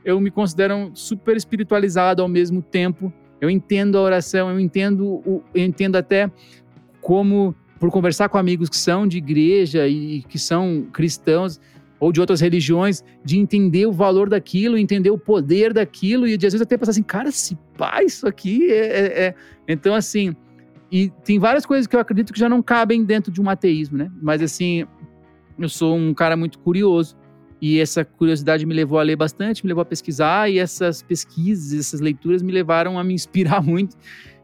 eu 0.04 0.20
me 0.20 0.32
considero 0.32 0.90
super 0.96 1.38
espiritualizado 1.38 2.24
ao 2.24 2.28
mesmo 2.28 2.64
tempo. 2.64 3.14
Eu 3.40 3.48
entendo 3.48 3.96
a 3.96 4.02
oração, 4.02 4.50
eu 4.50 4.60
entendo, 4.60 5.22
eu 5.54 5.64
entendo 5.64 5.98
até 5.98 6.32
como, 7.00 7.54
por 7.80 7.92
conversar 7.92 8.28
com 8.28 8.40
amigos 8.40 8.70
que 8.70 8.78
são 8.78 9.08
de 9.08 9.20
igreja 9.20 9.88
e 9.88 10.24
que 10.24 10.40
são 10.40 10.88
cristãos, 10.92 11.60
ou 12.00 12.12
de 12.12 12.20
outras 12.20 12.42
religiões, 12.42 13.04
de 13.24 13.38
entender 13.38 13.86
o 13.86 13.92
valor 13.92 14.30
daquilo, 14.30 14.78
entender 14.78 15.10
o 15.10 15.18
poder 15.18 15.74
daquilo, 15.74 16.28
e 16.28 16.38
de 16.38 16.46
às 16.46 16.54
vezes 16.54 16.66
até 16.66 16.78
pensar 16.78 16.92
assim, 16.92 17.04
cara, 17.04 17.32
se 17.32 17.58
pá, 17.78 18.04
isso 18.04 18.28
aqui 18.28 18.72
é, 18.72 18.86
é, 18.86 19.26
é. 19.28 19.36
Então, 19.68 19.96
assim, 19.96 20.36
e 20.92 21.10
tem 21.24 21.40
várias 21.40 21.66
coisas 21.66 21.88
que 21.88 21.96
eu 21.96 22.00
acredito 22.00 22.32
que 22.32 22.40
já 22.40 22.48
não 22.48 22.62
cabem 22.62 23.04
dentro 23.04 23.32
de 23.32 23.42
um 23.42 23.50
ateísmo, 23.50 23.98
né? 23.98 24.12
Mas, 24.22 24.42
assim, 24.42 24.86
eu 25.58 25.70
sou 25.70 25.96
um 25.96 26.14
cara 26.14 26.38
muito 26.38 26.60
curioso, 26.60 27.18
e 27.60 27.80
essa 27.80 28.06
curiosidade 28.06 28.66
me 28.66 28.74
levou 28.74 29.00
a 29.00 29.04
ler 29.04 29.16
bastante, 29.16 29.66
me 29.66 29.70
levou 29.70 29.82
a 29.82 29.86
pesquisar, 29.86 30.50
e 30.50 30.60
essas 30.60 31.02
pesquisas, 31.02 31.78
essas 31.80 32.00
leituras 32.00 32.44
me 32.44 32.52
levaram 32.52 33.00
a 33.00 33.04
me 33.04 33.14
inspirar 33.14 33.62
muito 33.64 33.98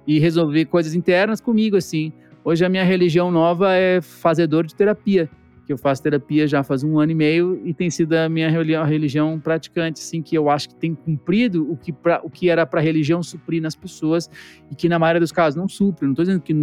e 0.07 0.19
resolver 0.19 0.65
coisas 0.65 0.95
internas 0.95 1.39
comigo, 1.39 1.77
assim. 1.77 2.11
Hoje 2.43 2.65
a 2.65 2.69
minha 2.69 2.83
religião 2.83 3.31
nova 3.31 3.73
é 3.73 4.01
fazedor 4.01 4.65
de 4.65 4.75
terapia 4.75 5.29
que 5.65 5.71
eu 5.71 5.77
faço 5.77 6.03
terapia 6.03 6.45
já 6.47 6.63
faz 6.63 6.83
um 6.83 6.99
ano 6.99 7.11
e 7.11 7.15
meio 7.15 7.61
e 7.63 7.73
tem 7.73 7.89
sido 7.89 8.13
a 8.13 8.27
minha 8.27 8.49
religião 8.49 9.39
praticante, 9.39 10.01
assim, 10.01 10.21
que 10.21 10.37
eu 10.37 10.49
acho 10.49 10.69
que 10.69 10.75
tem 10.75 10.93
cumprido 10.93 11.71
o 11.71 11.77
que, 11.77 11.93
pra, 11.93 12.19
o 12.23 12.29
que 12.29 12.49
era 12.49 12.65
para 12.65 12.79
a 12.79 12.83
religião 12.83 13.23
suprir 13.23 13.61
nas 13.61 13.75
pessoas 13.75 14.29
e 14.69 14.75
que 14.75 14.89
na 14.89 14.99
maioria 14.99 15.21
dos 15.21 15.31
casos 15.31 15.55
não 15.55 15.67
supre. 15.67 16.05
Não 16.05 16.11
estou 16.11 16.25
dizendo 16.25 16.41
que, 16.41 16.53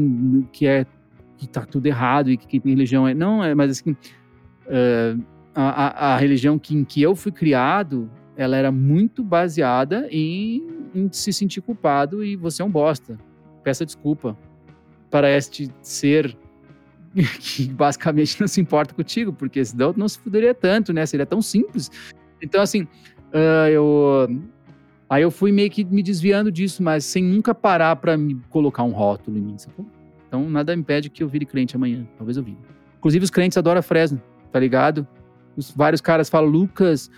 que 0.52 0.66
é 0.66 0.86
que 1.38 1.48
tá 1.48 1.64
tudo 1.64 1.86
errado 1.86 2.30
e 2.30 2.36
que 2.36 2.46
quem 2.46 2.60
tem 2.60 2.72
religião 2.72 3.08
é 3.08 3.14
não 3.14 3.42
é, 3.42 3.54
mas 3.54 3.70
assim 3.70 3.92
uh, 3.92 5.24
a, 5.54 5.62
a, 5.62 6.14
a, 6.14 6.16
religião 6.18 6.58
que, 6.58 6.76
em 6.76 6.84
que 6.84 7.00
eu 7.00 7.16
fui 7.16 7.32
criado, 7.32 8.10
ela 8.36 8.56
era 8.56 8.70
muito 8.70 9.24
baseada 9.24 10.06
em, 10.10 10.62
em 10.94 11.10
se 11.10 11.32
sentir 11.32 11.62
culpado 11.62 12.22
e 12.22 12.36
você 12.36 12.60
é 12.60 12.64
um 12.64 12.70
bosta. 12.70 13.18
Peça 13.64 13.86
desculpa 13.86 14.36
para 15.10 15.34
este 15.34 15.70
ser 15.80 16.36
que 17.14 17.68
basicamente 17.72 18.40
não 18.40 18.48
se 18.48 18.60
importa 18.60 18.94
contigo, 18.94 19.32
porque 19.32 19.64
senão 19.64 19.94
não 19.96 20.08
se 20.08 20.18
fuderia 20.18 20.54
tanto, 20.54 20.92
né? 20.92 21.04
Seria 21.06 21.26
tão 21.26 21.42
simples. 21.42 21.90
Então, 22.42 22.62
assim, 22.62 22.82
uh, 22.82 23.68
eu. 23.70 24.40
Aí 25.08 25.22
eu 25.22 25.30
fui 25.30 25.50
meio 25.50 25.68
que 25.70 25.84
me 25.84 26.02
desviando 26.02 26.52
disso, 26.52 26.82
mas 26.82 27.04
sem 27.04 27.24
nunca 27.24 27.52
parar 27.52 27.96
para 27.96 28.16
me 28.16 28.40
colocar 28.48 28.84
um 28.84 28.92
rótulo 28.92 29.36
em 29.36 29.40
mim, 29.40 29.58
sacou? 29.58 29.84
Então, 30.28 30.48
nada 30.48 30.72
impede 30.72 31.10
que 31.10 31.22
eu 31.22 31.28
vire 31.28 31.44
crente 31.44 31.74
amanhã. 31.74 32.06
Talvez 32.16 32.36
eu 32.36 32.44
vire. 32.44 32.58
Inclusive, 32.98 33.24
os 33.24 33.30
crentes 33.30 33.58
adoram 33.58 33.82
Fresno, 33.82 34.22
tá 34.52 34.60
ligado? 34.60 35.06
Os, 35.56 35.72
vários 35.72 36.00
caras 36.00 36.28
falam, 36.28 36.48
Lucas, 36.48 37.10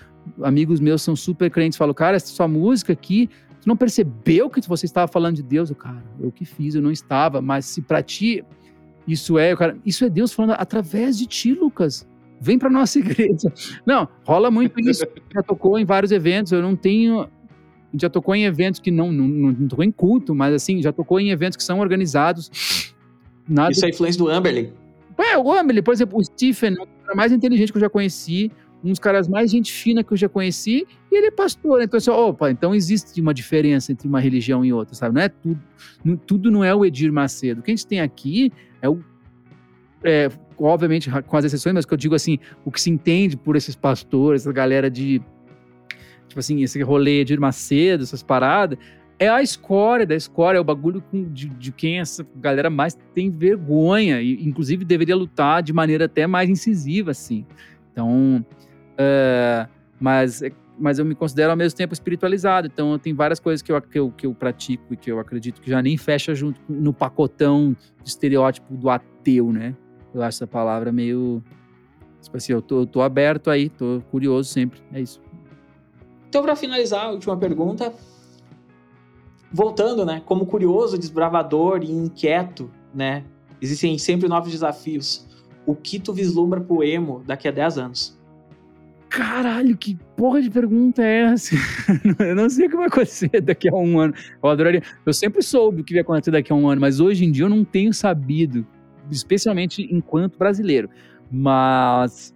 amigos 0.43 0.81
meus 0.81 1.03
são 1.03 1.15
super 1.15 1.51
crentes, 1.51 1.77
falam, 1.77 1.93
cara, 1.93 2.17
essa 2.17 2.29
sua 2.29 2.49
música 2.49 2.95
aqui, 2.95 3.29
tu 3.61 3.69
não 3.69 3.77
percebeu 3.77 4.49
que 4.49 4.67
você 4.67 4.87
estava 4.87 5.07
falando 5.07 5.37
de 5.37 5.43
Deus? 5.43 5.69
Eu, 5.69 5.77
cara, 5.77 6.03
eu 6.19 6.33
que 6.33 6.47
fiz, 6.47 6.75
eu 6.75 6.81
não 6.81 6.91
estava, 6.91 7.43
mas 7.43 7.67
se 7.67 7.83
para 7.83 8.03
ti 8.03 8.43
isso 9.07 9.39
é, 9.39 9.55
cara, 9.57 9.77
isso 9.85 10.05
é 10.05 10.11
Deus 10.11 10.33
falando 10.33 10.53
através 10.53 11.19
de 11.19 11.27
ti, 11.27 11.53
Lucas. 11.53 12.07
Vem 12.41 12.59
para 12.59 12.69
nossa 12.71 12.99
igreja. 13.01 13.53
Não, 13.87 14.09
rola 14.25 14.51
muito 14.51 14.79
isso. 14.81 15.05
Já 15.33 15.43
tocou 15.43 15.79
em 15.79 15.85
vários 15.85 16.13
eventos. 16.13 16.53
Eu 16.53 16.63
não 16.63 16.75
tenho. 16.75 17.29
Já 17.95 18.09
tocou 18.09 18.35
em 18.35 18.45
eventos 18.45 18.81
que 18.81 18.91
não, 18.91 19.13
não, 19.13 19.29
não 19.29 19.69
tocou 19.69 19.85
em 19.85 19.93
culto, 19.93 20.35
mas 20.35 20.55
assim, 20.55 20.81
já 20.81 20.93
tocou 20.93 21.21
em 21.21 21.31
eventos 21.31 21.57
que 21.57 21.63
são 21.63 21.79
organizados. 21.79 22.95
Nada... 23.47 23.71
Isso 23.73 23.85
é 23.85 23.91
influência 23.91 24.19
do 24.19 24.29
Amberley. 24.29 24.73
É, 25.19 25.37
o 25.37 25.53
Amberley, 25.53 25.83
por 25.83 25.93
exemplo, 25.93 26.19
o 26.19 26.25
Stephen, 26.25 26.73
o 26.73 26.87
cara 27.05 27.15
mais 27.15 27.33
inteligente 27.33 27.71
que 27.71 27.77
eu 27.77 27.83
já 27.83 27.91
conheci, 27.91 28.51
um 28.83 28.91
dos 28.91 28.99
caras 28.99 29.29
mais 29.29 29.51
gente 29.51 29.71
fina 29.71 30.03
que 30.03 30.13
eu 30.13 30.17
já 30.17 30.29
conheci, 30.29 30.87
e 31.11 31.17
ele 31.17 31.27
é 31.27 31.31
pastor. 31.31 31.83
Então, 31.83 31.99
assim, 31.99 32.11
opa, 32.11 32.51
então 32.51 32.75
existe 32.75 33.21
uma 33.21 33.35
diferença 33.35 33.93
entre 33.93 34.09
uma 34.09 34.21
religião 34.21 34.65
e 34.65 34.73
outra, 34.73 34.95
sabe? 34.95 35.15
Não 35.15 35.23
é 35.23 35.29
tudo, 35.29 35.61
não, 36.05 36.17
tudo 36.17 36.51
não 36.51 36.65
é 36.65 36.75
o 36.75 36.85
Edir 36.85 37.13
Macedo. 37.13 37.61
O 37.61 37.63
que 37.63 37.71
a 37.71 37.75
gente 37.75 37.87
tem 37.87 38.01
aqui 38.01 38.51
é 38.83 38.89
o. 38.89 39.01
É, 40.05 40.29
obviamente, 40.59 41.09
com 41.11 41.37
as 41.37 41.45
exceções, 41.45 41.73
mas 41.73 41.87
que 41.87 41.95
eu 41.95 41.99
digo 41.99 42.15
assim, 42.15 42.39
o 42.65 42.73
que 42.73 42.81
se 42.81 42.91
entende 42.91 43.37
por 43.37 43.57
esses 43.57 43.75
pastores, 43.77 44.43
essa 44.43 44.53
galera 44.53 44.91
de. 44.91 45.23
Tipo 46.29 46.41
assim, 46.41 46.63
esse 46.63 46.83
rolê 46.83 47.21
Edir 47.21 47.41
Macedo, 47.41 48.03
essas 48.03 48.23
paradas, 48.23 48.79
é 49.19 49.29
a 49.29 49.43
escória 49.43 50.05
da 50.05 50.17
escória, 50.17 50.59
é 50.59 50.61
o 50.61 50.65
bagulho 50.65 51.03
de, 51.13 51.49
de, 51.49 51.71
quem 51.71 52.01
essa 52.01 52.27
galera 52.37 52.69
mais 52.69 52.99
tem 53.15 53.31
vergonha, 53.31 54.21
e 54.21 54.43
inclusive 54.45 54.85
deveria 54.85 55.15
lutar 55.15 55.63
de 55.63 55.73
maneira 55.73 56.07
até 56.07 56.27
mais 56.27 56.51
incisiva, 56.51 57.13
assim. 57.13 57.47
Então, 57.93 58.45
uh, 58.95 59.69
mas, 60.01 60.43
mas 60.79 60.99
eu 60.99 61.05
me 61.05 61.15
considero 61.15 61.51
ao 61.51 61.57
mesmo 61.57 61.77
tempo 61.77 61.93
espiritualizado, 61.93 62.67
então 62.67 62.99
tem 62.99 63.15
várias 63.15 63.39
coisas 63.39 63.63
que 63.63 63.71
eu, 63.71 63.81
que 63.81 63.99
eu, 63.99 64.11
que 64.11 64.27
eu 64.27 64.35
pratico 64.35 64.95
e 64.95 64.97
que 64.97 65.11
eu 65.11 65.19
acredito 65.19 65.61
que 65.61 65.71
já 65.71 65.83
nem 65.83 65.97
fecha 65.97 66.35
junto 66.35 66.61
no 66.69 66.93
pacotão 66.93 67.77
de 68.03 68.09
estereótipo 68.09 68.75
do 68.75 68.91
ateu, 68.91 69.53
né? 69.53 69.77
Eu 70.15 70.23
acho 70.23 70.39
essa 70.39 70.47
palavra 70.47 70.93
meio. 70.93 71.43
Tipo 72.21 72.37
assim, 72.37 72.53
eu 72.53 72.63
tô, 72.63 72.81
eu 72.81 72.87
tô 72.87 73.03
aberto 73.03 73.51
aí, 73.51 73.69
tô 73.69 74.03
curioso 74.11 74.49
sempre, 74.49 74.81
é 74.93 75.01
isso. 75.01 75.21
Então, 76.29 76.43
para 76.43 76.55
finalizar, 76.55 77.07
a 77.07 77.11
última 77.11 77.37
pergunta 77.37 77.93
voltando, 79.53 80.05
né, 80.05 80.23
como 80.25 80.47
curioso, 80.47 80.97
desbravador 80.97 81.83
e 81.83 81.91
inquieto, 81.91 82.71
né, 82.95 83.25
existem 83.61 83.99
sempre 83.99 84.29
novos 84.29 84.51
desafios. 84.51 85.27
O 85.67 85.77
que 85.77 86.01
tu 86.01 86.13
vislumbra 86.13 86.61
pro 86.61 86.83
emo 86.83 87.23
daqui 87.27 87.47
a 87.47 87.51
10 87.51 87.79
anos? 87.79 88.19
Caralho, 89.13 89.77
que 89.77 89.95
porra 90.17 90.41
de 90.41 90.49
pergunta 90.49 91.03
é 91.03 91.25
essa? 91.25 91.55
eu 92.19 92.35
não 92.35 92.49
sei 92.49 92.67
o 92.67 92.71
que 92.71 92.77
vai 92.77 92.87
acontecer 92.87 93.43
daqui 93.43 93.69
a 93.69 93.75
um 93.75 94.01
ano. 94.01 94.15
Eu 94.43 94.49
adoraria. 94.49 94.83
Eu 95.05 95.13
sempre 95.13 95.43
soube 95.43 95.83
o 95.83 95.85
que 95.85 95.93
ia 95.93 96.01
acontecer 96.01 96.31
daqui 96.31 96.51
a 96.51 96.57
um 96.57 96.67
ano, 96.67 96.81
mas 96.81 96.99
hoje 96.99 97.23
em 97.27 97.31
dia 97.31 97.45
eu 97.45 97.51
não 97.51 97.63
tenho 97.63 97.93
sabido, 97.93 98.67
especialmente 99.11 99.87
enquanto 99.95 100.39
brasileiro. 100.39 100.89
Mas. 101.31 102.35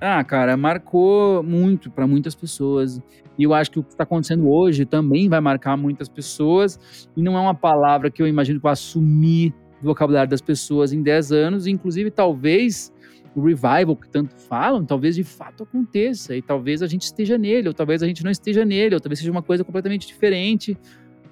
Ah, 0.00 0.24
cara, 0.24 0.56
marcou 0.56 1.44
muito 1.44 1.88
para 1.88 2.04
muitas 2.04 2.34
pessoas. 2.34 3.00
E 3.38 3.44
eu 3.44 3.54
acho 3.54 3.70
que 3.70 3.78
o 3.78 3.84
que 3.84 3.90
está 3.90 4.02
acontecendo 4.02 4.50
hoje 4.50 4.84
também 4.84 5.28
vai 5.28 5.40
marcar 5.40 5.76
muitas 5.76 6.08
pessoas. 6.08 7.08
E 7.16 7.22
não 7.22 7.38
é 7.38 7.40
uma 7.40 7.54
palavra 7.54 8.10
que 8.10 8.20
eu 8.20 8.26
imagino 8.26 8.58
que 8.58 8.64
vai 8.64 8.72
assumir 8.72 9.54
do 9.80 9.86
vocabulário 9.86 10.28
das 10.28 10.40
pessoas 10.40 10.92
em 10.92 11.00
10 11.00 11.30
anos. 11.30 11.66
Inclusive, 11.68 12.10
talvez 12.10 12.92
o 13.38 13.44
revival 13.44 13.96
que 13.96 14.08
tanto 14.08 14.34
falam, 14.34 14.84
talvez 14.84 15.14
de 15.14 15.24
fato 15.24 15.62
aconteça. 15.62 16.34
E 16.36 16.42
talvez 16.42 16.82
a 16.82 16.86
gente 16.86 17.02
esteja 17.02 17.36
nele, 17.36 17.68
ou 17.68 17.74
talvez 17.74 18.02
a 18.02 18.06
gente 18.06 18.24
não 18.24 18.30
esteja 18.30 18.64
nele, 18.64 18.94
ou 18.94 19.00
talvez 19.00 19.18
seja 19.18 19.30
uma 19.30 19.42
coisa 19.42 19.62
completamente 19.62 20.06
diferente. 20.06 20.76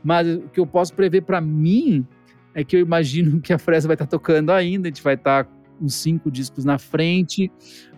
Mas 0.03 0.29
o 0.29 0.49
que 0.49 0.61
eu 0.61 0.67
posso 0.67 0.95
prever 0.95 1.23
para 1.23 1.41
mim 1.41 2.07
é 2.55 2.63
que 2.63 2.77
eu 2.77 2.81
imagino 2.81 3.41
que 3.43 3.53
a 3.53 3.59
Fresa 3.59 3.89
vai 3.89 3.95
estar 3.95 4.07
tá 4.07 4.11
tocando 4.11 4.51
ainda, 4.51 4.89
a 4.89 4.91
gente 4.91 5.03
vai 5.03 5.15
estar 5.15 5.45
tá 5.45 5.51
uns 5.81 5.95
cinco 5.95 6.31
discos 6.31 6.65
na 6.65 6.79
frente. 6.79 7.51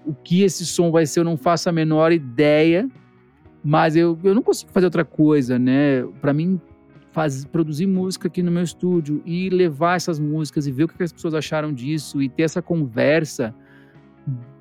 O 0.04 0.14
que 0.14 0.42
esse 0.42 0.64
som 0.64 0.90
vai 0.90 1.04
ser, 1.04 1.20
eu 1.20 1.24
não 1.24 1.36
faço 1.36 1.68
a 1.68 1.72
menor 1.72 2.12
ideia 2.12 2.88
mas 3.68 3.96
eu, 3.96 4.16
eu 4.22 4.32
não 4.32 4.42
consigo 4.42 4.70
fazer 4.70 4.86
outra 4.86 5.04
coisa, 5.04 5.58
né? 5.58 6.04
Para 6.20 6.32
mim, 6.32 6.60
faz, 7.10 7.44
produzir 7.44 7.84
música 7.84 8.28
aqui 8.28 8.40
no 8.40 8.52
meu 8.52 8.62
estúdio 8.62 9.20
e 9.26 9.50
levar 9.50 9.96
essas 9.96 10.20
músicas 10.20 10.68
e 10.68 10.70
ver 10.70 10.84
o 10.84 10.88
que 10.88 11.02
as 11.02 11.12
pessoas 11.12 11.34
acharam 11.34 11.72
disso 11.72 12.22
e 12.22 12.28
ter 12.28 12.44
essa 12.44 12.62
conversa 12.62 13.52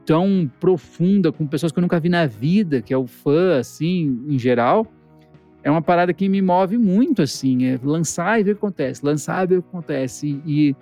tão 0.06 0.49
profunda 0.60 1.32
com 1.32 1.48
pessoas 1.48 1.72
que 1.72 1.80
eu 1.80 1.82
nunca 1.82 1.99
vi 1.99 2.10
na 2.10 2.26
vida, 2.26 2.82
que 2.82 2.94
é 2.94 2.98
o 2.98 3.07
fã, 3.07 3.57
assim, 3.60 4.23
em 4.27 4.38
geral, 4.38 4.86
é 5.64 5.72
uma 5.72 5.82
parada 5.82 6.14
que 6.14 6.30
me 6.30 6.41
move 6.41 6.77
muito, 6.77 7.22
assim, 7.22 7.65
é 7.65 7.80
lançar 7.84 8.40
e 8.40 8.44
ver 8.44 8.52
o 8.52 8.56
que 8.56 8.60
acontece, 8.60 9.03
lançar 9.03 9.44
e 9.44 9.48
ver 9.48 9.57
o 9.57 9.64
que 9.64 9.69
acontece 9.69 10.41
e, 10.45 10.76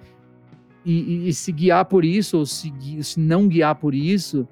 e, 0.85 1.29
e 1.29 1.33
se 1.33 1.51
guiar 1.51 1.85
por 1.85 2.03
isso 2.03 2.37
ou 2.39 2.45
se, 2.45 2.73
se 3.01 3.19
não 3.19 3.47
guiar 3.47 3.75
por 3.75 3.95
isso 3.95 4.47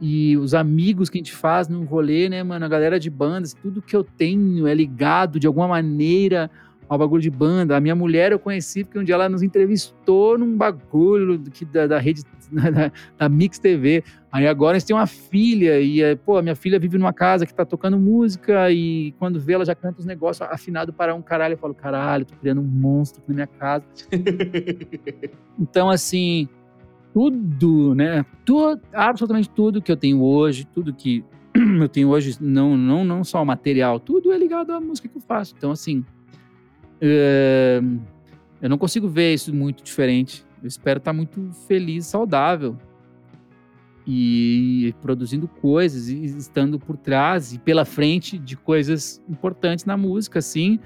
e 0.00 0.36
os 0.36 0.52
amigos 0.52 1.08
que 1.08 1.16
a 1.16 1.20
gente 1.20 1.32
faz 1.32 1.66
no 1.66 1.82
rolê, 1.84 2.28
né, 2.28 2.42
mano? 2.42 2.62
A 2.64 2.68
galera 2.68 3.00
de 3.00 3.08
bandas, 3.08 3.54
tudo 3.54 3.80
que 3.80 3.96
eu 3.96 4.04
tenho 4.04 4.66
é 4.66 4.74
ligado 4.74 5.40
de 5.40 5.46
alguma 5.46 5.68
maneira 5.68 6.50
ao 6.94 6.98
bagulho 6.98 7.22
de 7.22 7.30
banda. 7.30 7.76
A 7.76 7.80
minha 7.80 7.94
mulher 7.94 8.32
eu 8.32 8.38
conheci 8.38 8.84
porque 8.84 8.98
um 8.98 9.04
dia 9.04 9.14
ela 9.14 9.28
nos 9.28 9.42
entrevistou 9.42 10.38
num 10.38 10.56
bagulho 10.56 11.38
que, 11.50 11.64
da, 11.64 11.86
da 11.86 11.98
rede, 11.98 12.22
da, 12.50 12.90
da, 13.18 13.28
Mix 13.28 13.58
TV. 13.58 14.02
Aí 14.32 14.46
agora 14.46 14.78
gente 14.78 14.86
tem 14.86 14.96
uma 14.96 15.06
filha 15.06 15.80
e, 15.80 16.02
é, 16.02 16.14
pô, 16.14 16.36
a 16.36 16.42
minha 16.42 16.56
filha 16.56 16.78
vive 16.78 16.98
numa 16.98 17.12
casa 17.12 17.46
que 17.46 17.54
tá 17.54 17.64
tocando 17.64 17.98
música 17.98 18.70
e 18.70 19.12
quando 19.18 19.38
vê 19.38 19.54
ela 19.54 19.64
já 19.64 19.74
canta 19.74 20.00
os 20.00 20.06
negócios 20.06 20.48
afinado 20.50 20.92
para 20.92 21.14
um 21.14 21.22
caralho. 21.22 21.54
Eu 21.54 21.58
falo, 21.58 21.74
caralho, 21.74 22.24
tô 22.24 22.34
criando 22.36 22.60
um 22.60 22.64
monstro 22.64 23.22
na 23.26 23.34
minha 23.34 23.46
casa. 23.46 23.84
então, 25.58 25.90
assim, 25.90 26.48
tudo, 27.12 27.94
né? 27.94 28.24
Tudo, 28.44 28.80
absolutamente 28.92 29.50
tudo 29.50 29.82
que 29.82 29.90
eu 29.90 29.96
tenho 29.96 30.22
hoje, 30.22 30.64
tudo 30.66 30.92
que 30.92 31.24
eu 31.80 31.88
tenho 31.88 32.08
hoje, 32.08 32.36
não, 32.40 32.76
não, 32.76 33.04
não 33.04 33.22
só 33.22 33.42
o 33.42 33.46
material, 33.46 34.00
tudo 34.00 34.32
é 34.32 34.38
ligado 34.38 34.72
à 34.72 34.80
música 34.80 35.08
que 35.08 35.16
eu 35.16 35.22
faço. 35.22 35.54
Então, 35.56 35.70
assim, 35.70 36.04
eu 38.60 38.70
não 38.70 38.78
consigo 38.78 39.08
ver 39.08 39.34
isso 39.34 39.54
muito 39.54 39.82
diferente. 39.82 40.44
Eu 40.62 40.68
espero 40.68 40.98
estar 40.98 41.12
muito 41.12 41.50
feliz, 41.66 42.06
saudável 42.06 42.76
e 44.06 44.94
produzindo 45.00 45.48
coisas 45.48 46.08
e 46.08 46.24
estando 46.24 46.78
por 46.78 46.96
trás 46.96 47.54
e 47.54 47.58
pela 47.58 47.84
frente 47.84 48.38
de 48.38 48.56
coisas 48.56 49.22
importantes 49.28 49.84
na 49.84 49.96
música, 49.96 50.38
assim, 50.38 50.78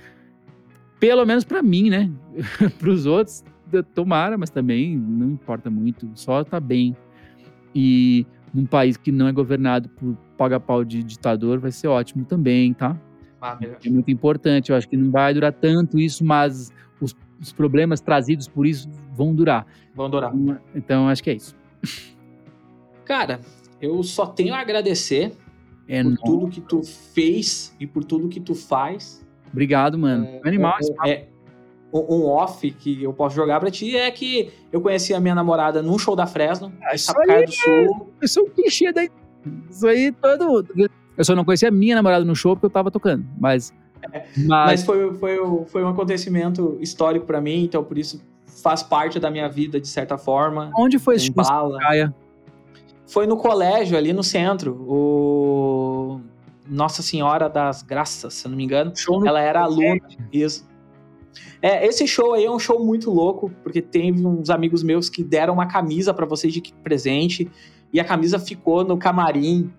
pelo 1.00 1.24
menos 1.24 1.44
para 1.44 1.62
mim, 1.62 1.90
né? 1.90 2.10
para 2.78 2.90
os 2.90 3.06
outros, 3.06 3.44
tomara, 3.94 4.38
mas 4.38 4.50
também 4.50 4.96
não 4.96 5.30
importa 5.30 5.70
muito, 5.70 6.08
só 6.14 6.44
tá 6.44 6.60
bem. 6.60 6.96
E 7.74 8.26
num 8.52 8.66
país 8.66 8.96
que 8.96 9.12
não 9.12 9.28
é 9.28 9.32
governado 9.32 9.88
por 9.90 10.16
paga-pau 10.36 10.84
de 10.84 11.02
ditador 11.02 11.58
vai 11.58 11.70
ser 11.70 11.88
ótimo 11.88 12.24
também, 12.24 12.72
tá? 12.72 12.96
Ah, 13.40 13.58
é 13.60 13.88
muito 13.88 14.10
importante, 14.10 14.70
eu 14.70 14.76
acho 14.76 14.88
que 14.88 14.96
não 14.96 15.10
vai 15.10 15.32
durar 15.32 15.52
tanto 15.52 15.98
isso, 15.98 16.24
mas 16.24 16.72
os, 17.00 17.14
os 17.40 17.52
problemas 17.52 18.00
trazidos 18.00 18.48
por 18.48 18.66
isso 18.66 18.88
vão 19.14 19.34
durar. 19.34 19.66
Vão 19.94 20.10
durar. 20.10 20.34
Então, 20.34 20.58
então 20.74 21.08
acho 21.08 21.22
que 21.22 21.30
é 21.30 21.34
isso. 21.34 21.56
Cara, 23.04 23.40
eu 23.80 24.02
só 24.02 24.26
tenho 24.26 24.54
a 24.54 24.58
agradecer 24.58 25.32
é 25.88 26.02
por 26.02 26.10
não. 26.10 26.16
tudo 26.16 26.48
que 26.48 26.60
tu 26.60 26.82
fez 26.82 27.74
e 27.80 27.86
por 27.86 28.04
tudo 28.04 28.28
que 28.28 28.40
tu 28.40 28.54
faz. 28.54 29.26
Obrigado, 29.50 29.98
mano. 29.98 30.26
É, 30.26 30.40
Animal. 30.44 30.76
É, 31.04 31.10
é, 31.10 31.28
um, 31.92 32.26
off 32.26 32.70
que 32.72 33.02
eu 33.02 33.14
posso 33.14 33.34
jogar 33.34 33.58
pra 33.60 33.70
ti 33.70 33.96
é 33.96 34.10
que 34.10 34.52
eu 34.70 34.80
conheci 34.80 35.14
a 35.14 35.20
minha 35.20 35.34
namorada 35.34 35.82
num 35.82 35.98
show 35.98 36.14
da 36.14 36.26
Fresno, 36.26 36.70
Ah, 36.82 36.94
isso 36.94 37.10
aí 37.18 37.46
do 37.46 37.52
Sul. 37.52 38.12
Eu 38.20 38.28
sou 38.28 38.44
um 38.44 38.50
clichê 38.50 38.92
daí. 38.92 39.10
Isso 39.70 39.86
aí 39.86 40.12
todo 40.12 40.46
mundo. 40.46 40.90
Eu 41.18 41.24
só 41.24 41.34
não 41.34 41.44
conhecia 41.44 41.68
a 41.68 41.72
minha 41.72 41.96
namorada 41.96 42.24
no 42.24 42.34
show 42.34 42.54
porque 42.54 42.66
eu 42.66 42.70
tava 42.70 42.90
tocando. 42.90 43.26
Mas. 43.38 43.74
Mas 44.36 44.46
Mas. 44.46 44.84
foi, 44.84 45.12
foi, 45.14 45.36
foi 45.66 45.84
um 45.84 45.88
acontecimento 45.88 46.78
histórico 46.80 47.26
pra 47.26 47.40
mim, 47.40 47.64
então 47.64 47.82
por 47.82 47.98
isso 47.98 48.22
faz 48.62 48.82
parte 48.82 49.18
da 49.18 49.30
minha 49.30 49.48
vida 49.48 49.80
de 49.80 49.88
certa 49.88 50.16
forma. 50.16 50.70
onde 50.76 50.98
foi 50.98 51.16
esse 51.16 51.30
bala. 51.30 51.76
praia? 51.78 52.14
Foi 53.06 53.26
no 53.26 53.36
colégio, 53.36 53.96
ali 53.96 54.12
no 54.12 54.22
centro. 54.22 54.74
O 54.86 56.20
Nossa 56.68 57.02
Senhora 57.02 57.48
das 57.48 57.82
Graças, 57.82 58.34
se 58.34 58.46
eu 58.46 58.50
não 58.50 58.56
me 58.56 58.64
engano. 58.64 58.92
Show 58.94 59.26
Ela 59.26 59.40
era 59.40 59.62
aluna. 59.62 60.00
Isso. 60.32 60.68
É, 61.60 61.86
esse 61.86 62.06
show 62.06 62.34
aí 62.34 62.44
é 62.44 62.50
um 62.50 62.58
show 62.58 62.84
muito 62.84 63.10
louco, 63.10 63.50
porque 63.62 63.82
teve 63.82 64.24
uns 64.24 64.50
amigos 64.50 64.82
meus 64.82 65.08
que 65.08 65.24
deram 65.24 65.54
uma 65.54 65.66
camisa 65.66 66.14
pra 66.14 66.24
vocês 66.24 66.52
de 66.52 66.62
presente, 66.82 67.50
e 67.92 67.98
a 67.98 68.04
camisa 68.04 68.38
ficou 68.38 68.84
no 68.84 68.96
camarim. 68.96 69.72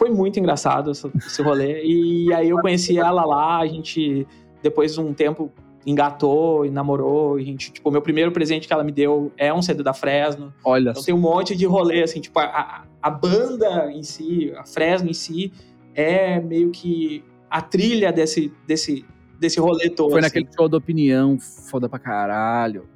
Foi 0.00 0.08
muito 0.08 0.38
engraçado 0.40 0.90
esse, 0.92 1.06
esse 1.14 1.42
rolê. 1.42 1.84
E 1.84 2.32
aí 2.32 2.48
eu 2.48 2.58
conheci 2.58 2.98
ela 2.98 3.22
lá, 3.26 3.58
a 3.58 3.66
gente, 3.66 4.26
depois 4.62 4.94
de 4.94 5.00
um 5.00 5.12
tempo, 5.12 5.52
engatou 5.84 6.64
e 6.64 6.70
namorou. 6.70 7.38
E 7.38 7.42
a 7.42 7.44
gente, 7.44 7.70
tipo, 7.70 7.90
meu 7.90 8.00
primeiro 8.00 8.32
presente 8.32 8.66
que 8.66 8.72
ela 8.72 8.82
me 8.82 8.92
deu 8.92 9.30
é 9.36 9.52
um 9.52 9.60
CD 9.60 9.82
da 9.82 9.92
Fresno. 9.92 10.54
Olha 10.64 10.88
Então 10.92 11.02
tem 11.02 11.14
um 11.14 11.18
monte 11.18 11.54
de 11.54 11.66
rolê, 11.66 12.02
assim, 12.02 12.18
tipo, 12.18 12.38
a, 12.38 12.82
a- 13.02 13.10
banda 13.10 13.92
em 13.92 14.02
si, 14.02 14.50
a 14.56 14.64
Fresno 14.64 15.10
em 15.10 15.12
si, 15.12 15.52
é 15.94 16.40
meio 16.40 16.70
que 16.70 17.22
a 17.50 17.60
trilha 17.60 18.10
desse, 18.10 18.50
desse, 18.66 19.04
desse 19.38 19.60
rolê 19.60 19.90
todo. 19.90 20.12
Foi 20.12 20.20
assim. 20.20 20.28
naquele 20.28 20.48
show 20.56 20.66
da 20.66 20.78
opinião, 20.78 21.38
foda 21.38 21.90
pra 21.90 21.98
caralho. 21.98 22.88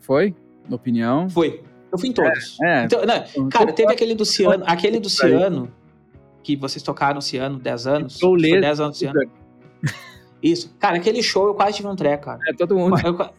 Foi? 0.00 0.34
Da 0.66 0.76
opinião? 0.76 1.28
Foi. 1.28 1.62
Eu 1.92 1.98
fui 1.98 2.08
em 2.08 2.12
todos. 2.12 2.56
É. 2.62 2.84
Então, 2.84 3.04
não, 3.04 3.16
Então, 3.16 3.48
cara, 3.50 3.66
tô- 3.66 3.72
teve 3.74 3.92
aquele 3.92 4.14
do 4.14 4.24
Ciano, 4.24 4.64
aquele 4.66 4.98
do. 4.98 5.10
Ciano, 5.10 5.70
que 6.46 6.54
vocês 6.54 6.80
tocaram 6.80 7.20
Ciano 7.20 7.58
10 7.58 7.86
anos. 7.88 8.22
Eu 8.22 8.28
Foi 8.30 8.38
leio. 8.40 8.60
10 8.60 8.78
anos 8.80 8.96
do 8.96 8.98
Ciano. 9.00 9.20
Isso. 10.40 10.72
Cara, 10.78 10.96
aquele 10.96 11.20
show 11.20 11.48
eu 11.48 11.54
quase 11.54 11.76
tive 11.78 11.88
um 11.88 11.96
treco, 11.96 12.26
cara. 12.26 12.38
É, 12.48 12.52
todo 12.52 12.76
mundo. 12.76 12.96
Eu 13.04 13.14
qua- 13.16 13.32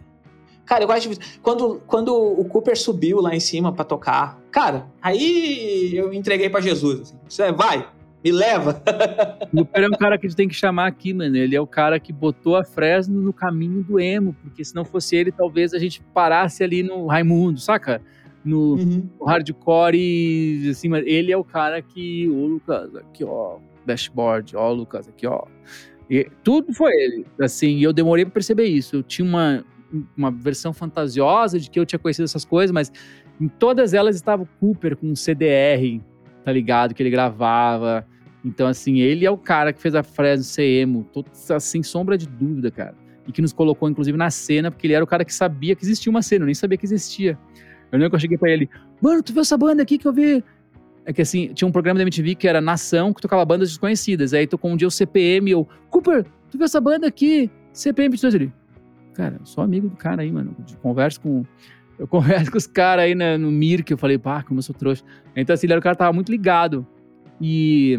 cara, 0.65 0.83
eu 0.83 0.87
quase 0.87 1.07
tive... 1.07 1.17
Quando, 1.41 1.81
quando 1.87 2.13
o 2.13 2.43
Cooper 2.43 2.77
subiu 2.77 3.21
lá 3.21 3.33
em 3.33 3.39
cima 3.39 3.71
pra 3.71 3.85
tocar, 3.85 4.37
cara, 4.51 4.87
aí 5.01 5.93
eu 5.95 6.11
entreguei 6.11 6.49
pra 6.49 6.59
Jesus. 6.59 7.15
Assim, 7.25 7.43
é, 7.43 7.51
vai, 7.53 7.87
me 8.21 8.29
leva. 8.31 8.83
O 9.53 9.57
Cooper 9.63 9.83
é 9.85 9.87
um 9.87 9.91
cara 9.97 10.17
que 10.17 10.25
a 10.25 10.29
gente 10.29 10.35
tem 10.37 10.49
que 10.49 10.55
chamar 10.55 10.87
aqui, 10.87 11.13
mano. 11.13 11.37
Ele 11.37 11.55
é 11.55 11.61
o 11.61 11.67
cara 11.67 11.97
que 12.01 12.11
botou 12.11 12.57
a 12.57 12.65
Fresno 12.65 13.21
no 13.21 13.31
caminho 13.31 13.81
do 13.83 13.97
emo, 14.01 14.35
porque 14.43 14.65
se 14.65 14.75
não 14.75 14.83
fosse 14.83 15.15
ele, 15.15 15.31
talvez 15.31 15.73
a 15.73 15.79
gente 15.79 16.01
parasse 16.13 16.61
ali 16.61 16.83
no 16.83 17.05
Raimundo, 17.07 17.57
saca? 17.57 18.01
No, 18.45 18.75
Uhum. 18.75 19.09
no 19.19 19.25
hardcore 19.25 19.97
e 19.97 20.69
assim, 20.69 20.87
mas 20.87 21.03
ele 21.05 21.31
é 21.31 21.37
o 21.37 21.43
cara 21.43 21.81
que, 21.81 22.29
ô 22.29 22.45
Lucas, 22.47 22.95
aqui 22.95 23.23
ó, 23.23 23.57
dashboard, 23.85 24.55
ó 24.55 24.71
Lucas, 24.71 25.07
aqui 25.09 25.27
ó. 25.27 25.43
E 26.09 26.25
tudo 26.43 26.73
foi 26.73 26.93
ele, 26.93 27.25
assim, 27.41 27.77
e 27.77 27.83
eu 27.83 27.91
demorei 27.91 28.23
pra 28.23 28.33
perceber 28.35 28.65
isso. 28.65 28.95
Eu 28.95 29.03
tinha 29.03 29.27
uma, 29.27 29.65
uma 30.15 30.31
versão 30.31 30.71
fantasiosa 30.71 31.59
de 31.59 31.69
que 31.69 31.77
eu 31.79 31.85
tinha 31.85 31.99
conhecido 31.99 32.23
essas 32.23 32.45
coisas, 32.45 32.71
mas 32.71 32.91
em 33.41 33.47
todas 33.49 33.93
elas 33.93 34.15
estava 34.15 34.43
o 34.43 34.47
Cooper 34.59 34.95
com 34.95 35.07
um 35.07 35.15
CDR, 35.15 36.01
tá 36.45 36.51
ligado? 36.53 36.93
Que 36.93 37.03
ele 37.03 37.09
gravava. 37.09 38.07
Então, 38.45 38.67
assim, 38.67 38.99
ele 38.99 39.25
é 39.25 39.31
o 39.31 39.37
cara 39.37 39.73
que 39.73 39.81
fez 39.81 39.93
a 39.95 40.03
Fresno 40.03 40.45
ser 40.45 40.63
emo, 40.63 41.03
tô, 41.11 41.25
sem 41.59 41.83
sombra 41.83 42.17
de 42.17 42.25
dúvida, 42.27 42.71
cara. 42.71 42.95
E 43.27 43.31
que 43.33 43.41
nos 43.41 43.51
colocou, 43.51 43.89
inclusive, 43.89 44.17
na 44.17 44.29
cena, 44.29 44.71
porque 44.71 44.87
ele 44.87 44.93
era 44.93 45.03
o 45.03 45.07
cara 45.07 45.25
que 45.25 45.33
sabia 45.33 45.75
que 45.75 45.83
existia 45.83 46.09
uma 46.09 46.21
cena, 46.21 46.43
eu 46.43 46.45
nem 46.45 46.55
sabia 46.55 46.77
que 46.77 46.85
existia. 46.85 47.37
Eu 47.91 47.99
lembro 47.99 48.11
que 48.11 48.15
eu 48.15 48.19
cheguei 48.19 48.37
pra 48.37 48.49
ele, 48.49 48.69
mano, 49.01 49.23
tu 49.23 49.31
viu 49.31 49.41
essa 49.41 49.57
banda 49.57 49.81
aqui 49.81 49.97
que 49.97 50.07
eu 50.07 50.13
vi? 50.13 50.43
É 51.05 51.13
que 51.13 51.21
assim, 51.21 51.53
tinha 51.53 51.67
um 51.67 51.71
programa 51.71 51.97
da 51.97 52.03
MTV 52.03 52.35
que 52.35 52.47
era 52.47 52.59
Nação, 52.59 53.13
que 53.13 53.21
tocava 53.21 53.45
bandas 53.45 53.69
desconhecidas. 53.69 54.33
Aí 54.33 54.45
tocou 54.45 54.69
um 54.69 54.75
dia 54.75 54.87
o 54.87 54.91
CPM 54.91 55.51
eu, 55.51 55.67
Cooper, 55.89 56.25
tu 56.51 56.57
viu 56.57 56.65
essa 56.65 56.81
banda 56.81 57.07
aqui? 57.07 57.49
CPM 57.71 58.09
22 58.09 58.35
ele. 58.35 58.53
Cara, 59.13 59.39
sou 59.43 59.63
amigo 59.63 59.87
do 59.87 59.95
cara 59.95 60.21
aí, 60.21 60.31
mano. 60.31 60.55
Converso 60.81 61.21
com. 61.21 61.43
Eu 61.97 62.05
converso 62.09 62.51
com 62.51 62.57
os 62.57 62.67
caras 62.67 63.05
aí 63.05 63.15
né, 63.15 63.37
no 63.37 63.49
Mir, 63.49 63.83
que 63.83 63.93
eu 63.93 63.97
falei, 63.97 64.17
pá, 64.17 64.43
como 64.43 64.59
eu 64.59 64.63
sou 64.63 64.75
trouxa. 64.75 65.03
Então, 65.35 65.53
assim, 65.53 65.65
ele 65.65 65.73
era 65.73 65.79
o 65.79 65.83
cara 65.83 65.95
que 65.95 65.99
tava 65.99 66.13
muito 66.13 66.31
ligado. 66.31 66.85
E. 67.41 67.97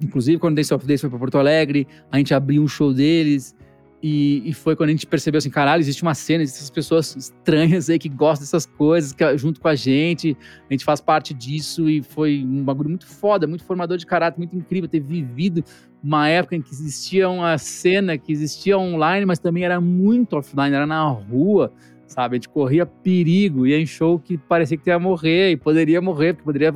Inclusive, 0.00 0.38
quando 0.38 0.52
o 0.52 0.56
Days 0.56 0.72
of 0.72 0.84
Days 0.84 1.00
foi 1.00 1.10
pra 1.10 1.18
Porto 1.18 1.38
Alegre, 1.38 1.86
a 2.10 2.18
gente 2.18 2.34
abriu 2.34 2.62
um 2.62 2.66
show 2.66 2.92
deles. 2.92 3.54
E, 4.02 4.42
e 4.44 4.52
foi 4.52 4.74
quando 4.74 4.88
a 4.88 4.92
gente 4.92 5.06
percebeu 5.06 5.38
assim, 5.38 5.48
caralho, 5.48 5.80
existe 5.80 6.02
uma 6.02 6.14
cena, 6.14 6.42
existem 6.42 6.58
essas 6.58 6.70
pessoas 6.70 7.14
estranhas 7.14 7.88
aí 7.88 8.00
que 8.00 8.08
gostam 8.08 8.44
dessas 8.44 8.66
coisas, 8.66 9.12
que, 9.12 9.38
junto 9.38 9.60
com 9.60 9.68
a 9.68 9.76
gente, 9.76 10.36
a 10.68 10.72
gente 10.72 10.84
faz 10.84 11.00
parte 11.00 11.32
disso 11.32 11.88
e 11.88 12.02
foi 12.02 12.44
um 12.44 12.64
bagulho 12.64 12.88
muito 12.88 13.06
foda, 13.06 13.46
muito 13.46 13.62
formador 13.62 13.96
de 13.96 14.04
caráter, 14.04 14.38
muito 14.38 14.56
incrível 14.56 14.88
ter 14.88 14.98
vivido 14.98 15.62
uma 16.02 16.28
época 16.28 16.56
em 16.56 16.60
que 16.60 16.72
existia 16.72 17.28
uma 17.28 17.56
cena 17.58 18.18
que 18.18 18.32
existia 18.32 18.76
online, 18.76 19.24
mas 19.24 19.38
também 19.38 19.64
era 19.64 19.80
muito 19.80 20.36
offline, 20.36 20.74
era 20.74 20.86
na 20.86 21.06
rua, 21.06 21.72
sabe? 22.08 22.34
A 22.34 22.36
gente 22.38 22.48
corria 22.48 22.84
perigo, 22.84 23.68
ia 23.68 23.78
em 23.78 23.86
show 23.86 24.18
que 24.18 24.36
parecia 24.36 24.76
que 24.76 24.90
ia 24.90 24.98
morrer 24.98 25.52
e 25.52 25.56
poderia 25.56 26.00
morrer, 26.00 26.32
porque 26.32 26.44
poderia 26.44 26.74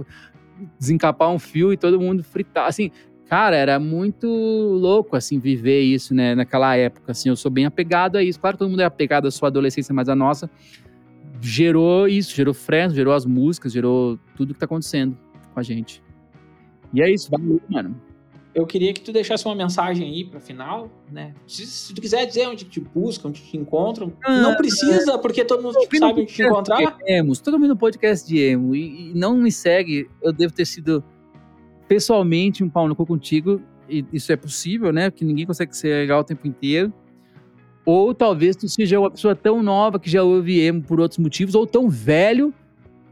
desencapar 0.79 1.29
um 1.31 1.41
fio 1.41 1.73
e 1.73 1.77
todo 1.77 2.01
mundo 2.01 2.23
fritar, 2.23 2.69
assim, 2.69 2.93
Cara, 3.29 3.57
era 3.57 3.81
muito 3.81 4.29
louco, 4.29 5.17
assim, 5.17 5.39
viver 5.39 5.81
isso, 5.81 6.15
né, 6.15 6.35
naquela 6.35 6.77
época, 6.77 7.11
assim, 7.11 7.29
eu 7.29 7.37
sou 7.37 7.51
bem 7.51 7.67
apegado 7.67 8.17
a 8.17 8.23
isso. 8.23 8.39
Claro, 8.39 8.57
todo 8.57 8.71
mundo 8.71 8.83
é 8.83 8.85
apegado 8.85 9.27
à 9.27 9.31
sua 9.31 9.49
adolescência, 9.49 9.93
mas 9.93 10.09
a 10.09 10.15
nossa 10.15 10.49
gerou 11.41 12.09
isso, 12.09 12.35
gerou 12.35 12.55
Fresno, 12.55 12.95
gerou 12.95 13.13
as 13.13 13.27
músicas, 13.27 13.73
gerou 13.73 14.19
tudo 14.37 14.55
que 14.55 14.61
tá 14.61 14.67
acontecendo 14.67 15.17
com 15.53 15.61
a 15.61 15.63
gente. 15.63 16.03
E 16.95 17.03
é 17.03 17.11
isso, 17.11 17.31
valeu, 17.31 17.61
mano. 17.69 18.01
Eu 18.55 18.65
queria 18.65 18.91
que 18.95 19.03
tu 19.03 19.13
deixasse 19.13 19.45
uma 19.45 19.55
mensagem 19.55 20.09
aí 20.09 20.25
pra 20.25 20.41
final, 20.41 20.91
né? 21.13 21.35
Se, 21.47 21.67
se 21.67 21.95
tu 21.95 22.01
quiser 22.01 22.25
dizer 22.25 22.49
onde 22.49 22.65
te 22.65 22.81
buscam, 22.81 23.29
onde 23.29 23.43
te 23.43 23.55
encontram, 23.55 24.11
Ah, 24.25 24.41
não 24.41 24.57
precisa, 24.57 25.19
porque 25.19 25.45
todo 25.45 25.63
mundo 25.63 25.79
tipo, 25.81 25.99
sabe 25.99 26.23
onde 26.23 26.33
te 26.33 26.43
encontrar. 26.43 26.97
Emos, 27.07 27.39
todo 27.39 27.59
mundo 27.59 27.71
no 27.71 27.77
podcast 27.77 28.27
de 28.27 28.39
emo 28.39 28.75
e, 28.75 29.11
e 29.11 29.15
não 29.15 29.37
me 29.37 29.53
segue, 29.53 30.09
eu 30.23 30.33
devo 30.33 30.55
ter 30.55 30.65
sido 30.65 31.05
pessoalmente 31.89 32.65
um 32.65 32.69
pau 32.69 32.89
no 32.89 32.97
cu 32.97 33.07
contigo, 33.07 33.61
e 33.89 34.05
isso 34.13 34.33
é 34.33 34.37
possível, 34.37 34.93
né? 34.93 35.11
Porque 35.11 35.25
ninguém 35.25 35.47
consegue 35.47 35.77
ser 35.77 35.95
legal 35.95 36.21
o 36.21 36.25
tempo 36.25 36.47
inteiro. 36.47 36.93
Ou 37.85 38.13
talvez 38.13 38.57
tu 38.57 38.69
seja 38.69 38.99
uma 38.99 39.11
pessoa 39.11 39.35
tão 39.37 39.63
nova 39.63 39.99
que 39.99 40.11
já 40.11 40.23
ouve 40.23 40.61
emo 40.61 40.83
por 40.83 41.01
outros 41.01 41.19
motivos, 41.19 41.55
ou 41.55 41.67
tão 41.67 41.89
velho 41.89 42.53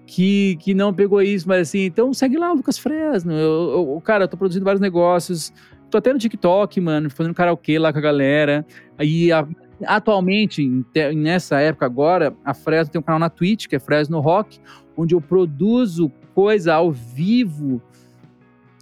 que, 0.07 0.57
que 0.57 0.75
não 0.75 0.93
pegou 0.93 1.23
isso, 1.23 1.49
mas 1.49 1.69
assim, 1.69 1.85
então 1.85 2.13
segue 2.13 2.37
lá 2.37 2.53
Lucas 2.53 2.79
Fresno. 2.79 3.33
Eu, 3.33 3.95
eu, 3.95 4.01
cara, 4.01 4.25
eu 4.25 4.29
tô 4.29 4.37
produzindo 4.37 4.65
vários 4.65 4.81
negócios, 4.81 5.53
tô 5.91 5.99
até 5.99 6.13
no 6.13 6.19
TikTok, 6.19 6.81
mano, 6.81 7.09
fazendo 7.09 7.35
karaokê 7.35 7.79
lá 7.79 7.93
com 7.93 7.99
a 7.99 8.03
galera. 8.03 8.67
Aí 8.99 9.31
a, 9.31 9.47
atualmente, 9.87 10.69
nessa 11.15 11.61
época 11.61 11.87
agora, 11.87 12.35
a 12.45 12.53
Fresno 12.53 12.93
tem 12.93 12.99
um 12.99 13.05
canal 13.05 13.21
na 13.21 13.31
Twitch, 13.31 13.69
que 13.69 13.77
é 13.77 13.79
Fresno 13.79 14.19
Rock, 14.21 14.59
onde 14.97 15.15
eu 15.15 15.21
produzo 15.21 16.11
coisa 16.35 16.75
ao 16.75 16.91
vivo 16.91 17.81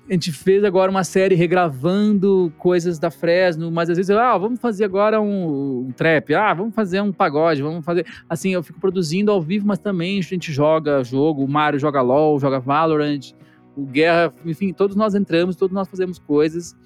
a 0.08 0.12
gente 0.12 0.32
fez 0.32 0.64
agora 0.64 0.90
uma 0.90 1.04
série 1.04 1.34
regravando 1.34 2.52
coisas 2.58 2.98
da 2.98 3.10
Fresno, 3.10 3.70
mas 3.70 3.88
às 3.88 3.96
vezes 3.96 4.10
eu, 4.10 4.18
ah, 4.18 4.36
vamos 4.36 4.60
fazer 4.60 4.84
agora 4.84 5.20
um, 5.20 5.86
um, 5.86 5.92
trap, 5.92 6.34
ah, 6.34 6.52
vamos 6.52 6.74
fazer 6.74 7.00
um 7.00 7.12
pagode, 7.12 7.62
vamos 7.62 7.84
fazer. 7.84 8.04
Assim, 8.28 8.50
eu 8.50 8.62
fico 8.62 8.80
produzindo 8.80 9.30
ao 9.30 9.40
vivo, 9.40 9.66
mas 9.66 9.78
também 9.78 10.18
a 10.18 10.22
gente 10.22 10.52
joga 10.52 11.04
jogo, 11.04 11.44
o 11.44 11.48
Mario 11.48 11.78
joga 11.78 12.02
LOL, 12.02 12.38
joga 12.40 12.58
Valorant, 12.58 13.32
o 13.76 13.86
Guerra, 13.86 14.32
enfim, 14.44 14.72
todos 14.72 14.96
nós 14.96 15.14
entramos, 15.14 15.56
todos 15.56 15.74
nós 15.74 15.88
fazemos 15.88 16.18
coisas. 16.18 16.76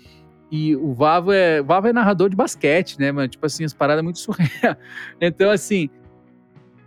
E 0.51 0.77
o 0.77 0.93
Vavo 0.93 1.33
é, 1.33 1.61
o 1.61 1.65
Vavo 1.65 1.89
é 1.89 1.93
narrador 1.93 2.29
de 2.29 2.37
basquete, 2.37 2.99
né, 3.01 3.11
mano? 3.11 3.29
Tipo 3.29 3.47
assim, 3.47 3.65
as 3.65 3.75
paradas 3.75 4.05
muito 4.05 4.19
surreais. 4.21 4.77
Então, 5.21 5.51
assim, 5.51 5.91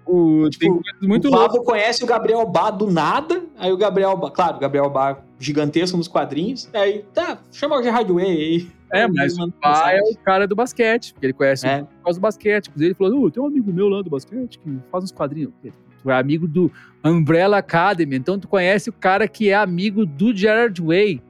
o, 0.09 0.49
tipo, 0.49 0.81
muito 1.01 1.29
o 1.29 1.63
conhece 1.63 2.03
o 2.03 2.07
Gabriel 2.07 2.45
Bá 2.45 2.71
do 2.71 2.89
nada, 2.89 3.43
aí 3.57 3.71
o 3.71 3.77
Gabriel 3.77 4.17
Bá, 4.17 4.31
claro, 4.31 4.57
o 4.57 4.59
Gabriel 4.59 4.89
Bá 4.89 5.19
gigantesco 5.39 5.95
nos 5.95 6.07
quadrinhos, 6.07 6.67
aí 6.73 7.05
tá, 7.13 7.39
chama 7.51 7.77
o 7.77 7.83
Gerard 7.83 8.11
Way 8.11 8.25
aí. 8.25 8.67
É, 8.91 9.07
mas 9.07 9.37
o 9.37 9.53
Bá 9.61 9.91
é 9.93 9.99
o 10.01 10.17
cara 10.17 10.47
do 10.47 10.55
basquete, 10.55 11.13
porque 11.13 11.27
ele 11.27 11.33
conhece 11.33 11.67
é. 11.67 11.81
por 11.81 12.03
causa 12.05 12.19
do 12.19 12.23
basquete. 12.23 12.67
Inclusive, 12.67 12.87
ele 12.87 12.95
falou, 12.95 13.25
oh, 13.25 13.29
tem 13.29 13.43
um 13.43 13.45
amigo 13.45 13.71
meu 13.71 13.87
lá 13.87 14.01
do 14.01 14.09
basquete 14.09 14.57
que 14.57 14.79
faz 14.91 15.03
uns 15.03 15.11
quadrinhos. 15.11 15.53
Tu 16.01 16.09
é 16.09 16.17
amigo 16.17 16.47
do 16.47 16.71
Umbrella 17.03 17.57
Academy, 17.57 18.15
então 18.15 18.39
tu 18.39 18.47
conhece 18.47 18.89
o 18.89 18.93
cara 18.93 19.27
que 19.27 19.49
é 19.49 19.55
amigo 19.55 20.05
do 20.05 20.35
Gerard 20.35 20.81
Way. 20.81 21.21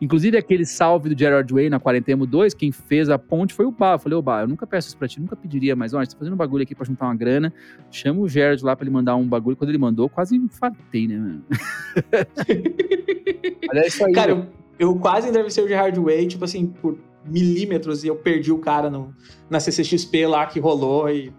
Inclusive, 0.00 0.38
aquele 0.38 0.64
salve 0.64 1.14
do 1.14 1.18
Gerard 1.18 1.52
Way 1.52 1.68
na 1.68 1.78
Quarentena 1.78 2.24
2, 2.24 2.54
quem 2.54 2.72
fez 2.72 3.10
a 3.10 3.18
ponte 3.18 3.52
foi 3.52 3.66
o 3.66 3.70
Bá. 3.70 3.92
Eu 3.92 3.98
falei, 3.98 4.16
ô 4.16 4.22
Bá, 4.22 4.42
eu 4.42 4.48
nunca 4.48 4.66
peço 4.66 4.88
isso 4.88 4.96
pra 4.96 5.06
ti, 5.06 5.20
nunca 5.20 5.36
pediria, 5.36 5.76
mas 5.76 5.92
ó, 5.92 5.98
a 5.98 6.04
gente 6.04 6.12
tá 6.12 6.18
fazendo 6.18 6.32
um 6.32 6.38
bagulho 6.38 6.62
aqui 6.62 6.74
pra 6.74 6.86
juntar 6.86 7.06
uma 7.06 7.14
grana. 7.14 7.52
Chama 7.90 8.20
o 8.20 8.28
Gerard 8.28 8.64
lá 8.64 8.74
pra 8.74 8.84
ele 8.84 8.92
mandar 8.92 9.16
um 9.16 9.28
bagulho. 9.28 9.56
Quando 9.56 9.68
ele 9.68 9.78
mandou, 9.78 10.08
quase 10.08 10.36
infartei, 10.36 11.06
né, 11.06 11.18
mano? 11.18 11.44
mas 13.68 13.82
é 13.82 13.86
isso 13.86 14.06
aí. 14.06 14.12
Cara, 14.12 14.30
eu, 14.30 14.46
eu, 14.78 14.96
quase 14.96 15.28
entrevistei 15.28 15.64
o 15.64 15.68
Gerard 15.68 16.00
Way, 16.00 16.28
tipo 16.28 16.44
assim, 16.44 16.66
por 16.66 16.98
milímetros 17.26 18.02
e 18.02 18.08
eu 18.08 18.16
perdi 18.16 18.50
o 18.50 18.58
cara 18.58 18.88
no, 18.88 19.14
na 19.50 19.60
CCXP 19.60 20.26
lá 20.26 20.46
que 20.46 20.58
rolou 20.58 21.10
e 21.10 21.30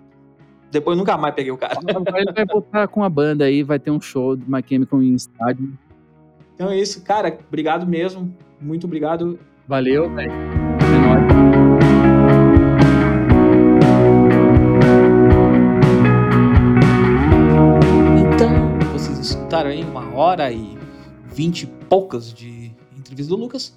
depois 0.69 0.95
nunca 0.95 1.17
mais 1.17 1.33
peguei 1.33 1.51
o 1.51 1.57
cara. 1.57 1.79
Agora 1.79 2.21
ele 2.21 2.31
vai 2.31 2.45
voltar 2.45 2.87
com 2.87 3.03
a 3.03 3.09
banda 3.09 3.45
aí, 3.45 3.63
vai 3.63 3.79
ter 3.79 3.89
um 3.89 3.99
show 3.99 4.35
do 4.35 4.45
My 4.49 4.63
Chemical 4.63 5.01
em 5.01 5.15
estádio. 5.15 5.73
Então 6.53 6.69
é 6.69 6.77
isso, 6.77 7.03
cara. 7.03 7.35
Obrigado 7.47 7.87
mesmo. 7.87 8.31
Muito 8.61 8.85
obrigado. 8.85 9.39
Valeu, 9.67 10.09
velho. 10.13 10.31
É 10.31 10.99
nóis. 11.07 11.23
Então, 18.35 18.79
vocês 18.93 19.17
escutaram 19.19 19.69
aí 19.71 19.83
uma 19.83 20.13
hora 20.15 20.51
e 20.51 20.77
vinte 21.33 21.63
e 21.63 21.67
poucas 21.67 22.33
de 22.33 22.71
entrevista 22.97 23.35
do 23.35 23.41
Lucas. 23.41 23.75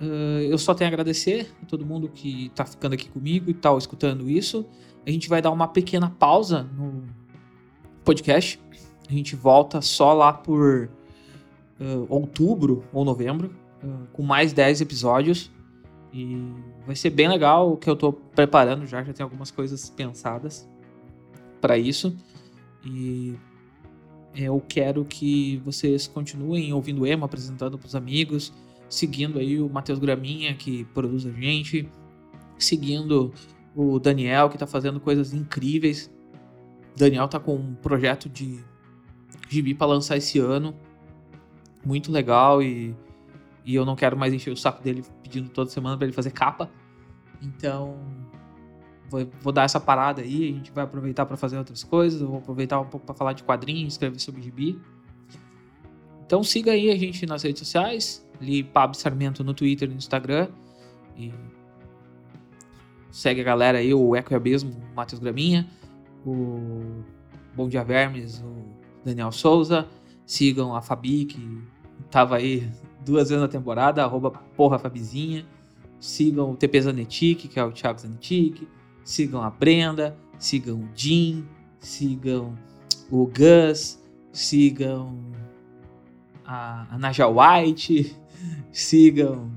Uh, 0.00 0.42
eu 0.50 0.58
só 0.58 0.74
tenho 0.74 0.90
a 0.90 0.92
agradecer 0.92 1.50
a 1.62 1.66
todo 1.66 1.86
mundo 1.86 2.08
que 2.08 2.50
tá 2.54 2.66
ficando 2.66 2.92
aqui 2.92 3.08
comigo 3.08 3.48
e 3.48 3.54
tal, 3.54 3.78
escutando 3.78 4.28
isso. 4.28 4.66
A 5.06 5.10
gente 5.10 5.28
vai 5.28 5.40
dar 5.40 5.50
uma 5.50 5.68
pequena 5.68 6.10
pausa 6.10 6.68
no 6.76 7.04
podcast. 8.04 8.60
A 9.08 9.12
gente 9.12 9.34
volta 9.34 9.80
só 9.80 10.12
lá 10.12 10.32
por 10.32 10.90
uh, 11.80 12.06
outubro 12.08 12.84
ou 12.92 13.04
novembro, 13.04 13.54
uh, 13.82 14.06
com 14.12 14.22
mais 14.22 14.52
10 14.52 14.80
episódios. 14.80 15.50
E 16.12 16.38
vai 16.86 16.96
ser 16.96 17.10
bem 17.10 17.28
legal 17.28 17.72
o 17.72 17.76
que 17.76 17.90
eu 17.90 17.96
tô 17.96 18.12
preparando 18.12 18.86
já, 18.86 19.02
já 19.02 19.12
tem 19.12 19.24
algumas 19.24 19.50
coisas 19.50 19.90
pensadas 19.90 20.68
para 21.60 21.76
isso. 21.76 22.16
E 22.84 23.34
eu 24.34 24.62
quero 24.66 25.04
que 25.04 25.60
vocês 25.64 26.06
continuem 26.06 26.72
ouvindo 26.72 27.02
o 27.02 27.06
Emo, 27.06 27.24
apresentando 27.24 27.78
para 27.78 27.86
os 27.86 27.94
amigos, 27.94 28.52
seguindo 28.88 29.38
aí 29.38 29.60
o 29.60 29.68
Matheus 29.68 29.98
Graminha, 29.98 30.54
que 30.54 30.84
produz 30.86 31.26
a 31.26 31.32
gente, 31.32 31.88
seguindo 32.58 33.32
o 33.74 33.98
Daniel, 33.98 34.48
que 34.48 34.58
tá 34.58 34.66
fazendo 34.66 35.00
coisas 35.00 35.34
incríveis. 35.34 36.10
O 36.94 36.98
Daniel 36.98 37.28
tá 37.28 37.40
com 37.40 37.56
um 37.56 37.74
projeto 37.74 38.28
de 38.28 38.60
gibi 39.48 39.74
para 39.74 39.86
lançar 39.86 40.16
esse 40.16 40.38
ano. 40.38 40.74
Muito 41.86 42.10
legal 42.10 42.60
e, 42.60 42.94
e 43.64 43.74
eu 43.74 43.84
não 43.84 43.94
quero 43.94 44.16
mais 44.16 44.34
encher 44.34 44.52
o 44.52 44.56
saco 44.56 44.82
dele 44.82 45.04
pedindo 45.22 45.48
toda 45.48 45.70
semana 45.70 45.96
para 45.96 46.06
ele 46.06 46.12
fazer 46.12 46.32
capa. 46.32 46.68
Então, 47.40 47.96
vou, 49.08 49.24
vou, 49.40 49.52
dar 49.52 49.62
essa 49.62 49.78
parada 49.78 50.20
aí. 50.22 50.50
A 50.50 50.52
gente 50.52 50.72
vai 50.72 50.82
aproveitar 50.82 51.24
para 51.26 51.36
fazer 51.36 51.56
outras 51.56 51.84
coisas. 51.84 52.20
Vou 52.20 52.38
aproveitar 52.38 52.80
um 52.80 52.86
pouco 52.86 53.06
para 53.06 53.14
falar 53.14 53.34
de 53.34 53.44
quadrinhos, 53.44 53.94
escrever 53.94 54.18
sobre 54.18 54.42
gibi. 54.42 54.80
Então, 56.24 56.42
siga 56.42 56.72
aí 56.72 56.90
a 56.90 56.96
gente 56.96 57.24
nas 57.24 57.44
redes 57.44 57.60
sociais. 57.60 58.28
Ali, 58.40 58.64
Pablo 58.64 58.96
Sarmento 58.96 59.44
no 59.44 59.54
Twitter 59.54 59.88
no 59.88 59.94
Instagram. 59.94 60.48
E 61.16 61.32
Segue 63.16 63.40
a 63.40 63.44
galera 63.44 63.78
aí, 63.78 63.94
o 63.94 64.14
Eco 64.14 64.34
e 64.34 64.36
Abismo, 64.36 64.72
o 64.92 64.94
Matheus 64.94 65.18
Graminha, 65.18 65.66
o 66.22 67.02
Bom 67.54 67.66
Dia 67.66 67.82
Vermes, 67.82 68.42
o 68.44 68.62
Daniel 69.02 69.32
Souza. 69.32 69.88
Sigam 70.26 70.76
a 70.76 70.82
Fabi, 70.82 71.24
que 71.24 71.62
tava 72.10 72.36
aí 72.36 72.68
duas 73.04 73.28
vezes 73.28 73.42
na 73.42 73.48
temporada, 73.48 74.02
arroba 74.02 74.30
porra 74.30 74.78
Fabizinha. 74.78 75.46
Sigam 75.98 76.52
o 76.52 76.56
TP 76.56 76.80
Zanetic, 76.80 77.48
que 77.48 77.58
é 77.58 77.64
o 77.64 77.72
Thiago 77.72 78.00
Zanetic. 78.00 78.68
Sigam 79.04 79.42
a 79.42 79.50
Brenda, 79.50 80.16
sigam 80.38 80.80
o 80.80 80.88
Jim, 80.94 81.46
sigam 81.78 82.54
o 83.10 83.26
Gus, 83.26 84.02
sigam 84.32 85.18
a, 86.44 86.94
a 86.94 86.98
Naja 86.98 87.26
White, 87.28 88.16
sigam 88.72 89.50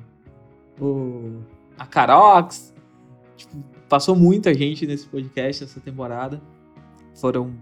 o, 0.80 1.42
a 1.78 1.86
Carox, 1.86 2.74
Tipo, 3.40 3.56
passou 3.88 4.18
muita 4.18 4.54
gente 4.54 4.86
nesse 4.86 5.08
podcast 5.08 5.64
essa 5.64 5.80
temporada. 5.80 6.42
Foram 7.16 7.54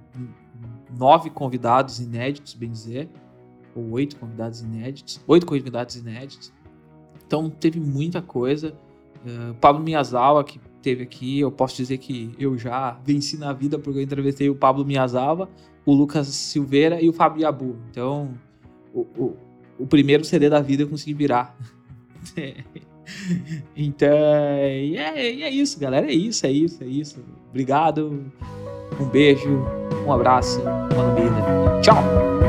nove 0.98 1.30
convidados 1.30 2.00
inéditos, 2.00 2.56
bem 2.56 2.72
dizer. 2.72 3.08
Ou 3.78 3.92
oito 3.92 4.16
convidados 4.16 4.62
inéditos. 4.62 5.22
Oito 5.28 5.46
convidados 5.46 5.96
inéditos. 5.96 6.52
Então 7.26 7.50
teve 7.50 7.80
muita 7.80 8.22
coisa. 8.22 8.74
Uh, 9.26 9.54
Pablo 9.56 9.84
Miyazawa, 9.84 10.44
que 10.44 10.60
teve 10.82 11.04
aqui, 11.04 11.40
eu 11.40 11.52
posso 11.52 11.76
dizer 11.76 11.98
que 11.98 12.34
eu 12.40 12.58
já 12.58 12.98
venci 13.04 13.38
na 13.38 13.52
vida 13.54 13.78
porque 13.78 14.00
eu 14.00 14.04
entrevistei 14.04 14.50
o 14.50 14.56
Pablo 14.56 14.86
Miyazawa, 14.86 15.50
o 15.86 15.94
Lucas 15.94 16.28
Silveira 16.28 17.02
e 17.02 17.10
o 17.10 17.14
Fábio 17.14 17.42
Yabu. 17.42 17.76
Então, 17.92 18.34
o, 18.94 19.02
o, 19.02 19.36
o 19.80 19.86
primeiro 19.88 20.24
CD 20.24 20.50
da 20.50 20.62
vida 20.62 20.84
eu 20.84 20.88
consegui 20.88 21.14
virar. 21.14 21.58
então, 23.76 24.08
é, 24.10 25.42
é 25.42 25.50
isso, 25.50 25.80
galera. 25.80 26.08
É 26.08 26.14
isso, 26.14 26.46
é 26.46 26.52
isso, 26.52 26.84
é 26.84 26.88
isso. 26.88 27.24
Obrigado. 27.50 28.32
Um 29.00 29.06
beijo, 29.06 29.50
um 30.06 30.12
abraço, 30.12 30.62
uma 30.62 31.14
vida. 31.16 31.82
Tchau! 31.82 32.47